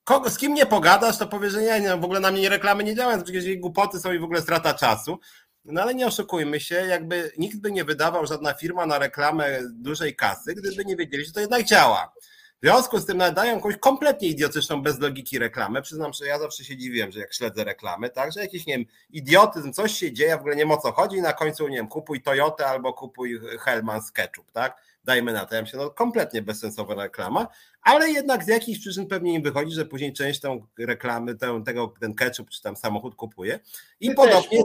kogo, 0.04 0.30
z 0.30 0.38
kim 0.38 0.54
nie 0.54 0.66
pogadasz, 0.66 1.18
to 1.18 1.28
powie, 1.28 1.50
że 1.50 1.62
nie, 1.62 1.80
nie, 1.82 1.98
w 1.98 2.04
ogóle 2.04 2.20
na 2.20 2.32
mnie 2.32 2.50
reklamy 2.50 2.84
nie 2.84 2.96
działają, 2.96 3.24
przecież 3.24 3.46
jej 3.46 3.60
głupoty 3.60 4.00
są 4.00 4.14
i 4.14 4.20
w 4.20 4.24
ogóle 4.24 4.42
strata 4.42 4.74
czasu. 4.74 5.20
No 5.66 5.82
ale 5.82 5.96
nie 5.96 6.08
oszukujmy 6.08 6.60
się, 6.60 6.76
jakby 6.76 7.32
nikt 7.38 7.58
by 7.58 7.72
nie 7.72 7.84
wydawał 7.84 8.26
żadna 8.26 8.54
firma 8.54 8.86
na 8.86 9.00
reklamę 9.00 9.60
dużej 9.74 10.16
kasy, 10.16 10.56
gdyby 10.56 10.86
nie 10.86 10.96
wiedzieli, 10.96 11.26
że 11.26 11.32
to 11.32 11.40
jednak 11.40 11.64
działa. 11.64 12.14
W 12.58 12.66
związku 12.66 13.00
z 13.00 13.06
tym 13.06 13.18
nadają 13.18 13.56
jakąś 13.56 13.78
kompletnie 13.78 14.28
idiotyczną, 14.28 14.82
bez 14.82 15.00
logiki 15.00 15.40
reklamę. 15.40 15.82
Przyznam, 15.82 16.14
że 16.14 16.26
ja 16.26 16.40
zawsze 16.40 16.64
się 16.64 16.78
dziwiłem, 16.78 17.12
że 17.12 17.20
jak 17.20 17.34
śledzę 17.34 17.64
reklamy, 17.64 18.10
tak, 18.10 18.32
że 18.32 18.42
jakiś, 18.42 18.66
nie 18.66 18.78
wiem, 18.78 18.86
idiotyzm, 19.10 19.74
coś 19.74 19.92
się 19.92 20.14
dzieje, 20.14 20.38
w 20.38 20.40
ogóle 20.40 20.56
nie 20.56 20.62
wiem 20.62 20.72
o 20.72 20.78
co 20.78 20.92
chodzi 20.92 21.18
i 21.18 21.22
na 21.22 21.34
końcu, 21.34 21.68
nie 21.68 21.78
wiem, 21.78 21.88
kupuj 21.88 22.22
Toyotę 22.22 22.66
albo 22.66 22.94
kupuj 22.94 23.40
Hellman 23.60 24.02
Ketchup, 24.14 24.52
tak, 24.52 24.82
dajmy 25.04 25.34
na 25.34 25.46
to. 25.46 25.56
Ja 25.56 25.62
myślę, 25.62 25.80
no 25.80 25.90
kompletnie 25.90 26.42
bezsensowna 26.42 27.04
reklama, 27.04 27.48
ale 27.82 28.10
jednak 28.10 28.44
z 28.44 28.48
jakichś 28.48 28.80
przyczyn 28.80 29.08
pewnie 29.08 29.34
im 29.34 29.44
wychodzi, 29.44 29.72
że 29.72 29.86
później 29.86 30.14
część 30.14 30.40
tą 30.40 30.68
reklamy, 30.80 31.36
tę, 31.36 31.64
tego, 31.66 31.94
ten 32.00 32.16
ketchup 32.16 32.50
czy 32.50 32.62
tam 32.62 32.76
samochód 32.76 33.16
kupuje. 33.16 33.60
I 34.00 34.10
ty 34.10 34.16
podobnie 34.16 34.58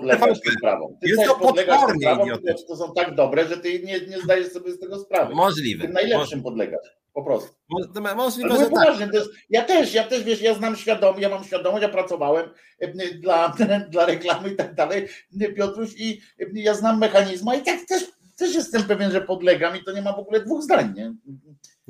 jest 1.03 1.25
to 1.27 1.35
potwornie 1.35 2.13
idiotyczne. 2.23 2.67
To 2.69 2.77
są 2.77 2.93
tak 2.95 3.15
dobre, 3.15 3.49
że 3.49 3.57
ty 3.57 3.81
nie, 3.81 4.01
nie 4.01 4.21
zdajesz 4.21 4.53
sobie 4.53 4.73
z 4.73 4.79
tego 4.79 4.99
sprawy. 4.99 5.35
Możliwe. 5.35 5.89
Najlepszym 5.89 6.43
podlegasz. 6.43 7.02
Po 7.13 7.23
prostu. 7.23 7.55
Możliwe, 8.15 8.57
że 8.57 8.71
tak. 8.71 9.15
jest, 9.15 9.31
ja 9.51 9.63
też, 9.63 9.95
ja 9.95 10.05
też 10.05 10.25
wiesz, 10.25 10.43
ja 10.43 10.55
znam 10.55 10.77
świadomość, 10.77 11.23
ja 11.23 11.29
mam 11.29 11.45
świadomość, 11.45 11.83
ja 11.83 11.89
pracowałem 11.89 12.51
dla, 13.21 13.55
dla 13.91 14.07
reklamy 14.07 14.51
i 14.51 14.57
tak 14.57 14.75
dalej, 14.75 15.09
Piotruś, 15.57 15.91
i 15.97 16.21
ja 16.55 16.75
znam 16.75 16.99
mechanizmy 16.99 17.57
i 17.57 17.63
tak 17.63 17.85
też, 17.89 18.03
też 18.37 18.55
jestem 18.55 18.85
pewien, 18.85 19.11
że 19.11 19.21
podlegam 19.21 19.77
i 19.77 19.85
to 19.85 19.93
nie 19.93 20.03
ma 20.03 20.13
w 20.13 20.19
ogóle 20.19 20.41
dwóch 20.41 20.63
zdań, 20.63 20.95
nie? 20.97 21.15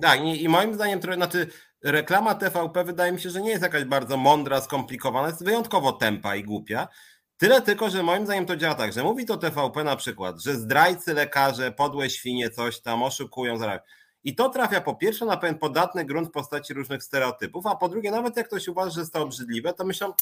Tak, 0.02 0.20
i, 0.20 0.42
i 0.42 0.48
moim 0.48 0.74
zdaniem 0.74 1.00
trochę, 1.00 1.16
znaczy 1.16 1.46
reklama 1.84 2.34
TVP 2.34 2.84
wydaje 2.84 3.12
mi 3.12 3.20
się, 3.20 3.30
że 3.30 3.40
nie 3.40 3.50
jest 3.50 3.62
jakaś 3.62 3.84
bardzo 3.84 4.16
mądra, 4.16 4.60
skomplikowana, 4.60 5.28
jest 5.28 5.44
wyjątkowo 5.44 5.92
tempa 5.92 6.36
i 6.36 6.44
głupia. 6.44 6.88
Tyle 7.36 7.62
tylko, 7.62 7.90
że 7.90 8.02
moim 8.02 8.24
zdaniem 8.24 8.46
to 8.46 8.56
działa 8.56 8.74
tak, 8.74 8.92
że 8.92 9.02
mówi 9.02 9.24
to 9.26 9.36
TVP 9.36 9.84
na 9.84 9.96
przykład, 9.96 10.42
że 10.42 10.54
zdrajcy 10.54 11.14
lekarze, 11.14 11.72
podłe 11.72 12.10
świnie 12.10 12.50
coś 12.50 12.80
tam 12.80 13.02
oszukują, 13.02 13.58
zarabiają 13.58 13.82
I 14.24 14.34
to 14.34 14.48
trafia 14.48 14.80
po 14.80 14.94
pierwsze 14.94 15.24
na 15.24 15.36
pewien 15.36 15.58
podatny 15.58 16.04
grunt 16.04 16.28
w 16.28 16.32
postaci 16.32 16.74
różnych 16.74 17.02
stereotypów, 17.02 17.66
a 17.66 17.76
po 17.76 17.88
drugie, 17.88 18.10
nawet 18.10 18.36
jak 18.36 18.46
ktoś 18.46 18.68
uważa, 18.68 18.90
że 18.90 19.00
jest 19.00 19.12
to 19.12 19.22
obrzydliwe, 19.22 19.72
to 19.72 19.84
myślą, 19.84 20.12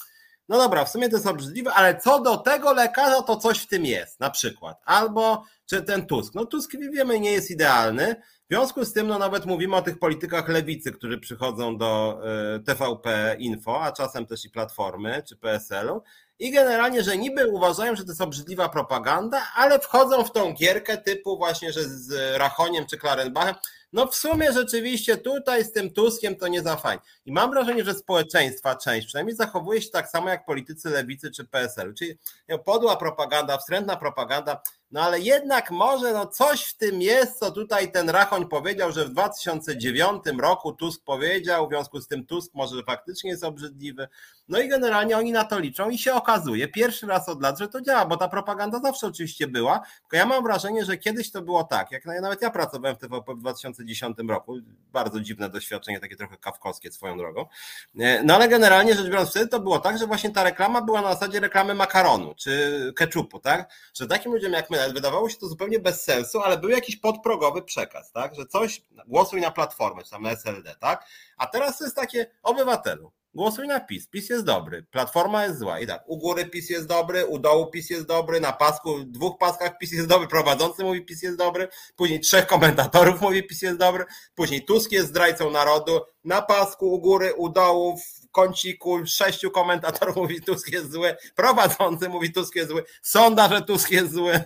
no 0.48 0.58
dobra, 0.58 0.84
w 0.84 0.90
sumie 0.90 1.08
to 1.08 1.16
jest 1.16 1.26
obrzydliwe, 1.26 1.72
ale 1.74 2.00
co 2.00 2.20
do 2.20 2.36
tego 2.36 2.72
lekarza, 2.72 3.22
to 3.22 3.36
coś 3.36 3.58
w 3.58 3.66
tym 3.66 3.84
jest, 3.84 4.20
na 4.20 4.30
przykład. 4.30 4.80
Albo, 4.84 5.44
czy 5.66 5.82
ten 5.82 6.06
Tusk. 6.06 6.34
No 6.34 6.46
Tusk, 6.46 6.72
wiemy, 6.92 7.20
nie 7.20 7.32
jest 7.32 7.50
idealny, 7.50 8.16
w 8.50 8.52
związku 8.52 8.84
z 8.84 8.92
tym, 8.92 9.06
no 9.06 9.18
nawet 9.18 9.46
mówimy 9.46 9.76
o 9.76 9.82
tych 9.82 9.98
politykach 9.98 10.48
lewicy, 10.48 10.92
którzy 10.92 11.18
przychodzą 11.18 11.78
do 11.78 12.20
e, 12.54 12.60
TVP 12.60 13.36
Info, 13.38 13.82
a 13.82 13.92
czasem 13.92 14.26
też 14.26 14.44
i 14.44 14.50
Platformy 14.50 15.22
czy 15.28 15.36
PSL-u 15.36 16.02
i 16.40 16.50
generalnie, 16.50 17.02
że 17.02 17.18
niby 17.18 17.46
uważają, 17.50 17.96
że 17.96 18.04
to 18.04 18.10
jest 18.10 18.20
obrzydliwa 18.20 18.68
propaganda, 18.68 19.42
ale 19.54 19.78
wchodzą 19.78 20.24
w 20.24 20.32
tą 20.32 20.54
gierkę 20.54 20.98
typu 20.98 21.36
właśnie, 21.36 21.72
że 21.72 21.84
z 21.84 22.36
Rachoniem 22.38 22.86
czy 22.86 22.98
Klarenbachem, 22.98 23.54
no 23.92 24.06
w 24.06 24.14
sumie 24.14 24.52
rzeczywiście 24.52 25.16
tutaj 25.16 25.64
z 25.64 25.72
tym 25.72 25.90
Tuskiem 25.90 26.36
to 26.36 26.48
nie 26.48 26.62
za 26.62 26.76
fajnie. 26.76 27.02
I 27.24 27.32
mam 27.32 27.50
wrażenie, 27.50 27.84
że 27.84 27.94
społeczeństwa 27.94 28.76
część 28.76 29.06
przynajmniej 29.06 29.36
zachowuje 29.36 29.82
się 29.82 29.90
tak 29.90 30.08
samo 30.08 30.28
jak 30.28 30.44
politycy 30.44 30.90
lewicy 30.90 31.30
czy 31.30 31.44
PSL, 31.44 31.94
czyli 31.94 32.18
podła 32.64 32.96
propaganda, 32.96 33.58
wstrętna 33.58 33.96
propaganda, 33.96 34.62
no 34.90 35.00
ale 35.00 35.20
jednak 35.20 35.70
może 35.70 36.12
no 36.12 36.26
coś 36.26 36.64
w 36.64 36.76
tym 36.76 37.02
jest, 37.02 37.38
co 37.38 37.50
tutaj 37.50 37.92
ten 37.92 38.10
Rachoń 38.10 38.48
powiedział, 38.48 38.92
że 38.92 39.04
w 39.04 39.10
2009 39.10 40.24
roku 40.40 40.72
Tusk 40.72 41.04
powiedział, 41.04 41.66
w 41.66 41.70
związku 41.70 42.00
z 42.00 42.08
tym 42.08 42.26
Tusk 42.26 42.54
może 42.54 42.82
faktycznie 42.82 43.30
jest 43.30 43.44
obrzydliwy. 43.44 44.08
No 44.48 44.60
i 44.60 44.68
generalnie 44.68 45.16
oni 45.16 45.32
na 45.32 45.44
to 45.44 45.58
liczą 45.58 45.90
i 45.90 45.98
się 45.98 46.14
okazuje 46.14 46.68
pierwszy 46.68 47.06
raz 47.06 47.28
od 47.28 47.42
lat, 47.42 47.58
że 47.58 47.68
to 47.68 47.80
działa, 47.80 48.06
bo 48.06 48.16
ta 48.16 48.28
propaganda 48.28 48.80
zawsze 48.80 49.06
oczywiście 49.06 49.46
była, 49.46 49.80
tylko 50.00 50.16
ja 50.16 50.26
mam 50.26 50.42
wrażenie, 50.42 50.84
że 50.84 50.96
kiedyś 50.96 51.30
to 51.30 51.42
było 51.42 51.64
tak, 51.64 51.92
jak 51.92 52.04
nawet 52.04 52.42
ja 52.42 52.50
pracowałem 52.50 52.96
w 52.96 52.98
TVP 52.98 53.34
w 53.34 53.42
2010 53.84 54.16
roku, 54.28 54.56
bardzo 54.92 55.20
dziwne 55.20 55.48
doświadczenie, 55.48 56.00
takie 56.00 56.16
trochę 56.16 56.36
kawkowskie 56.36 56.92
swoją 56.92 57.18
drogą, 57.18 57.46
e, 57.98 58.22
no 58.22 58.34
ale 58.34 58.48
generalnie 58.48 58.94
rzecz 58.94 59.06
biorąc 59.06 59.30
wtedy 59.30 59.48
to 59.48 59.60
było 59.60 59.78
tak, 59.78 59.98
że 59.98 60.06
właśnie 60.06 60.30
ta 60.30 60.44
reklama 60.44 60.82
była 60.82 61.02
na 61.02 61.14
zasadzie 61.14 61.40
reklamy 61.40 61.74
makaronu 61.74 62.34
czy 62.34 62.92
ketchupu, 62.96 63.40
tak, 63.40 63.72
że 63.94 64.06
takim 64.06 64.32
ludziom 64.32 64.52
jak 64.52 64.70
my 64.70 64.92
wydawało 64.92 65.28
się 65.28 65.36
to 65.36 65.48
zupełnie 65.48 65.78
bez 65.78 66.04
sensu, 66.04 66.40
ale 66.40 66.58
był 66.58 66.70
jakiś 66.70 66.96
podprogowy 66.96 67.62
przekaz, 67.62 68.12
tak? 68.12 68.34
Że 68.34 68.46
coś, 68.46 68.82
głosuj 69.06 69.40
na 69.40 69.50
platformę, 69.50 70.02
czy 70.04 70.10
tam 70.10 70.26
SLD, 70.26 70.74
tak? 70.80 71.06
A 71.36 71.46
teraz 71.46 71.78
to 71.78 71.84
jest 71.84 71.96
takie 71.96 72.26
obywatelu. 72.42 73.12
Głosuj 73.34 73.66
na 73.68 73.80
PiS. 73.80 74.08
PiS 74.08 74.28
jest 74.28 74.44
dobry, 74.44 74.82
Platforma 74.82 75.44
jest 75.44 75.58
zła. 75.58 75.80
I 75.80 75.86
tak, 75.86 76.02
u 76.06 76.18
góry 76.18 76.46
PiS 76.46 76.70
jest 76.70 76.86
dobry, 76.86 77.26
u 77.26 77.38
dołu 77.38 77.66
PiS 77.66 77.90
jest 77.90 78.06
dobry, 78.06 78.40
na 78.40 78.52
pasku, 78.52 79.04
dwóch 79.04 79.38
paskach 79.38 79.78
PiS 79.78 79.92
jest 79.92 80.08
dobry, 80.08 80.28
prowadzący 80.28 80.84
mówi 80.84 81.04
PiS 81.04 81.22
jest 81.22 81.36
dobry, 81.36 81.68
później 81.96 82.20
trzech 82.20 82.46
komentatorów 82.46 83.20
mówi 83.26 83.42
PiS 83.42 83.62
jest 83.62 83.78
dobry, 83.78 84.04
później 84.34 84.64
Tusk 84.64 84.92
jest 84.92 85.08
zdrajcą 85.08 85.50
narodu, 85.50 86.00
na 86.24 86.42
pasku, 86.42 86.92
u 86.92 87.00
góry, 87.00 87.34
u 87.34 87.48
dołu, 87.48 87.96
w 87.98 88.30
kąciku, 88.30 89.06
sześciu 89.06 89.50
komentatorów 89.50 90.16
mówi 90.22 90.42
Tusk 90.42 90.72
jest 90.72 90.92
zły, 90.92 91.16
prowadzący 91.34 92.08
mówi 92.08 92.32
Tusk 92.32 92.56
jest 92.56 92.68
zły, 92.68 92.84
sonda, 93.02 93.48
że 93.48 93.62
Tusk 93.62 93.90
jest 93.90 94.12
zły. 94.12 94.40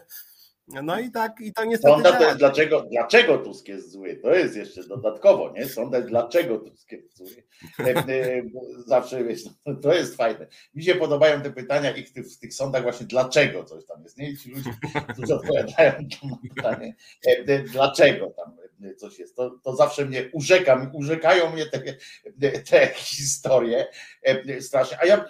No 0.69 1.01
i 1.01 1.11
tak, 1.11 1.41
i 1.41 1.53
to 1.53 1.65
niestety. 1.65 1.95
Sonda 1.95 2.12
to 2.12 2.25
jest 2.25 2.39
dlaczego, 2.39 2.83
dlaczego 2.91 3.39
Tusk 3.39 3.69
jest 3.69 3.91
zły. 3.91 4.17
To 4.17 4.35
jest 4.35 4.57
jeszcze 4.57 4.85
dodatkowo, 4.85 5.53
nie? 5.53 5.69
Sonda 5.69 6.01
dlaczego 6.01 6.59
Tusk 6.59 6.93
jest 6.93 7.17
zły. 7.17 7.45
E, 7.79 7.83
e, 7.83 8.43
zawsze 8.87 9.25
wiesz, 9.25 9.43
to 9.83 9.95
jest 9.95 10.17
fajne. 10.17 10.47
Mi 10.75 10.85
się 10.85 10.95
podobają 10.95 11.43
te 11.43 11.51
pytania 11.51 11.97
i 11.97 12.05
w 12.05 12.12
tych, 12.12 12.27
w 12.27 12.39
tych 12.39 12.55
sądach 12.55 12.83
właśnie 12.83 13.07
dlaczego 13.07 13.65
coś 13.65 13.87
tam 13.87 14.03
jest. 14.03 14.19
Nie? 14.19 14.37
Ci 14.37 14.51
ludzie, 14.51 14.71
którzy 15.12 15.35
odpowiadają 15.35 15.93
na 16.23 16.37
pytanie, 16.55 16.97
e, 17.27 17.59
dlaczego 17.59 18.31
tam 18.31 18.57
coś 18.97 19.19
jest. 19.19 19.37
To, 19.37 19.51
to 19.62 19.77
zawsze 19.77 20.05
mnie 20.07 20.31
urzeka, 20.33 20.91
urzekają 20.95 21.51
mnie 21.51 21.67
te, 21.67 21.81
te 22.71 22.93
historie 22.95 23.87
strasznie. 24.61 24.99
A 25.01 25.07
ja 25.07 25.25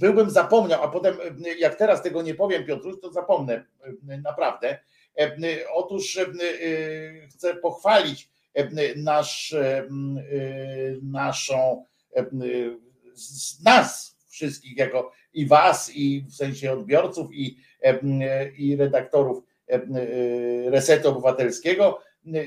byłbym 0.00 0.30
zapomniał, 0.30 0.82
a 0.82 0.88
potem 0.88 1.16
jak 1.58 1.74
teraz 1.74 2.02
tego 2.02 2.22
nie 2.22 2.34
powiem 2.34 2.64
Piotruś, 2.64 3.00
to 3.00 3.12
zapomnę 3.12 3.64
naprawdę. 4.02 4.78
Otóż 5.72 6.18
chcę 7.30 7.54
pochwalić 7.54 8.30
nasz, 8.96 9.54
naszą, 11.02 11.84
nas 13.64 14.16
wszystkich 14.28 14.76
jako 14.76 15.12
i 15.34 15.46
was, 15.46 15.90
i 15.94 16.24
w 16.28 16.34
sensie 16.34 16.72
odbiorców, 16.72 17.28
i, 17.32 17.56
i 18.58 18.76
redaktorów 18.76 19.44
Resetu 20.66 21.08
Obywatelskiego, 21.08 22.00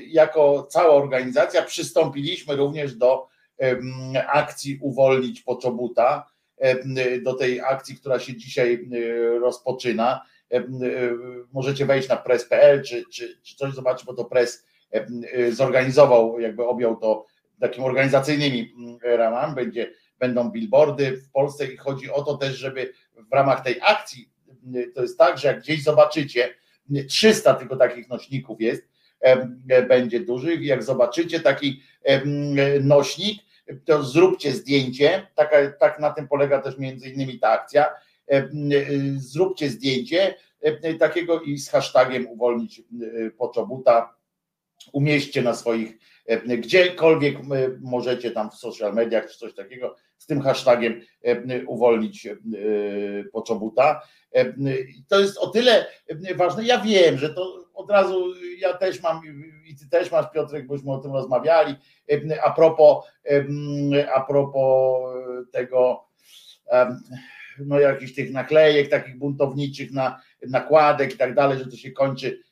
jako 0.06 0.66
cała 0.70 0.94
organizacja 0.94 1.62
przystąpiliśmy 1.62 2.56
również 2.56 2.94
do 2.94 3.28
akcji 4.26 4.78
Uwolnić 4.82 5.42
Poczobuta, 5.42 6.26
do 7.22 7.34
tej 7.34 7.60
akcji, 7.60 7.96
która 7.96 8.18
się 8.18 8.36
dzisiaj 8.36 8.88
rozpoczyna. 9.40 10.22
Możecie 11.52 11.86
wejść 11.86 12.08
na 12.08 12.16
press.pl 12.16 12.82
czy, 12.84 13.04
czy, 13.12 13.38
czy 13.42 13.56
coś 13.56 13.74
zobaczyć, 13.74 14.06
bo 14.06 14.14
to 14.14 14.24
press 14.24 14.66
zorganizował, 15.50 16.40
jakby 16.40 16.66
objął 16.66 16.96
to 16.96 17.26
takimi 17.60 17.86
organizacyjnymi 17.86 18.74
ramami, 19.02 19.54
będzie, 19.54 19.92
będą 20.18 20.50
billboardy 20.50 21.16
w 21.16 21.30
Polsce 21.30 21.66
i 21.66 21.76
chodzi 21.76 22.10
o 22.10 22.22
to 22.22 22.36
też, 22.36 22.56
żeby 22.56 22.92
w 23.30 23.32
ramach 23.32 23.64
tej 23.64 23.80
akcji, 23.82 24.30
to 24.94 25.02
jest 25.02 25.18
tak, 25.18 25.38
że 25.38 25.48
jak 25.48 25.60
gdzieś 25.60 25.82
zobaczycie, 25.82 26.54
300 27.08 27.54
tylko 27.54 27.76
takich 27.76 28.08
nośników 28.08 28.60
jest, 28.60 28.88
będzie 29.88 30.20
dużych, 30.20 30.62
jak 30.62 30.82
zobaczycie 30.82 31.40
taki 31.40 31.82
nośnik, 32.80 33.42
to 33.84 34.02
zróbcie 34.02 34.52
zdjęcie, 34.52 35.26
tak, 35.34 35.76
tak 35.80 36.00
na 36.00 36.10
tym 36.10 36.28
polega 36.28 36.62
też 36.62 36.78
między 36.78 37.08
innymi 37.08 37.38
ta 37.38 37.48
akcja, 37.48 37.86
e, 37.86 38.34
e, 38.34 38.48
zróbcie 39.16 39.70
zdjęcie 39.70 40.34
e, 40.60 40.94
takiego 40.94 41.40
i 41.40 41.58
z 41.58 41.70
hashtagiem 41.70 42.26
uwolnić 42.26 42.82
poczobuta, 43.38 44.14
umieśćcie 44.92 45.42
na 45.42 45.54
swoich, 45.54 45.98
gdziekolwiek 46.58 47.36
możecie 47.80 48.30
tam 48.30 48.50
w 48.50 48.54
social 48.54 48.94
mediach 48.94 49.30
czy 49.30 49.38
coś 49.38 49.54
takiego, 49.54 49.96
z 50.18 50.26
tym 50.26 50.40
hashtagiem 50.40 51.00
uwolnić 51.66 52.28
poczobuta. 53.32 54.00
To 55.08 55.20
jest 55.20 55.38
o 55.38 55.46
tyle 55.46 55.86
ważne, 56.36 56.64
ja 56.64 56.80
wiem, 56.80 57.18
że 57.18 57.34
to 57.34 57.67
od 57.78 57.90
razu 57.90 58.34
ja 58.58 58.72
też 58.72 59.02
mam 59.02 59.20
i 59.66 59.76
ty 59.76 59.88
też 59.88 60.10
masz 60.12 60.30
Piotrek, 60.32 60.66
bośmy 60.66 60.92
o 60.92 60.98
tym 60.98 61.12
rozmawiali, 61.12 61.74
a 62.44 62.50
propos, 62.50 63.04
a 64.14 64.20
propos 64.20 65.14
tego 65.52 66.04
no 67.58 67.80
jakichś 67.80 68.14
tych 68.14 68.32
naklejek 68.32 68.90
takich 68.90 69.18
buntowniczych, 69.18 69.92
na, 69.92 70.20
nakładek 70.48 71.14
i 71.14 71.16
tak 71.16 71.34
dalej, 71.34 71.58
że 71.58 71.66
to 71.66 71.76
się 71.76 71.90
kończy 71.90 72.42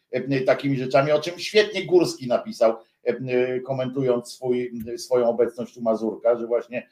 takimi 0.47 0.77
rzeczami, 0.77 1.12
o 1.12 1.20
czym 1.20 1.39
świetnie 1.39 1.86
Górski 1.86 2.28
napisał, 2.28 2.77
komentując 3.66 4.32
swój, 4.32 4.73
swoją 4.97 5.28
obecność 5.28 5.77
u 5.77 5.82
Mazurka, 5.82 6.36
że 6.36 6.47
właśnie, 6.47 6.89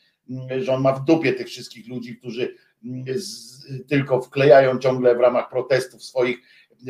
że 0.59 0.73
on 0.73 0.83
ma 0.83 0.93
w 0.93 1.05
dupie 1.05 1.33
tych 1.33 1.47
wszystkich 1.47 1.89
ludzi, 1.89 2.17
którzy 2.17 2.55
z, 3.15 3.65
tylko 3.89 4.21
wklejają 4.21 4.79
ciągle 4.79 5.15
w 5.15 5.21
ramach 5.21 5.51
protestów 5.51 6.05
swoich 6.05 6.39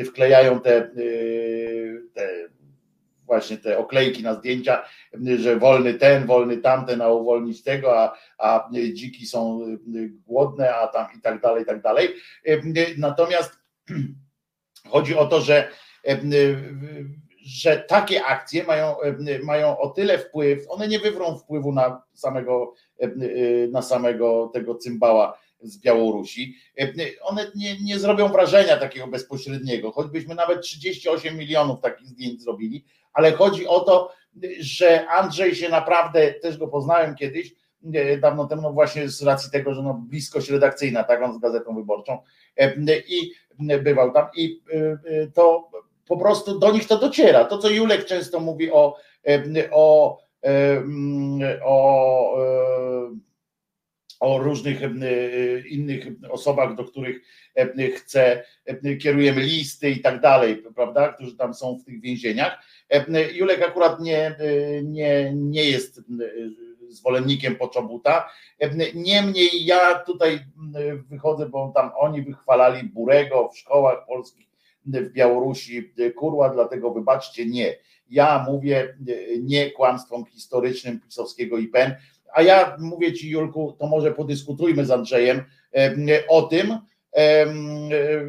wklejają 0.03 0.59
te, 0.59 0.89
y, 0.97 2.01
te 2.13 2.29
właśnie 3.25 3.57
te 3.57 3.77
oklejki 3.77 4.23
na 4.23 4.33
zdjęcia, 4.33 4.85
że 5.37 5.59
wolny 5.59 5.93
ten, 5.93 6.25
wolny 6.25 6.57
tamten, 6.57 7.01
a 7.01 7.09
uwolnić 7.09 7.63
tego, 7.63 7.99
a, 7.99 8.17
a 8.37 8.69
dziki 8.93 9.25
są 9.25 9.61
y, 9.95 10.09
głodne, 10.27 10.75
a 10.75 10.87
tam 10.87 11.07
i 11.17 11.21
tak 11.21 11.41
dalej, 11.41 11.63
i 11.63 11.65
tak 11.65 11.81
dalej. 11.81 12.09
Natomiast 12.97 13.59
chodzi 14.91 15.15
o 15.15 15.25
to, 15.25 15.41
że, 15.41 15.69
że 17.45 17.77
takie 17.77 18.25
akcje 18.25 18.63
mają, 18.63 18.95
mają 19.43 19.77
o 19.77 19.89
tyle 19.89 20.17
wpływ, 20.17 20.65
one 20.69 20.87
nie 20.87 20.99
wywrą 20.99 21.37
wpływu 21.37 21.71
na 21.71 22.01
samego, 22.13 22.73
na 23.71 23.81
samego 23.81 24.51
tego 24.53 24.75
cymbała 24.75 25.44
z 25.65 25.77
Białorusi, 25.77 26.55
e, 26.79 26.87
one 27.21 27.51
nie, 27.55 27.81
nie 27.81 27.99
zrobią 27.99 28.27
wrażenia 28.27 28.77
takiego 28.77 29.07
bezpośredniego, 29.07 29.91
choćbyśmy 29.91 30.35
nawet 30.35 30.61
38 30.61 31.37
milionów 31.37 31.81
takich 31.81 32.07
zdjęć 32.07 32.41
zrobili, 32.41 32.85
ale 33.13 33.31
chodzi 33.31 33.67
o 33.67 33.79
to, 33.79 34.11
że 34.59 35.07
Andrzej 35.07 35.55
się 35.55 35.69
naprawdę, 35.69 36.33
też 36.33 36.57
go 36.57 36.67
poznałem 36.67 37.15
kiedyś, 37.15 37.55
e, 37.93 38.17
dawno 38.17 38.47
temu, 38.47 38.61
no 38.61 38.73
właśnie 38.73 39.09
z 39.09 39.23
racji 39.23 39.51
tego, 39.51 39.73
że 39.73 39.83
no 39.83 39.93
bliskość 39.93 40.49
redakcyjna, 40.49 41.03
tak 41.03 41.21
on 41.21 41.33
z 41.33 41.39
Gazetą 41.39 41.75
Wyborczą 41.75 42.17
e, 42.57 42.73
i 43.07 43.31
bywał 43.83 44.13
tam 44.13 44.27
i 44.35 44.61
to 45.33 45.69
po 46.07 46.17
prostu 46.17 46.59
do 46.59 46.71
nich 46.71 46.87
to 46.87 46.97
dociera. 46.97 47.45
To, 47.45 47.57
co 47.57 47.69
Julek 47.69 48.05
często 48.05 48.39
mówi 48.39 48.71
o, 48.71 48.97
o, 49.71 49.71
o, 49.71 50.19
o 51.65 52.37
o 54.19 54.37
różnych 54.37 54.81
innych 55.69 56.05
osobach, 56.29 56.75
do 56.75 56.83
których 56.83 57.21
chce, 57.95 58.43
kierujemy 59.01 59.41
listy 59.41 59.89
i 59.89 60.01
tak 60.01 60.21
dalej, 60.21 60.63
prawda, 60.75 61.13
którzy 61.13 61.37
tam 61.37 61.53
są 61.53 61.77
w 61.77 61.83
tych 61.85 62.01
więzieniach. 62.01 62.59
Julek 63.33 63.61
akurat 63.61 63.99
nie, 63.99 64.35
nie, 64.83 65.33
nie 65.35 65.63
jest 65.63 66.01
zwolennikiem 66.89 67.55
Poczobuta. 67.55 68.29
Niemniej 68.93 69.65
ja 69.65 69.99
tutaj 69.99 70.39
wychodzę, 71.09 71.49
bo 71.49 71.71
tam 71.75 71.91
oni 71.97 72.21
wychwalali 72.21 72.83
Burego 72.83 73.49
w 73.49 73.57
szkołach 73.57 74.05
polskich 74.07 74.45
w 74.85 75.11
Białorusi 75.11 75.93
kurła, 76.15 76.49
dlatego 76.49 76.91
wybaczcie, 76.91 77.45
nie. 77.45 77.75
Ja 78.09 78.45
mówię 78.49 78.97
nie 79.41 79.71
kłamstwom 79.71 80.25
historycznym 80.25 80.99
pisowskiego 80.99 81.57
IPN, 81.57 81.95
a 82.35 82.41
ja 82.41 82.77
mówię 82.79 83.13
Ci 83.13 83.29
Julku, 83.29 83.75
to 83.79 83.87
może 83.87 84.11
podyskutujmy 84.11 84.85
z 84.85 84.91
Andrzejem 84.91 85.43
o 86.27 86.41
tym, 86.41 86.77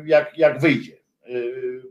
jak, 0.07 0.39
jak 0.39 0.61
wyjdzie. 0.61 0.97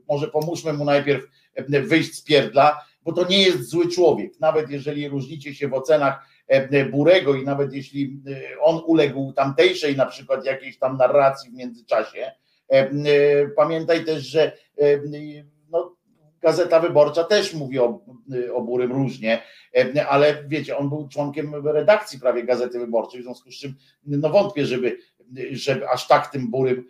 Może 0.09 0.27
pomóżmy 0.27 0.73
mu 0.73 0.85
najpierw 0.85 1.23
wyjść 1.67 2.13
z 2.13 2.23
pierdla, 2.23 2.85
bo 3.03 3.13
to 3.13 3.27
nie 3.27 3.43
jest 3.43 3.69
zły 3.69 3.87
człowiek. 3.87 4.39
Nawet 4.39 4.69
jeżeli 4.69 5.07
różnicie 5.07 5.55
się 5.55 5.67
w 5.67 5.73
ocenach 5.73 6.27
Burego 6.91 7.35
i 7.35 7.43
nawet 7.43 7.73
jeśli 7.73 8.19
on 8.61 8.81
uległ 8.85 9.33
tamtejszej 9.33 9.95
na 9.95 10.05
przykład 10.05 10.45
jakiejś 10.45 10.79
tam 10.79 10.97
narracji 10.97 11.49
w 11.51 11.53
międzyczasie, 11.53 12.31
pamiętaj 13.55 14.05
też, 14.05 14.23
że 14.23 14.51
Gazeta 16.45 16.79
Wyborcza 16.79 17.23
też 17.23 17.53
mówi 17.53 17.79
o, 17.79 17.99
o 18.53 18.61
Burym 18.61 18.91
różnie, 18.91 19.41
ale 20.09 20.43
wiecie, 20.47 20.77
on 20.77 20.89
był 20.89 21.07
członkiem 21.07 21.67
redakcji 21.67 22.19
prawie 22.19 22.43
Gazety 22.43 22.79
Wyborczej, 22.79 23.21
w 23.21 23.23
związku 23.23 23.51
z 23.51 23.55
czym 23.55 23.75
no 24.05 24.29
wątpię, 24.29 24.65
żeby, 24.65 24.97
żeby 25.51 25.89
aż 25.89 26.07
tak 26.07 26.27
tym 26.27 26.51
Burym 26.51 26.87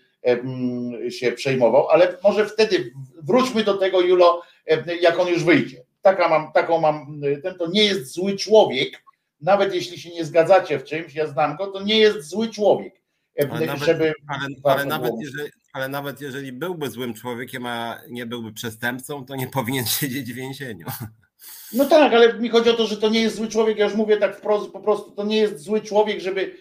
się 1.09 1.31
przejmował, 1.31 1.89
ale 1.89 2.17
może 2.23 2.45
wtedy 2.45 2.93
wróćmy 3.23 3.63
do 3.63 3.77
tego, 3.77 4.01
Julo, 4.01 4.41
jak 5.01 5.19
on 5.19 5.27
już 5.27 5.43
wyjdzie. 5.43 5.85
Taka 6.01 6.27
mam, 6.27 6.51
taką 6.51 6.81
mam, 6.81 7.21
ten 7.43 7.55
to 7.55 7.67
nie 7.67 7.83
jest 7.83 8.13
zły 8.13 8.35
człowiek, 8.35 9.03
nawet 9.41 9.75
jeśli 9.75 9.99
się 9.99 10.09
nie 10.09 10.25
zgadzacie 10.25 10.79
w 10.79 10.83
czymś, 10.83 11.15
ja 11.15 11.27
znam 11.27 11.55
go, 11.57 11.67
to 11.67 11.83
nie 11.83 11.99
jest 11.99 12.29
zły 12.29 12.49
człowiek. 12.49 13.01
Ale 13.51 13.65
nawet, 13.65 13.83
żeby 13.83 14.13
ale, 14.27 14.47
ale 14.63 14.85
nawet, 14.85 15.11
jeżeli, 15.19 15.51
ale 15.75 15.89
nawet 15.89 16.21
jeżeli 16.21 16.51
byłby 16.51 16.89
złym 16.89 17.13
człowiekiem, 17.13 17.65
a 17.65 18.01
nie 18.09 18.25
byłby 18.25 18.53
przestępcą, 18.53 19.25
to 19.25 19.35
nie 19.35 19.47
powinien 19.47 19.85
siedzieć 19.99 20.33
w 20.33 20.35
więzieniu. 20.35 20.85
No 21.73 21.85
tak, 21.85 22.13
ale 22.13 22.39
mi 22.39 22.49
chodzi 22.49 22.69
o 22.69 22.73
to, 22.73 22.87
że 22.87 22.97
to 22.97 23.09
nie 23.09 23.21
jest 23.21 23.35
zły 23.35 23.47
człowiek, 23.47 23.77
ja 23.77 23.85
już 23.85 23.95
mówię 23.95 24.17
tak 24.17 24.37
wprost, 24.37 24.71
po 24.71 24.79
prostu 24.79 25.11
to 25.11 25.23
nie 25.23 25.37
jest 25.37 25.59
zły 25.59 25.81
człowiek, 25.81 26.19
żeby, 26.19 26.55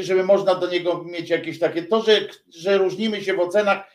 żeby 0.00 0.24
można 0.24 0.54
do 0.54 0.70
niego 0.70 1.04
mieć 1.04 1.30
jakieś 1.30 1.58
takie, 1.58 1.82
to, 1.82 2.02
że, 2.02 2.20
że 2.54 2.78
różnimy 2.78 3.24
się 3.24 3.34
w 3.34 3.40
ocenach, 3.40 3.90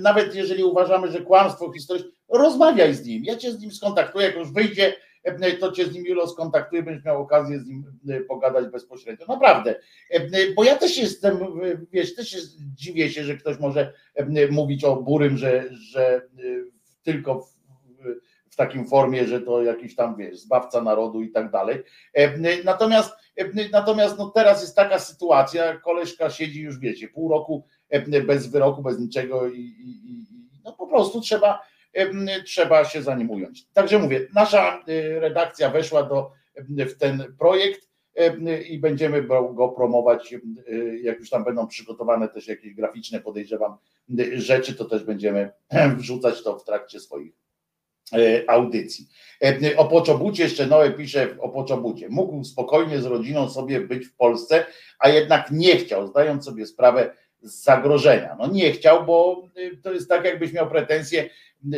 nawet 0.00 0.34
jeżeli 0.34 0.64
uważamy, 0.64 1.12
że 1.12 1.20
kłamstwo 1.20 1.72
historyczne, 1.72 2.10
rozmawiaj 2.28 2.94
z 2.94 3.06
nim, 3.06 3.24
ja 3.24 3.36
cię 3.36 3.52
z 3.52 3.60
nim 3.60 3.72
skontaktuję, 3.72 4.26
jak 4.26 4.36
już 4.36 4.52
wyjdzie, 4.52 4.96
to 5.60 5.72
cię 5.72 5.86
z 5.86 5.94
nim 5.94 6.06
Julo 6.06 6.28
skontaktuję, 6.28 6.82
będziesz 6.82 7.04
miał 7.04 7.22
okazję 7.22 7.60
z 7.60 7.66
nim 7.66 7.84
pogadać 8.28 8.66
bezpośrednio. 8.66 9.26
Naprawdę, 9.26 9.74
bo 10.56 10.64
ja 10.64 10.76
też 10.76 10.98
jestem, 10.98 11.38
wiesz, 11.92 12.14
też 12.14 12.32
jest, 12.32 12.56
dziwię 12.74 13.10
się, 13.10 13.24
że 13.24 13.36
ktoś 13.36 13.58
może 13.58 13.92
mówić 14.50 14.84
o 14.84 14.96
Burym, 14.96 15.36
że, 15.36 15.64
że 15.72 16.22
tylko 17.02 17.40
w, 17.40 17.54
w 18.50 18.56
takim 18.56 18.86
formie, 18.86 19.26
że 19.26 19.40
to 19.40 19.62
jakiś 19.62 19.94
tam, 19.94 20.16
wiesz, 20.16 20.38
zbawca 20.38 20.82
narodu 20.82 21.22
i 21.22 21.30
tak 21.30 21.50
dalej. 21.50 21.82
Natomiast, 22.64 23.12
natomiast 23.72 24.18
no 24.18 24.30
teraz 24.30 24.62
jest 24.62 24.76
taka 24.76 24.98
sytuacja, 24.98 25.76
koleżka 25.76 26.30
siedzi 26.30 26.60
już, 26.60 26.78
wiecie, 26.78 27.08
pół 27.08 27.28
roku 27.28 27.66
bez 28.26 28.46
wyroku, 28.46 28.82
bez 28.82 28.98
niczego 28.98 29.48
i, 29.48 29.60
i, 29.60 30.10
i 30.10 30.26
no 30.64 30.72
po 30.72 30.86
prostu 30.86 31.20
trzeba 31.20 31.73
trzeba 32.46 32.84
się 32.84 33.02
za 33.02 33.14
nim 33.14 33.30
ująć. 33.30 33.66
Także 33.72 33.98
mówię, 33.98 34.26
nasza 34.34 34.84
redakcja 35.18 35.70
weszła 35.70 36.02
do, 36.02 36.30
w 36.68 36.94
ten 36.94 37.34
projekt 37.38 37.88
i 38.68 38.78
będziemy 38.78 39.22
go 39.54 39.68
promować, 39.68 40.34
jak 41.02 41.18
już 41.18 41.30
tam 41.30 41.44
będą 41.44 41.66
przygotowane 41.66 42.28
też 42.28 42.48
jakieś 42.48 42.74
graficzne, 42.74 43.20
podejrzewam, 43.20 43.76
rzeczy, 44.32 44.74
to 44.74 44.84
też 44.84 45.04
będziemy 45.04 45.50
wrzucać 45.96 46.42
to 46.42 46.58
w 46.58 46.64
trakcie 46.64 47.00
swoich 47.00 47.32
audycji. 48.48 49.08
O 49.76 49.84
Poczobucie 49.84 50.42
jeszcze 50.42 50.66
Noe 50.66 50.90
pisze 50.90 51.36
o 51.40 51.48
Poczobucie. 51.48 52.08
Mógł 52.08 52.44
spokojnie 52.44 52.98
z 52.98 53.06
rodziną 53.06 53.50
sobie 53.50 53.80
być 53.80 54.06
w 54.06 54.16
Polsce, 54.16 54.66
a 54.98 55.08
jednak 55.08 55.50
nie 55.50 55.76
chciał, 55.76 56.06
zdając 56.06 56.44
sobie 56.44 56.66
sprawę 56.66 57.16
z 57.44 57.64
zagrożenia. 57.64 58.36
No 58.38 58.46
nie 58.46 58.72
chciał, 58.72 59.06
bo 59.06 59.48
to 59.82 59.92
jest 59.92 60.08
tak, 60.08 60.24
jakbyś 60.24 60.52
miał 60.52 60.70
pretensje 60.70 61.30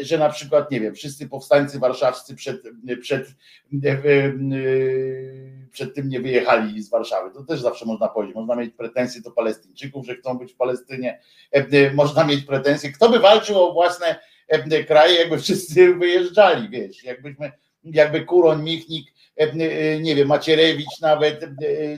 że 0.02 0.18
na 0.18 0.28
przykład, 0.28 0.70
nie 0.70 0.80
wiem, 0.80 0.94
wszyscy 0.94 1.28
powstańcy 1.28 1.78
warszawscy 1.78 2.34
przed, 2.34 2.62
przed, 3.00 3.26
przed 5.70 5.94
tym 5.94 6.08
nie 6.08 6.20
wyjechali 6.20 6.82
z 6.82 6.90
Warszawy. 6.90 7.30
To 7.34 7.44
też 7.44 7.60
zawsze 7.60 7.84
można 7.86 8.08
powiedzieć. 8.08 8.36
Można 8.36 8.56
mieć 8.56 8.74
pretensje 8.74 9.22
do 9.22 9.30
Palestyńczyków, 9.30 10.06
że 10.06 10.14
chcą 10.14 10.38
być 10.38 10.52
w 10.52 10.56
Palestynie. 10.56 11.20
Można 11.94 12.24
mieć 12.24 12.44
pretensje, 12.44 12.92
kto 12.92 13.08
by 13.08 13.18
walczył 13.18 13.62
o 13.62 13.72
własne 13.72 14.20
kraje, 14.86 15.18
jakby 15.18 15.38
wszyscy 15.38 15.94
wyjeżdżali, 15.94 16.68
wiesz, 16.68 17.04
jakbyśmy, 17.04 17.52
jakby 17.84 18.24
Kuroń, 18.24 18.62
Michnik, 18.62 19.06
nie 20.00 20.14
wiem, 20.14 20.28
Macierewicz 20.28 21.00
nawet, 21.00 21.44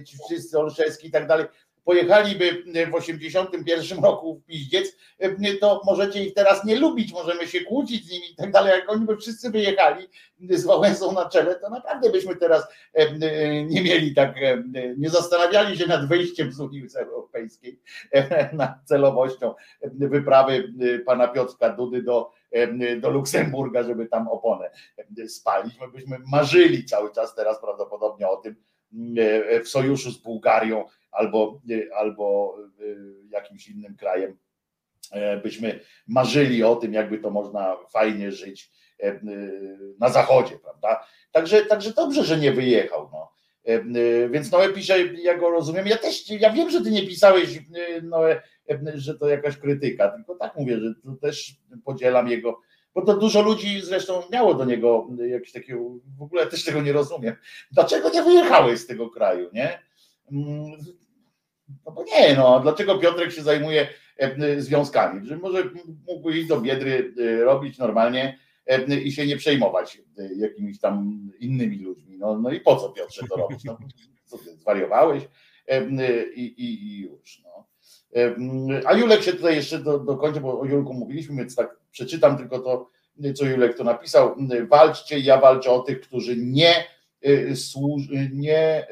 ci 0.07 0.17
wszyscy 0.27 0.59
Olszewski 0.59 1.09
i 1.09 1.11
tak 1.11 1.27
dalej, 1.27 1.47
pojechaliby 1.89 2.65
w 2.91 2.95
81 2.95 4.05
roku 4.05 4.35
w 4.35 4.45
piździec, 4.45 4.97
to 5.61 5.83
możecie 5.87 6.25
ich 6.25 6.35
teraz 6.35 6.65
nie 6.65 6.77
lubić, 6.77 7.13
możemy 7.13 7.47
się 7.47 7.61
kłócić 7.61 8.07
z 8.07 8.11
nimi 8.11 8.33
i 8.33 8.37
tak 8.37 8.53
dalej. 8.53 8.73
Jak 8.73 8.93
oni 8.93 9.07
by 9.07 9.17
wszyscy 9.17 9.51
wyjechali 9.51 10.07
z 10.51 10.65
Wałęsą 10.65 11.13
na 11.13 11.29
czele, 11.29 11.55
to 11.55 11.71
naprawdę 11.71 12.11
byśmy 12.11 12.37
teraz 12.37 12.67
nie 13.67 13.83
mieli 13.83 14.15
tak, 14.15 14.35
nie 14.99 15.11
zastanawiali 15.11 15.79
się 15.79 15.87
nad 15.87 16.09
wyjściem 16.09 16.53
z 16.53 16.61
Unii 16.61 16.87
Europejskiej, 16.97 17.81
nad 18.53 18.71
celowością 18.85 19.55
wyprawy 19.93 20.73
pana 21.07 21.29
Piotrka 21.29 21.71
Dudy 21.71 22.03
do, 22.03 22.31
do 23.01 23.11
Luksemburga, 23.11 23.83
żeby 23.83 24.07
tam 24.07 24.29
oponę 24.29 24.71
spalić. 25.29 25.81
My 25.81 25.89
byśmy 25.89 26.17
marzyli 26.33 26.85
cały 26.85 27.13
czas 27.13 27.35
teraz 27.35 27.61
prawdopodobnie 27.61 28.29
o 28.29 28.37
tym 28.37 28.57
w 29.65 29.69
sojuszu 29.69 30.11
z 30.11 30.19
Bułgarią, 30.19 30.85
albo, 31.11 31.61
y, 31.71 31.89
albo 31.95 32.57
y, 32.81 32.97
jakimś 33.31 33.69
innym 33.69 33.97
krajem, 33.97 34.39
e, 35.13 35.37
byśmy 35.37 35.81
marzyli 36.07 36.65
o 36.65 36.77
tym, 36.77 36.93
jakby 36.93 37.19
to 37.19 37.31
można 37.31 37.77
fajnie 37.93 38.33
żyć 38.33 38.73
e, 39.03 39.13
y, 39.13 39.95
na 39.99 40.09
zachodzie, 40.09 40.59
prawda? 40.59 41.07
Także, 41.33 41.65
także 41.65 41.93
dobrze, 41.93 42.25
że 42.25 42.39
nie 42.39 42.53
wyjechał. 42.53 43.11
No. 43.13 43.33
E, 43.65 44.29
więc 44.29 44.53
Noe 44.53 44.69
pisze, 44.69 45.07
ja 45.07 45.39
go 45.39 45.51
rozumiem. 45.51 45.87
Ja 45.87 45.97
też, 45.97 46.31
ja 46.31 46.53
wiem, 46.53 46.71
że 46.71 46.81
ty 46.81 46.91
nie 46.91 47.07
pisałeś, 47.07 47.59
Noe, 48.03 48.43
że 48.95 49.19
to 49.19 49.29
jakaś 49.29 49.57
krytyka, 49.57 50.09
tylko 50.09 50.35
tak 50.35 50.57
mówię, 50.57 50.79
że 50.79 50.95
to 50.95 51.17
też 51.21 51.57
podzielam 51.85 52.29
jego, 52.29 52.61
bo 52.95 53.03
to 53.03 53.17
dużo 53.17 53.43
ludzi 53.43 53.81
zresztą 53.81 54.23
miało 54.33 54.55
do 54.55 54.65
niego 54.65 55.09
jakieś 55.27 55.53
takie, 55.53 55.77
w 56.19 56.23
ogóle 56.23 56.47
też 56.47 56.65
tego 56.65 56.83
nie 56.83 56.93
rozumiem. 56.93 57.35
Dlaczego 57.71 58.11
nie 58.11 58.23
wyjechałeś 58.23 58.81
z 58.81 58.87
tego 58.87 59.11
kraju, 59.11 59.51
nie? 59.53 59.88
Mm, 60.33 60.79
no 61.87 61.93
bo 61.93 62.05
nie, 62.05 62.37
no, 62.37 62.61
dlaczego 62.61 62.99
Piotrek 62.99 63.33
się 63.33 63.43
zajmuje 63.43 63.89
e, 64.17 64.61
związkami? 64.61 65.27
Że 65.27 65.37
może 65.37 65.71
mógłby 66.07 66.39
iść 66.39 66.49
do 66.49 66.61
Biedry 66.61 67.15
e, 67.19 67.45
robić 67.45 67.79
normalnie 67.79 68.39
e, 68.67 69.01
i 69.01 69.13
się 69.13 69.27
nie 69.27 69.37
przejmować 69.37 70.03
jakimiś 70.37 70.81
tam 70.81 71.23
innymi 71.41 71.79
ludźmi. 71.79 72.19
No, 72.19 72.39
no 72.39 72.51
i 72.51 72.61
po 72.61 72.77
co 72.77 72.89
Piotrze 72.89 73.27
to 73.29 73.37
robić? 73.37 73.65
No, 73.65 73.79
co 74.25 74.39
ty, 74.39 74.57
zwariowałeś? 74.57 75.29
I, 76.35 76.43
i, 76.43 76.85
i 76.85 77.01
już. 77.01 77.43
No. 77.45 77.69
A 78.87 78.95
Julek 78.95 79.23
się 79.23 79.33
tutaj 79.33 79.57
jeszcze 79.57 79.79
do, 79.79 79.99
dokończy, 79.99 80.41
bo 80.41 80.61
o 80.61 80.65
Julku 80.65 80.95
mówiliśmy, 80.95 81.37
więc 81.37 81.57
tak 81.57 81.77
przeczytam 81.91 82.39
tylko 82.39 82.59
to, 82.59 82.91
co 83.35 83.45
Julek 83.45 83.77
to 83.77 83.85
napisał. 83.85 84.37
Walczcie, 84.69 85.19
ja 85.19 85.41
walczę 85.41 85.71
o 85.71 85.79
tych, 85.79 86.01
którzy 86.01 86.37
nie 86.37 86.85
służ, 87.55 88.03
nie 88.33 88.87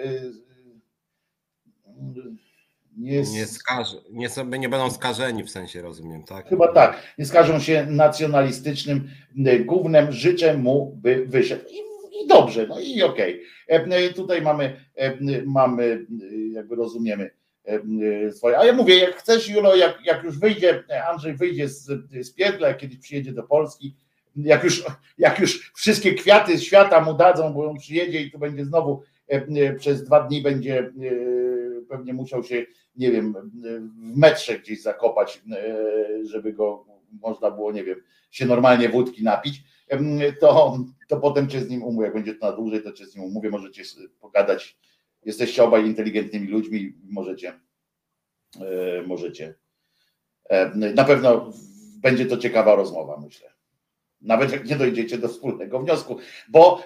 nie, 2.97 3.23
nie, 3.23 3.47
skaże, 3.47 3.97
nie, 4.10 4.28
sobie, 4.28 4.59
nie 4.59 4.68
będą 4.68 4.90
skażeni 4.90 5.44
w 5.44 5.51
sensie, 5.51 5.82
rozumiem, 5.82 6.23
tak? 6.24 6.48
Chyba 6.48 6.73
tak. 6.73 7.02
Nie 7.18 7.27
skażą 7.27 7.60
się 7.60 7.86
nacjonalistycznym 7.90 9.09
głównym. 9.64 10.12
Życzę 10.12 10.56
mu, 10.56 10.98
by 11.02 11.27
wyszedł. 11.27 11.64
I, 11.70 11.77
i 12.23 12.27
dobrze, 12.27 12.66
no 12.66 12.81
i 12.81 13.02
okej. 13.02 13.40
Okay. 13.68 14.14
Tutaj 14.14 14.43
mamy, 14.43 14.77
mamy, 15.47 16.06
jakby 16.52 16.77
rozumiemy 16.77 17.31
swoje. 18.32 18.59
A 18.59 18.64
ja 18.64 18.73
mówię, 18.73 18.98
jak 18.98 19.16
chcesz, 19.16 19.48
Julo, 19.48 19.77
jak, 19.77 19.98
jak 20.05 20.24
już 20.24 20.39
wyjdzie, 20.39 20.85
Andrzej 21.10 21.36
wyjdzie 21.36 21.68
z, 21.68 21.85
z 22.27 22.32
pierdla, 22.35 22.74
kiedyś 22.74 22.98
przyjedzie 22.98 23.32
do 23.32 23.43
Polski, 23.43 23.97
jak 24.36 24.64
już, 24.64 24.85
jak 25.18 25.39
już 25.39 25.73
wszystkie 25.74 26.14
kwiaty 26.14 26.59
świata 26.59 27.01
mu 27.01 27.14
dadzą, 27.14 27.52
bo 27.52 27.70
on 27.70 27.78
przyjedzie 27.78 28.20
i 28.20 28.31
tu 28.31 28.39
będzie 28.39 28.64
znowu 28.64 29.02
przez 29.78 30.05
dwa 30.05 30.20
dni 30.20 30.43
będzie 30.43 30.93
pewnie 31.89 32.15
musiał 32.15 32.44
się, 32.44 32.66
nie 32.97 33.12
wiem, 33.12 33.35
w 34.12 34.19
metrze 34.19 34.59
gdzieś 34.59 34.82
zakopać, 34.82 35.43
żeby 36.23 36.53
go 36.53 36.86
można 37.11 37.51
było, 37.51 37.73
nie 37.73 37.85
wiem, 37.85 38.03
się 38.31 38.47
normalnie 38.47 38.89
wódki 38.89 39.24
napić, 39.24 39.62
to, 40.40 40.78
to 41.09 41.20
potem 41.20 41.48
cię 41.48 41.61
z 41.61 41.69
nim 41.69 41.82
umówię. 41.82 42.05
Jak 42.05 42.15
będzie 42.15 42.35
to 42.35 42.47
na 42.47 42.57
dłużej, 42.57 42.82
to 42.82 42.93
cię 42.93 43.07
z 43.07 43.16
nim 43.16 43.24
umówię, 43.24 43.51
możecie 43.51 43.82
pogadać. 44.20 44.78
Jesteście 45.24 45.65
obaj 45.65 45.86
inteligentnymi 45.86 46.48
ludźmi, 46.48 46.93
możecie, 47.05 47.61
możecie. 49.07 49.55
Na 50.94 51.05
pewno 51.05 51.53
będzie 51.97 52.27
to 52.27 52.36
ciekawa 52.36 52.74
rozmowa, 52.74 53.20
myślę. 53.20 53.56
Nawet 54.20 54.52
jak 54.52 54.68
nie 54.68 54.76
dojdziecie 54.76 55.18
do 55.18 55.28
wspólnego 55.28 55.80
wniosku, 55.80 56.18
bo 56.48 56.82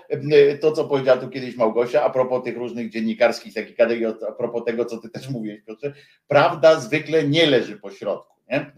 to, 0.60 0.72
co 0.72 0.84
powiedziała 0.84 1.20
tu 1.20 1.28
kiedyś 1.28 1.56
Małgosia, 1.56 2.02
a 2.02 2.10
propos 2.10 2.44
tych 2.44 2.56
różnych 2.56 2.90
dziennikarskich 2.90 3.54
takich 3.54 3.76
kategorii, 3.76 4.24
a 4.28 4.32
propos 4.32 4.64
tego, 4.64 4.84
co 4.84 4.98
ty 4.98 5.08
też 5.08 5.30
mówiłeś, 5.30 5.62
Piotrze, 5.62 5.92
prawda 6.28 6.80
zwykle 6.80 7.28
nie 7.28 7.46
leży 7.46 7.78
po 7.78 7.90
środku. 7.90 8.36
Nie? 8.50 8.72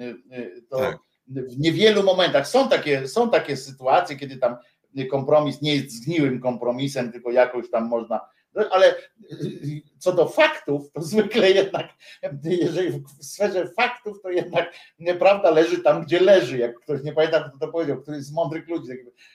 To 0.69 0.79
tak. 0.79 0.99
W 1.29 1.59
niewielu 1.59 2.03
momentach 2.03 2.49
są 2.49 2.69
takie, 2.69 3.09
są 3.09 3.31
takie 3.31 3.57
sytuacje, 3.57 4.17
kiedy 4.17 4.37
tam 4.37 4.57
kompromis 5.11 5.63
nie 5.63 5.75
jest 5.75 5.91
zgniłym 5.91 6.41
kompromisem, 6.41 7.13
tylko 7.13 7.31
jakoś 7.31 7.71
tam 7.71 7.89
można 7.89 8.21
ale 8.71 8.95
co 9.99 10.13
do 10.13 10.29
faktów, 10.29 10.93
to 10.93 11.03
zwykle 11.03 11.51
jednak, 11.51 11.89
jeżeli 12.45 12.91
w 12.91 13.25
sferze 13.25 13.69
faktów, 13.77 14.23
to 14.23 14.31
jednak 14.31 14.75
prawda 15.19 15.51
leży 15.51 15.83
tam, 15.83 16.03
gdzie 16.03 16.21
leży. 16.21 16.59
Jak 16.59 16.81
ktoś 16.81 17.03
nie 17.03 17.13
pamięta, 17.13 17.49
kto 17.49 17.59
to 17.59 17.73
powiedział, 17.73 18.03
któryś 18.03 18.23
z 18.25 18.33
mądrych 18.33 18.69
ludzi, 18.69 18.93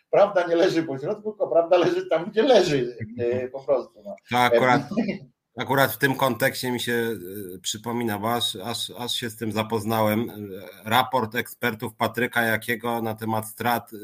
prawda 0.10 0.48
nie 0.48 0.56
leży 0.56 0.84
po 0.84 1.00
środku, 1.00 1.32
tylko 1.32 1.48
prawda 1.48 1.78
leży 1.78 2.06
tam, 2.06 2.26
gdzie 2.32 2.44
leży. 2.44 2.98
E, 3.20 3.48
po 3.48 3.60
prostu. 3.60 4.02
No. 4.06 4.16
To 4.30 4.38
akurat, 4.38 4.82
Akurat 5.58 5.92
w 5.92 5.98
tym 5.98 6.16
kontekście 6.16 6.72
mi 6.72 6.80
się 6.80 6.94
e, 7.56 7.60
przypomina, 7.60 8.20
bo 8.20 8.34
aż, 8.36 8.56
aż, 8.56 8.92
aż 8.98 9.16
się 9.16 9.30
z 9.30 9.36
tym 9.36 9.52
zapoznałem. 9.52 10.30
E, 10.30 10.34
raport 10.90 11.36
ekspertów 11.36 11.96
Patryka 11.96 12.42
Jakiego 12.42 13.02
na 13.02 13.16
temat 13.16 13.48
strat 13.48 13.94
e, 13.94 13.98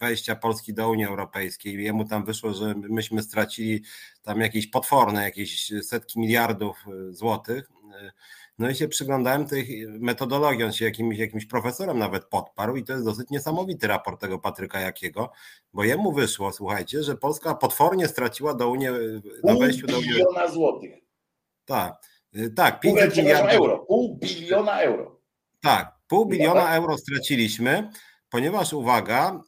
wejścia 0.00 0.36
Polski 0.36 0.74
do 0.74 0.90
Unii 0.90 1.04
Europejskiej. 1.04 1.84
Jemu 1.84 2.04
tam 2.04 2.24
wyszło, 2.24 2.54
że 2.54 2.74
myśmy 2.74 3.22
stracili 3.22 3.82
tam 4.22 4.40
jakieś 4.40 4.66
potworne, 4.66 5.22
jakieś 5.22 5.72
setki 5.82 6.20
miliardów 6.20 6.84
złotych. 7.10 7.70
No 8.58 8.70
i 8.70 8.74
się 8.74 8.88
przyglądałem 8.88 9.46
tej 9.46 9.86
metodologii, 9.88 10.64
on 10.64 10.72
się 10.72 10.84
jakimś, 10.84 11.18
jakimś 11.18 11.46
profesorem 11.46 11.98
nawet 11.98 12.24
podparł 12.24 12.76
i 12.76 12.84
to 12.84 12.92
jest 12.92 13.04
dosyć 13.04 13.30
niesamowity 13.30 13.86
raport 13.86 14.20
tego 14.20 14.38
Patryka 14.38 14.80
Jakiego, 14.80 15.32
bo 15.72 15.84
jemu 15.84 16.12
wyszło, 16.12 16.52
słuchajcie, 16.52 17.02
że 17.02 17.16
Polska 17.16 17.54
potwornie 17.54 18.08
straciła 18.08 18.54
do 18.54 18.68
Unii, 18.68 18.88
na 19.44 19.54
wejściu 19.54 19.86
do 19.86 19.98
Unii. 19.98 20.08
biliona 20.08 20.48
złotych. 20.48 20.94
Tak, 21.64 21.94
y, 22.36 22.50
tak, 22.50 22.80
500 22.80 23.16
miliardów 23.16 23.52
euro, 23.52 23.78
pół 23.78 24.18
biliona 24.18 24.80
euro. 24.80 25.20
Tak, 25.60 25.92
pół 26.08 26.26
biliona 26.26 26.76
euro 26.76 26.98
straciliśmy, 26.98 27.90
ponieważ 28.30 28.72
uwaga, 28.72 29.40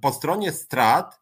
po 0.00 0.12
stronie 0.12 0.52
strat 0.52 1.21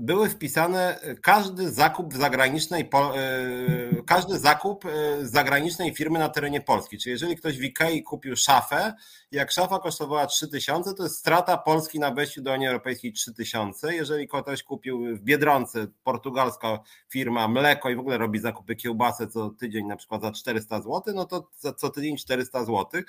były 0.00 0.28
wpisane 0.28 1.00
każdy 1.22 1.70
zakup 1.70 2.14
zagranicznej, 2.14 2.82
y, 2.82 4.02
każdy 4.06 4.38
zakup 4.38 4.84
zagranicznej 5.22 5.94
firmy 5.94 6.18
na 6.18 6.28
terenie 6.28 6.60
Polski. 6.60 6.98
Czyli 6.98 7.10
jeżeli 7.10 7.36
ktoś 7.36 7.58
w 7.58 7.62
Ikei 7.62 8.02
kupił 8.02 8.36
szafę, 8.36 8.94
jak 9.32 9.50
szafa 9.50 9.78
kosztowała 9.78 10.26
3000, 10.26 10.94
to 10.94 11.02
jest 11.02 11.16
strata 11.16 11.56
Polski 11.56 11.98
na 11.98 12.10
wejściu 12.10 12.42
do 12.42 12.52
Unii 12.52 12.66
Europejskiej 12.66 13.12
3000. 13.12 13.94
Jeżeli 13.94 14.28
ktoś 14.28 14.62
kupił 14.62 15.16
w 15.16 15.20
Biedronce, 15.20 15.86
portugalska 16.04 16.78
firma 17.08 17.48
mleko 17.48 17.90
i 17.90 17.96
w 17.96 18.00
ogóle 18.00 18.18
robi 18.18 18.38
zakupy 18.38 18.76
kiełbasy 18.76 19.26
co 19.26 19.50
tydzień 19.50 19.86
na 19.86 19.96
przykład 19.96 20.22
za 20.22 20.32
400 20.32 20.80
zł, 20.80 21.02
no 21.14 21.24
to 21.24 21.50
co 21.76 21.90
tydzień 21.90 22.16
400 22.16 22.64
zł. 22.64 23.02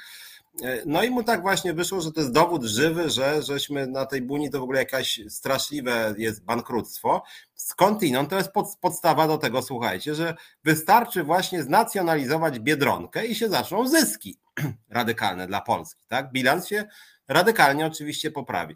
E, 0.63 0.81
no 0.85 1.03
i 1.03 1.09
mu 1.09 1.23
tak 1.23 1.41
właśnie 1.41 1.73
wyszło, 1.73 2.01
że 2.01 2.11
to 2.11 2.19
jest 2.19 2.33
dowód 2.33 2.63
żywy, 2.63 3.09
że 3.09 3.43
żeśmy 3.43 3.87
na 3.87 4.05
tej 4.05 4.21
buni 4.21 4.49
to 4.49 4.59
w 4.59 4.63
ogóle 4.63 4.79
jakaś 4.79 5.19
straszliwe 5.29 6.15
jest 6.17 6.43
bankructwo. 6.43 7.23
Skądinąd 7.55 8.29
to 8.29 8.37
jest 8.37 8.51
pod, 8.51 8.67
podstawa 8.81 9.27
do 9.27 9.37
tego, 9.37 9.61
słuchajcie, 9.61 10.15
że 10.15 10.35
wystarczy 10.63 11.23
właśnie 11.23 11.63
znacjonalizować 11.63 12.59
Biedronkę 12.59 13.25
i 13.25 13.35
się 13.35 13.49
zaczną 13.49 13.87
zyski 13.87 14.39
radykalne 14.89 15.47
dla 15.47 15.61
Polski. 15.61 16.05
Tak? 16.07 16.31
Bilans 16.31 16.67
się 16.67 16.85
radykalnie 17.27 17.85
oczywiście 17.85 18.31
poprawi. 18.31 18.75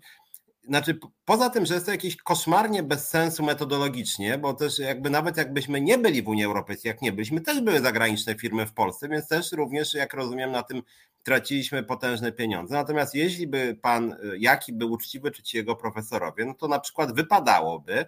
Znaczy, 0.63 0.99
poza 1.25 1.49
tym, 1.49 1.65
że 1.65 1.73
jest 1.73 1.85
to 1.85 1.91
jakieś 1.91 2.15
koszmarnie 2.15 2.83
bez 2.83 3.09
sensu 3.09 3.43
metodologicznie, 3.43 4.37
bo 4.37 4.53
też 4.53 4.79
jakby 4.79 5.09
nawet 5.09 5.37
jakbyśmy 5.37 5.81
nie 5.81 5.97
byli 5.97 6.21
w 6.21 6.27
Unii 6.27 6.43
Europejskiej, 6.43 6.89
jak 6.89 7.01
nie 7.01 7.11
byliśmy, 7.11 7.41
też 7.41 7.61
były 7.61 7.79
zagraniczne 7.79 8.35
firmy 8.35 8.65
w 8.65 8.73
Polsce, 8.73 9.09
więc 9.09 9.27
też 9.27 9.51
również, 9.51 9.93
jak 9.93 10.13
rozumiem, 10.13 10.51
na 10.51 10.63
tym 10.63 10.81
traciliśmy 11.23 11.83
potężne 11.83 12.31
pieniądze. 12.31 12.75
Natomiast 12.75 13.15
jeśli 13.15 13.47
by 13.47 13.77
pan 13.81 14.15
Jaki 14.37 14.73
był 14.73 14.91
uczciwy, 14.91 15.31
czy 15.31 15.43
ci 15.43 15.57
jego 15.57 15.75
profesorowie, 15.75 16.45
no 16.45 16.53
to 16.53 16.67
na 16.67 16.79
przykład 16.79 17.15
wypadałoby, 17.15 18.05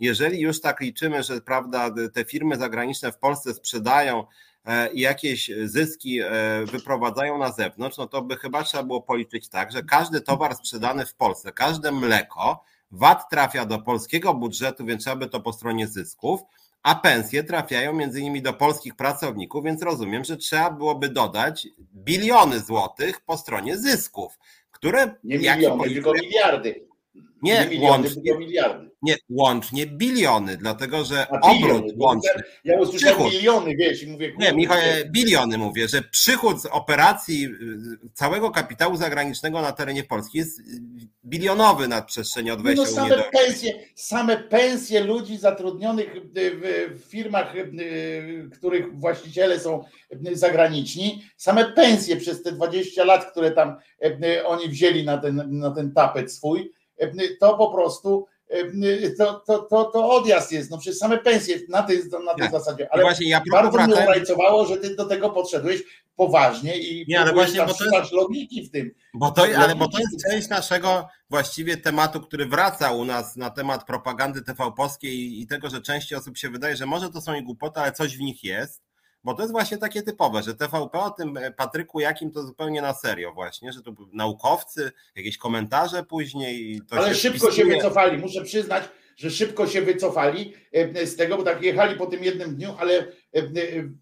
jeżeli 0.00 0.40
już 0.40 0.60
tak 0.60 0.80
liczymy, 0.80 1.22
że 1.22 1.40
prawda, 1.40 1.90
te 2.12 2.24
firmy 2.24 2.56
zagraniczne 2.56 3.12
w 3.12 3.18
Polsce 3.18 3.54
sprzedają 3.54 4.24
e, 4.64 4.92
i 4.92 5.00
jakieś 5.00 5.50
zyski 5.64 6.20
e, 6.20 6.30
wyprowadzają 6.64 7.38
na 7.38 7.52
zewnątrz, 7.52 7.98
no 7.98 8.06
to 8.06 8.22
by 8.22 8.36
chyba 8.36 8.62
trzeba 8.62 8.82
było 8.82 9.02
policzyć 9.02 9.48
tak, 9.48 9.72
że 9.72 9.82
każdy 9.82 10.20
towar 10.20 10.56
sprzedany 10.56 11.06
w 11.06 11.14
Polsce, 11.14 11.52
każde 11.52 11.92
mleko, 11.92 12.64
VAT 12.90 13.30
trafia 13.30 13.66
do 13.66 13.78
polskiego 13.78 14.34
budżetu, 14.34 14.84
więc 14.84 15.02
trzeba 15.02 15.16
by 15.16 15.26
to 15.26 15.40
po 15.40 15.52
stronie 15.52 15.86
zysków, 15.86 16.40
a 16.86 16.94
pensje 16.94 17.44
trafiają 17.44 17.92
między 17.92 18.20
innymi 18.20 18.42
do 18.42 18.52
polskich 18.52 18.94
pracowników, 18.96 19.64
więc 19.64 19.82
rozumiem, 19.82 20.24
że 20.24 20.36
trzeba 20.36 20.70
byłoby 20.70 21.08
dodać 21.08 21.68
biliony 21.94 22.60
złotych 22.60 23.20
po 23.20 23.38
stronie 23.38 23.78
zysków, 23.78 24.38
które... 24.70 25.14
Nie 25.24 25.38
miliony, 25.38 25.84
tylko 25.84 26.12
miliardy. 26.12 26.86
Nie, 27.42 27.66
nie 27.78 27.88
łącznie, 27.88 28.38
miliardy. 28.38 28.90
Nie, 29.02 29.14
łącznie 29.28 29.86
biliony, 29.86 30.56
dlatego 30.56 31.04
że 31.04 31.26
A, 31.30 31.40
obrót 31.40 31.82
biliony, 31.82 31.94
łączny. 31.96 32.42
Ja 32.64 32.78
usłyszałem 32.78 33.16
przychód, 33.16 33.32
miliony, 33.32 33.76
wiesz, 33.76 34.02
i 34.02 34.06
mówię. 34.06 34.32
Nie, 34.38 34.52
Michał, 34.52 34.78
biliony 35.10 35.58
mówię, 35.58 35.88
że 35.88 36.02
przychód 36.02 36.62
z 36.62 36.66
operacji 36.66 37.44
y, 37.44 37.48
całego 38.14 38.50
kapitału 38.50 38.96
zagranicznego 38.96 39.62
na 39.62 39.72
terenie 39.72 40.04
Polski 40.04 40.38
jest 40.38 40.60
bilionowy 41.24 41.88
na 41.88 42.02
przestrzeni 42.02 42.50
od 42.50 42.62
wejścia 42.62 42.84
no, 42.84 42.90
same 42.90 43.22
pensje, 43.32 43.72
same 43.94 44.36
pensje 44.36 45.04
ludzi 45.04 45.36
zatrudnionych 45.38 46.16
w 46.90 47.04
firmach, 47.08 47.56
y, 47.56 48.50
których 48.52 48.98
właściciele 48.98 49.60
są 49.60 49.84
zagraniczni, 50.32 51.22
same 51.36 51.64
pensje 51.64 52.16
przez 52.16 52.42
te 52.42 52.52
20 52.52 53.04
lat, 53.04 53.30
które 53.30 53.50
tam 53.50 53.76
y, 54.04 54.46
oni 54.46 54.68
wzięli 54.68 55.04
na 55.04 55.18
ten, 55.18 55.58
na 55.58 55.70
ten 55.70 55.92
tapet 55.92 56.32
swój, 56.32 56.72
to 57.40 57.58
po 57.58 57.70
prostu 57.70 58.26
to, 59.18 59.42
to, 59.46 59.58
to, 59.58 59.84
to 59.84 60.10
odjazd 60.10 60.52
jest, 60.52 60.70
no 60.70 60.78
przez 60.78 60.98
same 60.98 61.18
pensje 61.18 61.56
na 61.68 61.82
tej, 61.82 61.98
na 62.24 62.34
tej 62.34 62.42
tak. 62.42 62.50
zasadzie. 62.50 62.88
Ale 62.92 63.02
właśnie 63.02 63.28
ja 63.28 63.42
bardzo 63.52 63.86
mnie 63.86 63.94
urajcowało, 63.94 64.66
że 64.66 64.76
ty 64.76 64.96
do 64.96 65.04
tego 65.04 65.30
podszedłeś 65.30 65.82
poważnie 66.16 66.78
i 66.78 67.04
nie, 67.08 67.20
ale 67.20 67.32
właśnie, 67.32 67.66
bo 67.66 67.74
to 67.74 67.84
jest, 67.84 68.12
logiki 68.12 68.62
w 68.62 68.70
tym. 68.70 68.90
Bo 69.14 69.30
to, 69.30 69.46
ale 69.56 69.74
bo 69.74 69.88
to 69.88 69.98
jest 69.98 70.30
część 70.30 70.48
naszego 70.48 71.08
właściwie 71.30 71.76
tematu, 71.76 72.20
który 72.20 72.46
wraca 72.46 72.92
u 72.92 73.04
nas 73.04 73.36
na 73.36 73.50
temat 73.50 73.84
propagandy 73.84 74.42
TV 74.42 74.72
polskiej 74.76 75.12
i, 75.12 75.42
i 75.42 75.46
tego, 75.46 75.70
że 75.70 75.80
części 75.80 76.14
osób 76.14 76.38
się 76.38 76.50
wydaje, 76.50 76.76
że 76.76 76.86
może 76.86 77.10
to 77.10 77.20
są 77.20 77.34
i 77.34 77.42
głupoty, 77.42 77.80
ale 77.80 77.92
coś 77.92 78.16
w 78.16 78.20
nich 78.20 78.44
jest. 78.44 78.85
Bo 79.24 79.34
to 79.34 79.42
jest 79.42 79.52
właśnie 79.52 79.78
takie 79.78 80.02
typowe, 80.02 80.42
że 80.42 80.54
TVP 80.54 80.98
o 80.98 81.10
tym 81.10 81.36
e, 81.36 81.50
Patryku 81.50 82.00
Jakim 82.00 82.30
to 82.30 82.42
zupełnie 82.42 82.82
na 82.82 82.94
serio 82.94 83.32
właśnie, 83.32 83.72
że 83.72 83.82
to 83.82 83.92
naukowcy, 84.12 84.92
jakieś 85.16 85.38
komentarze 85.38 86.02
później. 86.02 86.80
Ale 86.90 87.08
się 87.08 87.14
szybko 87.14 87.46
wpisuje. 87.46 87.70
się 87.70 87.76
wycofali, 87.76 88.18
muszę 88.18 88.44
przyznać, 88.44 88.84
że 89.16 89.30
szybko 89.30 89.66
się 89.66 89.82
wycofali 89.82 90.54
e, 90.72 91.06
z 91.06 91.16
tego, 91.16 91.36
bo 91.36 91.42
tak 91.42 91.62
jechali 91.62 91.96
po 91.96 92.06
tym 92.06 92.24
jednym 92.24 92.56
dniu, 92.56 92.74
ale 92.78 92.92
e, 92.98 93.42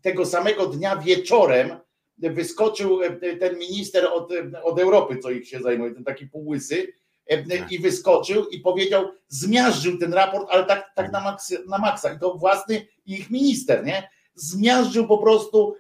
tego 0.03 0.27
samego 0.27 0.67
dnia 0.67 0.97
wieczorem 0.97 1.77
wyskoczył 2.19 3.01
ten 3.41 3.59
minister 3.59 4.07
od, 4.07 4.31
od 4.63 4.79
Europy, 4.79 5.19
co 5.19 5.31
ich 5.31 5.49
się 5.49 5.61
zajmuje, 5.61 5.95
ten 5.95 6.05
taki 6.05 6.27
półłysy, 6.27 6.93
tak. 7.29 7.73
i 7.73 7.79
wyskoczył 7.79 8.49
i 8.49 8.61
powiedział, 8.61 9.11
zmiażdżył 9.29 9.99
ten 9.99 10.15
raport, 10.15 10.49
ale 10.51 10.65
tak, 10.65 10.93
tak 10.95 11.13
na, 11.13 11.21
maksa, 11.21 11.55
na 11.67 11.79
maksa. 11.79 12.13
I 12.13 12.19
to 12.19 12.35
własny 12.35 12.87
ich 13.07 13.31
minister, 13.31 13.85
nie? 13.85 14.09
Zmiażdżył 14.35 15.09
po 15.09 15.19
prostu, 15.19 15.77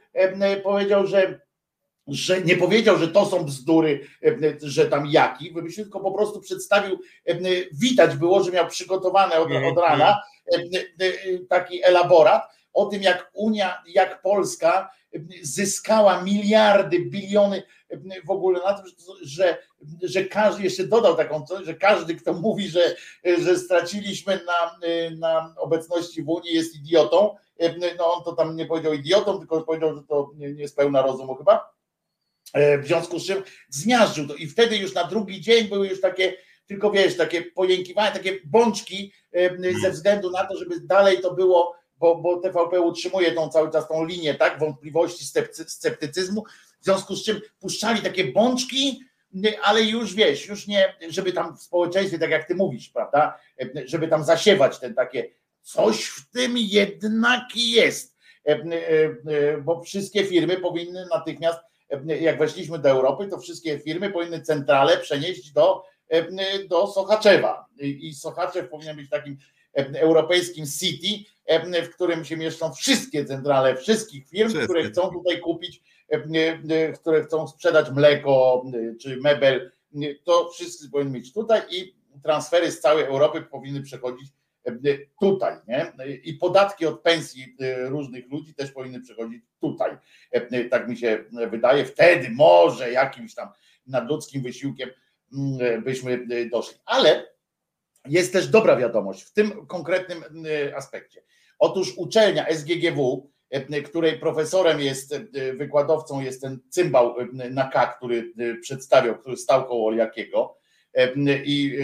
powiedział, 0.62 1.06
że 1.06 1.40
że 2.06 2.40
nie 2.40 2.56
powiedział, 2.56 2.98
że 2.98 3.08
to 3.08 3.26
są 3.26 3.44
bzdury, 3.44 4.06
że 4.62 4.86
tam 4.86 5.06
jaki, 5.06 5.52
wymyślił, 5.52 5.84
tylko 5.84 6.00
po 6.00 6.12
prostu 6.12 6.40
przedstawił, 6.40 6.98
widać 7.72 8.16
było, 8.16 8.44
że 8.44 8.52
miał 8.52 8.68
przygotowane 8.68 9.38
od, 9.38 9.48
od 9.72 9.78
rana 9.78 10.22
taki 11.48 11.84
elaborat 11.84 12.42
o 12.72 12.86
tym, 12.86 13.02
jak 13.02 13.30
Unia, 13.34 13.82
jak 13.86 14.22
Polska 14.22 14.90
zyskała 15.42 16.22
miliardy, 16.22 16.98
biliony 16.98 17.62
w 18.24 18.30
ogóle 18.30 18.60
na 18.62 18.74
tym, 18.74 18.92
że, 19.22 19.58
że 20.02 20.24
każdy, 20.24 20.62
jeszcze 20.62 20.84
dodał 20.84 21.16
taką 21.16 21.46
coś, 21.46 21.66
że 21.66 21.74
każdy, 21.74 22.14
kto 22.14 22.32
mówi, 22.32 22.68
że, 22.68 22.96
że 23.24 23.58
straciliśmy 23.58 24.40
na, 24.46 24.78
na 25.18 25.54
obecności 25.58 26.22
w 26.22 26.28
Unii 26.28 26.54
jest 26.54 26.76
idiotą, 26.76 27.36
no 27.98 28.14
on 28.14 28.24
to 28.24 28.32
tam 28.32 28.56
nie 28.56 28.66
powiedział 28.66 28.92
idiotą, 28.92 29.38
tylko 29.38 29.62
powiedział, 29.62 29.94
że 29.94 30.02
to 30.02 30.30
nie, 30.36 30.52
nie 30.52 30.62
jest 30.62 30.76
pełna 30.76 31.02
rozumu 31.02 31.34
chyba. 31.34 31.74
W 32.54 32.86
związku 32.86 33.18
z 33.18 33.26
czym 33.26 33.42
zmiażdżył 33.68 34.28
to. 34.28 34.34
I 34.34 34.46
wtedy 34.46 34.76
już 34.76 34.94
na 34.94 35.04
drugi 35.04 35.40
dzień 35.40 35.68
były 35.68 35.88
już 35.88 36.00
takie, 36.00 36.36
tylko 36.66 36.90
wiesz, 36.90 37.16
takie 37.16 37.42
pojękiwania, 37.42 38.10
takie 38.10 38.38
bączki 38.44 39.12
ze 39.82 39.90
względu 39.90 40.30
na 40.30 40.44
to, 40.44 40.56
żeby 40.56 40.80
dalej 40.80 41.20
to 41.20 41.34
było, 41.34 41.76
bo, 41.96 42.16
bo 42.16 42.40
TVP 42.40 42.80
utrzymuje 42.80 43.32
tą 43.32 43.48
cały 43.48 43.70
czas 43.70 43.88
tą 43.88 44.04
linię, 44.04 44.34
tak, 44.34 44.58
wątpliwości, 44.58 45.24
sceptycyzmu, 45.66 46.44
w 46.80 46.84
związku 46.84 47.16
z 47.16 47.24
czym 47.24 47.40
puszczali 47.60 48.02
takie 48.02 48.24
bączki, 48.24 49.00
ale 49.62 49.82
już 49.82 50.14
wiesz, 50.14 50.46
już 50.46 50.66
nie, 50.66 50.94
żeby 51.08 51.32
tam 51.32 51.56
w 51.56 51.62
społeczeństwie, 51.62 52.18
tak 52.18 52.30
jak 52.30 52.48
ty 52.48 52.54
mówisz, 52.54 52.88
prawda, 52.88 53.38
żeby 53.84 54.08
tam 54.08 54.24
zasiewać 54.24 54.78
ten 54.78 54.94
takie, 54.94 55.30
coś 55.64 56.04
w 56.04 56.30
tym 56.30 56.54
jednak 56.56 57.42
jest, 57.56 58.16
bo 59.64 59.82
wszystkie 59.82 60.24
firmy 60.24 60.56
powinny 60.56 61.06
natychmiast, 61.10 61.58
jak 62.20 62.38
weszliśmy 62.38 62.78
do 62.78 62.88
Europy, 62.88 63.28
to 63.28 63.38
wszystkie 63.38 63.78
firmy 63.78 64.10
powinny 64.10 64.40
centralę 64.40 64.98
przenieść 64.98 65.52
do, 65.52 65.84
do 66.68 66.86
Sochaczewa. 66.86 67.66
I 67.80 68.14
Sochaczew 68.14 68.68
powinien 68.68 68.96
być 68.96 69.10
takim 69.10 69.38
europejskim 69.94 70.66
city, 70.66 71.30
w 71.82 71.94
którym 71.94 72.24
się 72.24 72.36
mieszczą 72.36 72.72
wszystkie 72.72 73.24
centrale 73.24 73.76
wszystkich 73.76 74.28
firm, 74.28 74.48
wszystkie. 74.48 74.64
które 74.64 74.84
chcą 74.84 75.10
tutaj 75.10 75.40
kupić 75.40 75.82
które 77.00 77.24
chcą 77.24 77.48
sprzedać 77.48 77.90
mleko 77.90 78.64
czy 79.00 79.16
mebel, 79.16 79.72
to 80.24 80.50
wszyscy 80.50 80.90
powinni 80.90 81.12
mieć 81.12 81.32
tutaj 81.32 81.62
i 81.70 81.94
transfery 82.22 82.70
z 82.70 82.80
całej 82.80 83.04
Europy 83.04 83.42
powinny 83.42 83.82
przechodzić 83.82 84.28
tutaj, 85.20 85.56
nie? 85.68 85.92
I 86.24 86.34
podatki 86.34 86.86
od 86.86 87.00
pensji 87.00 87.56
różnych 87.84 88.30
ludzi 88.30 88.54
też 88.54 88.70
powinny 88.70 89.00
przechodzić 89.00 89.42
tutaj. 89.60 89.96
Tak 90.70 90.88
mi 90.88 90.96
się 90.96 91.24
wydaje. 91.50 91.84
Wtedy 91.84 92.30
może 92.30 92.92
jakimś 92.92 93.34
tam 93.34 93.48
nadludzkim 93.86 94.42
wysiłkiem 94.42 94.90
byśmy 95.84 96.26
doszli. 96.50 96.78
Ale 96.84 97.26
jest 98.08 98.32
też 98.32 98.48
dobra 98.48 98.76
wiadomość 98.76 99.22
w 99.22 99.32
tym 99.32 99.66
konkretnym 99.66 100.24
aspekcie. 100.74 101.22
Otóż 101.58 101.92
uczelnia 101.96 102.46
SGGW 102.46 103.34
E, 103.54 103.82
której 103.82 104.18
profesorem 104.18 104.80
jest, 104.80 105.12
e, 105.12 105.52
wykładowcą 105.52 106.20
jest 106.20 106.42
ten 106.42 106.60
cymbał 106.68 107.20
e, 107.20 107.50
na 107.50 107.68
K, 107.68 107.86
który 107.86 108.32
przedstawiał, 108.60 109.18
który 109.18 109.36
stał 109.36 109.64
koło 109.64 109.92
Jakiego 109.92 110.56
i 111.44 111.78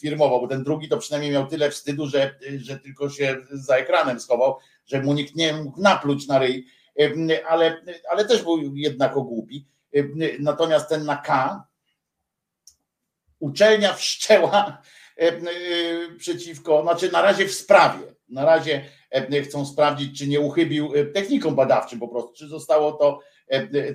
firmował, 0.00 0.40
bo 0.40 0.48
ten 0.48 0.64
drugi 0.64 0.88
to 0.88 0.98
przynajmniej 0.98 1.32
miał 1.32 1.46
tyle 1.46 1.70
wstydu, 1.70 2.06
że, 2.06 2.34
że 2.56 2.78
tylko 2.78 3.10
się 3.10 3.36
za 3.50 3.76
ekranem 3.76 4.20
schował, 4.20 4.58
że 4.86 5.02
mu 5.02 5.14
nikt 5.14 5.34
nie 5.34 5.52
mógł 5.52 5.80
napluć 5.80 6.26
na 6.26 6.38
ryj, 6.38 6.66
ale, 7.48 7.82
ale 8.10 8.24
też 8.24 8.42
był 8.42 8.76
jednako 8.76 9.22
głupi. 9.22 9.66
Natomiast 10.40 10.88
ten 10.88 11.04
na 11.04 11.16
K 11.16 11.62
uczelnia 13.38 13.92
wszczęła 13.92 14.82
przeciwko, 16.18 16.82
znaczy 16.82 17.12
na 17.12 17.22
razie 17.22 17.48
w 17.48 17.54
sprawie, 17.54 18.14
na 18.28 18.44
razie 18.44 18.84
E, 19.10 19.42
chcą 19.42 19.66
sprawdzić, 19.66 20.18
czy 20.18 20.28
nie 20.28 20.40
uchybił 20.40 20.92
e, 20.94 21.04
technikom 21.04 21.54
badawczym 21.54 22.00
po 22.00 22.08
prostu, 22.08 22.32
czy 22.32 22.48
zostało 22.48 22.92
to, 22.92 23.18
e, 23.18 23.20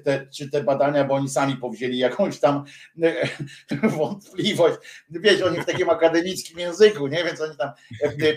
te, 0.03 0.27
czy 0.27 0.49
te 0.49 0.63
badania, 0.63 1.03
bo 1.03 1.13
oni 1.13 1.29
sami 1.29 1.57
powzięli 1.57 1.97
jakąś 1.97 2.39
tam 2.39 2.63
wątpliwość. 3.97 4.77
Wiecie, 5.09 5.45
oni 5.45 5.61
w 5.61 5.65
takim 5.65 5.89
akademickim 5.89 6.59
języku, 6.59 7.07
nie? 7.07 7.23
Więc 7.23 7.41
oni 7.41 7.57
tam 7.57 7.71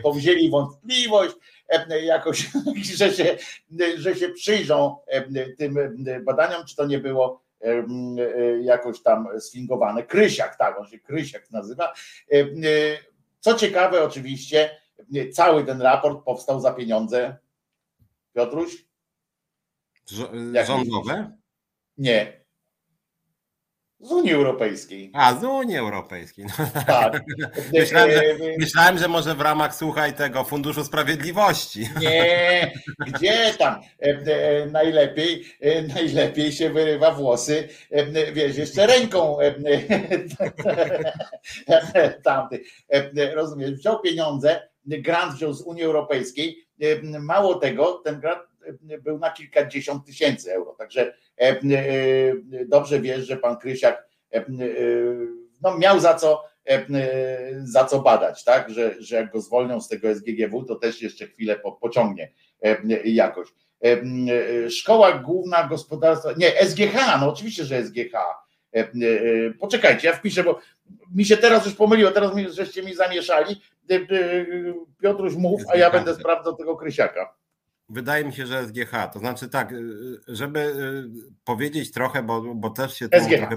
powzięli 0.03 0.51
wątpliwość, 0.51 1.35
jakoś, 2.03 2.51
że 2.99 3.13
się, 3.13 3.37
że 3.97 4.17
się 4.17 4.29
przyjrzą 4.29 4.97
tym 5.59 5.79
badaniom, 6.25 6.67
czy 6.67 6.77
to 6.77 6.87
nie 6.87 6.99
było 6.99 7.45
jakoś 8.63 9.03
tam 9.03 9.29
sfingowane. 9.41 10.03
Krysiak, 10.03 10.57
tak, 10.57 10.81
on 10.81 10.87
się 10.87 10.99
Krysiak 10.99 11.51
nazywa. 11.51 11.93
Co 13.41 13.55
ciekawe, 13.55 14.05
oczywiście, 14.05 14.71
Cały 15.33 15.65
ten 15.65 15.83
raport 15.83 16.25
powstał 16.25 16.61
za 16.61 16.73
pieniądze. 16.73 17.37
Piotruś? 18.35 18.85
Rządowe? 20.67 21.37
Nie. 21.99 22.45
Z 24.05 24.13
Unii 24.13 24.33
Europejskiej. 24.33 25.11
A, 25.15 25.41
z 25.41 25.45
Unii 25.45 25.77
Europejskiej. 25.77 26.45
No, 26.45 26.83
tak. 26.87 27.23
myślałem, 27.73 28.11
że, 28.11 28.23
myślałem, 28.59 28.99
że 28.99 29.09
może 29.09 29.35
w 29.35 29.41
ramach, 29.41 29.75
słuchaj, 29.75 30.15
tego 30.15 30.45
Funduszu 30.45 30.85
Sprawiedliwości. 30.85 31.81
Nie, 32.01 32.73
gdzie 33.07 33.55
tam? 33.59 33.75
E, 33.75 34.07
e, 34.07 34.67
najlepiej, 34.67 35.45
e, 35.61 35.83
najlepiej 35.83 36.53
się 36.53 36.71
wyrywa 36.71 37.11
włosy, 37.11 37.69
wiesz, 38.33 38.57
jeszcze 38.57 38.87
ręką 38.87 39.37
tamty. 42.25 42.63
Rozumiesz, 43.35 43.73
wziął 43.73 44.01
pieniądze, 44.01 44.69
grant 44.85 45.35
wziął 45.35 45.53
z 45.53 45.63
Unii 45.63 45.83
Europejskiej. 45.83 46.67
Mało 47.21 47.55
tego, 47.55 47.93
ten 47.93 48.21
grant 48.21 48.43
był 49.03 49.19
na 49.19 49.31
kilkadziesiąt 49.31 50.07
tysięcy 50.07 50.53
euro. 50.53 50.75
Także 50.79 51.15
dobrze 52.67 53.01
wiesz, 53.01 53.27
że 53.27 53.37
pan 53.37 53.57
Krysiak 53.57 54.09
no, 55.63 55.79
miał 55.79 56.01
za 56.01 56.15
co, 56.15 56.45
za 57.59 57.85
co 57.85 58.01
badać, 58.01 58.45
tak? 58.45 58.71
Że, 58.71 58.95
że 58.99 59.17
jak 59.17 59.33
go 59.33 59.41
zwolnią 59.41 59.81
z 59.81 59.89
tego 59.89 60.15
SGGW, 60.15 60.65
to 60.65 60.75
też 60.75 61.03
jeszcze 61.03 61.27
chwilę 61.27 61.61
pociągnie 61.81 62.33
jakoś. 63.05 63.49
Szkoła 64.69 65.13
Główna 65.13 65.69
Gospodarstwa, 65.69 66.31
nie, 66.37 66.67
SGH, 66.67 66.95
no 67.21 67.29
oczywiście, 67.33 67.65
że 67.65 67.85
SGH. 67.85 68.15
Poczekajcie, 69.61 70.09
ja 70.09 70.15
wpiszę, 70.15 70.45
bo 70.45 70.59
mi 71.15 71.25
się 71.25 71.37
teraz 71.37 71.67
już 71.67 71.75
pomyliło, 71.75 72.11
teraz 72.11 72.33
żeście 72.49 72.83
mi 72.83 72.95
zamieszali. 72.95 73.61
Piotruś 75.03 75.35
mów, 75.35 75.63
a 75.73 75.77
ja 75.77 75.91
będę 75.91 76.15
sprawdzał 76.15 76.57
tego 76.57 76.77
Krysiaka. 76.77 77.35
Wydaje 77.89 78.25
mi 78.25 78.33
się, 78.33 78.47
że 78.47 78.67
SGH. 78.69 79.13
To 79.13 79.19
znaczy 79.19 79.49
tak, 79.49 79.73
y, 79.73 80.21
żeby 80.29 80.61
y, 80.61 81.35
powiedzieć 81.45 81.93
trochę, 81.93 82.23
bo, 82.23 82.55
bo 82.55 82.71
też 82.71 82.95
się 82.95 83.07
SGH. 83.07 83.39
trochę. 83.39 83.57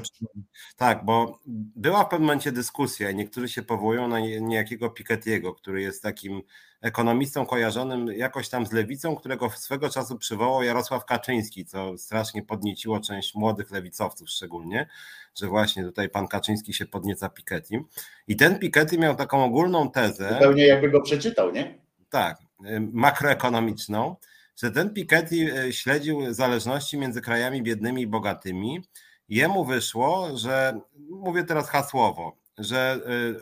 Tak, 0.77 1.05
bo 1.05 1.39
była 1.75 2.03
w 2.03 2.09
pewnym 2.09 2.27
momencie 2.27 2.51
dyskusja 2.51 3.09
i 3.09 3.15
niektórzy 3.15 3.49
się 3.49 3.63
powołują 3.63 4.07
na 4.07 4.19
niejakiego 4.19 4.89
Piketty'ego, 4.89 5.55
który 5.55 5.81
jest 5.81 6.03
takim 6.03 6.41
ekonomistą 6.81 7.45
kojarzonym 7.45 8.07
jakoś 8.07 8.49
tam 8.49 8.65
z 8.65 8.71
lewicą, 8.71 9.15
którego 9.15 9.49
swego 9.49 9.89
czasu 9.89 10.17
przywołał 10.17 10.63
Jarosław 10.63 11.05
Kaczyński, 11.05 11.65
co 11.65 11.97
strasznie 11.97 12.43
podnieciło 12.43 12.99
część 12.99 13.35
młodych 13.35 13.71
lewicowców 13.71 14.29
szczególnie, 14.29 14.87
że 15.35 15.47
właśnie 15.47 15.83
tutaj 15.83 16.09
pan 16.09 16.27
Kaczyński 16.27 16.73
się 16.73 16.85
podnieca 16.85 17.29
Piketty. 17.29 17.83
I 18.27 18.35
ten 18.35 18.59
Piketty 18.59 18.97
miał 18.97 19.15
taką 19.15 19.45
ogólną 19.45 19.91
tezę. 19.91 20.29
Zupełnie 20.33 20.67
jakby 20.67 20.89
go 20.89 21.01
przeczytał, 21.01 21.51
nie? 21.51 21.77
Tak, 22.09 22.37
makroekonomiczną, 22.79 24.15
że 24.55 24.71
ten 24.71 24.93
Piketty 24.93 25.53
e, 25.53 25.73
śledził 25.73 26.33
zależności 26.33 26.97
między 26.97 27.21
krajami 27.21 27.63
biednymi 27.63 28.01
i 28.01 28.07
bogatymi. 28.07 28.81
Jemu 29.29 29.65
wyszło, 29.65 30.37
że 30.37 30.79
mówię 31.09 31.43
teraz 31.43 31.69
hasłowo, 31.69 32.37
że 32.57 32.99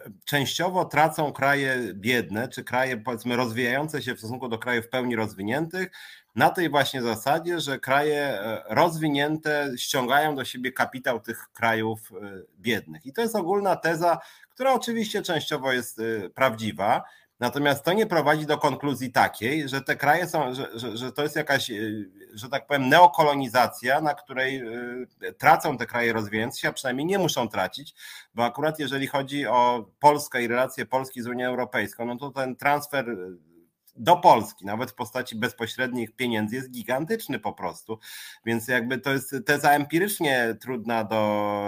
y, 0.07 0.11
częściowo 0.25 0.85
tracą 0.85 1.33
kraje 1.33 1.93
biedne, 1.93 2.47
czy 2.47 2.63
kraje 2.63 2.97
powiedzmy 2.97 3.35
rozwijające 3.35 4.01
się 4.01 4.15
w 4.15 4.19
stosunku 4.19 4.47
do 4.49 4.57
krajów 4.57 4.89
pełni 4.89 5.15
rozwiniętych, 5.15 5.91
na 6.35 6.49
tej 6.49 6.69
właśnie 6.69 7.01
zasadzie, 7.01 7.59
że 7.59 7.79
kraje 7.79 8.21
e, 8.21 8.63
rozwinięte 8.69 9.71
ściągają 9.77 10.35
do 10.35 10.45
siebie 10.45 10.71
kapitał 10.71 11.19
tych 11.19 11.47
krajów 11.53 12.11
e, 12.11 12.41
biednych. 12.59 13.05
I 13.05 13.13
to 13.13 13.21
jest 13.21 13.35
ogólna 13.35 13.75
teza, 13.75 14.19
która 14.49 14.73
oczywiście 14.73 15.21
częściowo 15.21 15.71
jest 15.71 15.99
e, 15.99 16.29
prawdziwa, 16.29 17.03
Natomiast 17.39 17.85
to 17.85 17.93
nie 17.93 18.05
prowadzi 18.05 18.45
do 18.45 18.57
konkluzji 18.57 19.11
takiej, 19.11 19.69
że 19.69 19.81
te 19.81 19.95
kraje 19.95 20.27
są, 20.27 20.53
że, 20.53 20.79
że, 20.79 20.97
że, 20.97 21.11
to 21.11 21.23
jest 21.23 21.35
jakaś, 21.35 21.69
y, 21.69 22.11
że 22.33 22.49
tak 22.49 22.67
powiem, 22.67 22.89
neokolonizacja, 22.89 24.01
na 24.01 24.13
której 24.13 24.61
y, 25.23 25.33
tracą 25.33 25.77
te 25.77 25.85
kraje 25.85 26.13
rozwijające 26.13 26.59
się, 26.59 26.69
a 26.69 26.73
przynajmniej 26.73 27.05
nie 27.05 27.19
muszą 27.19 27.49
tracić, 27.49 27.95
bo 28.35 28.45
akurat 28.45 28.79
jeżeli 28.79 29.07
chodzi 29.07 29.47
o 29.47 29.89
Polskę 29.99 30.43
i 30.43 30.47
relacje 30.47 30.85
Polski 30.85 31.21
z 31.21 31.27
Unią 31.27 31.47
Europejską, 31.47 32.05
no 32.05 32.17
to 32.17 32.31
ten 32.31 32.55
transfer 32.55 33.17
do 33.95 34.17
Polski, 34.17 34.65
nawet 34.65 34.91
w 34.91 34.95
postaci 34.95 35.35
bezpośrednich 35.35 36.15
pieniędzy, 36.15 36.55
jest 36.55 36.71
gigantyczny 36.71 37.39
po 37.39 37.53
prostu. 37.53 37.99
Więc 38.45 38.67
jakby 38.67 38.97
to 38.97 39.13
jest 39.13 39.35
teza 39.45 39.71
empirycznie 39.71 40.55
trudna 40.61 41.03
do 41.03 41.65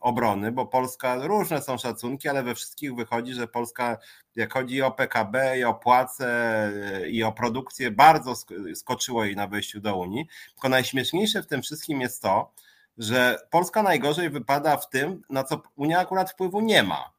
obrony, 0.00 0.52
bo 0.52 0.66
Polska, 0.66 1.14
różne 1.26 1.62
są 1.62 1.78
szacunki, 1.78 2.28
ale 2.28 2.42
we 2.42 2.54
wszystkich 2.54 2.94
wychodzi, 2.94 3.34
że 3.34 3.48
Polska, 3.48 3.98
jak 4.36 4.52
chodzi 4.52 4.82
o 4.82 4.90
PKB 4.90 5.58
i 5.58 5.64
o 5.64 5.74
płace 5.74 6.72
i 7.08 7.22
o 7.22 7.32
produkcję, 7.32 7.90
bardzo 7.90 8.34
skoczyło 8.74 9.24
jej 9.24 9.36
na 9.36 9.46
wejściu 9.46 9.80
do 9.80 9.96
Unii. 9.96 10.28
Tylko 10.52 10.68
najśmieszniejsze 10.68 11.42
w 11.42 11.46
tym 11.46 11.62
wszystkim 11.62 12.00
jest 12.00 12.22
to, 12.22 12.52
że 12.98 13.38
Polska 13.50 13.82
najgorzej 13.82 14.30
wypada 14.30 14.76
w 14.76 14.88
tym, 14.88 15.22
na 15.30 15.44
co 15.44 15.62
Unia 15.76 15.98
akurat 15.98 16.30
wpływu 16.30 16.60
nie 16.60 16.82
ma. 16.82 17.12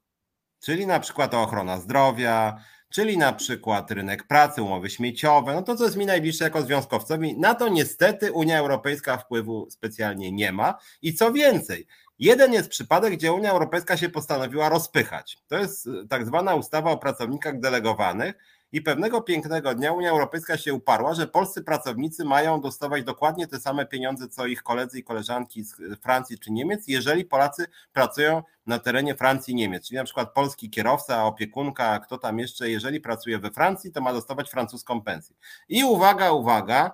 Czyli 0.59 0.87
na 0.87 0.99
przykład 0.99 1.33
ochrona 1.33 1.77
zdrowia, 1.77 2.59
czyli 2.89 3.17
na 3.17 3.33
przykład 3.33 3.91
rynek 3.91 4.27
pracy, 4.27 4.61
umowy 4.61 4.89
śmieciowe, 4.89 5.53
no 5.53 5.61
to 5.61 5.75
co 5.75 5.83
jest 5.83 5.97
mi 5.97 6.05
najbliższe 6.05 6.43
jako 6.43 6.61
związkowcowi, 6.61 7.37
na 7.37 7.55
to 7.55 7.67
niestety 7.67 8.31
Unia 8.31 8.59
Europejska 8.59 9.17
wpływu 9.17 9.67
specjalnie 9.69 10.31
nie 10.31 10.51
ma 10.51 10.77
i 11.01 11.13
co 11.13 11.33
więcej, 11.33 11.87
Jeden 12.19 12.53
jest 12.53 12.69
przypadek, 12.69 13.13
gdzie 13.13 13.33
Unia 13.33 13.51
Europejska 13.51 13.97
się 13.97 14.09
postanowiła 14.09 14.69
rozpychać. 14.69 15.37
To 15.47 15.57
jest 15.57 15.89
tak 16.09 16.25
zwana 16.25 16.55
ustawa 16.55 16.91
o 16.91 16.97
pracownikach 16.97 17.59
delegowanych, 17.59 18.35
i 18.71 18.81
pewnego 18.81 19.21
pięknego 19.21 19.75
dnia 19.75 19.91
Unia 19.91 20.09
Europejska 20.09 20.57
się 20.57 20.73
uparła, 20.73 21.13
że 21.13 21.27
polscy 21.27 21.63
pracownicy 21.63 22.25
mają 22.25 22.61
dostawać 22.61 23.03
dokładnie 23.03 23.47
te 23.47 23.59
same 23.59 23.85
pieniądze, 23.85 24.27
co 24.27 24.45
ich 24.45 24.63
koledzy 24.63 24.99
i 24.99 25.03
koleżanki 25.03 25.63
z 25.63 25.75
Francji 26.01 26.39
czy 26.39 26.51
Niemiec, 26.51 26.87
jeżeli 26.87 27.25
Polacy 27.25 27.65
pracują 27.93 28.43
na 28.65 28.79
terenie 28.79 29.15
Francji 29.15 29.51
i 29.51 29.55
Niemiec. 29.55 29.87
Czyli 29.87 29.97
na 29.97 30.03
przykład 30.03 30.33
polski 30.33 30.69
kierowca, 30.69 31.25
opiekunka, 31.25 31.99
kto 31.99 32.17
tam 32.17 32.39
jeszcze, 32.39 32.69
jeżeli 32.69 33.01
pracuje 33.01 33.39
we 33.39 33.51
Francji, 33.51 33.91
to 33.91 34.01
ma 34.01 34.13
dostawać 34.13 34.49
francuską 34.49 35.01
pensję. 35.01 35.35
I 35.69 35.83
uwaga, 35.83 36.31
uwaga, 36.31 36.91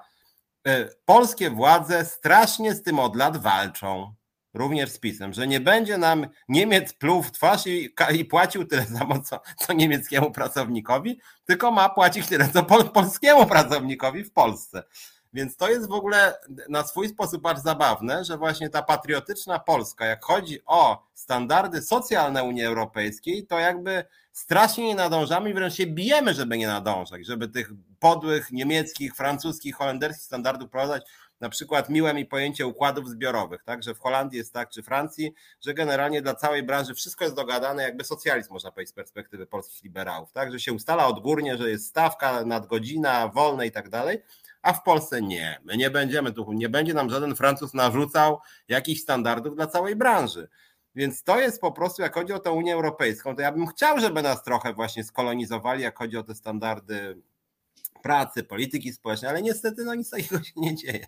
e, 0.68 0.90
polskie 1.06 1.50
władze 1.50 2.06
strasznie 2.06 2.76
z 2.76 2.84
tym 2.84 3.00
od 3.00 3.16
lat 3.16 3.38
walczą 3.38 4.16
również 4.56 4.92
z 4.92 5.00
PiSem, 5.00 5.34
że 5.34 5.48
nie 5.48 5.60
będzie 5.60 5.98
nam 5.98 6.28
Niemiec 6.50 6.94
pluł 6.94 7.24
w 7.24 7.32
twarz 7.32 7.68
i, 7.68 7.94
i 8.14 8.26
płacił 8.26 8.66
tyle 8.66 8.86
samo, 9.00 9.20
co, 9.20 9.40
co, 9.58 9.74
niemieckiemu 9.74 10.32
pracownikowi, 10.32 11.20
tylko 11.46 11.72
ma 11.72 11.90
płacić 11.90 12.28
tyle, 12.28 12.50
co 12.50 12.64
pol, 12.64 12.90
polskiemu 12.90 13.46
pracownikowi 13.46 14.24
w 14.24 14.32
Polsce. 14.32 14.84
Więc 15.34 15.58
to 15.58 15.70
jest 15.70 15.90
w 15.90 15.94
ogóle 15.94 16.38
na 16.70 16.84
swój 16.84 17.10
sposób 17.10 17.42
bardzo 17.42 17.64
zabawne, 17.64 18.26
że 18.26 18.38
właśnie 18.38 18.70
ta 18.70 18.84
patriotyczna 18.84 19.60
Polska, 19.60 20.06
jak 20.06 20.26
chodzi 20.26 20.60
o 20.66 21.04
standardy 21.14 21.82
socjalne 21.82 22.44
Unii 22.44 22.64
Europejskiej, 22.64 23.48
to 23.48 23.60
jakby 23.60 24.06
strasznie 24.32 24.88
nie 24.88 24.96
nadążamy 24.96 25.50
i 25.50 25.54
wręcz 25.54 25.74
się 25.74 25.88
bijemy, 25.88 26.34
żeby 26.34 26.58
nie 26.58 26.68
nadążać, 26.68 27.26
żeby 27.26 27.48
tych 27.48 27.72
podłych 28.00 28.52
niemieckich, 28.52 29.16
francuskich, 29.16 29.76
holenderskich 29.76 30.26
standardów 30.26 30.68
wprowadzać 30.68 31.04
na 31.40 31.50
przykład 31.50 31.90
miłe 31.90 32.14
mi 32.14 32.26
pojęcie 32.26 32.68
układów 32.68 33.10
zbiorowych, 33.10 33.64
tak, 33.64 33.84
że 33.84 33.96
w 33.96 34.00
Holandii 34.00 34.38
jest 34.38 34.54
tak, 34.54 34.70
czy 34.70 34.84
Francji, 34.84 35.34
że 35.62 35.74
generalnie 35.74 36.22
dla 36.22 36.36
całej 36.36 36.64
branży 36.64 36.94
wszystko 36.94 37.24
jest 37.24 37.36
dogadane, 37.36 37.84
jakby 37.84 38.04
socjalizm 38.04 38.54
można 38.54 38.72
powiedzieć 38.72 38.90
z 38.90 38.96
perspektywy 38.96 39.48
polskich 39.48 39.84
liberałów, 39.84 40.32
tak, 40.32 40.52
że 40.52 40.60
się 40.60 40.74
ustala 40.74 41.08
odgórnie, 41.08 41.58
że 41.58 41.70
jest 41.70 41.88
stawka, 41.88 42.46
nadgodzina, 42.46 43.28
wolne 43.28 43.68
i 43.68 43.72
tak 43.72 43.90
dalej, 43.90 44.22
a 44.62 44.74
w 44.74 44.84
Polsce 44.84 45.22
nie. 45.22 45.60
My 45.64 45.78
nie 45.78 45.90
będziemy 45.90 46.34
tu, 46.34 46.54
nie 46.54 46.70
będzie 46.70 46.94
nam 46.94 47.10
żaden 47.10 47.36
Francuz 47.36 47.74
narzucał 47.74 48.40
jakichś 48.68 49.02
standardów 49.02 49.56
dla 49.56 49.68
całej 49.68 49.96
branży. 49.96 50.50
Więc 50.96 51.24
to 51.24 51.40
jest 51.40 51.62
po 51.62 51.72
prostu, 51.72 52.02
jak 52.02 52.14
chodzi 52.14 52.34
o 52.34 52.40
tę 52.40 52.52
Unię 52.52 52.74
Europejską, 52.74 53.36
to 53.36 53.42
ja 53.42 53.52
bym 53.52 53.68
chciał, 53.68 54.00
żeby 54.00 54.22
nas 54.22 54.44
trochę 54.44 54.74
właśnie 54.74 55.04
skolonizowali, 55.04 55.84
jak 55.84 55.98
chodzi 55.98 56.18
o 56.18 56.24
te 56.24 56.36
standardy 56.36 57.22
pracy, 58.06 58.44
polityki 58.44 58.94
społecznej, 58.94 59.32
ale 59.32 59.42
niestety 59.42 59.84
no 59.86 59.96
nic 59.96 60.10
takiego 60.10 60.44
się 60.44 60.52
nie 60.56 60.76
dzieje. 60.76 61.06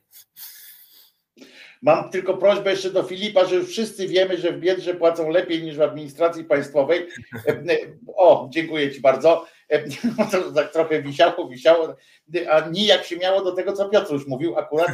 Mam 1.81 2.09
tylko 2.09 2.37
prośbę 2.37 2.71
jeszcze 2.71 2.91
do 2.91 3.03
Filipa, 3.03 3.45
że 3.45 3.55
już 3.55 3.69
wszyscy 3.69 4.07
wiemy, 4.07 4.37
że 4.37 4.51
w 4.51 4.59
Biedrze 4.59 4.93
płacą 4.93 5.29
lepiej 5.29 5.63
niż 5.63 5.77
w 5.77 5.81
administracji 5.81 6.43
państwowej. 6.43 7.07
O, 8.15 8.49
dziękuję 8.51 8.91
Ci 8.91 9.01
bardzo. 9.01 9.45
To 10.31 10.51
tak 10.51 10.73
trochę 10.73 11.01
wisiało, 11.01 11.49
wisiało, 11.49 11.95
a 12.49 12.69
nijak 12.69 13.05
się 13.05 13.17
miało 13.17 13.43
do 13.43 13.51
tego, 13.51 13.73
co 13.73 13.89
Piotr 13.89 14.13
już 14.13 14.27
mówił 14.27 14.57
akurat, 14.57 14.91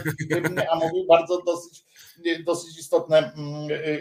a 0.72 0.76
mówił 0.76 1.06
bardzo 1.06 1.42
dosyć, 1.42 1.84
dosyć 2.46 2.80
istotne, 2.80 3.32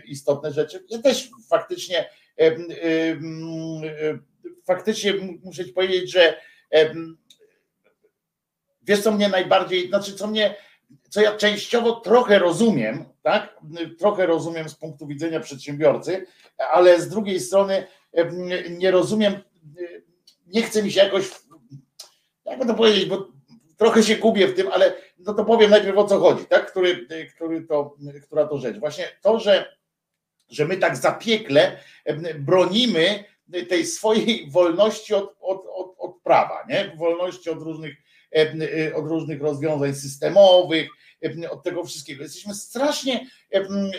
istotne 0.07 0.53
rzeczy. 0.53 0.85
Ja 0.89 0.99
też 0.99 1.31
faktycznie 1.51 2.09
faktycznie 4.65 5.15
muszę 5.45 5.65
Ci 5.65 5.73
powiedzieć, 5.73 6.13
że 6.13 6.37
wiesz 8.83 9.01
co 9.01 9.13
mnie 9.13 9.29
najbardziej, 9.29 9.89
znaczy 9.89 10.15
co 10.15 10.27
mnie, 10.27 10.55
co 11.11 11.21
ja 11.21 11.37
częściowo 11.37 11.93
trochę 11.93 12.39
rozumiem, 12.39 13.05
tak? 13.23 13.57
Trochę 13.99 14.27
rozumiem 14.27 14.69
z 14.69 14.75
punktu 14.75 15.07
widzenia 15.07 15.41
przedsiębiorcy, 15.41 16.27
ale 16.73 17.01
z 17.01 17.09
drugiej 17.09 17.41
strony 17.41 17.87
nie 18.71 18.91
rozumiem, 18.91 19.35
nie 20.47 20.63
chce 20.63 20.83
mi 20.83 20.93
się 20.93 21.01
jakoś, 21.01 21.31
jak 22.45 22.67
to 22.67 22.75
powiedzieć, 22.75 23.05
bo 23.05 23.29
trochę 23.77 24.03
się 24.03 24.17
gubię 24.17 24.49
w 24.49 24.55
tym, 24.55 24.69
ale 24.73 24.95
no 25.19 25.35
to 25.35 25.45
powiem 25.45 25.71
najpierw 25.71 25.99
o 25.99 26.05
co 26.05 26.21
chodzi, 26.21 26.47
tak? 26.47 26.71
Który, 26.71 27.07
który 27.35 27.63
to, 27.63 27.97
która 28.23 28.47
to 28.47 28.59
rzecz. 28.59 28.79
Właśnie 28.79 29.09
to, 29.23 29.41
że, 29.41 29.77
że 30.49 30.65
my 30.65 30.77
tak 30.77 30.97
zapiekle 30.97 31.79
bronimy 32.39 33.25
tej 33.69 33.87
swojej 33.87 34.51
wolności 34.51 35.15
od, 35.15 35.37
od, 35.41 35.67
od, 35.75 35.95
od 35.99 36.21
prawa, 36.23 36.65
nie? 36.69 36.93
Wolności 36.97 37.51
od 37.51 37.63
różnych 37.63 38.02
od 38.95 39.07
różnych 39.07 39.43
rozwiązań 39.43 39.95
systemowych, 39.95 40.89
od 41.51 41.63
tego 41.63 41.85
wszystkiego. 41.85 42.23
Jesteśmy 42.23 42.55
strasznie, 42.55 43.27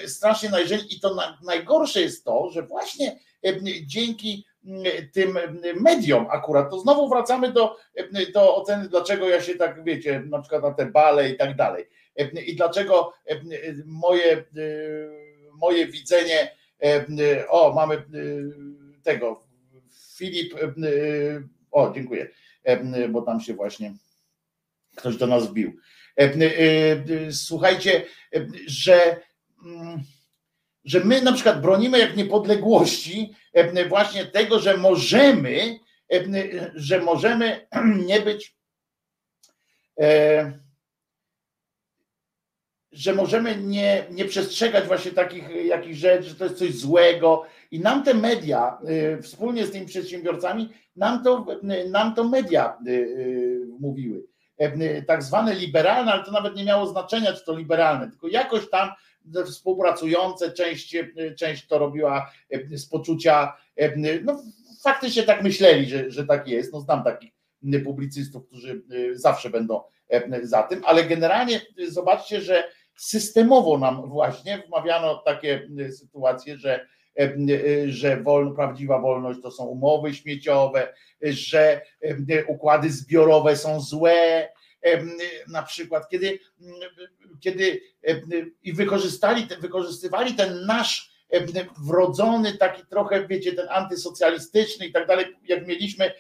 strasznie 0.06 0.50
najrzeni 0.50 0.96
i 0.96 1.00
to 1.00 1.18
najgorsze 1.44 2.02
jest 2.02 2.26
to, 2.26 2.50
że 2.50 2.62
właśnie 2.62 3.20
dzięki 3.86 4.46
tym 5.14 5.38
mediom 5.82 6.28
akurat, 6.30 6.70
to 6.70 6.80
znowu 6.80 7.10
wracamy 7.10 7.52
do, 7.52 7.76
do 8.34 8.56
oceny, 8.56 8.90
dlaczego 8.90 9.30
ja 9.30 9.42
się 9.42 9.56
tak, 9.56 9.84
wiecie, 9.84 10.24
na 10.30 10.42
przykład 10.42 10.64
na 10.64 10.72
te 10.72 10.86
bale 10.86 11.30
i 11.30 11.38
tak 11.38 11.56
dalej. 11.56 11.86
I 12.46 12.56
dlaczego 12.56 13.14
moje, 13.86 14.44
moje 15.54 15.88
widzenie, 15.88 16.56
o, 17.50 17.74
mamy 17.74 18.04
tego, 19.04 19.44
Filip, 20.18 20.54
o, 21.72 21.92
dziękuję, 21.96 22.30
bo 23.10 23.22
tam 23.22 23.40
się 23.40 23.54
właśnie 23.54 23.94
ktoś 24.96 25.18
do 25.18 25.28
nas 25.28 25.48
wbił. 25.48 25.78
E, 26.18 26.24
e, 26.24 26.92
e, 27.28 27.32
słuchajcie, 27.32 28.06
że, 28.68 29.20
mm, 29.66 30.04
że 30.86 31.00
my 31.00 31.22
na 31.22 31.34
przykład 31.34 31.62
bronimy 31.62 32.00
jak 32.00 32.18
niepodległości 32.18 33.34
właśnie 33.90 34.26
tego, 34.26 34.60
że 34.60 34.78
możemy, 34.78 35.80
że 36.76 37.00
możemy 37.00 37.68
nie 38.08 38.22
być, 38.22 38.56
że 42.92 43.14
możemy 43.16 43.58
nie, 43.58 44.06
nie 44.12 44.26
przestrzegać 44.26 44.86
właśnie 44.86 45.12
takich 45.12 45.66
jakichś 45.66 45.98
rzeczy, 45.98 46.30
że 46.30 46.36
to 46.36 46.44
jest 46.44 46.58
coś 46.58 46.76
złego. 46.76 47.46
I 47.72 47.80
nam 47.80 48.04
te 48.04 48.14
media, 48.14 48.78
wspólnie 49.22 49.66
z 49.66 49.72
tymi 49.72 49.86
przedsiębiorcami, 49.86 50.70
nam 50.96 51.24
to, 51.24 51.46
nam 51.90 52.16
to 52.16 52.24
media 52.24 52.78
mówiły 53.80 54.33
tak 55.08 55.24
zwane 55.24 55.56
liberalne, 55.56 56.12
ale 56.12 56.24
to 56.24 56.32
nawet 56.32 56.56
nie 56.56 56.66
miało 56.66 56.88
znaczenia, 56.88 57.34
czy 57.34 57.46
to 57.46 57.58
liberalne, 57.58 58.10
tylko 58.10 58.28
jakoś 58.28 58.70
tam 58.70 58.90
współpracujące, 59.46 60.52
część, 60.52 60.96
e, 60.96 61.06
część 61.40 61.68
to 61.68 61.80
robiła 61.80 62.32
e, 62.50 62.78
z 62.78 62.86
poczucia, 62.86 63.58
no 64.24 64.44
faktycznie 64.84 65.24
tak 65.24 65.44
myśleli, 65.44 65.86
że, 65.86 66.12
że 66.12 66.26
tak 66.26 66.48
jest, 66.48 66.74
no 66.74 66.80
znam 66.80 67.04
takich 67.04 67.34
publicystów, 67.84 68.48
którzy 68.48 68.84
zawsze 69.14 69.50
będą 69.50 69.82
za 70.42 70.64
tym, 70.64 70.82
ale 70.86 71.04
generalnie 71.04 71.62
zobaczcie, 71.88 72.42
że 72.42 72.64
systemowo 72.96 73.78
nam 73.78 74.10
właśnie 74.10 74.64
wmawiano 74.68 75.16
takie 75.18 75.70
sytuacje, 75.92 76.58
że 76.58 76.88
że 77.88 78.22
wolno, 78.22 78.52
prawdziwa 78.52 79.00
wolność 79.00 79.40
to 79.42 79.52
są 79.52 79.66
umowy 79.66 80.14
śmieciowe, 80.14 80.94
że 81.22 81.82
układy 82.48 82.90
zbiorowe 82.92 83.56
są 83.56 83.82
złe, 83.82 84.50
na 85.48 85.64
przykład, 85.64 86.10
kiedy, 86.10 86.40
kiedy 87.40 87.82
i 88.64 88.74
wykorzystali, 88.74 89.48
wykorzystywali 89.62 90.34
ten 90.34 90.66
nasz 90.66 91.14
wrodzony, 91.88 92.58
taki 92.58 92.86
trochę, 92.86 93.28
wiecie, 93.28 93.54
ten 93.54 93.68
antysocjalistyczny 93.70 94.86
i 94.86 94.92
tak 94.92 95.08
dalej, 95.08 95.26
jak 95.44 95.68
mieliśmy, 95.68 96.12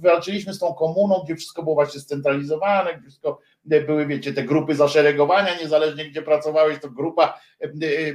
walczyliśmy 0.00 0.54
z 0.54 0.58
tą 0.58 0.74
komuną, 0.74 1.22
gdzie 1.24 1.36
wszystko 1.36 1.62
było 1.62 1.74
właśnie 1.74 2.00
scentralizowane, 2.00 2.94
gdzie 2.94 3.08
wszystko 3.08 3.40
były, 3.64 4.06
wiecie, 4.06 4.32
te 4.32 4.42
grupy 4.42 4.74
zaszeregowania, 4.74 5.58
niezależnie 5.60 6.10
gdzie 6.10 6.22
pracowałeś, 6.22 6.80
to 6.80 6.90
grupa 6.90 7.40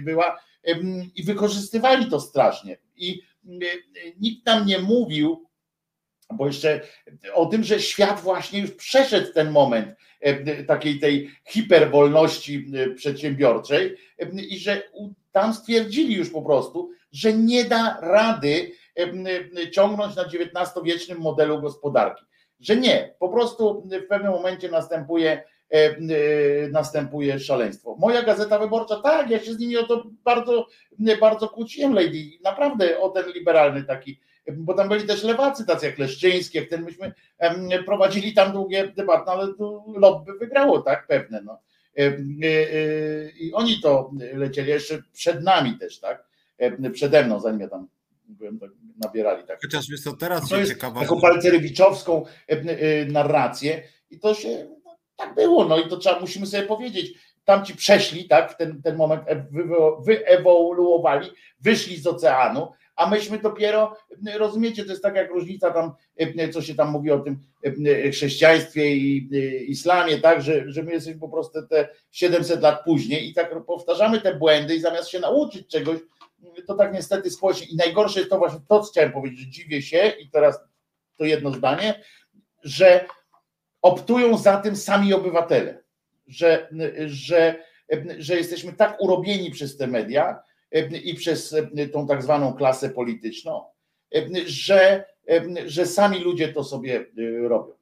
była 0.01 0.39
i 1.15 1.23
wykorzystywali 1.23 2.10
to 2.10 2.19
strasznie. 2.19 2.77
I 2.95 3.22
nikt 4.19 4.45
nam 4.45 4.65
nie 4.65 4.80
mówił, 4.80 5.49
bo 6.34 6.48
jeszcze 6.48 6.81
o 7.34 7.45
tym, 7.45 7.64
że 7.64 7.80
świat 7.80 8.22
właśnie 8.22 8.60
już 8.60 8.72
przeszedł 8.72 9.34
ten 9.34 9.52
moment 9.52 9.88
takiej 10.68 10.99
tej 10.99 11.31
hiperwolności 11.48 12.72
przedsiębiorczej 12.95 13.98
i 14.49 14.60
że 14.60 14.84
tam 15.31 15.53
stwierdzili 15.53 16.15
już 16.15 16.30
po 16.30 16.41
prostu, 16.41 16.91
że 17.11 17.34
nie 17.34 17.65
da 17.65 17.98
rady 18.02 18.72
ciągnąć 19.72 20.15
na 20.15 20.23
XIX-wiecznym 20.23 21.19
modelu 21.19 21.61
gospodarki. 21.61 22.26
Że 22.60 22.76
nie, 22.76 23.15
po 23.19 23.30
prostu 23.30 23.81
w 23.81 24.07
pewnym 24.07 24.31
momencie 24.31 24.69
następuje 24.69 25.44
następuje 26.71 27.39
szaleństwo. 27.39 27.95
Moja 27.99 28.23
gazeta 28.23 28.59
wyborcza, 28.59 29.01
tak, 29.01 29.29
ja 29.29 29.39
się 29.39 29.53
z 29.53 29.59
nimi 29.59 29.77
o 29.77 29.83
to 29.83 30.03
bardzo, 30.23 30.67
bardzo 31.21 31.49
kłóciłem, 31.49 31.93
Lady, 31.93 32.29
naprawdę 32.43 32.99
o 32.99 33.09
ten 33.09 33.25
liberalny 33.35 33.83
taki 33.83 34.19
bo 34.57 34.73
tam 34.73 34.89
byli 34.89 35.07
też 35.07 35.23
lewacy, 35.23 35.65
tacy 35.65 35.85
jak 35.85 35.97
Leszczyński, 35.97 36.57
jak 36.57 36.69
ten 36.69 36.83
myśmy 36.83 37.13
prowadzili 37.85 38.33
tam 38.33 38.51
długie 38.51 38.87
debaty, 38.87 39.23
no 39.25 39.31
ale 39.31 39.53
tu 39.53 39.93
lobby 39.97 40.33
wygrało, 40.33 40.81
tak, 40.81 41.07
pewne, 41.07 41.41
no. 41.41 41.59
I 43.39 43.53
oni 43.53 43.81
to 43.81 44.11
lecieli 44.33 44.69
jeszcze 44.69 45.03
przed 45.13 45.43
nami 45.43 45.77
też, 45.77 45.99
tak, 45.99 46.23
przede 46.93 47.25
mną, 47.25 47.39
zanim 47.39 47.59
ja 47.59 47.67
tam 47.67 47.87
byłem, 48.27 48.59
tak 48.59 48.69
nabierali 49.03 49.47
tak. 49.47 49.59
Chociaż 49.61 49.89
wiesz 49.89 50.01
co, 50.01 50.13
teraz 50.13 50.49
to 50.49 50.57
jest 50.57 50.71
ciekawa... 50.71 51.01
taką 51.01 51.21
palcerewiczowską 51.21 52.25
narrację 53.07 53.83
i 54.09 54.19
to 54.19 54.33
się 54.33 54.67
tak 55.23 55.35
było, 55.35 55.65
no 55.65 55.79
i 55.79 55.87
to 55.87 55.97
trzeba, 55.97 56.19
musimy 56.19 56.45
sobie 56.45 56.63
powiedzieć, 56.63 57.13
tamci 57.45 57.75
przeszli, 57.75 58.27
tak, 58.27 58.53
ten, 58.53 58.81
ten 58.81 58.95
moment 58.95 59.21
wyewoluowali, 60.05 61.29
wyszli 61.59 61.97
z 61.97 62.07
oceanu, 62.07 62.71
a 62.95 63.09
myśmy 63.09 63.39
dopiero, 63.39 63.97
rozumiecie, 64.37 64.85
to 64.85 64.91
jest 64.91 65.03
tak 65.03 65.15
jak 65.15 65.31
różnica 65.31 65.71
tam, 65.71 65.91
co 66.53 66.61
się 66.61 66.75
tam 66.75 66.91
mówi 66.91 67.11
o 67.11 67.19
tym 67.19 67.39
chrześcijaństwie 68.11 68.95
i 68.95 69.29
islamie, 69.67 70.17
tak, 70.17 70.41
że, 70.41 70.71
że 70.71 70.83
my 70.83 70.91
jesteśmy 70.91 71.19
po 71.19 71.29
prostu 71.29 71.67
te 71.67 71.89
700 72.11 72.61
lat 72.61 72.83
później 72.83 73.29
i 73.29 73.33
tak 73.33 73.65
powtarzamy 73.65 74.21
te 74.21 74.35
błędy 74.35 74.75
i 74.75 74.81
zamiast 74.81 75.09
się 75.09 75.19
nauczyć 75.19 75.67
czegoś, 75.67 75.99
to 76.67 76.75
tak 76.75 76.93
niestety 76.93 77.29
społecznie 77.29 77.67
i 77.67 77.75
najgorsze 77.75 78.19
jest 78.19 78.29
to 78.29 78.37
właśnie 78.37 78.59
to, 78.67 78.79
co 78.79 78.91
chciałem 78.91 79.11
powiedzieć, 79.11 79.39
że 79.39 79.47
dziwię 79.47 79.81
się 79.81 80.13
i 80.19 80.29
teraz 80.29 80.59
to 81.17 81.25
jedno 81.25 81.51
zdanie, 81.51 82.03
że 82.63 83.05
optują 83.84 84.38
za 84.38 84.57
tym 84.57 84.76
sami 84.76 85.14
obywatele 85.14 85.84
że, 86.27 86.69
że, 87.05 87.64
że 88.18 88.35
jesteśmy 88.38 88.73
tak 88.73 89.01
urobieni 89.01 89.51
przez 89.51 89.77
te 89.77 89.88
media 89.88 90.43
i 91.03 91.14
przez 91.15 91.55
tą 91.93 92.07
tak 92.07 92.23
zwaną 92.23 92.53
klasę 92.53 92.89
polityczną, 92.89 93.64
że, 94.45 95.05
że 95.65 95.85
sami 95.85 96.19
ludzie 96.19 96.53
to 96.53 96.64
sobie 96.64 97.05
robią. 97.47 97.73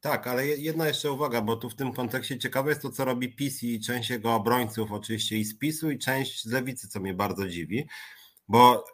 Tak, 0.00 0.26
ale 0.26 0.46
jedna 0.46 0.88
jeszcze 0.88 1.12
uwaga, 1.12 1.42
bo 1.42 1.56
tu 1.56 1.70
w 1.70 1.74
tym 1.74 1.92
kontekście 1.92 2.38
ciekawe 2.38 2.70
jest 2.70 2.82
to, 2.82 2.90
co 2.90 3.04
robi 3.04 3.36
PiS 3.36 3.62
i 3.62 3.80
część 3.80 4.10
jego 4.10 4.34
obrońców, 4.34 4.92
oczywiście 4.92 5.36
i 5.36 5.44
z 5.44 5.58
PiSu, 5.58 5.90
i 5.90 5.98
część 5.98 6.44
z 6.44 6.52
lewicy, 6.52 6.88
co 6.88 7.00
mnie 7.00 7.14
bardzo 7.14 7.48
dziwi, 7.48 7.86
bo 8.48 8.84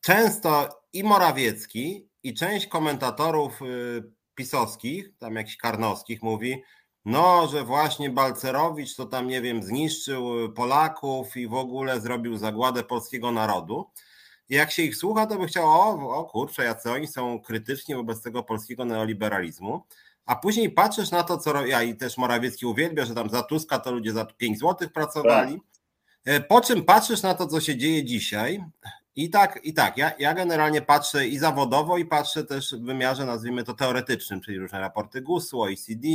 często 0.00 0.68
i 0.92 1.04
Morawiecki, 1.04 2.08
i 2.22 2.34
część 2.34 2.66
komentatorów 2.66 3.62
y, 3.62 4.13
pisowskich, 4.34 5.18
tam 5.18 5.34
jakichś 5.34 5.56
karnowskich, 5.56 6.22
mówi, 6.22 6.62
no, 7.04 7.48
że 7.48 7.64
właśnie 7.64 8.10
Balcerowicz 8.10 8.96
to 8.96 9.06
tam, 9.06 9.28
nie 9.28 9.42
wiem, 9.42 9.62
zniszczył 9.62 10.52
Polaków 10.52 11.36
i 11.36 11.48
w 11.48 11.54
ogóle 11.54 12.00
zrobił 12.00 12.36
zagładę 12.36 12.84
polskiego 12.84 13.30
narodu. 13.30 13.90
I 14.48 14.54
jak 14.54 14.70
się 14.70 14.82
ich 14.82 14.96
słucha, 14.96 15.26
to 15.26 15.38
by 15.38 15.46
chciał, 15.46 15.68
o, 15.68 16.16
o 16.16 16.24
kurczę, 16.24 16.64
jacy 16.64 16.90
oni 16.90 17.06
są 17.06 17.40
krytyczni 17.40 17.94
wobec 17.94 18.22
tego 18.22 18.42
polskiego 18.42 18.84
neoliberalizmu. 18.84 19.82
A 20.26 20.36
później 20.36 20.70
patrzysz 20.70 21.10
na 21.10 21.22
to, 21.22 21.38
co 21.38 21.66
ja 21.66 21.82
i 21.82 21.96
też 21.96 22.16
Morawiecki 22.16 22.66
uwielbia, 22.66 23.04
że 23.04 23.14
tam 23.14 23.30
za 23.30 23.42
Tuska 23.42 23.78
to 23.78 23.92
ludzie 23.92 24.12
za 24.12 24.24
5 24.24 24.58
zł 24.58 24.88
pracowali. 24.94 25.60
Tak. 26.24 26.48
Po 26.48 26.60
czym 26.60 26.84
patrzysz 26.84 27.22
na 27.22 27.34
to, 27.34 27.46
co 27.46 27.60
się 27.60 27.76
dzieje 27.76 28.04
dzisiaj 28.04 28.64
i 29.16 29.30
tak, 29.30 29.60
i 29.62 29.74
tak. 29.74 29.96
Ja, 29.96 30.12
ja 30.18 30.34
generalnie 30.34 30.82
patrzę 30.82 31.26
i 31.26 31.38
zawodowo, 31.38 31.98
i 31.98 32.04
patrzę 32.04 32.44
też 32.44 32.74
w 32.74 32.84
wymiarze, 32.84 33.24
nazwijmy 33.24 33.64
to 33.64 33.74
teoretycznym, 33.74 34.40
czyli 34.40 34.58
różne 34.58 34.80
raporty 34.80 35.20
GUS-u, 35.22 35.60
OECD, 35.60 36.08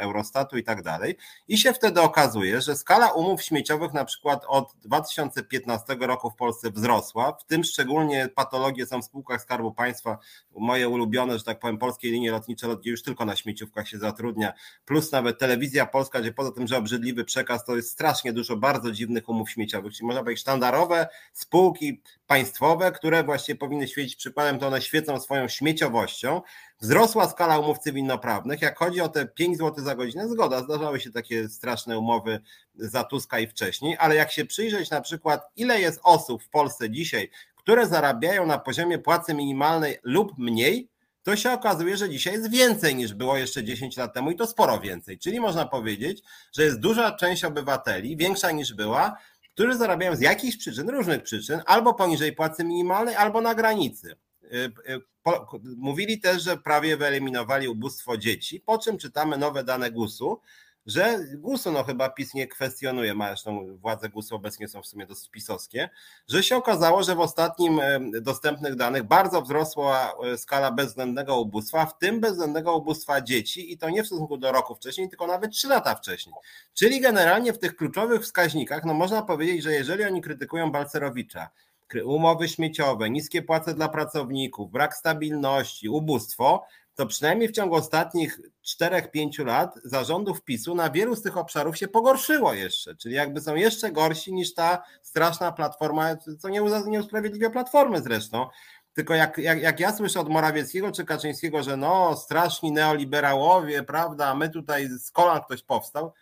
Eurostatu 0.00 0.58
i 0.58 0.62
tak 0.62 0.82
dalej. 0.82 1.16
I 1.48 1.58
się 1.58 1.72
wtedy 1.72 2.00
okazuje, 2.00 2.60
że 2.60 2.76
skala 2.76 3.12
umów 3.12 3.42
śmieciowych 3.42 3.92
na 3.92 4.04
przykład 4.04 4.44
od 4.48 4.72
2015 4.76 5.96
roku 6.00 6.30
w 6.30 6.36
Polsce 6.36 6.70
wzrosła, 6.70 7.32
w 7.32 7.44
tym 7.44 7.64
szczególnie 7.64 8.28
patologie 8.34 8.86
są 8.86 9.02
w 9.02 9.04
spółkach 9.04 9.42
Skarbu 9.42 9.72
Państwa, 9.72 10.18
moje 10.56 10.88
ulubione, 10.88 11.38
że 11.38 11.44
tak 11.44 11.58
powiem, 11.58 11.78
polskie 11.78 12.10
linie 12.10 12.30
lotnicze, 12.30 12.66
lotnie 12.66 12.90
już 12.90 13.02
tylko 13.02 13.24
na 13.24 13.36
śmieciówkach 13.36 13.88
się 13.88 13.98
zatrudnia, 13.98 14.52
plus 14.84 15.12
nawet 15.12 15.38
telewizja 15.38 15.86
polska, 15.86 16.20
gdzie 16.20 16.32
poza 16.32 16.52
tym, 16.52 16.66
że 16.66 16.76
obrzydliwy 16.76 17.24
przekaz, 17.24 17.64
to 17.64 17.76
jest 17.76 17.90
strasznie 17.90 18.32
dużo 18.32 18.56
bardzo 18.56 18.92
dziwnych 18.92 19.28
umów 19.28 19.50
śmieciowych, 19.50 19.92
czyli 19.92 20.06
można 20.06 20.22
powiedzieć 20.22 20.40
sztandarowe 20.40 21.08
spółki, 21.32 22.02
państwowe, 22.32 22.92
które 22.92 23.24
właśnie 23.24 23.54
powinny 23.54 23.88
świecić 23.88 24.16
przykładem, 24.16 24.58
to 24.58 24.66
one 24.66 24.82
świecą 24.82 25.20
swoją 25.20 25.48
śmieciowością. 25.48 26.42
Wzrosła 26.80 27.28
skala 27.28 27.58
umów 27.58 27.78
cywilnoprawnych. 27.78 28.62
Jak 28.62 28.78
chodzi 28.78 29.00
o 29.00 29.08
te 29.08 29.26
5 29.26 29.58
zł 29.58 29.84
za 29.84 29.94
godzinę, 29.94 30.28
zgoda, 30.28 30.62
zdarzały 30.62 31.00
się 31.00 31.10
takie 31.10 31.48
straszne 31.48 31.98
umowy 31.98 32.40
za 32.74 33.04
Tuska 33.04 33.38
i 33.38 33.46
wcześniej, 33.46 33.96
ale 33.98 34.14
jak 34.14 34.32
się 34.32 34.44
przyjrzeć 34.44 34.90
na 34.90 35.00
przykład, 35.00 35.42
ile 35.56 35.80
jest 35.80 36.00
osób 36.02 36.42
w 36.42 36.48
Polsce 36.48 36.90
dzisiaj, 36.90 37.30
które 37.56 37.86
zarabiają 37.86 38.46
na 38.46 38.58
poziomie 38.58 38.98
płacy 38.98 39.34
minimalnej 39.34 39.98
lub 40.02 40.38
mniej, 40.38 40.88
to 41.22 41.36
się 41.36 41.52
okazuje, 41.52 41.96
że 41.96 42.10
dzisiaj 42.10 42.34
jest 42.34 42.50
więcej 42.50 42.94
niż 42.94 43.14
było 43.14 43.36
jeszcze 43.36 43.64
10 43.64 43.96
lat 43.96 44.14
temu 44.14 44.30
i 44.30 44.36
to 44.36 44.46
sporo 44.46 44.80
więcej. 44.80 45.18
Czyli 45.18 45.40
można 45.40 45.66
powiedzieć, 45.66 46.22
że 46.52 46.62
jest 46.62 46.80
duża 46.80 47.12
część 47.12 47.44
obywateli, 47.44 48.16
większa 48.16 48.50
niż 48.50 48.74
była, 48.74 49.16
którzy 49.54 49.76
zarabiają 49.76 50.16
z 50.16 50.20
jakichś 50.20 50.56
przyczyn, 50.56 50.88
różnych 50.88 51.22
przyczyn, 51.22 51.60
albo 51.66 51.94
poniżej 51.94 52.32
płacy 52.32 52.64
minimalnej, 52.64 53.14
albo 53.14 53.40
na 53.40 53.54
granicy. 53.54 54.16
Y, 54.42 54.72
y, 54.92 55.00
mówili 55.76 56.20
też, 56.20 56.42
że 56.42 56.56
prawie 56.56 56.96
wyeliminowali 56.96 57.68
ubóstwo 57.68 58.16
dzieci, 58.16 58.60
po 58.60 58.78
czym 58.78 58.98
czytamy 58.98 59.38
nowe 59.38 59.64
dane 59.64 59.90
GUS-u, 59.90 60.40
że 60.86 61.18
GUS-u 61.34 61.72
no 61.72 61.84
chyba 61.84 62.08
PiS 62.08 62.34
nie 62.34 62.46
kwestionuje, 62.46 63.14
ma 63.14 63.26
zresztą 63.26 63.76
władze 63.76 64.08
GUS-u 64.08 64.34
obecnie 64.34 64.68
są 64.68 64.82
w 64.82 64.86
sumie 64.86 65.06
dosyć 65.06 65.30
pisowskie, 65.30 65.90
że 66.28 66.42
się 66.42 66.56
okazało, 66.56 67.02
że 67.02 67.14
w 67.14 67.20
ostatnim 67.20 67.80
dostępnych 68.20 68.76
danych 68.76 69.02
bardzo 69.02 69.42
wzrosła 69.42 70.14
e, 70.24 70.38
skala 70.38 70.72
bezwzględnego 70.72 71.40
ubóstwa, 71.40 71.86
w 71.86 71.98
tym 71.98 72.20
bezwzględnego 72.20 72.76
ubóstwa 72.76 73.20
dzieci 73.20 73.72
i 73.72 73.78
to 73.78 73.90
nie 73.90 74.02
w 74.02 74.06
stosunku 74.06 74.36
do 74.36 74.52
roku 74.52 74.74
wcześniej, 74.74 75.08
tylko 75.08 75.26
nawet 75.26 75.50
trzy 75.50 75.68
lata 75.68 75.94
wcześniej. 75.94 76.34
Czyli 76.74 77.00
generalnie 77.00 77.52
w 77.52 77.58
tych 77.58 77.76
kluczowych 77.76 78.22
wskaźnikach, 78.22 78.84
no 78.84 78.94
można 78.94 79.22
powiedzieć, 79.22 79.62
że 79.62 79.72
jeżeli 79.72 80.04
oni 80.04 80.22
krytykują 80.22 80.72
Balcerowicza, 80.72 81.50
umowy 82.04 82.48
śmieciowe, 82.48 83.10
niskie 83.10 83.42
płace 83.42 83.74
dla 83.74 83.88
pracowników, 83.88 84.70
brak 84.70 84.96
stabilności, 84.96 85.88
ubóstwo, 85.88 86.64
to 86.94 87.06
przynajmniej 87.06 87.48
w 87.48 87.52
ciągu 87.52 87.74
ostatnich 87.74 88.40
4-5 88.80 89.46
lat 89.46 89.74
zarządów 89.84 90.42
PiSu 90.42 90.74
na 90.74 90.90
wielu 90.90 91.16
z 91.16 91.22
tych 91.22 91.36
obszarów 91.36 91.78
się 91.78 91.88
pogorszyło 91.88 92.54
jeszcze, 92.54 92.96
czyli 92.96 93.14
jakby 93.14 93.40
są 93.40 93.54
jeszcze 93.54 93.92
gorsi 93.92 94.32
niż 94.32 94.54
ta 94.54 94.82
straszna 95.02 95.52
platforma, 95.52 96.16
co 96.38 96.48
nie, 96.48 96.60
nie 96.86 97.00
usprawiedliwia 97.00 97.50
platformy 97.50 98.02
zresztą. 98.02 98.46
Tylko 98.94 99.14
jak, 99.14 99.38
jak, 99.38 99.62
jak 99.62 99.80
ja 99.80 99.96
słyszę 99.96 100.20
od 100.20 100.28
Morawieckiego 100.28 100.92
czy 100.92 101.04
Kaczyńskiego, 101.04 101.62
że 101.62 101.76
no 101.76 102.16
straszni 102.16 102.72
neoliberałowie, 102.72 103.82
prawda, 103.82 104.34
my 104.34 104.48
tutaj 104.48 104.88
z 104.88 105.10
kolan 105.10 105.40
ktoś 105.42 105.62
powstał, 105.62 106.12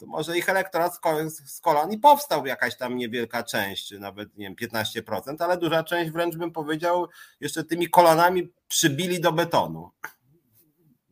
to 0.00 0.06
może 0.06 0.38
ich 0.38 0.48
elektorat 0.48 0.98
z 1.46 1.60
kolan 1.60 1.92
i 1.92 1.98
powstał 1.98 2.46
jakaś 2.46 2.76
tam 2.76 2.96
niewielka 2.96 3.42
część, 3.42 3.94
nawet 3.98 4.36
nie 4.36 4.46
wiem, 4.46 4.70
15%, 4.70 5.36
ale 5.38 5.56
duża 5.56 5.84
część 5.84 6.10
wręcz 6.10 6.36
bym 6.36 6.52
powiedział, 6.52 7.08
jeszcze 7.40 7.64
tymi 7.64 7.90
kolanami 7.90 8.52
przybili 8.68 9.20
do 9.20 9.32
betonu. 9.32 9.90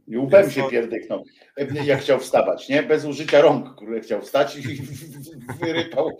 I 0.09 0.19
łbem 0.19 0.51
się 0.51 0.63
pierdyknął, 0.71 1.25
jak 1.85 2.01
chciał 2.01 2.19
wstawać, 2.19 2.69
nie? 2.69 2.83
Bez 2.83 3.05
użycia 3.05 3.41
rąk, 3.41 3.77
który 3.77 4.01
chciał 4.01 4.21
wstać 4.21 4.57
i 4.57 4.63
wyrypał 5.61 6.19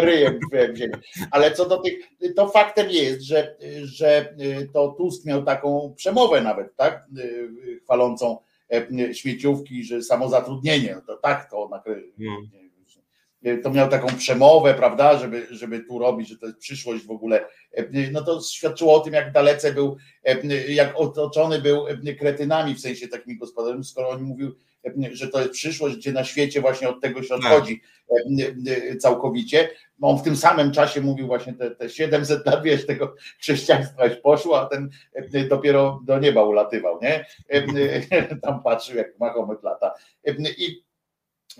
ryjem 0.00 0.40
w 0.52 0.76
ziemię. 0.76 0.98
Ale 1.30 1.50
co 1.50 1.68
do 1.68 1.78
tych, 1.78 1.94
to 2.36 2.48
faktem 2.48 2.90
jest, 2.90 3.22
że, 3.22 3.56
że 3.82 4.34
to 4.72 4.88
Tusk 4.88 5.24
miał 5.24 5.42
taką 5.44 5.94
przemowę 5.96 6.40
nawet, 6.40 6.76
tak? 6.76 7.06
Chwalącą 7.84 8.38
śmieciówki, 9.12 9.84
że 9.84 10.02
samozatrudnienie, 10.02 10.94
no 10.94 11.02
to 11.06 11.16
tak 11.16 11.50
to 11.50 11.68
nakryło. 11.68 12.00
Hmm 12.18 12.65
to 13.62 13.70
miał 13.70 13.88
taką 13.88 14.06
przemowę, 14.06 14.74
prawda, 14.74 15.18
żeby, 15.18 15.46
żeby 15.50 15.80
tu 15.80 15.98
robić, 15.98 16.28
że 16.28 16.38
to 16.38 16.46
jest 16.46 16.58
przyszłość 16.58 17.06
w 17.06 17.10
ogóle, 17.10 17.44
no 18.12 18.22
to 18.22 18.40
świadczyło 18.40 18.94
o 18.94 19.00
tym, 19.00 19.12
jak 19.12 19.32
dalece 19.32 19.72
był, 19.72 19.96
jak 20.68 21.00
otoczony 21.00 21.62
był 21.62 21.84
kretynami, 22.18 22.74
w 22.74 22.80
sensie 22.80 23.08
takimi 23.08 23.38
gospodarzami, 23.38 23.84
skoro 23.84 24.08
on 24.08 24.22
mówił, 24.22 24.54
że 25.12 25.28
to 25.28 25.40
jest 25.40 25.52
przyszłość, 25.52 25.96
gdzie 25.96 26.12
na 26.12 26.24
świecie 26.24 26.60
właśnie 26.60 26.88
od 26.88 27.00
tego 27.00 27.22
się 27.22 27.28
tak. 27.28 27.38
odchodzi 27.38 27.80
całkowicie. 29.00 29.70
On 30.00 30.18
w 30.18 30.22
tym 30.22 30.36
samym 30.36 30.72
czasie 30.72 31.00
mówił 31.00 31.26
właśnie 31.26 31.52
te, 31.52 31.70
te 31.70 31.90
700 31.90 32.46
lat, 32.46 32.62
wiesz, 32.62 32.86
tego 32.86 33.14
chrześcijaństwa 33.40 34.06
już 34.06 34.16
poszło, 34.16 34.60
a 34.60 34.66
ten 34.66 34.90
dopiero 35.48 36.00
do 36.04 36.18
nieba 36.18 36.42
ulatywał, 36.42 37.00
nie? 37.02 37.26
Tam 38.42 38.62
patrzył, 38.62 38.96
jak 38.96 39.18
Mahomet 39.18 39.62
lata. 39.62 39.94
I 40.58 40.85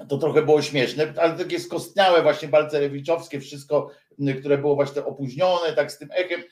to 0.09 0.18
trochę 0.18 0.43
było 0.43 0.62
śmieszne, 0.62 1.14
ale 1.16 1.32
takie 1.32 1.60
skostniałe 1.60 2.23
właśnie 2.23 2.48
balcerewiczowskie, 2.48 3.40
wszystko, 3.40 3.90
które 4.40 4.59
było 4.59 4.74
właśnie 4.74 5.05
opóźnione, 5.05 5.73
tak 5.73 5.93
z 5.93 5.98
tym 5.98 6.09
echem, 6.12 6.43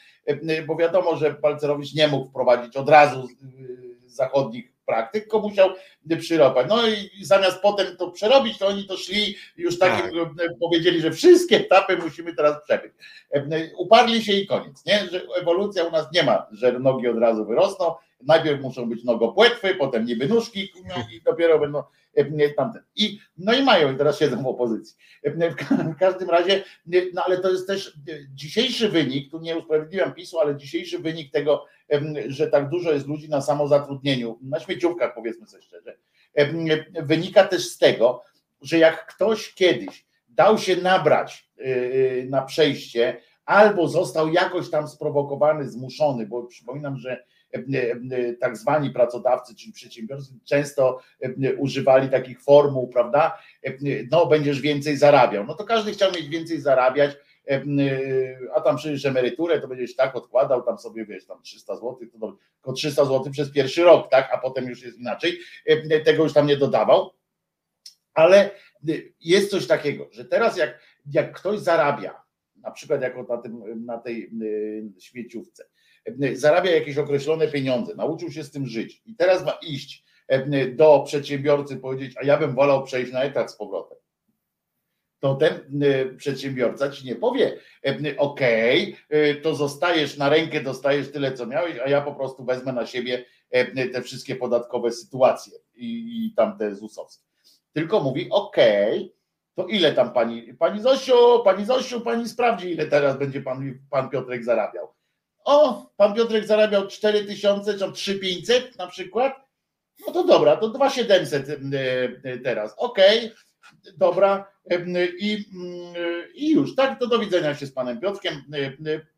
bo 0.66 0.76
wiadomo, 0.76 1.16
że 1.16 1.30
Balcerowicz 1.30 1.94
nie 1.94 2.08
mógł 2.08 2.28
wprowadzić 2.28 2.76
od 2.76 2.88
razu 2.88 3.28
zachodnich 4.06 4.72
praktyk, 4.86 5.22
tylko 5.22 5.40
musiał 5.40 5.70
przyropać. 6.18 6.66
No 6.68 6.88
i 6.88 7.24
zamiast 7.24 7.60
potem 7.62 7.96
to 7.96 8.10
przerobić, 8.10 8.58
to 8.58 8.66
oni 8.66 8.86
to 8.86 8.96
szli 8.96 9.36
już 9.56 9.78
takim, 9.78 10.10
tak. 10.38 10.48
powiedzieli, 10.60 11.00
że 11.00 11.10
wszystkie 11.10 11.56
etapy 11.56 11.96
musimy 11.96 12.34
teraz 12.34 12.64
przebyć. 12.64 12.92
Uparli 13.78 14.24
się 14.24 14.32
i 14.32 14.46
koniec, 14.46 14.84
nie? 14.86 15.08
Że 15.12 15.22
ewolucja 15.40 15.84
u 15.84 15.90
nas 15.90 16.06
nie 16.14 16.22
ma, 16.22 16.46
że 16.52 16.78
nogi 16.78 17.08
od 17.08 17.18
razu 17.18 17.44
wyrosną, 17.44 17.94
najpierw 18.26 18.62
muszą 18.62 18.88
być 18.88 19.04
nogopłetwy, 19.04 19.74
potem 19.74 20.04
niby 20.04 20.28
nóżki 20.28 20.72
i 21.12 21.20
dopiero 21.24 21.58
będą 21.58 21.82
tamten. 22.56 22.82
I, 22.96 23.18
no 23.36 23.54
i 23.54 23.62
mają, 23.62 23.94
i 23.94 23.96
teraz 23.96 24.18
siedzą 24.18 24.42
w 24.42 24.46
opozycji. 24.46 24.96
W 25.94 25.98
każdym 25.98 26.30
razie, 26.30 26.64
no 27.14 27.22
ale 27.24 27.38
to 27.38 27.50
jest 27.50 27.66
też 27.66 27.98
dzisiejszy 28.34 28.88
wynik, 28.88 29.30
tu 29.30 29.40
nie 29.40 29.58
usprawiedliwiam 29.58 30.14
PiSu, 30.14 30.40
ale 30.40 30.56
dzisiejszy 30.56 30.98
wynik 30.98 31.32
tego, 31.32 31.64
że 32.26 32.46
tak 32.46 32.68
dużo 32.68 32.92
jest 32.92 33.06
ludzi 33.06 33.28
na 33.28 33.40
samozatrudnieniu, 33.40 34.38
na 34.42 34.60
śmieciówkach 34.60 35.14
powiedzmy 35.14 35.46
sobie 35.46 35.62
szczerze, 35.62 35.96
wynika 37.02 37.44
też 37.44 37.68
z 37.68 37.78
tego, 37.78 38.22
że 38.60 38.78
jak 38.78 39.06
ktoś 39.06 39.54
kiedyś 39.54 40.06
dał 40.28 40.58
się 40.58 40.76
nabrać 40.76 41.50
na 42.28 42.42
przejście, 42.42 43.20
albo 43.44 43.88
został 43.88 44.32
jakoś 44.32 44.70
tam 44.70 44.88
sprowokowany, 44.88 45.68
zmuszony, 45.68 46.26
bo 46.26 46.42
przypominam, 46.42 46.96
że 46.96 47.24
tak 48.40 48.56
zwani 48.56 48.90
pracodawcy, 48.90 49.54
czyli 49.54 49.72
przedsiębiorcy 49.72 50.32
często 50.44 51.00
używali 51.58 52.08
takich 52.08 52.42
formuł, 52.42 52.88
prawda? 52.88 53.38
No, 54.10 54.26
będziesz 54.26 54.60
więcej 54.60 54.96
zarabiał. 54.96 55.44
No 55.46 55.54
to 55.54 55.64
każdy 55.64 55.92
chciał 55.92 56.12
mieć 56.12 56.28
więcej 56.28 56.60
zarabiać, 56.60 57.16
a 58.54 58.60
tam 58.60 58.76
przecież 58.76 59.06
emeryturę 59.06 59.60
to 59.60 59.68
będziesz 59.68 59.96
tak 59.96 60.16
odkładał, 60.16 60.62
tam 60.62 60.78
sobie 60.78 61.06
wiesz, 61.06 61.26
tam 61.26 61.42
300 61.42 61.74
zł, 61.74 61.98
to 62.20 62.36
tylko 62.54 62.72
300 62.72 63.04
zł 63.04 63.32
przez 63.32 63.52
pierwszy 63.52 63.84
rok, 63.84 64.10
tak? 64.10 64.28
A 64.32 64.38
potem 64.38 64.68
już 64.68 64.82
jest 64.82 64.98
inaczej. 64.98 65.38
Tego 66.04 66.22
już 66.22 66.32
tam 66.32 66.46
nie 66.46 66.56
dodawał. 66.56 67.10
Ale 68.14 68.50
jest 69.20 69.50
coś 69.50 69.66
takiego, 69.66 70.08
że 70.12 70.24
teraz 70.24 70.56
jak, 70.56 70.80
jak 71.12 71.32
ktoś 71.32 71.60
zarabia, 71.60 72.22
na 72.56 72.70
przykład 72.70 73.02
jako 73.02 73.22
na, 73.22 73.38
tym, 73.38 73.84
na 73.84 73.98
tej 73.98 74.30
śmieciówce, 75.00 75.64
zarabia 76.32 76.70
jakieś 76.70 76.98
określone 76.98 77.48
pieniądze, 77.48 77.94
nauczył 77.94 78.32
się 78.32 78.44
z 78.44 78.50
tym 78.50 78.66
żyć 78.66 79.02
i 79.06 79.16
teraz 79.16 79.44
ma 79.44 79.52
iść 79.52 80.04
do 80.74 81.02
przedsiębiorcy 81.06 81.76
powiedzieć, 81.76 82.16
a 82.16 82.24
ja 82.24 82.36
bym 82.36 82.54
wolał 82.54 82.84
przejść 82.84 83.12
na 83.12 83.22
etat 83.22 83.52
z 83.52 83.56
powrotem. 83.56 83.98
To 85.20 85.34
ten 85.34 85.80
przedsiębiorca 86.16 86.90
ci 86.90 87.06
nie 87.06 87.16
powie, 87.16 87.58
ok, 88.16 88.40
to 89.42 89.54
zostajesz 89.54 90.16
na 90.16 90.28
rękę, 90.28 90.60
dostajesz 90.60 91.12
tyle, 91.12 91.32
co 91.32 91.46
miałeś, 91.46 91.78
a 91.84 91.88
ja 91.88 92.00
po 92.00 92.14
prostu 92.14 92.44
wezmę 92.44 92.72
na 92.72 92.86
siebie 92.86 93.24
te 93.92 94.02
wszystkie 94.02 94.36
podatkowe 94.36 94.92
sytuacje 94.92 95.52
i, 95.74 95.86
i 96.26 96.34
tamte 96.36 96.74
ZUS-owskie. 96.74 97.24
Tylko 97.72 98.00
mówi, 98.00 98.26
ok, 98.30 98.56
to 99.54 99.66
ile 99.66 99.92
tam 99.92 100.12
pani, 100.12 100.54
pani 100.54 100.82
Zosiu, 100.82 101.14
pani 101.44 101.64
Zosiu, 101.64 102.00
pani 102.00 102.28
sprawdzi, 102.28 102.70
ile 102.70 102.86
teraz 102.86 103.18
będzie 103.18 103.40
pan, 103.40 103.78
pan 103.90 104.10
Piotrek 104.10 104.44
zarabiał 104.44 104.93
o, 105.44 105.86
pan 105.96 106.14
Piotrek 106.14 106.46
zarabiał 106.46 106.86
4000 106.86 107.78
czy 107.78 107.92
3500 107.92 108.78
na 108.78 108.86
przykład, 108.86 109.44
no 110.06 110.12
to 110.12 110.24
dobra, 110.24 110.56
to 110.56 110.68
2700 110.68 111.48
e, 111.48 112.30
e, 112.30 112.38
teraz, 112.38 112.74
okej, 112.76 113.18
okay, 113.18 113.36
dobra 113.96 114.46
e, 114.70 115.06
i, 115.06 115.44
i 116.34 116.50
już, 116.50 116.74
tak, 116.74 116.98
to 116.98 117.06
do 117.06 117.18
widzenia 117.18 117.54
się 117.54 117.66
z 117.66 117.72
panem 117.72 118.00
Piotrkiem, 118.00 118.42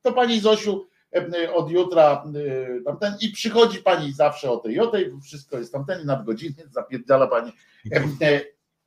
to 0.03 0.13
pani 0.13 0.41
Zosiu 0.41 0.87
od 1.55 1.71
jutra 1.71 2.25
tamten. 2.85 3.15
I 3.21 3.29
przychodzi 3.29 3.79
pani 3.79 4.13
zawsze 4.13 4.51
o 4.51 4.57
tej 4.57 4.81
o 4.81 4.87
tej, 4.87 5.13
wszystko 5.25 5.59
jest 5.59 5.73
tamten, 5.73 6.07
nadgodziny, 6.07 6.65
zapierdala 6.71 7.27
pani, 7.27 7.53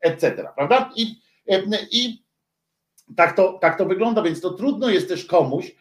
etc., 0.01 0.47
prawda? 0.55 0.91
I, 0.95 1.15
i 1.91 2.23
tak, 3.15 3.35
to, 3.35 3.53
tak 3.61 3.77
to 3.77 3.85
wygląda, 3.85 4.21
więc 4.21 4.41
to 4.41 4.49
trudno 4.49 4.89
jest 4.89 5.07
też 5.07 5.25
komuś, 5.25 5.75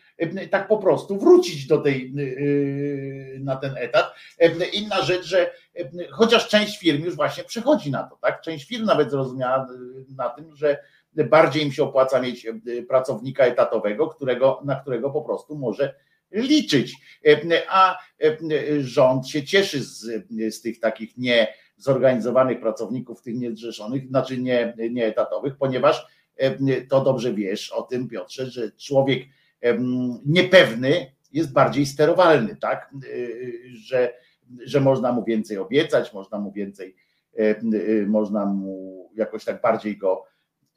tak 0.50 0.68
po 0.68 0.78
prostu 0.78 1.18
wrócić 1.18 1.66
do 1.66 1.78
tej, 1.78 2.12
y, 2.18 3.38
na 3.40 3.56
ten 3.56 3.76
etat. 3.76 4.14
Inna 4.72 5.02
rzecz, 5.02 5.26
że 5.26 5.50
chociaż 6.10 6.48
część 6.48 6.78
firm 6.78 7.04
już 7.04 7.16
właśnie 7.16 7.44
przechodzi 7.44 7.90
na 7.90 8.02
to, 8.02 8.16
tak? 8.16 8.40
Część 8.40 8.68
firm 8.68 8.84
nawet 8.84 9.10
zrozumiała 9.10 9.66
na 10.16 10.28
tym, 10.28 10.56
że 10.56 10.78
bardziej 11.12 11.62
im 11.62 11.72
się 11.72 11.82
opłaca 11.82 12.20
mieć 12.20 12.46
pracownika 12.88 13.44
etatowego, 13.44 14.08
którego, 14.08 14.60
na 14.64 14.76
którego 14.80 15.10
po 15.10 15.22
prostu 15.22 15.58
może 15.58 15.94
liczyć. 16.32 16.94
A 17.68 17.98
rząd 18.80 19.28
się 19.28 19.44
cieszy 19.44 19.84
z, 19.84 20.26
z 20.54 20.60
tych 20.60 20.80
takich 20.80 21.10
niezorganizowanych 21.16 22.60
pracowników, 22.60 23.22
tych 23.22 23.34
niezrzeszonych, 23.34 24.08
znaczy 24.08 24.38
nie, 24.38 24.74
nieetatowych, 24.90 25.56
ponieważ 25.56 26.06
to 26.88 27.00
dobrze 27.00 27.34
wiesz 27.34 27.72
o 27.72 27.82
tym, 27.82 28.08
Piotrze, 28.08 28.50
że 28.50 28.72
człowiek 28.72 29.22
niepewny 30.26 31.12
jest 31.32 31.52
bardziej 31.52 31.86
sterowalny, 31.86 32.56
tak? 32.56 32.90
Y, 33.05 33.62
że, 33.74 34.14
że 34.64 34.80
można 34.80 35.12
mu 35.12 35.24
więcej 35.24 35.59
obiecać, 35.59 36.12
można 36.12 36.39
mu 36.39 36.52
więcej, 36.52 36.97
y, 37.39 38.05
można 38.09 38.47
mu 38.47 39.10
jakoś 39.14 39.44
tak 39.44 39.60
bardziej 39.60 39.97
go 39.97 40.24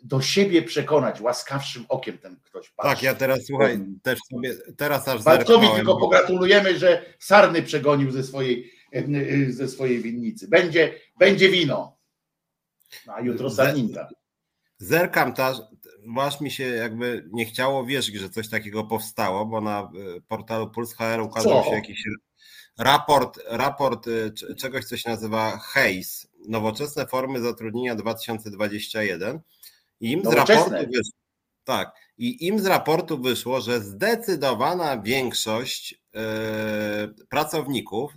do 0.03 0.21
siebie 0.21 0.61
przekonać, 0.61 1.21
łaskawszym 1.21 1.85
okiem 1.89 2.17
ten 2.17 2.39
ktoś 2.43 2.69
patrzy. 2.69 2.95
Tak, 2.95 3.03
ja 3.03 3.15
teraz 3.15 3.45
słuchaj, 3.45 3.79
też 4.03 4.19
sobie, 4.31 4.53
teraz 4.77 5.07
aż 5.07 5.23
Walcowi 5.23 5.67
tylko 5.75 5.97
pogratulujemy, 5.97 6.79
że 6.79 7.05
Sarny 7.19 7.61
przegonił 7.61 8.11
ze 8.11 8.23
swojej, 8.23 8.71
y, 8.95 9.53
ze 9.53 9.67
swojej 9.67 10.01
winnicy. 10.01 10.47
Będzie, 10.47 10.93
będzie 11.17 11.49
wino. 11.49 11.97
A 13.07 13.21
jutro 13.21 13.49
Sarninka. 13.49 14.09
Zerkam 14.77 15.33
też, 15.33 15.57
masz 16.05 16.41
mi 16.41 16.51
się 16.51 16.63
jakby 16.63 17.29
nie 17.31 17.45
chciało 17.45 17.85
wierzyć, 17.85 18.15
że 18.15 18.29
coś 18.29 18.49
takiego 18.49 18.83
powstało, 18.83 19.45
bo 19.45 19.61
na 19.61 19.81
e, 19.81 20.21
portalu 20.27 20.69
Puls 20.69 20.93
HR 20.93 21.21
ukazał 21.21 21.63
Co? 21.63 21.69
się 21.69 21.75
jakiś 21.75 22.03
raport, 22.77 23.39
raport 23.47 24.07
e, 24.07 24.55
czegoś, 24.55 24.85
co 24.85 24.97
się 24.97 25.09
nazywa 25.09 25.57
HAZE, 25.57 26.27
Nowoczesne 26.47 27.07
Formy 27.07 27.41
Zatrudnienia 27.41 27.95
2021 27.95 29.39
i 29.99 30.11
im 30.11 30.23
z 30.23 30.33
raportu 30.33 30.69
wyszło, 30.69 31.17
tak, 31.63 31.95
i 32.17 32.47
im 32.47 32.59
z 32.59 32.65
raportu 32.65 33.21
wyszło, 33.21 33.61
że 33.61 33.81
zdecydowana 33.81 35.01
większość 35.01 35.91
yy, 36.13 37.25
pracowników 37.29 38.13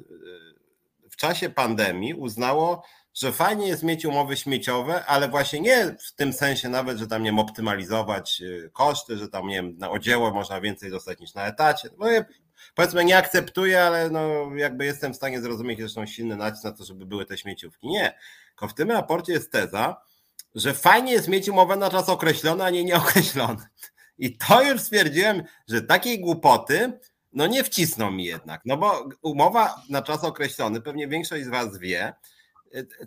w 1.11 1.16
czasie 1.16 1.51
pandemii 1.51 2.15
uznało, 2.15 2.82
że 3.15 3.32
fajnie 3.32 3.69
jest 3.69 3.82
mieć 3.82 4.05
umowy 4.05 4.36
śmieciowe, 4.36 5.05
ale 5.05 5.28
właśnie 5.28 5.61
nie 5.61 5.97
w 6.01 6.12
tym 6.12 6.32
sensie 6.32 6.69
nawet, 6.69 6.99
że 6.99 7.07
tam 7.07 7.23
nie 7.23 7.28
wiem, 7.28 7.39
optymalizować 7.39 8.41
y, 8.41 8.70
koszty, 8.73 9.16
że 9.16 9.28
tam 9.28 9.47
nie 9.47 9.57
wiem, 9.57 9.78
na 9.78 9.91
odzieło 9.91 10.31
można 10.31 10.61
więcej 10.61 10.91
dostać 10.91 11.19
niż 11.19 11.35
na 11.35 11.47
etacie. 11.47 11.89
No, 11.99 12.11
ja, 12.11 12.24
powiedzmy 12.74 13.05
nie 13.05 13.16
akceptuję, 13.16 13.82
ale 13.82 14.11
no 14.11 14.51
jakby 14.57 14.85
jestem 14.85 15.12
w 15.12 15.16
stanie 15.16 15.41
zrozumieć 15.41 15.78
zresztą 15.78 16.07
silny 16.07 16.36
nacisk 16.36 16.65
na 16.65 16.73
to, 16.73 16.85
żeby 16.85 17.07
były 17.07 17.27
te 17.27 17.39
śmieciówki. 17.39 17.89
Nie. 17.89 18.19
Tylko 18.49 18.69
w 18.69 18.74
tym 18.74 18.91
raporcie 18.91 19.32
jest 19.32 19.53
teza, 19.53 19.97
że 20.55 20.74
fajnie 20.74 21.12
jest 21.12 21.28
mieć 21.28 21.49
umowę 21.49 21.77
na 21.77 21.91
czas 21.91 22.09
określony, 22.09 22.65
a 22.65 22.70
nie 22.70 22.85
nieokreślony. 22.85 23.62
I 24.19 24.36
to 24.36 24.62
już 24.62 24.81
stwierdziłem, 24.81 25.43
że 25.69 25.82
takiej 25.82 26.20
głupoty 26.20 26.99
no 27.35 27.47
nie 27.47 27.65
wcisną 27.65 28.11
mi 28.11 28.24
jednak, 28.24 28.61
no 28.65 28.77
bo 28.77 29.09
umowa 29.23 29.82
na 29.91 30.03
czas 30.03 30.24
określony, 30.24 30.81
pewnie 30.81 31.09
większość 31.09 31.45
z 31.45 31.49
Was 31.49 31.78
wie, 31.78 32.15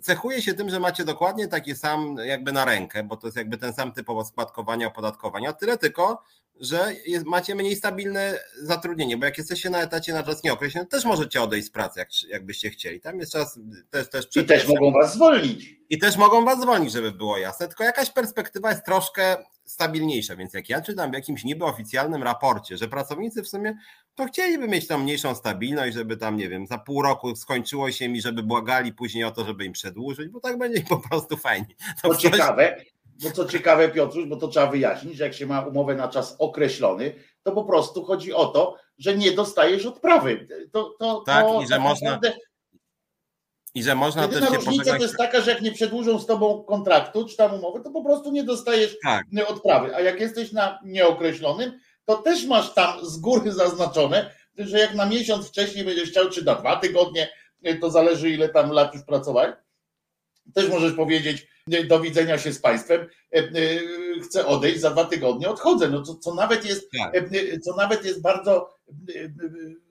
cechuje 0.02 0.42
się 0.42 0.54
tym, 0.54 0.70
że 0.70 0.80
macie 0.80 1.04
dokładnie 1.04 1.48
taki 1.48 1.74
sam 1.74 2.16
jakby 2.24 2.52
na 2.52 2.64
rękę, 2.64 3.02
bo 3.02 3.16
to 3.16 3.26
jest 3.26 3.36
jakby 3.36 3.58
ten 3.58 3.72
sam 3.72 3.92
typowo 3.92 4.24
składkowania, 4.24 4.86
opodatkowania, 4.86 5.52
tyle 5.52 5.78
tylko, 5.78 6.22
że 6.60 6.92
jest, 7.06 7.26
macie 7.26 7.54
mniej 7.54 7.76
stabilne 7.76 8.38
zatrudnienie, 8.62 9.16
bo 9.16 9.24
jak 9.24 9.38
jesteście 9.38 9.70
na 9.70 9.82
etacie 9.82 10.12
na 10.12 10.22
czas 10.22 10.44
nieokreślony, 10.44 10.86
też 10.86 11.04
możecie 11.04 11.42
odejść 11.42 11.66
z 11.66 11.70
pracy, 11.70 12.00
jak, 12.00 12.08
jakbyście 12.28 12.70
chcieli. 12.70 13.00
Tam 13.00 13.20
jest 13.20 13.32
czas 13.32 13.60
też... 13.90 14.10
też 14.10 14.26
I 14.36 14.44
też 14.44 14.68
mogą 14.68 14.92
was 14.92 15.14
zwolnić. 15.14 15.76
I 15.90 15.98
też 15.98 16.16
mogą 16.16 16.44
was 16.44 16.60
zwolnić, 16.60 16.92
żeby 16.92 17.12
było 17.12 17.38
jasne, 17.38 17.68
tylko 17.68 17.84
jakaś 17.84 18.10
perspektywa 18.10 18.70
jest 18.70 18.84
troszkę 18.84 19.36
stabilniejsza, 19.64 20.36
więc 20.36 20.54
jak 20.54 20.68
ja 20.68 20.80
czytam 20.80 21.10
w 21.10 21.14
jakimś 21.14 21.44
niby 21.44 21.64
oficjalnym 21.64 22.22
raporcie, 22.22 22.76
że 22.76 22.88
pracownicy 22.88 23.42
w 23.42 23.48
sumie 23.48 23.78
to 24.14 24.24
chcieliby 24.24 24.68
mieć 24.68 24.86
tam 24.86 25.02
mniejszą 25.02 25.34
stabilność, 25.34 25.96
żeby 25.96 26.16
tam, 26.16 26.36
nie 26.36 26.48
wiem, 26.48 26.66
za 26.66 26.78
pół 26.78 27.02
roku 27.02 27.36
skończyło 27.36 27.92
się 27.92 28.08
mi, 28.08 28.20
żeby 28.20 28.42
błagali 28.42 28.92
później 28.92 29.24
o 29.24 29.30
to, 29.30 29.44
żeby 29.44 29.64
im 29.64 29.72
przedłużyć, 29.72 30.28
bo 30.28 30.40
tak 30.40 30.58
będzie 30.58 30.82
po 30.82 30.96
prostu 30.96 31.36
fajnie. 31.36 31.74
To, 32.02 32.08
to 32.08 32.14
coś... 32.14 32.22
ciekawe, 32.22 32.84
bo 33.22 33.30
co 33.30 33.44
ciekawe, 33.44 33.88
Piotruś, 33.88 34.26
bo 34.26 34.36
to 34.36 34.48
trzeba 34.48 34.66
wyjaśnić, 34.66 35.16
że 35.16 35.24
jak 35.24 35.34
się 35.34 35.46
ma 35.46 35.66
umowę 35.66 35.94
na 35.94 36.08
czas 36.08 36.36
określony, 36.38 37.14
to 37.42 37.52
po 37.52 37.64
prostu 37.64 38.04
chodzi 38.04 38.32
o 38.32 38.46
to, 38.46 38.76
że 38.98 39.16
nie 39.16 39.32
dostajesz 39.32 39.86
odprawy. 39.86 40.46
To, 40.72 40.94
to, 40.98 41.20
tak, 41.26 41.46
to, 41.46 41.62
i 41.62 41.66
że 41.66 41.78
można. 41.78 42.20
I 43.74 43.82
że 43.82 43.94
można 43.94 44.22
Jedyna 44.22 44.40
też 44.40 44.50
się 44.50 44.56
różnica 44.56 44.78
pożegnać... 44.78 44.98
to 44.98 45.06
jest 45.06 45.16
taka, 45.16 45.40
że 45.40 45.50
jak 45.50 45.62
nie 45.62 45.72
przedłużą 45.72 46.18
z 46.18 46.26
tobą 46.26 46.62
kontraktu 46.62 47.28
czy 47.28 47.36
tam 47.36 47.54
umowy, 47.54 47.80
to 47.80 47.90
po 47.90 48.04
prostu 48.04 48.32
nie 48.32 48.44
dostajesz 48.44 48.96
tak. 49.04 49.24
odprawy. 49.48 49.94
A 49.96 50.00
jak 50.00 50.20
jesteś 50.20 50.52
na 50.52 50.78
nieokreślonym, 50.84 51.80
to 52.04 52.16
też 52.16 52.46
masz 52.46 52.74
tam 52.74 53.06
z 53.06 53.18
góry 53.18 53.52
zaznaczone, 53.52 54.34
że 54.58 54.78
jak 54.78 54.94
na 54.94 55.06
miesiąc 55.06 55.48
wcześniej 55.48 55.84
będziesz 55.84 56.10
chciał, 56.10 56.30
czy 56.30 56.44
na 56.44 56.54
dwa 56.54 56.76
tygodnie, 56.76 57.28
to 57.80 57.90
zależy 57.90 58.30
ile 58.30 58.48
tam 58.48 58.70
lat 58.70 58.94
już 58.94 59.02
pracowałeś, 59.02 59.54
też 60.54 60.68
możesz 60.68 60.92
powiedzieć 60.92 61.46
do 61.88 62.00
widzenia 62.00 62.38
się 62.38 62.52
z 62.52 62.60
państwem, 62.60 63.06
chcę 64.22 64.46
odejść, 64.46 64.80
za 64.80 64.90
dwa 64.90 65.04
tygodnie 65.04 65.48
odchodzę, 65.48 65.90
no 65.90 66.02
co, 66.02 66.14
co, 66.14 66.34
nawet 66.34 66.64
jest, 66.64 66.90
tak. 66.98 67.30
co 67.62 67.76
nawet 67.76 68.04
jest 68.04 68.22
bardzo 68.22 68.78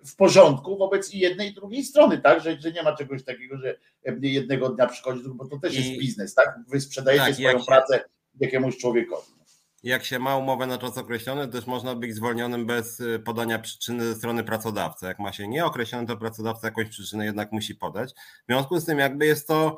w 0.06 0.16
porządku 0.16 0.78
wobec 0.78 1.14
i 1.14 1.20
jednej 1.20 1.52
i 1.52 1.54
drugiej 1.54 1.84
strony, 1.84 2.22
tak, 2.22 2.44
że, 2.44 2.62
że 2.62 2.72
nie 2.72 2.84
ma 2.84 2.96
czegoś 2.96 3.24
takiego, 3.24 3.58
że 3.58 3.76
jednego 4.22 4.70
dnia 4.70 4.88
przychodzi, 4.88 5.22
bo 5.26 5.46
to 5.46 5.60
też 5.60 5.76
jest 5.76 6.00
biznes, 6.00 6.34
tak, 6.34 6.60
wy 6.68 6.82
sprzedajecie 6.82 7.26
tak, 7.26 7.36
swoją 7.36 7.66
pracę 7.66 8.04
jakiemuś 8.40 8.78
człowiekowi 8.78 9.38
jak 9.84 10.06
się 10.06 10.20
ma 10.20 10.38
umowę 10.38 10.68
na 10.68 10.78
czas 10.78 10.98
określony, 10.98 11.48
też 11.48 11.68
można 11.68 11.96
być 11.96 12.16
zwolnionym 12.16 12.66
bez 12.66 13.02
podania 13.26 13.60
przyczyny 13.60 14.06
ze 14.06 14.16
strony 14.16 14.44
pracodawcy. 14.44 15.06
Jak 15.06 15.20
ma 15.20 15.34
się 15.34 15.48
nieokreślony, 15.48 16.08
to 16.08 16.18
pracodawca 16.18 16.68
jakąś 16.68 16.90
przyczynę 16.90 17.26
jednak 17.26 17.52
musi 17.52 17.76
podać. 17.76 18.14
W 18.14 18.46
związku 18.48 18.80
z 18.80 18.86
tym 18.86 19.00
jakby 19.00 19.26
jest 19.26 19.48
to, 19.48 19.78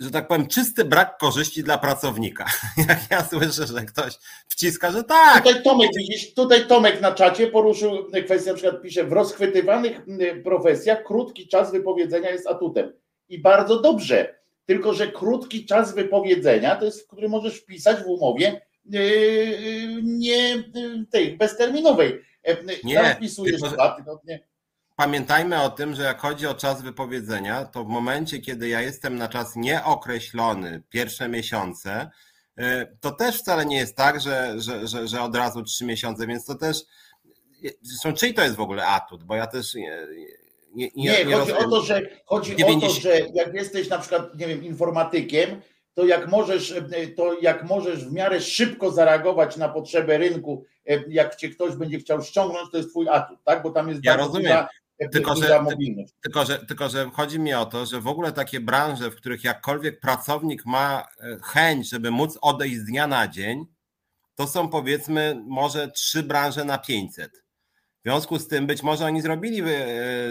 że 0.00 0.10
tak 0.10 0.28
powiem, 0.28 0.46
czysty 0.46 0.84
brak 0.84 1.18
korzyści 1.18 1.62
dla 1.62 1.78
pracownika. 1.78 2.46
Jak 2.88 2.98
ja 3.10 3.24
słyszę, 3.24 3.66
że 3.66 3.84
ktoś 3.84 4.14
wciska, 4.48 4.90
że 4.90 5.04
tak. 5.04 5.44
Tutaj 5.44 5.62
Tomek, 5.62 5.90
widzisz, 5.96 6.34
tutaj 6.34 6.66
Tomek 6.66 7.00
na 7.00 7.12
czacie 7.12 7.46
poruszył 7.46 8.10
kwestię, 8.24 8.50
na 8.50 8.56
przykład 8.56 8.82
pisze, 8.82 9.04
w 9.04 9.12
rozchwytywanych 9.12 10.00
profesjach 10.44 11.04
krótki 11.04 11.48
czas 11.48 11.72
wypowiedzenia 11.72 12.30
jest 12.30 12.46
atutem. 12.46 12.92
I 13.28 13.38
bardzo 13.38 13.80
dobrze, 13.80 14.34
tylko 14.66 14.94
że 14.94 15.12
krótki 15.12 15.66
czas 15.66 15.94
wypowiedzenia 15.94 16.76
to 16.76 16.84
jest, 16.84 17.08
który 17.08 17.28
możesz 17.28 17.58
wpisać 17.58 18.02
w 18.02 18.06
umowie 18.06 18.60
Yy, 18.90 20.02
nie 20.02 20.64
tej 21.10 21.36
bezterminowej. 21.36 22.20
E, 22.44 22.56
nie, 22.84 23.14
wpisujesz 23.14 23.60
dwa 23.60 23.90
tygodnie. 23.90 24.40
Pamiętajmy 24.96 25.62
o 25.62 25.70
tym, 25.70 25.94
że 25.94 26.02
jak 26.02 26.20
chodzi 26.20 26.46
o 26.46 26.54
czas 26.54 26.82
wypowiedzenia, 26.82 27.64
to 27.64 27.84
w 27.84 27.88
momencie, 27.88 28.38
kiedy 28.38 28.68
ja 28.68 28.80
jestem 28.80 29.16
na 29.16 29.28
czas 29.28 29.56
nieokreślony, 29.56 30.82
pierwsze 30.90 31.28
miesiące, 31.28 32.10
e, 32.58 32.86
to 33.00 33.10
też 33.10 33.38
wcale 33.38 33.66
nie 33.66 33.76
jest 33.76 33.96
tak, 33.96 34.20
że, 34.20 34.54
że, 34.60 34.86
że, 34.86 35.08
że 35.08 35.22
od 35.22 35.36
razu 35.36 35.62
trzy 35.62 35.84
miesiące, 35.84 36.26
więc 36.26 36.44
to 36.44 36.54
też. 36.54 36.82
Zresztą 37.82 38.12
czyj 38.12 38.34
to 38.34 38.42
jest 38.42 38.56
w 38.56 38.60
ogóle 38.60 38.86
atut? 38.86 39.24
Bo 39.24 39.34
ja 39.34 39.46
też. 39.46 39.74
Nie, 39.74 40.06
nie, 40.74 40.90
nie, 40.96 41.24
nie 41.24 41.36
chodzi 41.36 41.52
rozumiem. 41.52 41.64
o 41.64 41.70
to, 41.70 41.82
że 41.82 42.02
chodzi 42.26 42.56
90... 42.56 42.84
o 42.84 42.96
to, 42.96 43.02
że 43.02 43.20
jak 43.34 43.54
jesteś 43.54 43.88
na 43.88 43.98
przykład, 43.98 44.38
nie 44.38 44.46
wiem, 44.46 44.64
informatykiem, 44.64 45.62
to 45.94 46.06
jak 46.06 46.28
możesz, 46.28 46.74
to 47.16 47.40
jak 47.40 47.64
możesz 47.64 48.04
w 48.04 48.12
miarę 48.12 48.40
szybko 48.40 48.90
zareagować 48.90 49.56
na 49.56 49.68
potrzebę 49.68 50.18
rynku, 50.18 50.64
jak 51.08 51.36
cię 51.36 51.48
ktoś 51.48 51.76
będzie 51.76 51.98
chciał 51.98 52.22
ściągnąć, 52.22 52.70
to 52.70 52.76
jest 52.76 52.90
twój 52.90 53.08
atut, 53.08 53.38
tak? 53.44 53.62
Bo 53.62 53.70
tam 53.70 53.88
jest 53.88 54.04
ja 54.04 54.16
rozumiem. 54.16 54.66
E, 54.98 55.08
tylko 55.08 55.36
że, 55.36 55.60
tylko, 56.22 56.44
że, 56.44 56.58
tylko, 56.58 56.88
że 56.88 57.10
chodzi 57.12 57.38
mi 57.38 57.54
o 57.54 57.66
to, 57.66 57.86
że 57.86 58.00
w 58.00 58.06
ogóle 58.06 58.32
takie 58.32 58.60
branże, 58.60 59.10
w 59.10 59.16
których 59.16 59.44
jakkolwiek 59.44 60.00
pracownik 60.00 60.66
ma 60.66 61.08
chęć, 61.42 61.88
żeby 61.88 62.10
móc 62.10 62.38
odejść 62.40 62.76
z 62.76 62.84
dnia 62.84 63.06
na 63.06 63.28
dzień, 63.28 63.66
to 64.34 64.46
są 64.46 64.68
powiedzmy 64.68 65.42
może 65.46 65.88
trzy 65.88 66.22
branże 66.22 66.64
na 66.64 66.78
500. 66.78 67.32
W 67.32 68.08
związku 68.08 68.38
z 68.38 68.48
tym 68.48 68.66
być 68.66 68.82
może 68.82 69.06
oni 69.06 69.22
zrobili 69.22 69.62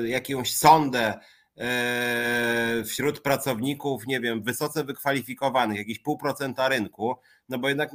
jakąś 0.05 0.55
sondę 0.55 1.19
E, 1.57 2.83
wśród 2.85 3.19
pracowników, 3.19 4.07
nie 4.07 4.19
wiem, 4.19 4.43
wysoce 4.43 4.83
wykwalifikowanych, 4.83 5.77
jakieś 5.77 5.99
pół 5.99 6.17
procenta 6.17 6.69
rynku, 6.69 7.15
no 7.49 7.59
bo 7.59 7.69
jednak 7.69 7.91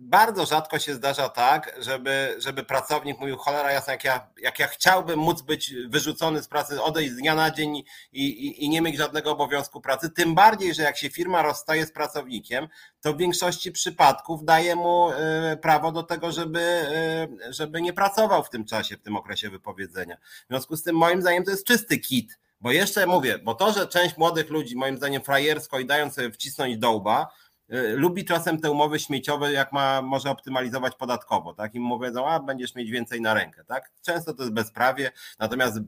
bardzo 0.00 0.46
rzadko 0.46 0.78
się 0.78 0.94
zdarza 0.94 1.28
tak, 1.28 1.76
żeby, 1.78 2.36
żeby 2.38 2.64
pracownik 2.64 3.18
mówił, 3.18 3.36
cholera 3.36 3.72
jasna, 3.72 3.92
jak 3.92 4.04
ja, 4.04 4.30
jak 4.42 4.58
ja 4.58 4.66
chciałbym 4.66 5.18
móc 5.18 5.42
być 5.42 5.74
wyrzucony 5.88 6.42
z 6.42 6.48
pracy, 6.48 6.82
odejść 6.82 7.12
z 7.12 7.16
dnia 7.16 7.34
na 7.34 7.50
dzień 7.50 7.76
i, 7.76 7.84
i, 8.12 8.64
i 8.64 8.68
nie 8.68 8.80
mieć 8.80 8.96
żadnego 8.96 9.30
obowiązku 9.30 9.80
pracy, 9.80 10.10
tym 10.10 10.34
bardziej, 10.34 10.74
że 10.74 10.82
jak 10.82 10.96
się 10.96 11.10
firma 11.10 11.42
rozstaje 11.42 11.86
z 11.86 11.92
pracownikiem, 11.92 12.68
to 13.00 13.12
w 13.12 13.16
większości 13.16 13.72
przypadków 13.72 14.44
daje 14.44 14.76
mu 14.76 15.10
e, 15.10 15.56
prawo 15.56 15.92
do 15.92 16.02
tego, 16.02 16.32
żeby, 16.32 16.60
e, 16.60 17.52
żeby 17.52 17.82
nie 17.82 17.92
pracował 17.92 18.44
w 18.44 18.50
tym 18.50 18.64
czasie, 18.64 18.96
w 18.96 19.02
tym 19.02 19.16
okresie 19.16 19.50
wypowiedzenia. 19.50 20.16
W 20.16 20.48
związku 20.48 20.76
z 20.76 20.82
tym 20.82 20.96
moim 20.96 21.20
zdaniem 21.20 21.44
to 21.44 21.50
jest 21.50 21.66
czysty 21.66 21.98
kit 21.98 22.38
bo 22.60 22.72
jeszcze 22.72 23.06
mówię, 23.06 23.38
bo 23.38 23.54
to, 23.54 23.72
że 23.72 23.86
część 23.86 24.16
młodych 24.16 24.50
ludzi, 24.50 24.76
moim 24.76 24.96
zdaniem 24.96 25.22
frajersko 25.22 25.78
i 25.78 25.86
dając 25.86 26.14
sobie 26.14 26.30
wcisnąć 26.30 26.78
dołba, 26.78 27.26
y, 27.26 27.47
lubi 27.94 28.24
czasem 28.24 28.60
te 28.60 28.70
umowy 28.70 28.98
śmieciowe, 28.98 29.52
jak 29.52 29.72
ma, 29.72 30.02
może 30.02 30.30
optymalizować 30.30 30.94
podatkowo, 30.94 31.54
tak? 31.54 31.74
I 31.74 31.80
mu 31.80 31.98
powiedzą, 31.98 32.26
a 32.26 32.40
będziesz 32.40 32.74
mieć 32.74 32.90
więcej 32.90 33.20
na 33.20 33.34
rękę, 33.34 33.64
tak? 33.64 33.90
Często 34.02 34.34
to 34.34 34.42
jest 34.42 34.54
bezprawie, 34.54 35.12
natomiast 35.38 35.78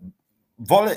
wolę 0.58 0.96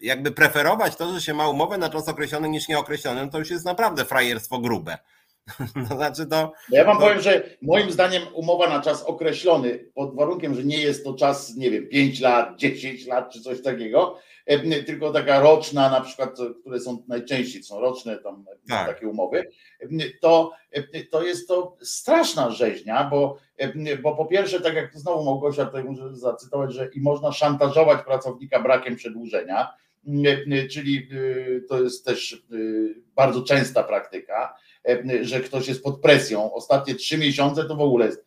jakby 0.00 0.32
preferować 0.32 0.96
to, 0.96 1.14
że 1.14 1.20
się 1.20 1.34
ma 1.34 1.48
umowę 1.48 1.78
na 1.78 1.90
czas 1.90 2.08
określony 2.08 2.48
niż 2.48 2.68
nieokreślony, 2.68 3.24
no 3.24 3.30
to 3.30 3.38
już 3.38 3.50
jest 3.50 3.64
naprawdę 3.64 4.04
frajerstwo 4.04 4.58
grube. 4.58 4.98
No, 5.76 5.96
znaczy 5.96 6.26
to, 6.26 6.52
ja 6.70 6.84
wam 6.84 6.96
to... 6.96 7.02
powiem, 7.02 7.20
że 7.20 7.42
moim 7.62 7.90
zdaniem 7.90 8.22
umowa 8.34 8.68
na 8.68 8.80
czas 8.80 9.02
określony, 9.02 9.78
pod 9.94 10.14
warunkiem, 10.14 10.54
że 10.54 10.64
nie 10.64 10.78
jest 10.78 11.04
to 11.04 11.14
czas, 11.14 11.56
nie 11.56 11.70
wiem, 11.70 11.88
5 11.88 12.20
lat, 12.20 12.56
10 12.58 13.06
lat 13.06 13.30
czy 13.32 13.40
coś 13.40 13.62
takiego, 13.62 14.18
tylko 14.86 15.12
taka 15.12 15.40
roczna, 15.40 15.90
na 15.90 16.00
przykład, 16.00 16.30
które 16.60 16.80
są 16.80 17.02
najczęściej, 17.08 17.62
są 17.62 17.80
roczne 17.80 18.18
tam 18.18 18.44
tak. 18.68 18.86
takie 18.86 19.08
umowy, 19.08 19.50
to, 20.20 20.52
to 21.10 21.22
jest 21.22 21.48
to 21.48 21.76
straszna 21.80 22.50
rzeźnia, 22.50 23.08
bo, 23.10 23.38
bo 24.02 24.16
po 24.16 24.26
pierwsze, 24.26 24.60
tak 24.60 24.74
jak 24.74 24.98
znowu 24.98 25.24
Małgosia 25.24 25.66
tutaj 25.66 25.84
muszę 25.84 26.16
zacytować, 26.16 26.74
że 26.74 26.88
i 26.94 27.00
można 27.00 27.32
szantażować 27.32 28.04
pracownika 28.04 28.62
brakiem 28.62 28.96
przedłużenia, 28.96 29.74
czyli 30.70 31.08
y, 31.12 31.64
to 31.68 31.82
jest 31.82 32.04
też 32.04 32.32
y, 32.52 32.94
bardzo 33.16 33.42
częsta 33.42 33.82
praktyka, 33.82 34.56
że 35.22 35.40
ktoś 35.40 35.68
jest 35.68 35.82
pod 35.82 36.00
presją. 36.00 36.52
Ostatnie 36.52 36.94
trzy 36.94 37.18
miesiące 37.18 37.64
to 37.64 37.76
w 37.76 37.80
ogóle 37.80 38.06
jest 38.06 38.24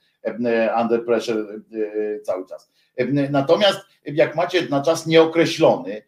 under 0.82 1.06
pressure 1.06 1.62
y, 1.74 2.22
cały 2.24 2.46
czas. 2.48 2.72
Natomiast 3.30 3.80
jak 4.06 4.36
macie 4.36 4.68
na 4.70 4.82
czas 4.82 5.08
nieokreślony, 5.08 6.02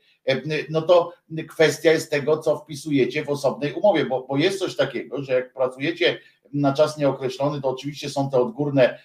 no 0.69 0.81
to 0.81 1.13
kwestia 1.49 1.91
jest 1.91 2.11
tego, 2.11 2.37
co 2.37 2.57
wpisujecie 2.57 3.25
w 3.25 3.29
osobnej 3.29 3.73
umowie, 3.73 4.05
bo, 4.05 4.25
bo 4.29 4.37
jest 4.37 4.59
coś 4.59 4.75
takiego, 4.75 5.23
że 5.23 5.33
jak 5.33 5.53
pracujecie 5.53 6.19
na 6.53 6.73
czas 6.73 6.97
nieokreślony, 6.97 7.61
to 7.61 7.69
oczywiście 7.69 8.09
są 8.09 8.29
te 8.29 8.37
odgórne 8.37 8.99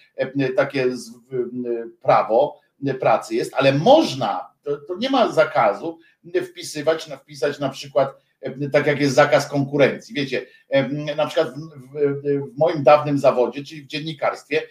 takie 0.55 0.85
prawo 2.01 2.59
pracy 2.99 3.35
jest, 3.35 3.53
ale 3.53 3.73
można, 3.73 4.53
to, 4.63 4.77
to 4.77 4.95
nie 4.97 5.09
ma 5.09 5.31
zakazu 5.31 5.99
wpisywać, 6.43 7.09
wpisać 7.21 7.59
na 7.59 7.69
przykład 7.69 8.26
tak 8.71 8.87
jak 8.87 8.99
jest 8.99 9.15
zakaz 9.15 9.49
konkurencji. 9.49 10.15
Wiecie, 10.15 10.45
na 11.17 11.25
przykład 11.25 11.53
w, 11.53 11.59
w, 11.59 12.21
w, 12.23 12.57
moim 12.57 12.83
dawnym 12.83 13.19
zawodzie, 13.19 13.63
czyli 13.63 13.81
w 13.81 13.87
dziennikarstwie, 13.87 14.61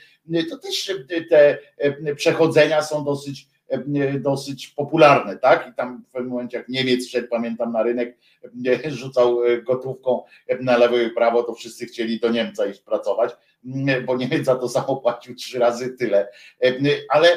to 0.50 0.58
też 0.58 0.92
te 1.30 1.58
przechodzenia 2.14 2.82
są 2.82 3.04
dosyć 3.04 3.48
dosyć 4.20 4.68
popularne, 4.68 5.36
tak? 5.36 5.68
I 5.70 5.74
tam 5.74 6.04
w 6.08 6.12
pewnym 6.12 6.30
momencie, 6.30 6.56
jak 6.56 6.68
Niemiec 6.68 7.08
szedł, 7.08 7.28
pamiętam, 7.28 7.72
na 7.72 7.82
rynek, 7.82 8.18
rzucał 8.88 9.38
gotówką 9.64 10.22
na 10.60 10.76
lewo 10.76 10.98
i 10.98 11.10
prawo, 11.10 11.42
to 11.42 11.54
wszyscy 11.54 11.86
chcieli 11.86 12.20
do 12.20 12.28
Niemca 12.30 12.66
iść 12.66 12.80
pracować, 12.80 13.36
bo 14.06 14.16
Niemiec 14.16 14.44
za 14.44 14.56
to 14.56 14.68
samo 14.68 14.96
płacił 14.96 15.34
trzy 15.34 15.58
razy 15.58 15.88
tyle. 15.88 16.28
Ale 17.08 17.28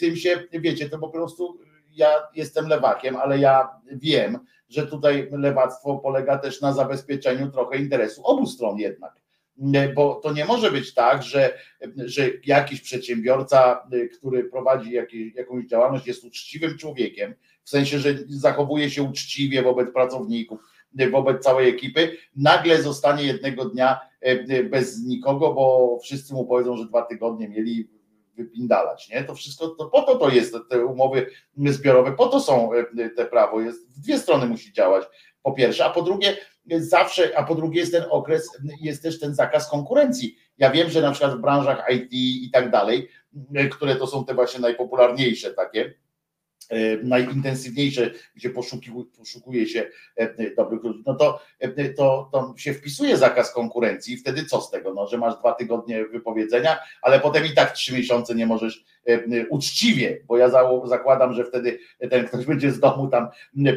tym 0.00 0.16
się, 0.16 0.42
wiecie, 0.52 0.88
to 0.88 0.98
po 0.98 1.08
prostu 1.08 1.58
ja 1.98 2.08
jestem 2.34 2.68
lewakiem, 2.68 3.16
ale 3.16 3.38
ja 3.38 3.68
wiem, 3.92 4.38
że 4.68 4.86
tutaj 4.86 5.28
lewactwo 5.32 5.98
polega 5.98 6.38
też 6.38 6.60
na 6.60 6.72
zabezpieczeniu 6.72 7.50
trochę 7.50 7.78
interesu 7.78 8.22
obu 8.24 8.46
stron 8.46 8.78
jednak. 8.78 9.12
Bo 9.94 10.14
to 10.14 10.32
nie 10.32 10.44
może 10.44 10.70
być 10.70 10.94
tak, 10.94 11.22
że, 11.22 11.58
że 11.96 12.30
jakiś 12.46 12.80
przedsiębiorca, 12.80 13.88
który 14.18 14.44
prowadzi 14.44 14.90
jakieś, 14.92 15.34
jakąś 15.34 15.66
działalność, 15.66 16.06
jest 16.06 16.24
uczciwym 16.24 16.78
człowiekiem, 16.78 17.34
w 17.64 17.70
sensie, 17.70 17.98
że 17.98 18.14
zachowuje 18.28 18.90
się 18.90 19.02
uczciwie 19.02 19.62
wobec 19.62 19.92
pracowników, 19.92 20.60
wobec 21.10 21.42
całej 21.42 21.68
ekipy, 21.68 22.16
nagle 22.36 22.82
zostanie 22.82 23.24
jednego 23.24 23.64
dnia 23.64 24.00
e, 24.20 24.64
bez 24.64 25.04
nikogo, 25.04 25.54
bo 25.54 25.98
wszyscy 26.02 26.34
mu 26.34 26.46
powiedzą, 26.46 26.76
że 26.76 26.86
dwa 26.86 27.02
tygodnie 27.02 27.48
mieli 27.48 27.97
wypindalać, 28.38 29.08
nie? 29.08 29.24
To 29.24 29.34
wszystko, 29.34 29.68
to 29.68 29.86
po 29.86 30.02
to 30.02 30.14
to 30.14 30.28
jest, 30.28 30.56
te 30.70 30.84
umowy 30.84 31.26
zbiorowe, 31.66 32.12
po 32.12 32.26
to 32.26 32.40
są 32.40 32.72
e, 32.72 33.10
te 33.10 33.26
prawo, 33.26 33.60
jest, 33.60 33.88
w 33.88 34.00
dwie 34.00 34.18
strony 34.18 34.46
musi 34.46 34.72
działać, 34.72 35.04
po 35.42 35.52
pierwsze, 35.52 35.84
a 35.84 35.90
po 35.90 36.02
drugie, 36.02 36.36
zawsze, 36.76 37.38
a 37.38 37.42
po 37.42 37.54
drugie 37.54 37.80
jest 37.80 37.92
ten 37.92 38.04
okres, 38.10 38.48
jest 38.80 39.02
też 39.02 39.20
ten 39.20 39.34
zakaz 39.34 39.70
konkurencji. 39.70 40.36
Ja 40.58 40.70
wiem, 40.70 40.90
że 40.90 41.00
na 41.00 41.10
przykład 41.10 41.38
w 41.38 41.40
branżach 41.40 41.84
IT 41.90 42.12
i 42.12 42.50
tak 42.52 42.70
dalej, 42.70 43.08
które 43.70 43.96
to 43.96 44.06
są 44.06 44.24
te 44.24 44.34
właśnie 44.34 44.60
najpopularniejsze 44.60 45.54
takie, 45.54 45.94
najintensywniejsze, 47.02 48.10
gdzie 48.34 48.50
poszukuje 49.16 49.66
się 49.66 49.86
e, 50.16 50.54
dobrych 50.54 50.82
ludzi, 50.82 51.02
no 51.06 51.14
to, 51.14 51.40
e, 51.58 51.88
to, 51.88 52.28
to 52.32 52.54
się 52.56 52.74
wpisuje 52.74 53.16
zakaz 53.16 53.52
konkurencji 53.52 54.14
i 54.14 54.16
wtedy 54.16 54.44
co 54.44 54.60
z 54.60 54.70
tego, 54.70 54.94
no, 54.94 55.06
że 55.06 55.18
masz 55.18 55.38
dwa 55.38 55.52
tygodnie 55.52 56.04
wypowiedzenia, 56.04 56.78
ale 57.02 57.20
potem 57.20 57.46
i 57.46 57.54
tak 57.54 57.72
trzy 57.72 57.94
miesiące 57.94 58.34
nie 58.34 58.46
możesz 58.46 58.84
uczciwie, 59.50 60.20
bo 60.26 60.36
ja 60.36 60.50
zakładam, 60.84 61.32
że 61.32 61.44
wtedy 61.44 61.78
ten 62.10 62.26
ktoś 62.26 62.46
będzie 62.46 62.72
z 62.72 62.80
domu 62.80 63.08
tam 63.08 63.28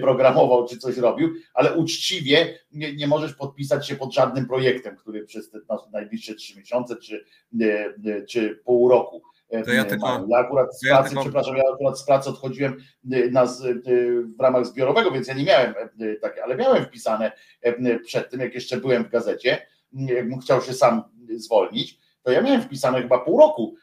programował 0.01 0.68
czy 0.68 0.77
coś 0.77 0.97
robił, 0.97 1.34
ale 1.53 1.73
uczciwie 1.73 2.59
nie, 2.72 2.95
nie 2.95 3.07
możesz 3.07 3.34
podpisać 3.34 3.88
się 3.88 3.95
pod 3.95 4.13
żadnym 4.13 4.47
projektem, 4.47 4.95
który 4.95 5.26
przez 5.26 5.49
te 5.49 5.59
najbliższe 5.91 6.35
trzy 6.35 6.57
miesiące 6.57 6.95
czy, 6.95 7.26
czy 8.30 8.55
pół 8.55 8.89
roku 8.89 9.22
to 9.65 9.72
ja, 9.73 9.86
tylko, 9.86 10.28
ja 10.30 10.38
akurat 10.38 10.78
z 10.78 10.88
pracy, 10.88 11.03
ja 11.03 11.10
tylko... 11.10 11.22
przepraszam, 11.22 11.57
ja 11.57 11.64
akurat 11.73 11.99
z 11.99 12.06
pracy 12.06 12.30
odchodziłem 12.30 12.78
y, 13.14 13.32
na, 13.32 13.44
y, 13.44 14.23
w 14.38 14.40
ramach 14.40 14.65
zbiorowego, 14.65 15.11
więc 15.11 15.28
ja 15.28 15.34
nie 15.34 15.44
miałem 15.44 15.73
takie, 16.22 16.44
ale 16.44 16.56
miałem 16.56 16.86
wpisane 16.86 17.32
przed 18.06 18.30
tym, 18.30 18.40
jak 18.40 18.56
jeszcze 18.56 18.78
byłem 18.78 19.03
w 19.03 19.10
gazecie, 19.10 19.68
jakbym 19.94 20.40
chciał 20.40 20.61
się 20.61 20.73
sam 20.73 21.03
zwolnić, 21.36 21.99
to 22.23 22.32
ja 22.32 22.41
miałem 22.41 22.61
wpisane 22.61 23.02
chyba 23.02 23.19
pół 23.19 23.40
roku 23.40 23.76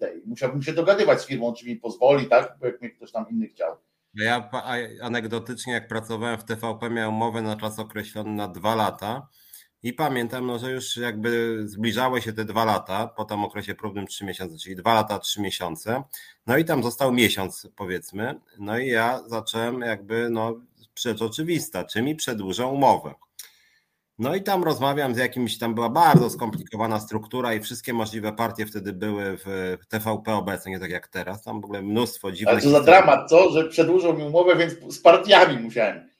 tej. 0.00 0.22
Musiałbym 0.26 0.62
się 0.62 0.72
dogadywać 0.72 1.20
z 1.20 1.26
firmą, 1.26 1.54
czy 1.54 1.66
mi 1.66 1.76
pozwoli, 1.76 2.26
tak, 2.26 2.58
jak 2.62 2.80
mnie 2.80 2.90
ktoś 2.90 3.12
tam 3.12 3.26
inny 3.30 3.46
chciał. 3.46 3.76
Ja 4.14 4.50
anegdotycznie, 5.02 5.72
jak 5.72 5.88
pracowałem 5.88 6.38
w 6.38 6.44
TVP, 6.44 6.90
miałem 6.90 7.14
umowę 7.14 7.42
na 7.42 7.56
czas 7.56 7.78
określony 7.78 8.30
na 8.30 8.48
dwa 8.48 8.74
lata 8.74 9.28
i 9.82 9.92
pamiętam, 9.92 10.46
no, 10.46 10.58
że 10.58 10.70
już 10.70 10.96
jakby 10.96 11.62
zbliżały 11.68 12.22
się 12.22 12.32
te 12.32 12.44
dwa 12.44 12.64
lata, 12.64 13.06
po 13.06 13.24
tym 13.24 13.44
okresie 13.44 13.74
próbnym 13.74 14.06
trzy 14.06 14.24
miesiące, 14.24 14.58
czyli 14.58 14.76
dwa 14.76 14.94
lata, 14.94 15.18
trzy 15.18 15.40
miesiące. 15.40 16.02
No 16.46 16.56
i 16.56 16.64
tam 16.64 16.82
został 16.82 17.12
miesiąc, 17.12 17.68
powiedzmy. 17.76 18.40
No 18.58 18.78
i 18.78 18.86
ja 18.86 19.20
zacząłem 19.26 19.80
jakby, 19.80 20.30
no, 20.30 20.60
rzecz 20.98 21.22
oczywista, 21.22 21.84
czy 21.84 22.02
mi 22.02 22.16
przedłużą 22.16 22.68
umowę. 22.68 23.14
No 24.18 24.34
i 24.34 24.42
tam 24.42 24.64
rozmawiam 24.64 25.14
z 25.14 25.18
jakimś, 25.18 25.58
tam 25.58 25.74
była 25.74 25.90
bardzo 25.90 26.30
skomplikowana 26.30 27.00
struktura 27.00 27.54
i 27.54 27.60
wszystkie 27.60 27.92
możliwe 27.92 28.32
partie 28.32 28.66
wtedy 28.66 28.92
były 28.92 29.36
w 29.36 29.76
TVP 29.88 30.34
obecnie, 30.34 30.72
nie 30.72 30.80
tak 30.80 30.90
jak 30.90 31.08
teraz, 31.08 31.42
tam 31.42 31.60
w 31.60 31.64
ogóle 31.64 31.82
mnóstwo 31.82 32.32
dziwnych... 32.32 32.54
Ale 32.54 32.62
to 32.62 32.70
za 32.70 32.80
dramat, 32.80 33.30
co? 33.30 33.50
Że 33.50 33.68
przedłużą 33.68 34.12
mi 34.12 34.24
umowę, 34.24 34.56
więc 34.56 34.94
z 34.94 35.02
partiami 35.02 35.62
musiałem. 35.62 36.10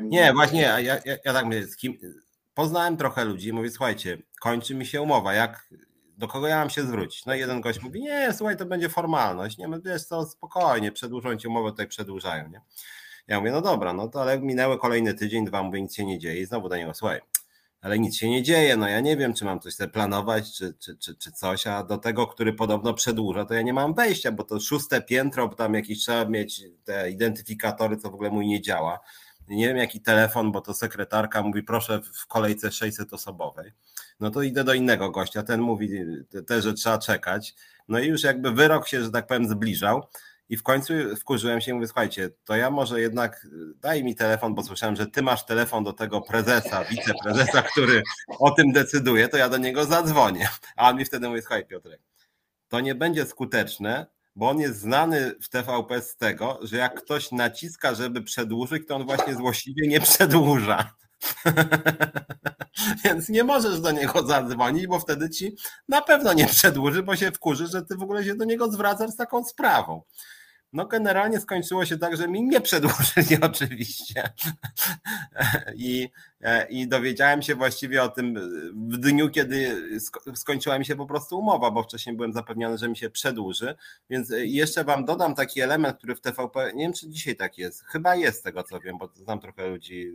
Nie, 0.00 0.32
właśnie, 0.32 0.62
ja, 0.62 0.80
ja, 0.80 0.96
ja 1.24 1.32
tak 1.32 1.44
mówię, 1.44 1.66
z 1.66 1.76
kim, 1.76 1.98
poznałem 2.60 2.96
trochę 2.96 3.24
ludzi 3.24 3.48
i 3.48 3.52
mówię, 3.52 3.70
słuchajcie, 3.70 4.18
kończy 4.40 4.74
mi 4.74 4.86
się 4.86 5.02
umowa, 5.02 5.34
jak, 5.34 5.68
do 6.18 6.28
kogo 6.28 6.46
ja 6.46 6.58
mam 6.58 6.70
się 6.70 6.82
zwrócić? 6.82 7.26
No 7.26 7.34
i 7.34 7.38
jeden 7.38 7.60
gość 7.60 7.82
mówi, 7.82 8.00
nie, 8.00 8.32
słuchaj, 8.32 8.56
to 8.56 8.66
będzie 8.66 8.88
formalność, 8.88 9.58
nie, 9.58 9.68
no 9.68 9.80
wiesz 9.80 10.04
co, 10.04 10.26
spokojnie, 10.26 10.92
przedłużą 10.92 11.36
ci 11.36 11.48
umowę, 11.48 11.70
tutaj 11.70 11.88
przedłużają, 11.88 12.48
nie? 12.48 12.60
Ja 13.28 13.38
mówię, 13.38 13.52
no 13.52 13.60
dobra, 13.60 13.92
no 13.92 14.08
to 14.08 14.22
ale 14.22 14.40
minęły 14.40 14.78
kolejny 14.78 15.14
tydzień, 15.14 15.44
dwa, 15.44 15.62
mówię, 15.62 15.82
nic 15.82 15.94
się 15.94 16.04
nie 16.04 16.18
dzieje 16.18 16.40
i 16.40 16.46
znowu 16.46 16.68
do 16.68 16.76
niego, 16.76 16.94
słuchaj, 16.94 17.20
ale 17.80 17.98
nic 17.98 18.16
się 18.16 18.30
nie 18.30 18.42
dzieje, 18.42 18.76
no 18.76 18.88
ja 18.88 19.00
nie 19.00 19.16
wiem, 19.16 19.34
czy 19.34 19.44
mam 19.44 19.60
coś 19.60 19.74
sobie 19.74 19.90
planować, 19.90 20.52
czy, 20.56 20.74
czy, 20.78 20.96
czy, 20.96 21.16
czy 21.16 21.32
coś, 21.32 21.66
a 21.66 21.84
do 21.84 21.98
tego, 21.98 22.26
który 22.26 22.52
podobno 22.52 22.94
przedłuża, 22.94 23.44
to 23.44 23.54
ja 23.54 23.62
nie 23.62 23.72
mam 23.72 23.94
wejścia, 23.94 24.32
bo 24.32 24.44
to 24.44 24.60
szóste 24.60 25.02
piętro, 25.02 25.48
bo 25.48 25.54
tam 25.54 25.74
jakieś 25.74 25.98
trzeba 25.98 26.24
mieć 26.24 26.62
te 26.84 27.10
identyfikatory, 27.10 27.96
co 27.96 28.10
w 28.10 28.14
ogóle 28.14 28.30
mój 28.30 28.46
nie 28.46 28.60
działa 28.60 29.00
nie 29.56 29.68
wiem 29.68 29.76
jaki 29.76 30.00
telefon, 30.00 30.52
bo 30.52 30.60
to 30.60 30.74
sekretarka 30.74 31.42
mówi 31.42 31.62
proszę 31.62 32.00
w 32.14 32.26
kolejce 32.26 32.72
600 32.72 33.12
osobowej. 33.12 33.72
No 34.20 34.30
to 34.30 34.42
idę 34.42 34.64
do 34.64 34.74
innego 34.74 35.10
gościa, 35.10 35.42
ten 35.42 35.60
mówi 35.60 35.90
też, 36.46 36.64
że 36.64 36.74
trzeba 36.74 36.98
czekać. 36.98 37.54
No 37.88 37.98
i 37.98 38.06
już 38.06 38.22
jakby 38.22 38.52
wyrok 38.52 38.88
się, 38.88 39.04
że 39.04 39.10
tak 39.10 39.26
powiem, 39.26 39.48
zbliżał. 39.48 40.06
I 40.48 40.56
w 40.56 40.62
końcu 40.62 40.94
wkurzyłem 41.16 41.60
się 41.60 41.70
i 41.70 41.74
mówię, 41.74 41.86
słuchajcie, 41.86 42.30
to 42.44 42.56
ja 42.56 42.70
może 42.70 43.00
jednak 43.00 43.46
daj 43.80 44.04
mi 44.04 44.14
telefon, 44.14 44.54
bo 44.54 44.62
słyszałem, 44.62 44.96
że 44.96 45.06
ty 45.06 45.22
masz 45.22 45.46
telefon 45.46 45.84
do 45.84 45.92
tego 45.92 46.20
prezesa, 46.20 46.84
wiceprezesa, 46.84 47.62
który 47.62 48.02
o 48.38 48.50
tym 48.50 48.72
decyduje, 48.72 49.28
to 49.28 49.36
ja 49.36 49.48
do 49.48 49.56
niego 49.56 49.84
zadzwonię. 49.84 50.48
A 50.76 50.90
on 50.90 50.96
mi 50.96 51.04
wtedy 51.04 51.28
mówi, 51.28 51.40
słuchaj 51.40 51.66
Piotrek, 51.66 52.00
to 52.68 52.80
nie 52.80 52.94
będzie 52.94 53.26
skuteczne, 53.26 54.06
bo 54.36 54.48
on 54.50 54.60
jest 54.60 54.80
znany 54.80 55.34
w 55.42 55.48
TVP 55.48 56.02
z 56.02 56.16
tego, 56.16 56.58
że 56.62 56.76
jak 56.76 57.02
ktoś 57.04 57.32
naciska, 57.32 57.94
żeby 57.94 58.22
przedłużyć, 58.22 58.88
to 58.88 58.96
on 58.96 59.06
właśnie 59.06 59.34
złośliwie 59.34 59.88
nie 59.88 60.00
przedłuża. 60.00 60.94
Więc 63.04 63.28
nie 63.28 63.44
możesz 63.44 63.80
do 63.80 63.90
niego 63.90 64.26
zadzwonić, 64.26 64.86
bo 64.86 65.00
wtedy 65.00 65.30
ci 65.30 65.56
na 65.88 66.02
pewno 66.02 66.32
nie 66.32 66.46
przedłuży, 66.46 67.02
bo 67.02 67.16
się 67.16 67.32
wkurzy, 67.32 67.66
że 67.66 67.82
ty 67.82 67.96
w 67.96 68.02
ogóle 68.02 68.24
się 68.24 68.34
do 68.34 68.44
niego 68.44 68.72
zwracasz 68.72 69.10
z 69.10 69.16
taką 69.16 69.44
sprawą. 69.44 70.02
No 70.72 70.86
generalnie 70.86 71.40
skończyło 71.40 71.84
się 71.84 71.98
tak, 71.98 72.16
że 72.16 72.28
mi 72.28 72.42
nie 72.42 72.60
przedłużyli 72.60 73.40
oczywiście. 73.42 74.22
I, 75.76 76.08
I 76.68 76.88
dowiedziałem 76.88 77.42
się 77.42 77.54
właściwie 77.54 78.02
o 78.02 78.08
tym 78.08 78.34
w 78.90 78.96
dniu, 78.96 79.30
kiedy 79.30 79.82
skończyła 80.34 80.78
mi 80.78 80.84
się 80.84 80.96
po 80.96 81.06
prostu 81.06 81.38
umowa, 81.38 81.70
bo 81.70 81.82
wcześniej 81.82 82.16
byłem 82.16 82.32
zapewniony, 82.32 82.78
że 82.78 82.88
mi 82.88 82.96
się 82.96 83.10
przedłuży. 83.10 83.74
Więc 84.10 84.30
e, 84.30 84.46
jeszcze 84.46 84.84
wam 84.84 85.04
dodam 85.04 85.34
taki 85.34 85.60
element, 85.60 85.96
który 85.96 86.14
w 86.14 86.20
TVP, 86.20 86.72
nie 86.74 86.84
wiem 86.84 86.92
czy 86.92 87.08
dzisiaj 87.08 87.36
tak 87.36 87.58
jest, 87.58 87.84
chyba 87.84 88.16
jest 88.16 88.44
tego 88.44 88.62
co 88.62 88.80
wiem, 88.80 88.98
bo 88.98 89.10
znam 89.14 89.40
trochę 89.40 89.68
ludzi, 89.68 90.12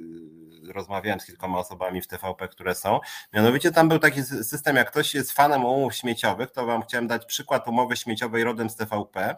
e, 0.69 0.73
rozmawiałem 0.73 1.19
z 1.19 1.25
kilkoma 1.25 1.59
osobami 1.59 2.01
w 2.01 2.07
TVP, 2.07 2.47
które 2.47 2.75
są. 2.75 2.99
Mianowicie 3.33 3.71
tam 3.71 3.89
był 3.89 3.99
taki 3.99 4.23
system, 4.23 4.75
jak 4.75 4.91
ktoś 4.91 5.15
jest 5.15 5.31
fanem 5.31 5.65
umów 5.65 5.95
śmieciowych, 5.95 6.51
to 6.51 6.65
wam 6.65 6.81
chciałem 6.81 7.07
dać 7.07 7.25
przykład 7.25 7.67
umowy 7.67 7.95
śmieciowej 7.97 8.43
rodem 8.43 8.69
z 8.69 8.75
TVP 8.75 9.35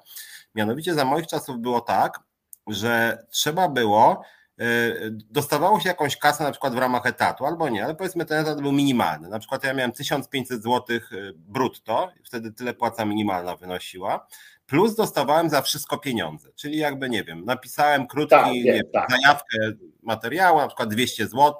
Mianowicie 0.55 0.93
za 0.93 1.05
moich 1.05 1.27
czasów 1.27 1.59
było 1.59 1.81
tak, 1.81 2.19
że 2.67 3.25
trzeba 3.29 3.69
było, 3.69 4.21
y, 4.61 5.11
dostawało 5.11 5.79
się 5.79 5.89
jakąś 5.89 6.17
kasę 6.17 6.43
na 6.43 6.51
przykład 6.51 6.75
w 6.75 6.77
ramach 6.77 7.05
etatu, 7.05 7.45
albo 7.45 7.69
nie, 7.69 7.85
ale 7.85 7.95
powiedzmy 7.95 8.25
ten 8.25 8.37
etat 8.41 8.61
był 8.61 8.71
minimalny. 8.71 9.29
Na 9.29 9.39
przykład 9.39 9.63
ja 9.63 9.73
miałem 9.73 9.91
1500 9.91 10.63
zł 10.63 10.97
y, 10.97 11.33
brutto, 11.35 12.11
wtedy 12.23 12.51
tyle 12.51 12.73
płaca 12.73 13.05
minimalna 13.05 13.55
wynosiła, 13.55 14.27
plus 14.67 14.95
dostawałem 14.95 15.49
za 15.49 15.61
wszystko 15.61 15.97
pieniądze, 15.97 16.49
czyli 16.55 16.77
jakby 16.77 17.09
nie 17.09 17.23
wiem, 17.23 17.45
napisałem 17.45 18.07
krótki 18.07 18.29
tak, 18.29 18.53
wiem, 18.53 18.83
tak. 18.93 19.11
zajawkę 19.11 19.57
materiału, 20.01 20.59
na 20.59 20.67
przykład 20.67 20.89
200 20.89 21.27
zł, 21.27 21.55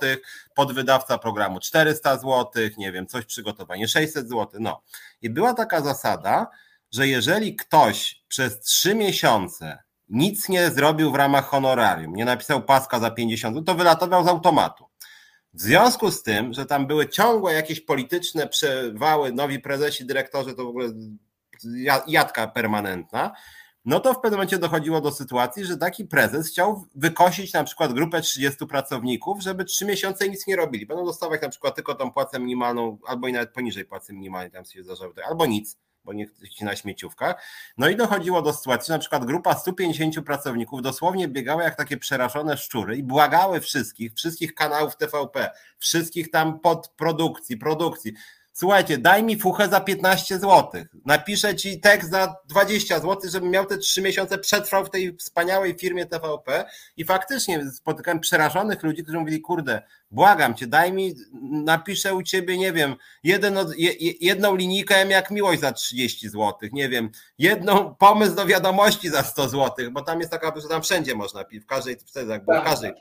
podwydawca 0.56 1.18
programu 1.18 1.60
400 1.60 2.18
zł, 2.18 2.46
nie 2.78 2.92
wiem, 2.92 3.08
coś 3.08 3.26
przygotowanie 3.26 3.88
600 3.88 4.30
zł, 4.30 4.48
no. 4.60 4.82
I 5.22 5.30
była 5.30 5.54
taka 5.54 5.82
zasada, 5.82 6.48
że 6.92 7.08
jeżeli 7.08 7.56
ktoś 7.56 8.24
przez 8.28 8.60
trzy 8.60 8.96
miesiące 8.96 9.84
nic 10.10 10.50
nie 10.50 10.70
zrobił 10.70 11.12
w 11.12 11.16
ramach 11.16 11.46
honorarium, 11.46 12.16
nie 12.16 12.26
napisał 12.26 12.62
paska 12.62 13.00
za 13.00 13.12
50, 13.12 13.66
to 13.66 13.76
wylatował 13.76 14.24
z 14.24 14.28
automatu. 14.28 14.86
W 15.54 15.62
związku 15.62 16.12
z 16.12 16.24
tym, 16.24 16.54
że 16.54 16.66
tam 16.66 16.88
były 16.88 17.10
ciągłe 17.10 17.54
jakieś 17.54 17.82
polityczne 17.82 18.48
przewały, 18.48 19.32
nowi 19.32 19.60
prezesi, 19.60 20.06
dyrektorzy, 20.06 20.54
to 20.54 20.66
w 20.66 20.68
ogóle 20.68 20.90
jadka 22.08 22.48
permanentna, 22.48 23.32
no 23.86 24.00
to 24.00 24.14
w 24.14 24.20
pewnym 24.20 24.38
momencie 24.38 24.58
dochodziło 24.58 25.02
do 25.02 25.12
sytuacji, 25.12 25.66
że 25.66 25.78
taki 25.78 26.06
prezes 26.06 26.50
chciał 26.50 26.86
wykosić 26.96 27.54
na 27.54 27.64
przykład 27.64 27.94
grupę 27.94 28.22
30 28.22 28.66
pracowników, 28.66 29.42
żeby 29.42 29.66
trzy 29.66 29.86
miesiące 29.86 30.30
nic 30.30 30.48
nie 30.48 30.56
robili. 30.56 30.86
Będą 30.86 31.06
dostawać 31.06 31.42
na 31.42 31.50
przykład 31.50 31.76
tylko 31.76 31.96
tą 31.96 32.12
płacę 32.12 32.40
minimalną, 32.40 32.98
albo 33.08 33.28
i 33.28 33.34
nawet 33.34 33.54
poniżej 33.54 33.86
płacy 33.86 34.14
minimalnej, 34.14 34.52
tam 34.52 34.66
się 34.66 34.84
zdarzało, 34.84 35.14
albo 35.30 35.46
nic 35.46 35.78
bo 36.08 36.14
nie 36.14 36.26
na 36.62 36.76
śmieciówkach. 36.76 37.44
No 37.78 37.90
i 37.90 37.96
dochodziło 37.96 38.42
do 38.42 38.54
sytuacji, 38.54 38.92
na 38.92 39.00
przykład 39.00 39.26
grupa 39.26 39.56
150 39.56 40.26
pracowników 40.26 40.82
dosłownie 40.82 41.28
biegała 41.28 41.64
jak 41.64 41.76
takie 41.76 41.98
przerażone 41.98 42.58
szczury 42.58 42.98
i 42.98 43.04
błagały 43.04 43.62
wszystkich, 43.62 44.14
wszystkich 44.14 44.56
kanałów 44.56 44.98
TVP, 44.98 45.50
wszystkich 45.80 46.32
tam 46.32 46.60
podprodukcji, 46.60 47.58
produkcji. 47.58 48.14
Słuchajcie, 48.60 48.98
daj 48.98 49.24
mi 49.24 49.40
fuchę 49.40 49.68
za 49.68 49.82
15 49.82 50.40
zł. 50.40 50.84
Napiszę 51.06 51.56
ci 51.56 51.80
tekst 51.80 52.10
za 52.10 52.36
20 52.50 53.00
zł, 53.00 53.18
żebym 53.32 53.50
miał 53.50 53.66
te 53.66 53.78
3 53.78 54.02
miesiące 54.02 54.38
przetrwał 54.38 54.86
w 54.86 54.90
tej 54.90 55.16
wspaniałej 55.16 55.76
firmie 55.80 56.06
TVP. 56.06 56.66
I 56.98 57.06
faktycznie 57.06 57.72
spotykałem 57.72 58.20
przerażonych 58.20 58.84
ludzi, 58.84 59.04
którzy 59.04 59.18
mówili, 59.18 59.42
kurde, 59.42 59.82
błagam 60.12 60.56
cię, 60.56 60.68
daj 60.68 60.94
mi, 60.94 61.16
napiszę 61.52 62.16
u 62.16 62.24
ciebie, 62.24 62.58
nie 62.58 62.74
wiem, 62.74 62.96
jeden, 63.24 63.58
jedną 64.22 64.56
linijkę 64.56 65.08
jak 65.08 65.32
miłość 65.32 65.62
za 65.62 65.72
30 65.72 66.30
zł, 66.30 66.54
nie 66.72 66.90
wiem, 66.90 67.10
jedną 67.38 67.96
pomysł 67.96 68.36
do 68.36 68.46
wiadomości 68.46 69.10
za 69.10 69.24
100 69.24 69.50
zł, 69.50 69.92
bo 69.92 70.02
tam 70.02 70.20
jest 70.20 70.32
taka, 70.32 70.60
że 70.60 70.68
tam 70.68 70.82
wszędzie 70.82 71.16
można 71.16 71.44
pisać, 71.44 71.64
w 71.64 71.68
każdej, 71.68 71.98
w 72.42 72.64
każdej. 72.64 72.92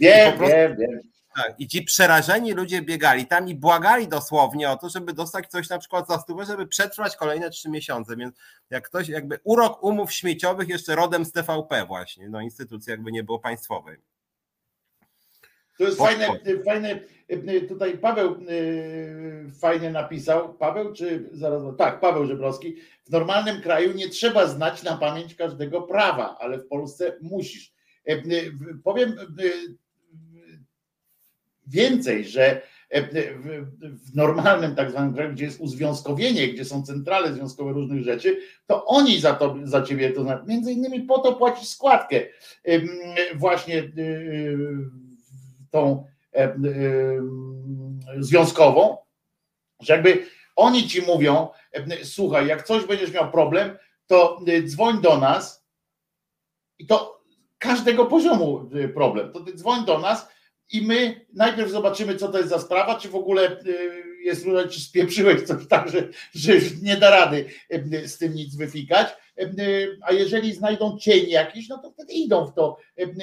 Wiem, 0.00 0.38
wiem, 0.40 0.76
wiem. 0.76 1.13
Tak, 1.36 1.54
i 1.58 1.68
ci 1.68 1.82
przerażeni 1.82 2.52
ludzie 2.52 2.82
biegali 2.82 3.26
tam 3.26 3.48
i 3.48 3.54
błagali 3.54 4.08
dosłownie 4.08 4.70
o 4.70 4.76
to, 4.76 4.88
żeby 4.88 5.12
dostać 5.12 5.46
coś 5.48 5.68
na 5.68 5.78
przykład 5.78 6.08
za 6.08 6.18
stówę, 6.18 6.44
żeby 6.44 6.66
przetrwać 6.66 7.16
kolejne 7.16 7.50
trzy 7.50 7.70
miesiące, 7.70 8.16
więc 8.16 8.34
jak 8.70 8.88
ktoś 8.88 9.08
jakby 9.08 9.38
urok 9.44 9.82
umów 9.82 10.12
śmieciowych 10.12 10.68
jeszcze 10.68 10.96
rodem 10.96 11.24
z 11.24 11.32
TVP 11.32 11.86
właśnie, 11.86 12.28
no 12.28 12.40
instytucji 12.40 12.90
jakby 12.90 13.12
nie 13.12 13.24
było 13.24 13.38
państwowej. 13.38 13.96
To 15.78 15.84
jest 15.84 15.98
fajne, 15.98 16.28
fajne, 16.64 17.00
tutaj 17.68 17.98
Paweł 17.98 18.36
fajnie 19.60 19.90
napisał, 19.90 20.54
Paweł 20.54 20.92
czy 20.92 21.28
zaraz, 21.32 21.62
tak, 21.78 22.00
Paweł 22.00 22.26
Żebrowski, 22.26 22.76
w 23.06 23.10
normalnym 23.10 23.62
kraju 23.62 23.92
nie 23.92 24.08
trzeba 24.08 24.46
znać 24.46 24.82
na 24.82 24.96
pamięć 24.96 25.34
każdego 25.34 25.82
prawa, 25.82 26.36
ale 26.40 26.58
w 26.58 26.68
Polsce 26.68 27.18
musisz. 27.22 27.74
Powiem 28.84 29.16
więcej, 31.66 32.24
że 32.24 32.62
w 33.82 34.14
normalnym 34.14 34.74
tak 34.74 34.90
zwanym 34.90 35.14
kraju, 35.14 35.32
gdzie 35.32 35.44
jest 35.44 35.60
uzwiązkowienie, 35.60 36.48
gdzie 36.48 36.64
są 36.64 36.82
centrale 36.82 37.32
związkowe 37.32 37.72
różnych 37.72 38.04
rzeczy, 38.04 38.40
to 38.66 38.84
oni 38.84 39.20
za 39.20 39.34
to 39.34 39.56
za 39.62 39.82
ciebie 39.82 40.10
to 40.10 40.22
znaczy. 40.22 40.44
Między 40.46 40.72
innymi 40.72 41.00
po 41.00 41.18
to 41.18 41.32
płacisz 41.32 41.68
składkę 41.68 42.20
właśnie 43.34 43.92
tą 45.70 46.04
związkową, 48.18 48.96
że 49.80 49.92
jakby 49.92 50.26
oni 50.56 50.88
ci 50.88 51.02
mówią, 51.02 51.48
słuchaj, 52.02 52.46
jak 52.46 52.66
coś 52.66 52.86
będziesz 52.86 53.12
miał 53.12 53.30
problem, 53.30 53.76
to 54.06 54.40
dzwoń 54.64 55.00
do 55.00 55.18
nas 55.18 55.66
i 56.78 56.86
to 56.86 57.24
każdego 57.58 58.06
poziomu 58.06 58.70
problem, 58.94 59.32
to 59.32 59.40
ty 59.40 59.54
dzwoń 59.54 59.84
do 59.84 59.98
nas 59.98 60.28
i 60.72 60.82
my 60.82 61.26
najpierw 61.34 61.70
zobaczymy, 61.70 62.16
co 62.16 62.28
to 62.28 62.38
jest 62.38 62.50
za 62.50 62.58
sprawa, 62.58 62.98
czy 62.98 63.08
w 63.08 63.14
ogóle 63.14 63.56
jest 64.24 64.44
różnica, 64.44 64.68
czy 64.68 64.80
spieprzyłeś 64.80 65.42
coś 65.42 65.68
tak, 65.68 65.90
że, 65.90 66.08
że 66.34 66.54
już 66.54 66.82
nie 66.82 66.96
da 66.96 67.10
rady 67.10 67.46
z 68.06 68.18
tym 68.18 68.34
nic 68.34 68.56
wyfikać, 68.56 69.08
a 70.02 70.12
jeżeli 70.12 70.52
znajdą 70.52 70.98
cień 70.98 71.30
jakiś, 71.30 71.68
no 71.68 71.78
to 71.78 71.90
wtedy 71.90 72.12
idą 72.12 72.46
w 72.46 72.54
to 72.54 72.76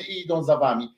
i 0.09 0.21
idą 0.21 0.43
za 0.43 0.57
wami. 0.57 0.89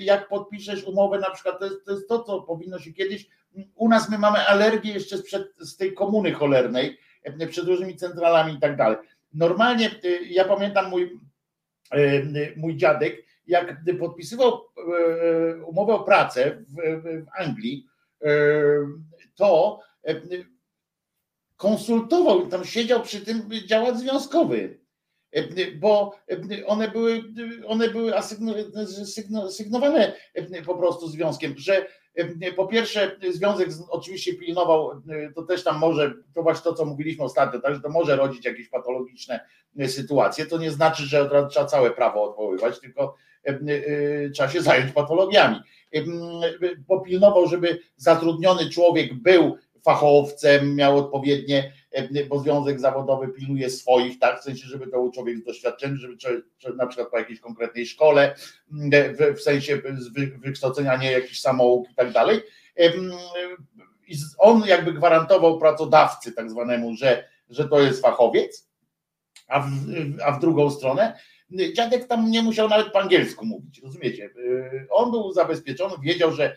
Jak 0.00 0.28
podpiszesz 0.28 0.84
umowę, 0.84 1.18
na 1.18 1.30
przykład, 1.30 1.58
to 1.58 1.64
jest, 1.64 1.84
to 1.84 1.92
jest 1.92 2.08
to, 2.08 2.22
co 2.22 2.42
powinno 2.42 2.78
się 2.78 2.92
kiedyś. 2.92 3.26
U 3.74 3.88
nas 3.88 4.10
my 4.10 4.18
mamy 4.18 4.38
alergię 4.38 4.92
jeszcze 4.92 5.18
sprzed, 5.18 5.54
z 5.58 5.76
tej 5.76 5.94
komuny 5.94 6.32
cholernej, 6.32 6.98
przed 7.50 7.64
różnymi 7.64 7.96
centralami 7.96 8.54
i 8.54 8.60
tak 8.60 8.76
dalej. 8.76 8.96
Normalnie 9.34 9.90
ja 10.28 10.44
pamiętam 10.44 10.90
mój, 10.90 11.20
mój 12.56 12.76
dziadek, 12.76 13.25
jak 13.46 13.82
podpisywał 13.98 14.60
umowę 15.66 15.94
o 15.94 16.04
pracę 16.04 16.64
w, 16.68 17.24
Anglii, 17.38 17.86
to 19.34 19.80
konsultował, 21.56 22.46
tam 22.46 22.64
siedział 22.64 23.02
przy 23.02 23.20
tym 23.20 23.50
działacz 23.66 23.96
związkowy, 23.96 24.80
bo 25.80 26.16
one 26.66 26.88
były, 26.88 27.24
one 27.66 27.88
były 27.88 28.16
asygnowane 29.42 30.12
po 30.66 30.74
prostu 30.74 31.08
związkiem, 31.08 31.54
że 31.56 31.86
po 32.56 32.66
pierwsze 32.66 33.16
związek 33.30 33.68
oczywiście 33.88 34.34
pilnował, 34.34 35.02
to 35.34 35.42
też 35.42 35.64
tam 35.64 35.78
może, 35.78 36.14
to 36.34 36.42
właśnie 36.42 36.64
to, 36.64 36.74
co 36.74 36.84
mówiliśmy 36.84 37.24
ostatnio, 37.24 37.60
także 37.60 37.80
to 37.80 37.88
może 37.88 38.16
rodzić 38.16 38.44
jakieś 38.44 38.68
patologiczne 38.68 39.40
sytuacje, 39.86 40.46
to 40.46 40.58
nie 40.58 40.70
znaczy, 40.70 41.02
że 41.02 41.30
trzeba 41.50 41.66
całe 41.66 41.90
prawo 41.90 42.30
odwoływać, 42.30 42.80
tylko 42.80 43.14
trzeba 44.34 44.48
się 44.48 44.62
zająć 44.62 44.92
patologiami. 44.92 45.56
Popilnował, 46.88 47.46
żeby 47.46 47.78
zatrudniony 47.96 48.70
człowiek 48.70 49.14
był 49.14 49.56
fachowcem, 49.84 50.74
miał 50.74 50.98
odpowiednie, 50.98 51.72
bo 52.28 52.38
związek 52.38 52.80
zawodowy 52.80 53.28
pilnuje 53.28 53.70
swoich, 53.70 54.18
tak, 54.18 54.40
w 54.40 54.44
sensie, 54.44 54.66
żeby 54.66 54.86
to 54.86 54.90
był 54.90 55.10
człowiek 55.10 55.38
z 55.38 55.44
doświadczeniem, 55.44 55.96
żeby 55.96 56.76
na 56.76 56.86
przykład 56.86 57.10
po 57.10 57.18
jakiejś 57.18 57.40
konkretnej 57.40 57.86
szkole, 57.86 58.34
w, 58.70 59.36
w 59.36 59.40
sensie 59.40 59.82
wykształcenia, 60.38 60.96
nie 60.96 61.12
jakiś 61.12 61.40
samouk 61.40 61.90
i 61.90 61.94
tak 61.94 62.12
dalej. 62.12 62.42
I 64.06 64.16
on 64.38 64.62
jakby 64.66 64.92
gwarantował 64.92 65.58
pracodawcy 65.58 66.32
tak 66.32 66.50
zwanemu, 66.50 66.96
że, 66.96 67.28
że 67.50 67.68
to 67.68 67.80
jest 67.80 68.02
fachowiec, 68.02 68.68
a 69.48 69.60
w, 69.60 69.66
a 70.24 70.32
w 70.32 70.40
drugą 70.40 70.70
stronę 70.70 71.18
Dziadek 71.50 72.06
tam 72.06 72.30
nie 72.30 72.42
musiał 72.42 72.68
nawet 72.68 72.92
po 72.92 73.00
angielsku 73.00 73.46
mówić, 73.46 73.82
rozumiecie? 73.82 74.24
Y, 74.24 74.86
on 74.90 75.10
był 75.10 75.32
zabezpieczony, 75.32 75.94
wiedział, 76.02 76.32
że, 76.32 76.56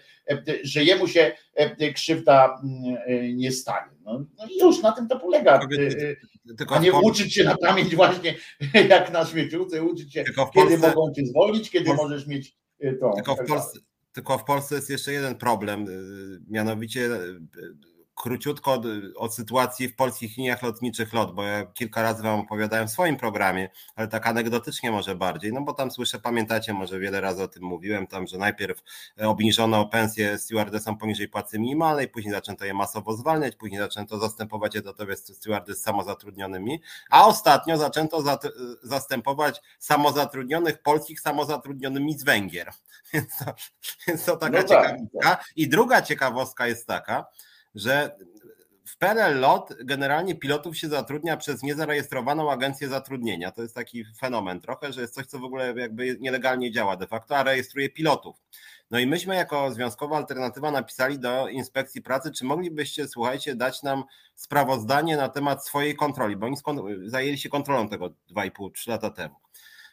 że 0.64 0.84
jemu 0.84 1.08
się 1.08 1.32
e, 1.56 1.94
krzywda 1.94 2.62
mm, 2.64 3.38
nie 3.38 3.52
stanie. 3.52 3.92
No, 4.02 4.26
no 4.38 4.46
i 4.50 4.60
już 4.60 4.82
na 4.82 4.92
tym 4.92 5.08
to 5.08 5.20
polega. 5.20 5.60
Y, 5.72 6.18
a 6.70 6.80
nie 6.80 6.94
uczyć 6.94 7.34
się 7.34 7.44
na 7.44 7.58
pamięć 7.58 7.96
właśnie 7.96 8.36
jak 8.90 9.14
na 9.14 9.26
śmieciówce, 9.26 9.84
uczyć 9.84 10.14
się, 10.14 10.24
kiedy 10.56 10.78
mogą 10.78 11.14
cię 11.14 11.26
zwolnić, 11.26 11.70
kiedy 11.70 11.94
możesz 11.94 12.28
mieć 12.28 12.56
y, 12.84 12.98
to. 13.00 13.14
Tylko 13.16 13.36
w, 13.36 13.46
Polsce, 13.48 13.80
tylko 14.12 14.38
w 14.38 14.44
Polsce 14.44 14.76
jest 14.76 14.90
jeszcze 14.90 15.14
jeden 15.14 15.36
problem, 15.36 15.86
mianowicie 16.50 17.10
króciutko 18.20 18.74
od, 18.74 18.84
od, 19.16 19.36
sytuacji 19.36 19.88
w 19.88 19.96
polskich 19.96 20.38
liniach 20.38 20.64
lotniczych 20.64 21.14
LOT, 21.14 21.36
bo 21.36 21.44
ja 21.44 21.66
kilka 21.66 22.02
razy 22.02 22.24
Wam 22.24 22.40
opowiadałem 22.40 22.88
w 22.88 22.92
swoim 22.92 23.18
programie, 23.18 23.70
ale 23.96 24.08
tak 24.08 24.28
anegdotycznie 24.28 24.92
może 24.92 25.16
bardziej, 25.16 25.54
no 25.54 25.62
bo 25.62 25.74
tam 25.74 25.92
słyszę, 25.92 26.20
pamiętacie, 26.20 26.74
może 26.74 27.00
wiele 27.00 27.22
razy 27.22 27.44
o 27.44 27.48
tym 27.48 27.64
mówiłem, 27.64 28.08
tam, 28.08 28.28
że 28.28 28.38
najpierw 28.38 28.84
obniżono 29.18 29.86
pensję 29.86 30.38
stewardesom 30.38 30.98
poniżej 30.98 31.28
płacy 31.28 31.60
minimalnej, 31.60 32.08
później 32.08 32.34
zaczęto 32.34 32.66
je 32.66 32.74
masowo 32.74 33.14
zwalniać, 33.14 33.56
później 33.56 33.80
zaczęto 33.80 34.20
zastępować 34.20 34.76
etatowe 34.76 35.18
stewardy 35.18 35.76
z 35.76 35.82
samozatrudnionymi, 35.82 36.82
a 37.10 37.28
ostatnio 37.28 37.78
zaczęto 37.78 38.24
zastępować 38.84 39.62
samozatrudnionych 39.80 40.82
polskich 40.82 41.20
samozatrudnionymi 41.20 42.18
z 42.18 42.24
Węgier. 42.24 42.72
Więc 43.14 43.38
to, 43.38 43.46
więc 44.08 44.26
to 44.26 44.38
taka 44.38 44.62
no 44.62 44.64
tak, 44.64 44.68
ciekawostka. 44.68 45.44
I 45.56 45.70
druga 45.70 46.02
ciekawostka 46.02 46.68
jest 46.68 46.88
taka, 46.88 47.26
że 47.76 48.16
w 48.86 48.98
PRL 48.98 49.40
LOT 49.40 49.74
generalnie 49.84 50.36
pilotów 50.36 50.78
się 50.78 50.88
zatrudnia 50.88 51.38
przez 51.38 51.64
niezarejestrowaną 51.64 52.52
agencję 52.52 52.88
zatrudnienia. 52.88 53.52
To 53.52 53.62
jest 53.62 53.76
taki 53.76 54.06
fenomen 54.20 54.62
trochę, 54.62 54.94
że 54.94 55.02
jest 55.02 55.14
coś, 55.14 55.26
co 55.26 55.40
w 55.40 55.44
ogóle 55.44 55.74
jakby 55.78 56.18
nielegalnie 56.20 56.72
działa 56.72 56.98
de 56.98 57.08
facto, 57.08 57.38
a 57.38 57.44
rejestruje 57.44 57.90
pilotów. 57.90 58.36
No 58.92 59.00
i 59.00 59.08
myśmy 59.08 59.36
jako 59.36 59.72
Związkowa 59.72 60.18
Alternatywa 60.18 60.72
napisali 60.72 61.20
do 61.20 61.48
Inspekcji 61.48 62.02
Pracy, 62.02 62.32
czy 62.32 62.46
moglibyście, 62.46 63.08
słuchajcie, 63.08 63.56
dać 63.56 63.84
nam 63.84 64.04
sprawozdanie 64.36 65.18
na 65.18 65.30
temat 65.30 65.66
swojej 65.66 65.96
kontroli, 65.96 66.36
bo 66.36 66.46
oni 66.46 66.58
zajęli 67.06 67.38
się 67.38 67.50
kontrolą 67.50 67.90
tego 67.90 68.10
2,5-3 68.36 68.90
lata 68.90 69.10
temu. 69.10 69.36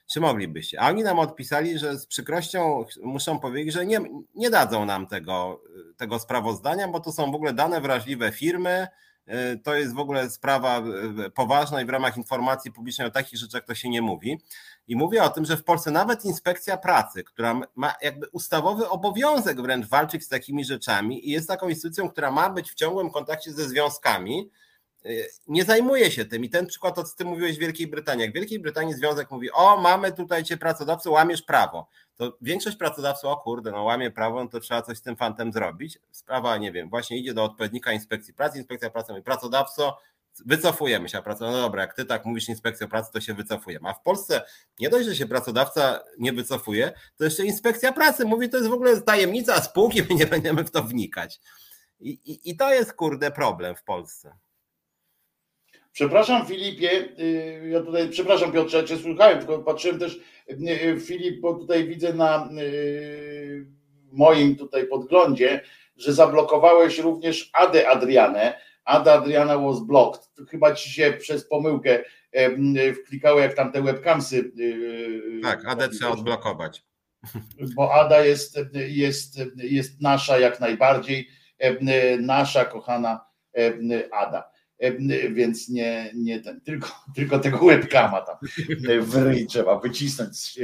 Czy 0.07 0.21
moglibyście? 0.21 0.81
A 0.81 0.89
oni 0.89 1.03
nam 1.03 1.19
odpisali, 1.19 1.79
że 1.79 1.99
z 1.99 2.07
przykrością 2.07 2.85
muszą 3.03 3.39
powiedzieć, 3.39 3.75
że 3.75 3.87
nie, 3.87 4.01
nie 4.35 4.51
dadzą 4.51 4.85
nam 4.85 5.07
tego, 5.07 5.63
tego 5.97 6.19
sprawozdania, 6.19 6.89
bo 6.89 7.01
to 7.01 7.13
są 7.13 7.33
w 7.33 7.35
ogóle 7.35 7.53
dane 7.53 7.81
wrażliwe 7.81 8.33
firmy. 8.33 8.87
Y, 9.29 9.59
to 9.59 9.75
jest 9.75 9.95
w 9.95 9.99
ogóle 9.99 10.31
sprawa 10.31 10.83
y, 11.27 11.31
poważna 11.31 11.83
i 11.83 11.85
w 11.85 11.89
ramach 11.89 12.17
informacji 12.17 12.73
publicznej 12.73 13.09
o 13.09 13.11
takich 13.11 13.39
rzeczach 13.39 13.65
to 13.65 13.75
się 13.75 13.89
nie 13.89 14.03
mówi. 14.03 14.41
I 14.89 14.97
mówię 14.97 15.23
o 15.23 15.29
tym, 15.29 15.45
że 15.45 15.57
w 15.57 15.65
Polsce 15.65 15.91
nawet 15.91 16.25
inspekcja 16.25 16.77
pracy, 16.77 17.25
która 17.25 17.61
ma 17.75 17.95
jakby 18.03 18.29
ustawowy 18.29 18.89
obowiązek 18.89 19.63
wręcz 19.63 19.87
walczyć 19.87 20.25
z 20.25 20.29
takimi 20.29 20.65
rzeczami 20.65 21.29
i 21.29 21.31
jest 21.31 21.49
taką 21.49 21.69
instytucją, 21.69 22.09
która 22.09 22.31
ma 22.31 22.51
być 22.51 22.71
w 22.71 22.75
ciągłym 22.75 23.11
kontakcie 23.11 23.53
ze 23.53 23.69
związkami, 23.69 24.51
Y, 24.51 24.66
nie 25.49 25.65
zajmuje 25.65 26.11
się 26.11 26.25
tym. 26.25 26.45
I 26.45 26.51
ten 26.51 26.67
przykład, 26.67 26.99
o 26.99 27.05
co 27.05 27.17
ty 27.17 27.25
mówiłeś 27.25 27.57
w 27.57 27.61
Wielkiej 27.61 27.87
Brytanii. 27.87 28.23
Jak 28.23 28.31
w 28.31 28.35
Wielkiej 28.35 28.59
Brytanii 28.59 28.95
związek 28.95 29.31
mówi, 29.31 29.53
o 29.53 29.77
mamy 29.77 30.13
tutaj 30.13 30.45
cię 30.45 30.57
pracodawcę, 30.57 31.11
łamiesz 31.11 31.43
prawo. 31.43 31.89
To 32.17 32.37
większość 32.41 32.77
pracodawców, 32.77 33.31
o 33.31 33.37
kurde, 33.37 33.71
no 33.71 33.83
łamie 33.83 34.11
prawo, 34.11 34.45
no 34.45 34.51
to 34.51 34.61
trzeba 34.61 34.83
coś 34.83 34.99
z 34.99 35.03
tym 35.03 35.17
fantem 35.17 35.53
zrobić. 35.53 35.99
Sprawa, 36.11 36.57
nie 36.57 36.73
wiem, 36.73 36.91
właśnie 36.91 37.19
idzie 37.19 37.35
do 37.35 37.45
odpowiednika 37.45 37.93
inspekcji 37.93 38.35
pracy, 38.35 38.59
inspekcja 38.59 38.91
pracy 38.91 39.13
mówi, 39.13 39.25
pracodawco, 39.25 39.99
wycofujemy 40.47 41.09
się, 41.09 41.19
a 41.19 41.23
pracodawca, 41.23 41.57
no 41.57 41.63
dobra, 41.63 41.83
jak 41.83 41.95
ty 41.95 42.05
tak 42.05 42.25
mówisz 42.25 42.49
inspekcja 42.49 42.89
pracy, 42.89 43.13
to 43.13 43.21
się 43.21 43.35
wycofujemy. 43.35 43.89
A 43.89 43.93
w 43.93 44.03
Polsce 44.03 44.43
nie 44.81 44.91
dość, 44.91 45.09
że 45.09 45.17
się 45.17 45.27
pracodawca 45.27 46.05
nie 46.19 46.33
wycofuje, 46.33 46.93
to 47.17 47.25
jeszcze 47.25 47.45
inspekcja 47.45 47.93
pracy 47.93 48.25
mówi, 48.25 48.49
to 48.49 48.57
jest 48.57 48.69
w 48.69 48.73
ogóle 48.73 49.01
tajemnica 49.01 49.61
spółki, 49.63 50.03
my 50.03 50.15
nie 50.15 50.27
będziemy 50.27 50.65
w 50.65 50.71
to 50.71 50.83
wnikać. 50.83 51.41
I, 52.01 52.11
i, 52.11 52.51
i 52.51 52.57
to 52.57 52.75
jest 52.75 52.93
kurde 52.93 53.31
problem 53.31 53.77
w 53.77 53.83
Polsce. 53.83 54.37
Przepraszam 55.97 56.47
Filipie, 56.47 57.09
y, 57.19 57.69
ja 57.73 57.81
tutaj, 57.83 58.09
przepraszam 58.09 58.53
Piotrze, 58.53 58.85
cię 58.85 58.97
słuchałem, 58.97 59.39
tylko 59.39 59.59
patrzyłem 59.59 59.99
też 59.99 60.21
y, 60.51 60.55
y, 60.71 61.01
Filip, 61.01 61.41
bo 61.41 61.55
tutaj 61.55 61.89
widzę 61.89 62.13
na 62.15 62.49
moim 64.13 64.57
tutaj 64.57 64.87
podglądzie, 64.87 65.61
że 65.97 66.13
zablokowałeś 66.13 66.99
również 66.99 67.51
Adę 67.53 67.89
Adrianę. 67.89 68.61
Ada 68.85 69.13
Adriana 69.13 69.59
was 69.59 69.81
blocked. 69.81 70.31
Chyba 70.51 70.75
ci 70.75 70.91
się 70.91 71.13
przez 71.13 71.49
pomyłkę 71.49 72.05
wklikało 73.03 73.41
jak 73.41 73.55
tam 73.55 73.73
te 73.73 73.83
webcamsy. 73.83 74.53
Tak, 75.43 75.67
Adę 75.67 75.89
trzeba 75.89 76.11
odblokować. 76.11 76.85
Bo 77.77 77.95
Ada 77.95 78.25
jest, 78.25 78.59
jest, 78.89 79.41
jest 79.57 80.01
nasza 80.01 80.39
jak 80.39 80.61
najbardziej, 80.61 81.29
nasza 82.21 82.65
kochana 82.65 83.21
Ada. 84.11 84.56
Więc 85.31 85.69
nie, 85.69 86.11
nie 86.15 86.41
ten, 86.41 86.61
tylko, 86.61 87.05
tylko 87.15 87.39
tego 87.39 87.67
webkama 87.67 88.21
tam 88.21 88.37
w 89.01 89.17
ryj 89.17 89.47
trzeba 89.47 89.79
wycisnąć 89.79 90.37
z 90.37 90.59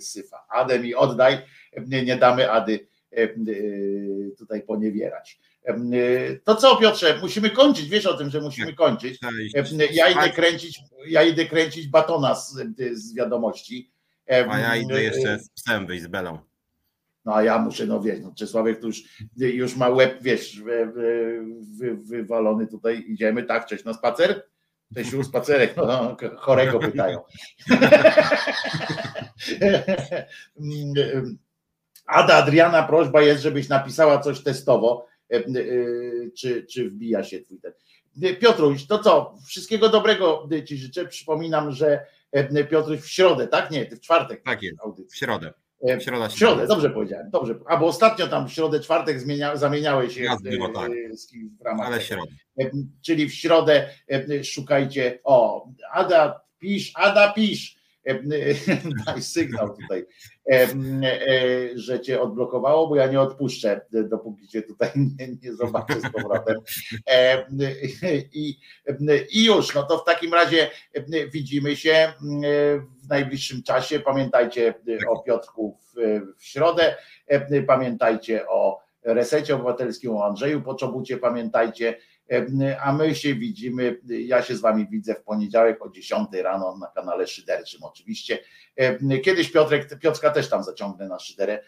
syfa. 0.00 0.46
Adę 0.48 0.78
mi 0.78 0.94
oddaj, 0.94 1.38
nie 1.86 2.16
damy 2.16 2.50
Ady 2.50 2.86
tutaj 4.38 4.62
poniewierać. 4.62 5.40
To 6.44 6.56
co, 6.56 6.76
Piotrze, 6.76 7.18
musimy 7.20 7.50
kończyć, 7.50 7.88
wiesz 7.88 8.06
o 8.06 8.14
tym, 8.14 8.30
że 8.30 8.40
musimy 8.40 8.74
kończyć. 8.74 9.18
Ja 9.92 10.08
idę 10.08 10.30
kręcić, 10.30 10.80
ja 11.06 11.22
idę 11.22 11.46
kręcić 11.46 11.88
batona 11.88 12.34
z, 12.34 12.56
z 12.92 13.14
wiadomości. 13.14 13.92
A 14.28 14.58
ja 14.58 14.76
idę 14.76 15.02
jeszcze 15.02 15.38
z 15.38 15.48
psem 15.48 15.86
wyjść 15.86 16.04
z 16.04 16.06
Belą. 16.06 16.38
No 17.24 17.34
a 17.34 17.42
ja 17.42 17.58
muszę, 17.58 17.86
no 17.86 18.00
wiesz, 18.00 18.20
no 18.22 18.32
Czesławek 18.34 18.80
tu 18.80 18.86
już, 18.86 19.02
już 19.36 19.76
ma 19.76 19.88
łeb, 19.88 20.18
wiesz, 20.22 20.60
wy, 20.62 21.96
wywalony 21.96 22.66
tutaj, 22.66 23.04
idziemy, 23.08 23.42
tak, 23.42 23.66
cześć, 23.66 23.84
na 23.84 23.94
spacer? 23.94 24.42
Cześć, 24.94 25.12
już 25.12 25.26
spacerek, 25.26 25.76
no, 25.76 26.16
chorego 26.36 26.78
pytają. 26.78 27.20
Ada 32.06 32.36
Adriana, 32.36 32.82
prośba 32.82 33.22
jest, 33.22 33.42
żebyś 33.42 33.68
napisała 33.68 34.18
coś 34.18 34.42
testowo, 34.42 35.06
e, 35.32 35.36
e, 35.36 35.42
czy, 36.38 36.66
czy 36.66 36.90
wbija 36.90 37.24
się 37.24 37.40
twój 37.40 37.60
ten. 37.60 37.72
Piotruś, 38.40 38.86
to 38.86 38.98
co? 38.98 39.36
Wszystkiego 39.46 39.88
dobrego 39.88 40.48
Ci 40.66 40.76
życzę. 40.76 41.06
Przypominam, 41.06 41.72
że 41.72 42.06
e, 42.32 42.64
Piotruś 42.64 43.00
w 43.00 43.08
środę, 43.08 43.48
tak? 43.48 43.70
Nie, 43.70 43.86
ty 43.86 43.96
w 43.96 44.00
czwartek. 44.00 44.42
Tak 44.42 44.62
jest, 44.62 44.78
w 45.10 45.16
środę. 45.16 45.52
Środa, 46.00 46.28
w 46.28 46.32
środę, 46.32 46.66
dobrze 46.66 46.90
powiedziałem. 46.90 47.30
Dobrze. 47.30 47.54
A 47.66 47.76
bo 47.76 47.86
ostatnio 47.86 48.26
tam 48.26 48.48
w 48.48 48.52
środę, 48.52 48.80
czwartek 48.80 49.20
zmienia, 49.20 49.56
zamieniałeś 49.56 50.14
się 50.14 50.24
było, 50.42 50.68
tak. 50.68 50.90
w 51.60 51.64
ramach. 51.64 51.86
Ale 51.86 52.00
środę. 52.00 52.32
Czyli 53.02 53.28
w 53.28 53.34
środę 53.34 53.88
szukajcie. 54.42 55.18
O, 55.24 55.68
Ada, 55.92 56.40
pisz, 56.58 56.92
Ada, 56.94 57.32
pisz 57.32 57.79
daj 59.06 59.22
sygnał 59.22 59.76
tutaj, 59.76 60.06
że 61.74 62.00
cię 62.00 62.20
odblokowało, 62.20 62.88
bo 62.88 62.96
ja 62.96 63.06
nie 63.06 63.20
odpuszczę, 63.20 63.80
dopóki 63.92 64.48
cię 64.48 64.62
tutaj 64.62 64.90
nie, 65.18 65.28
nie 65.42 65.54
zobaczę 65.54 66.00
z 66.00 66.12
powrotem. 66.12 66.56
I, 68.32 68.58
I 69.30 69.44
już, 69.44 69.74
no 69.74 69.82
to 69.82 69.98
w 69.98 70.04
takim 70.04 70.34
razie 70.34 70.70
widzimy 71.32 71.76
się 71.76 72.12
w 73.02 73.08
najbliższym 73.08 73.62
czasie. 73.62 74.00
Pamiętajcie 74.00 74.74
o 75.08 75.22
Piotrku 75.22 75.78
w, 75.80 76.20
w 76.36 76.44
środę, 76.44 76.96
pamiętajcie 77.66 78.48
o 78.48 78.80
resecie 79.04 79.54
obywatelskim, 79.54 80.16
o 80.16 80.26
Andrzeju 80.26 80.62
Poczobucie, 80.62 81.16
pamiętajcie 81.16 81.96
a 82.82 82.92
my 82.92 83.14
się 83.14 83.34
widzimy, 83.34 84.00
ja 84.08 84.42
się 84.42 84.56
z 84.56 84.60
wami 84.60 84.86
widzę 84.90 85.14
w 85.14 85.22
poniedziałek 85.22 85.86
o 85.86 85.90
10 85.90 86.28
rano 86.42 86.76
na 86.76 86.86
kanale 86.86 87.26
Szyderczym 87.26 87.82
oczywiście. 87.82 88.38
Kiedyś 89.24 89.52
Piotrek, 89.52 89.98
Piotrka 89.98 90.30
też 90.30 90.48
tam 90.48 90.62
zaciągnę 90.64 91.08
na 91.08 91.18
Szyderę, 91.18 91.62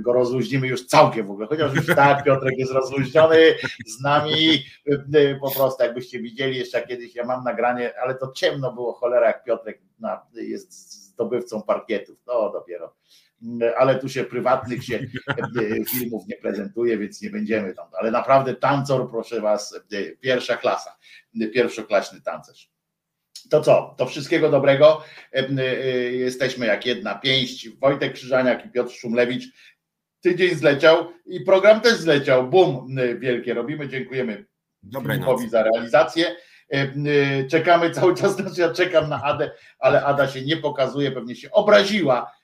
go 0.00 0.12
rozluźnimy 0.12 0.66
już 0.66 0.86
całkiem 0.86 1.26
w 1.26 1.30
ogóle, 1.30 1.46
chociaż 1.46 1.74
już 1.74 1.86
tak 1.86 2.24
Piotrek 2.24 2.58
jest 2.58 2.72
rozluźniony 2.72 3.54
z 3.86 4.00
nami, 4.00 4.64
po 5.40 5.50
prostu 5.50 5.82
jakbyście 5.82 6.18
widzieli 6.20 6.58
jeszcze 6.58 6.86
kiedyś, 6.86 7.14
ja 7.14 7.24
mam 7.24 7.44
nagranie, 7.44 8.00
ale 8.00 8.14
to 8.14 8.32
ciemno 8.32 8.72
było 8.72 8.92
cholera 8.92 9.26
jak 9.26 9.44
Piotrek 9.44 9.80
jest 10.34 10.92
zdobywcą 10.92 11.62
parkietów, 11.62 12.22
to 12.24 12.52
dopiero 12.52 12.94
ale 13.76 13.98
tu 13.98 14.08
się 14.08 14.24
prywatnych 14.24 14.84
się 14.84 14.96
e, 14.96 15.84
filmów 15.84 16.26
nie 16.28 16.36
prezentuje, 16.36 16.98
więc 16.98 17.22
nie 17.22 17.30
będziemy 17.30 17.74
tam. 17.74 17.86
Ale 17.98 18.10
naprawdę 18.10 18.54
tancor, 18.54 19.10
proszę 19.10 19.40
was, 19.40 19.80
e, 19.92 20.16
pierwsza 20.20 20.56
klasa, 20.56 20.96
pierwszoklaśny 21.54 22.20
tancerz. 22.20 22.70
To 23.50 23.60
co? 23.60 23.94
To 23.98 24.06
wszystkiego 24.06 24.50
dobrego. 24.50 25.02
E, 25.32 25.62
jesteśmy 26.12 26.66
jak 26.66 26.86
jedna 26.86 27.14
pięść. 27.14 27.68
Wojtek 27.68 28.12
Krzyżaniak 28.12 28.66
i 28.66 28.70
Piotr 28.70 28.92
Szumlewicz. 28.92 29.44
Tydzień 30.20 30.54
zleciał 30.54 31.12
i 31.26 31.40
program 31.40 31.80
też 31.80 31.94
zleciał. 31.94 32.50
Bum, 32.50 32.96
wielkie 33.18 33.54
robimy. 33.54 33.88
Dziękujemy 33.88 34.44
Filipowi 35.02 35.48
za 35.48 35.62
realizację. 35.62 36.36
Czekamy 37.50 37.90
cały 37.90 38.14
czas, 38.14 38.36
znaczy 38.36 38.60
ja 38.60 38.72
czekam 38.72 39.08
na 39.08 39.22
Adę, 39.22 39.50
ale 39.78 40.04
Ada 40.04 40.28
się 40.28 40.42
nie 40.42 40.56
pokazuje, 40.56 41.12
pewnie 41.12 41.36
się 41.36 41.50
obraziła 41.50 42.32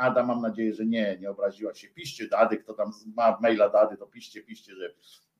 Ada, 0.00 0.26
mam 0.26 0.40
nadzieję, 0.40 0.74
że 0.74 0.86
nie, 0.86 1.18
nie 1.20 1.30
obraziła 1.30 1.74
się. 1.74 1.88
Piszcie 1.88 2.28
do 2.28 2.38
Ady, 2.38 2.56
kto 2.56 2.74
tam 2.74 2.92
ma 3.16 3.38
maila 3.42 3.68
do 3.68 3.80
Ady, 3.80 3.96
to 3.96 4.06
piszcie, 4.06 4.42
piszcie, 4.42 4.74
że, 4.74 4.94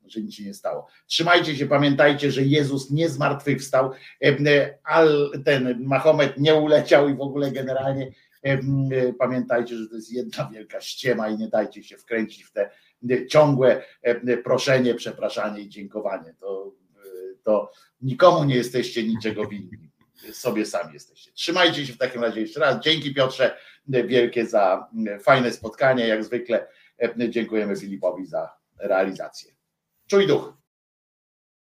że 0.07 0.21
nic 0.21 0.35
się 0.35 0.45
nie 0.45 0.55
stało. 0.55 0.87
Trzymajcie 1.07 1.57
się, 1.57 1.67
pamiętajcie, 1.67 2.31
że 2.31 2.43
Jezus 2.43 2.91
nie 2.91 3.09
zmartwychwstał, 3.09 3.91
e, 4.25 4.79
al 4.85 5.31
ten 5.45 5.85
Mahomet 5.85 6.39
nie 6.39 6.55
uleciał 6.55 7.09
i 7.09 7.15
w 7.15 7.21
ogóle 7.21 7.53
generalnie 7.53 8.13
e, 8.43 8.59
pamiętajcie, 9.13 9.77
że 9.77 9.89
to 9.89 9.95
jest 9.95 10.13
jedna 10.13 10.51
wielka 10.53 10.81
ściema 10.81 11.29
i 11.29 11.39
nie 11.39 11.49
dajcie 11.49 11.83
się 11.83 11.97
wkręcić 11.97 12.45
w 12.45 12.53
te 12.53 12.71
ciągłe 13.31 13.83
proszenie, 14.45 14.95
przepraszanie 14.95 15.61
i 15.61 15.69
dziękowanie. 15.69 16.35
To, 16.41 16.75
to 17.43 17.73
nikomu 18.03 18.45
nie 18.45 18.57
jesteście 18.57 19.03
niczego 19.03 19.47
winni. 19.47 19.91
Sobie 20.33 20.67
sami 20.67 20.93
jesteście. 20.93 21.33
Trzymajcie 21.33 21.87
się 21.87 21.93
w 21.93 21.99
takim 21.99 22.23
razie 22.23 22.41
jeszcze 22.41 22.61
raz. 22.61 22.85
Dzięki 22.85 23.15
Piotrze 23.15 23.57
wielkie 23.89 24.47
za 24.47 24.89
fajne 25.23 25.53
spotkanie. 25.53 26.07
Jak 26.07 26.25
zwykle 26.25 26.67
dziękujemy 27.29 27.77
Filipowi 27.77 28.27
za 28.27 28.57
realizację. 28.79 29.53
Czuj 30.07 30.27
duch. 30.27 30.64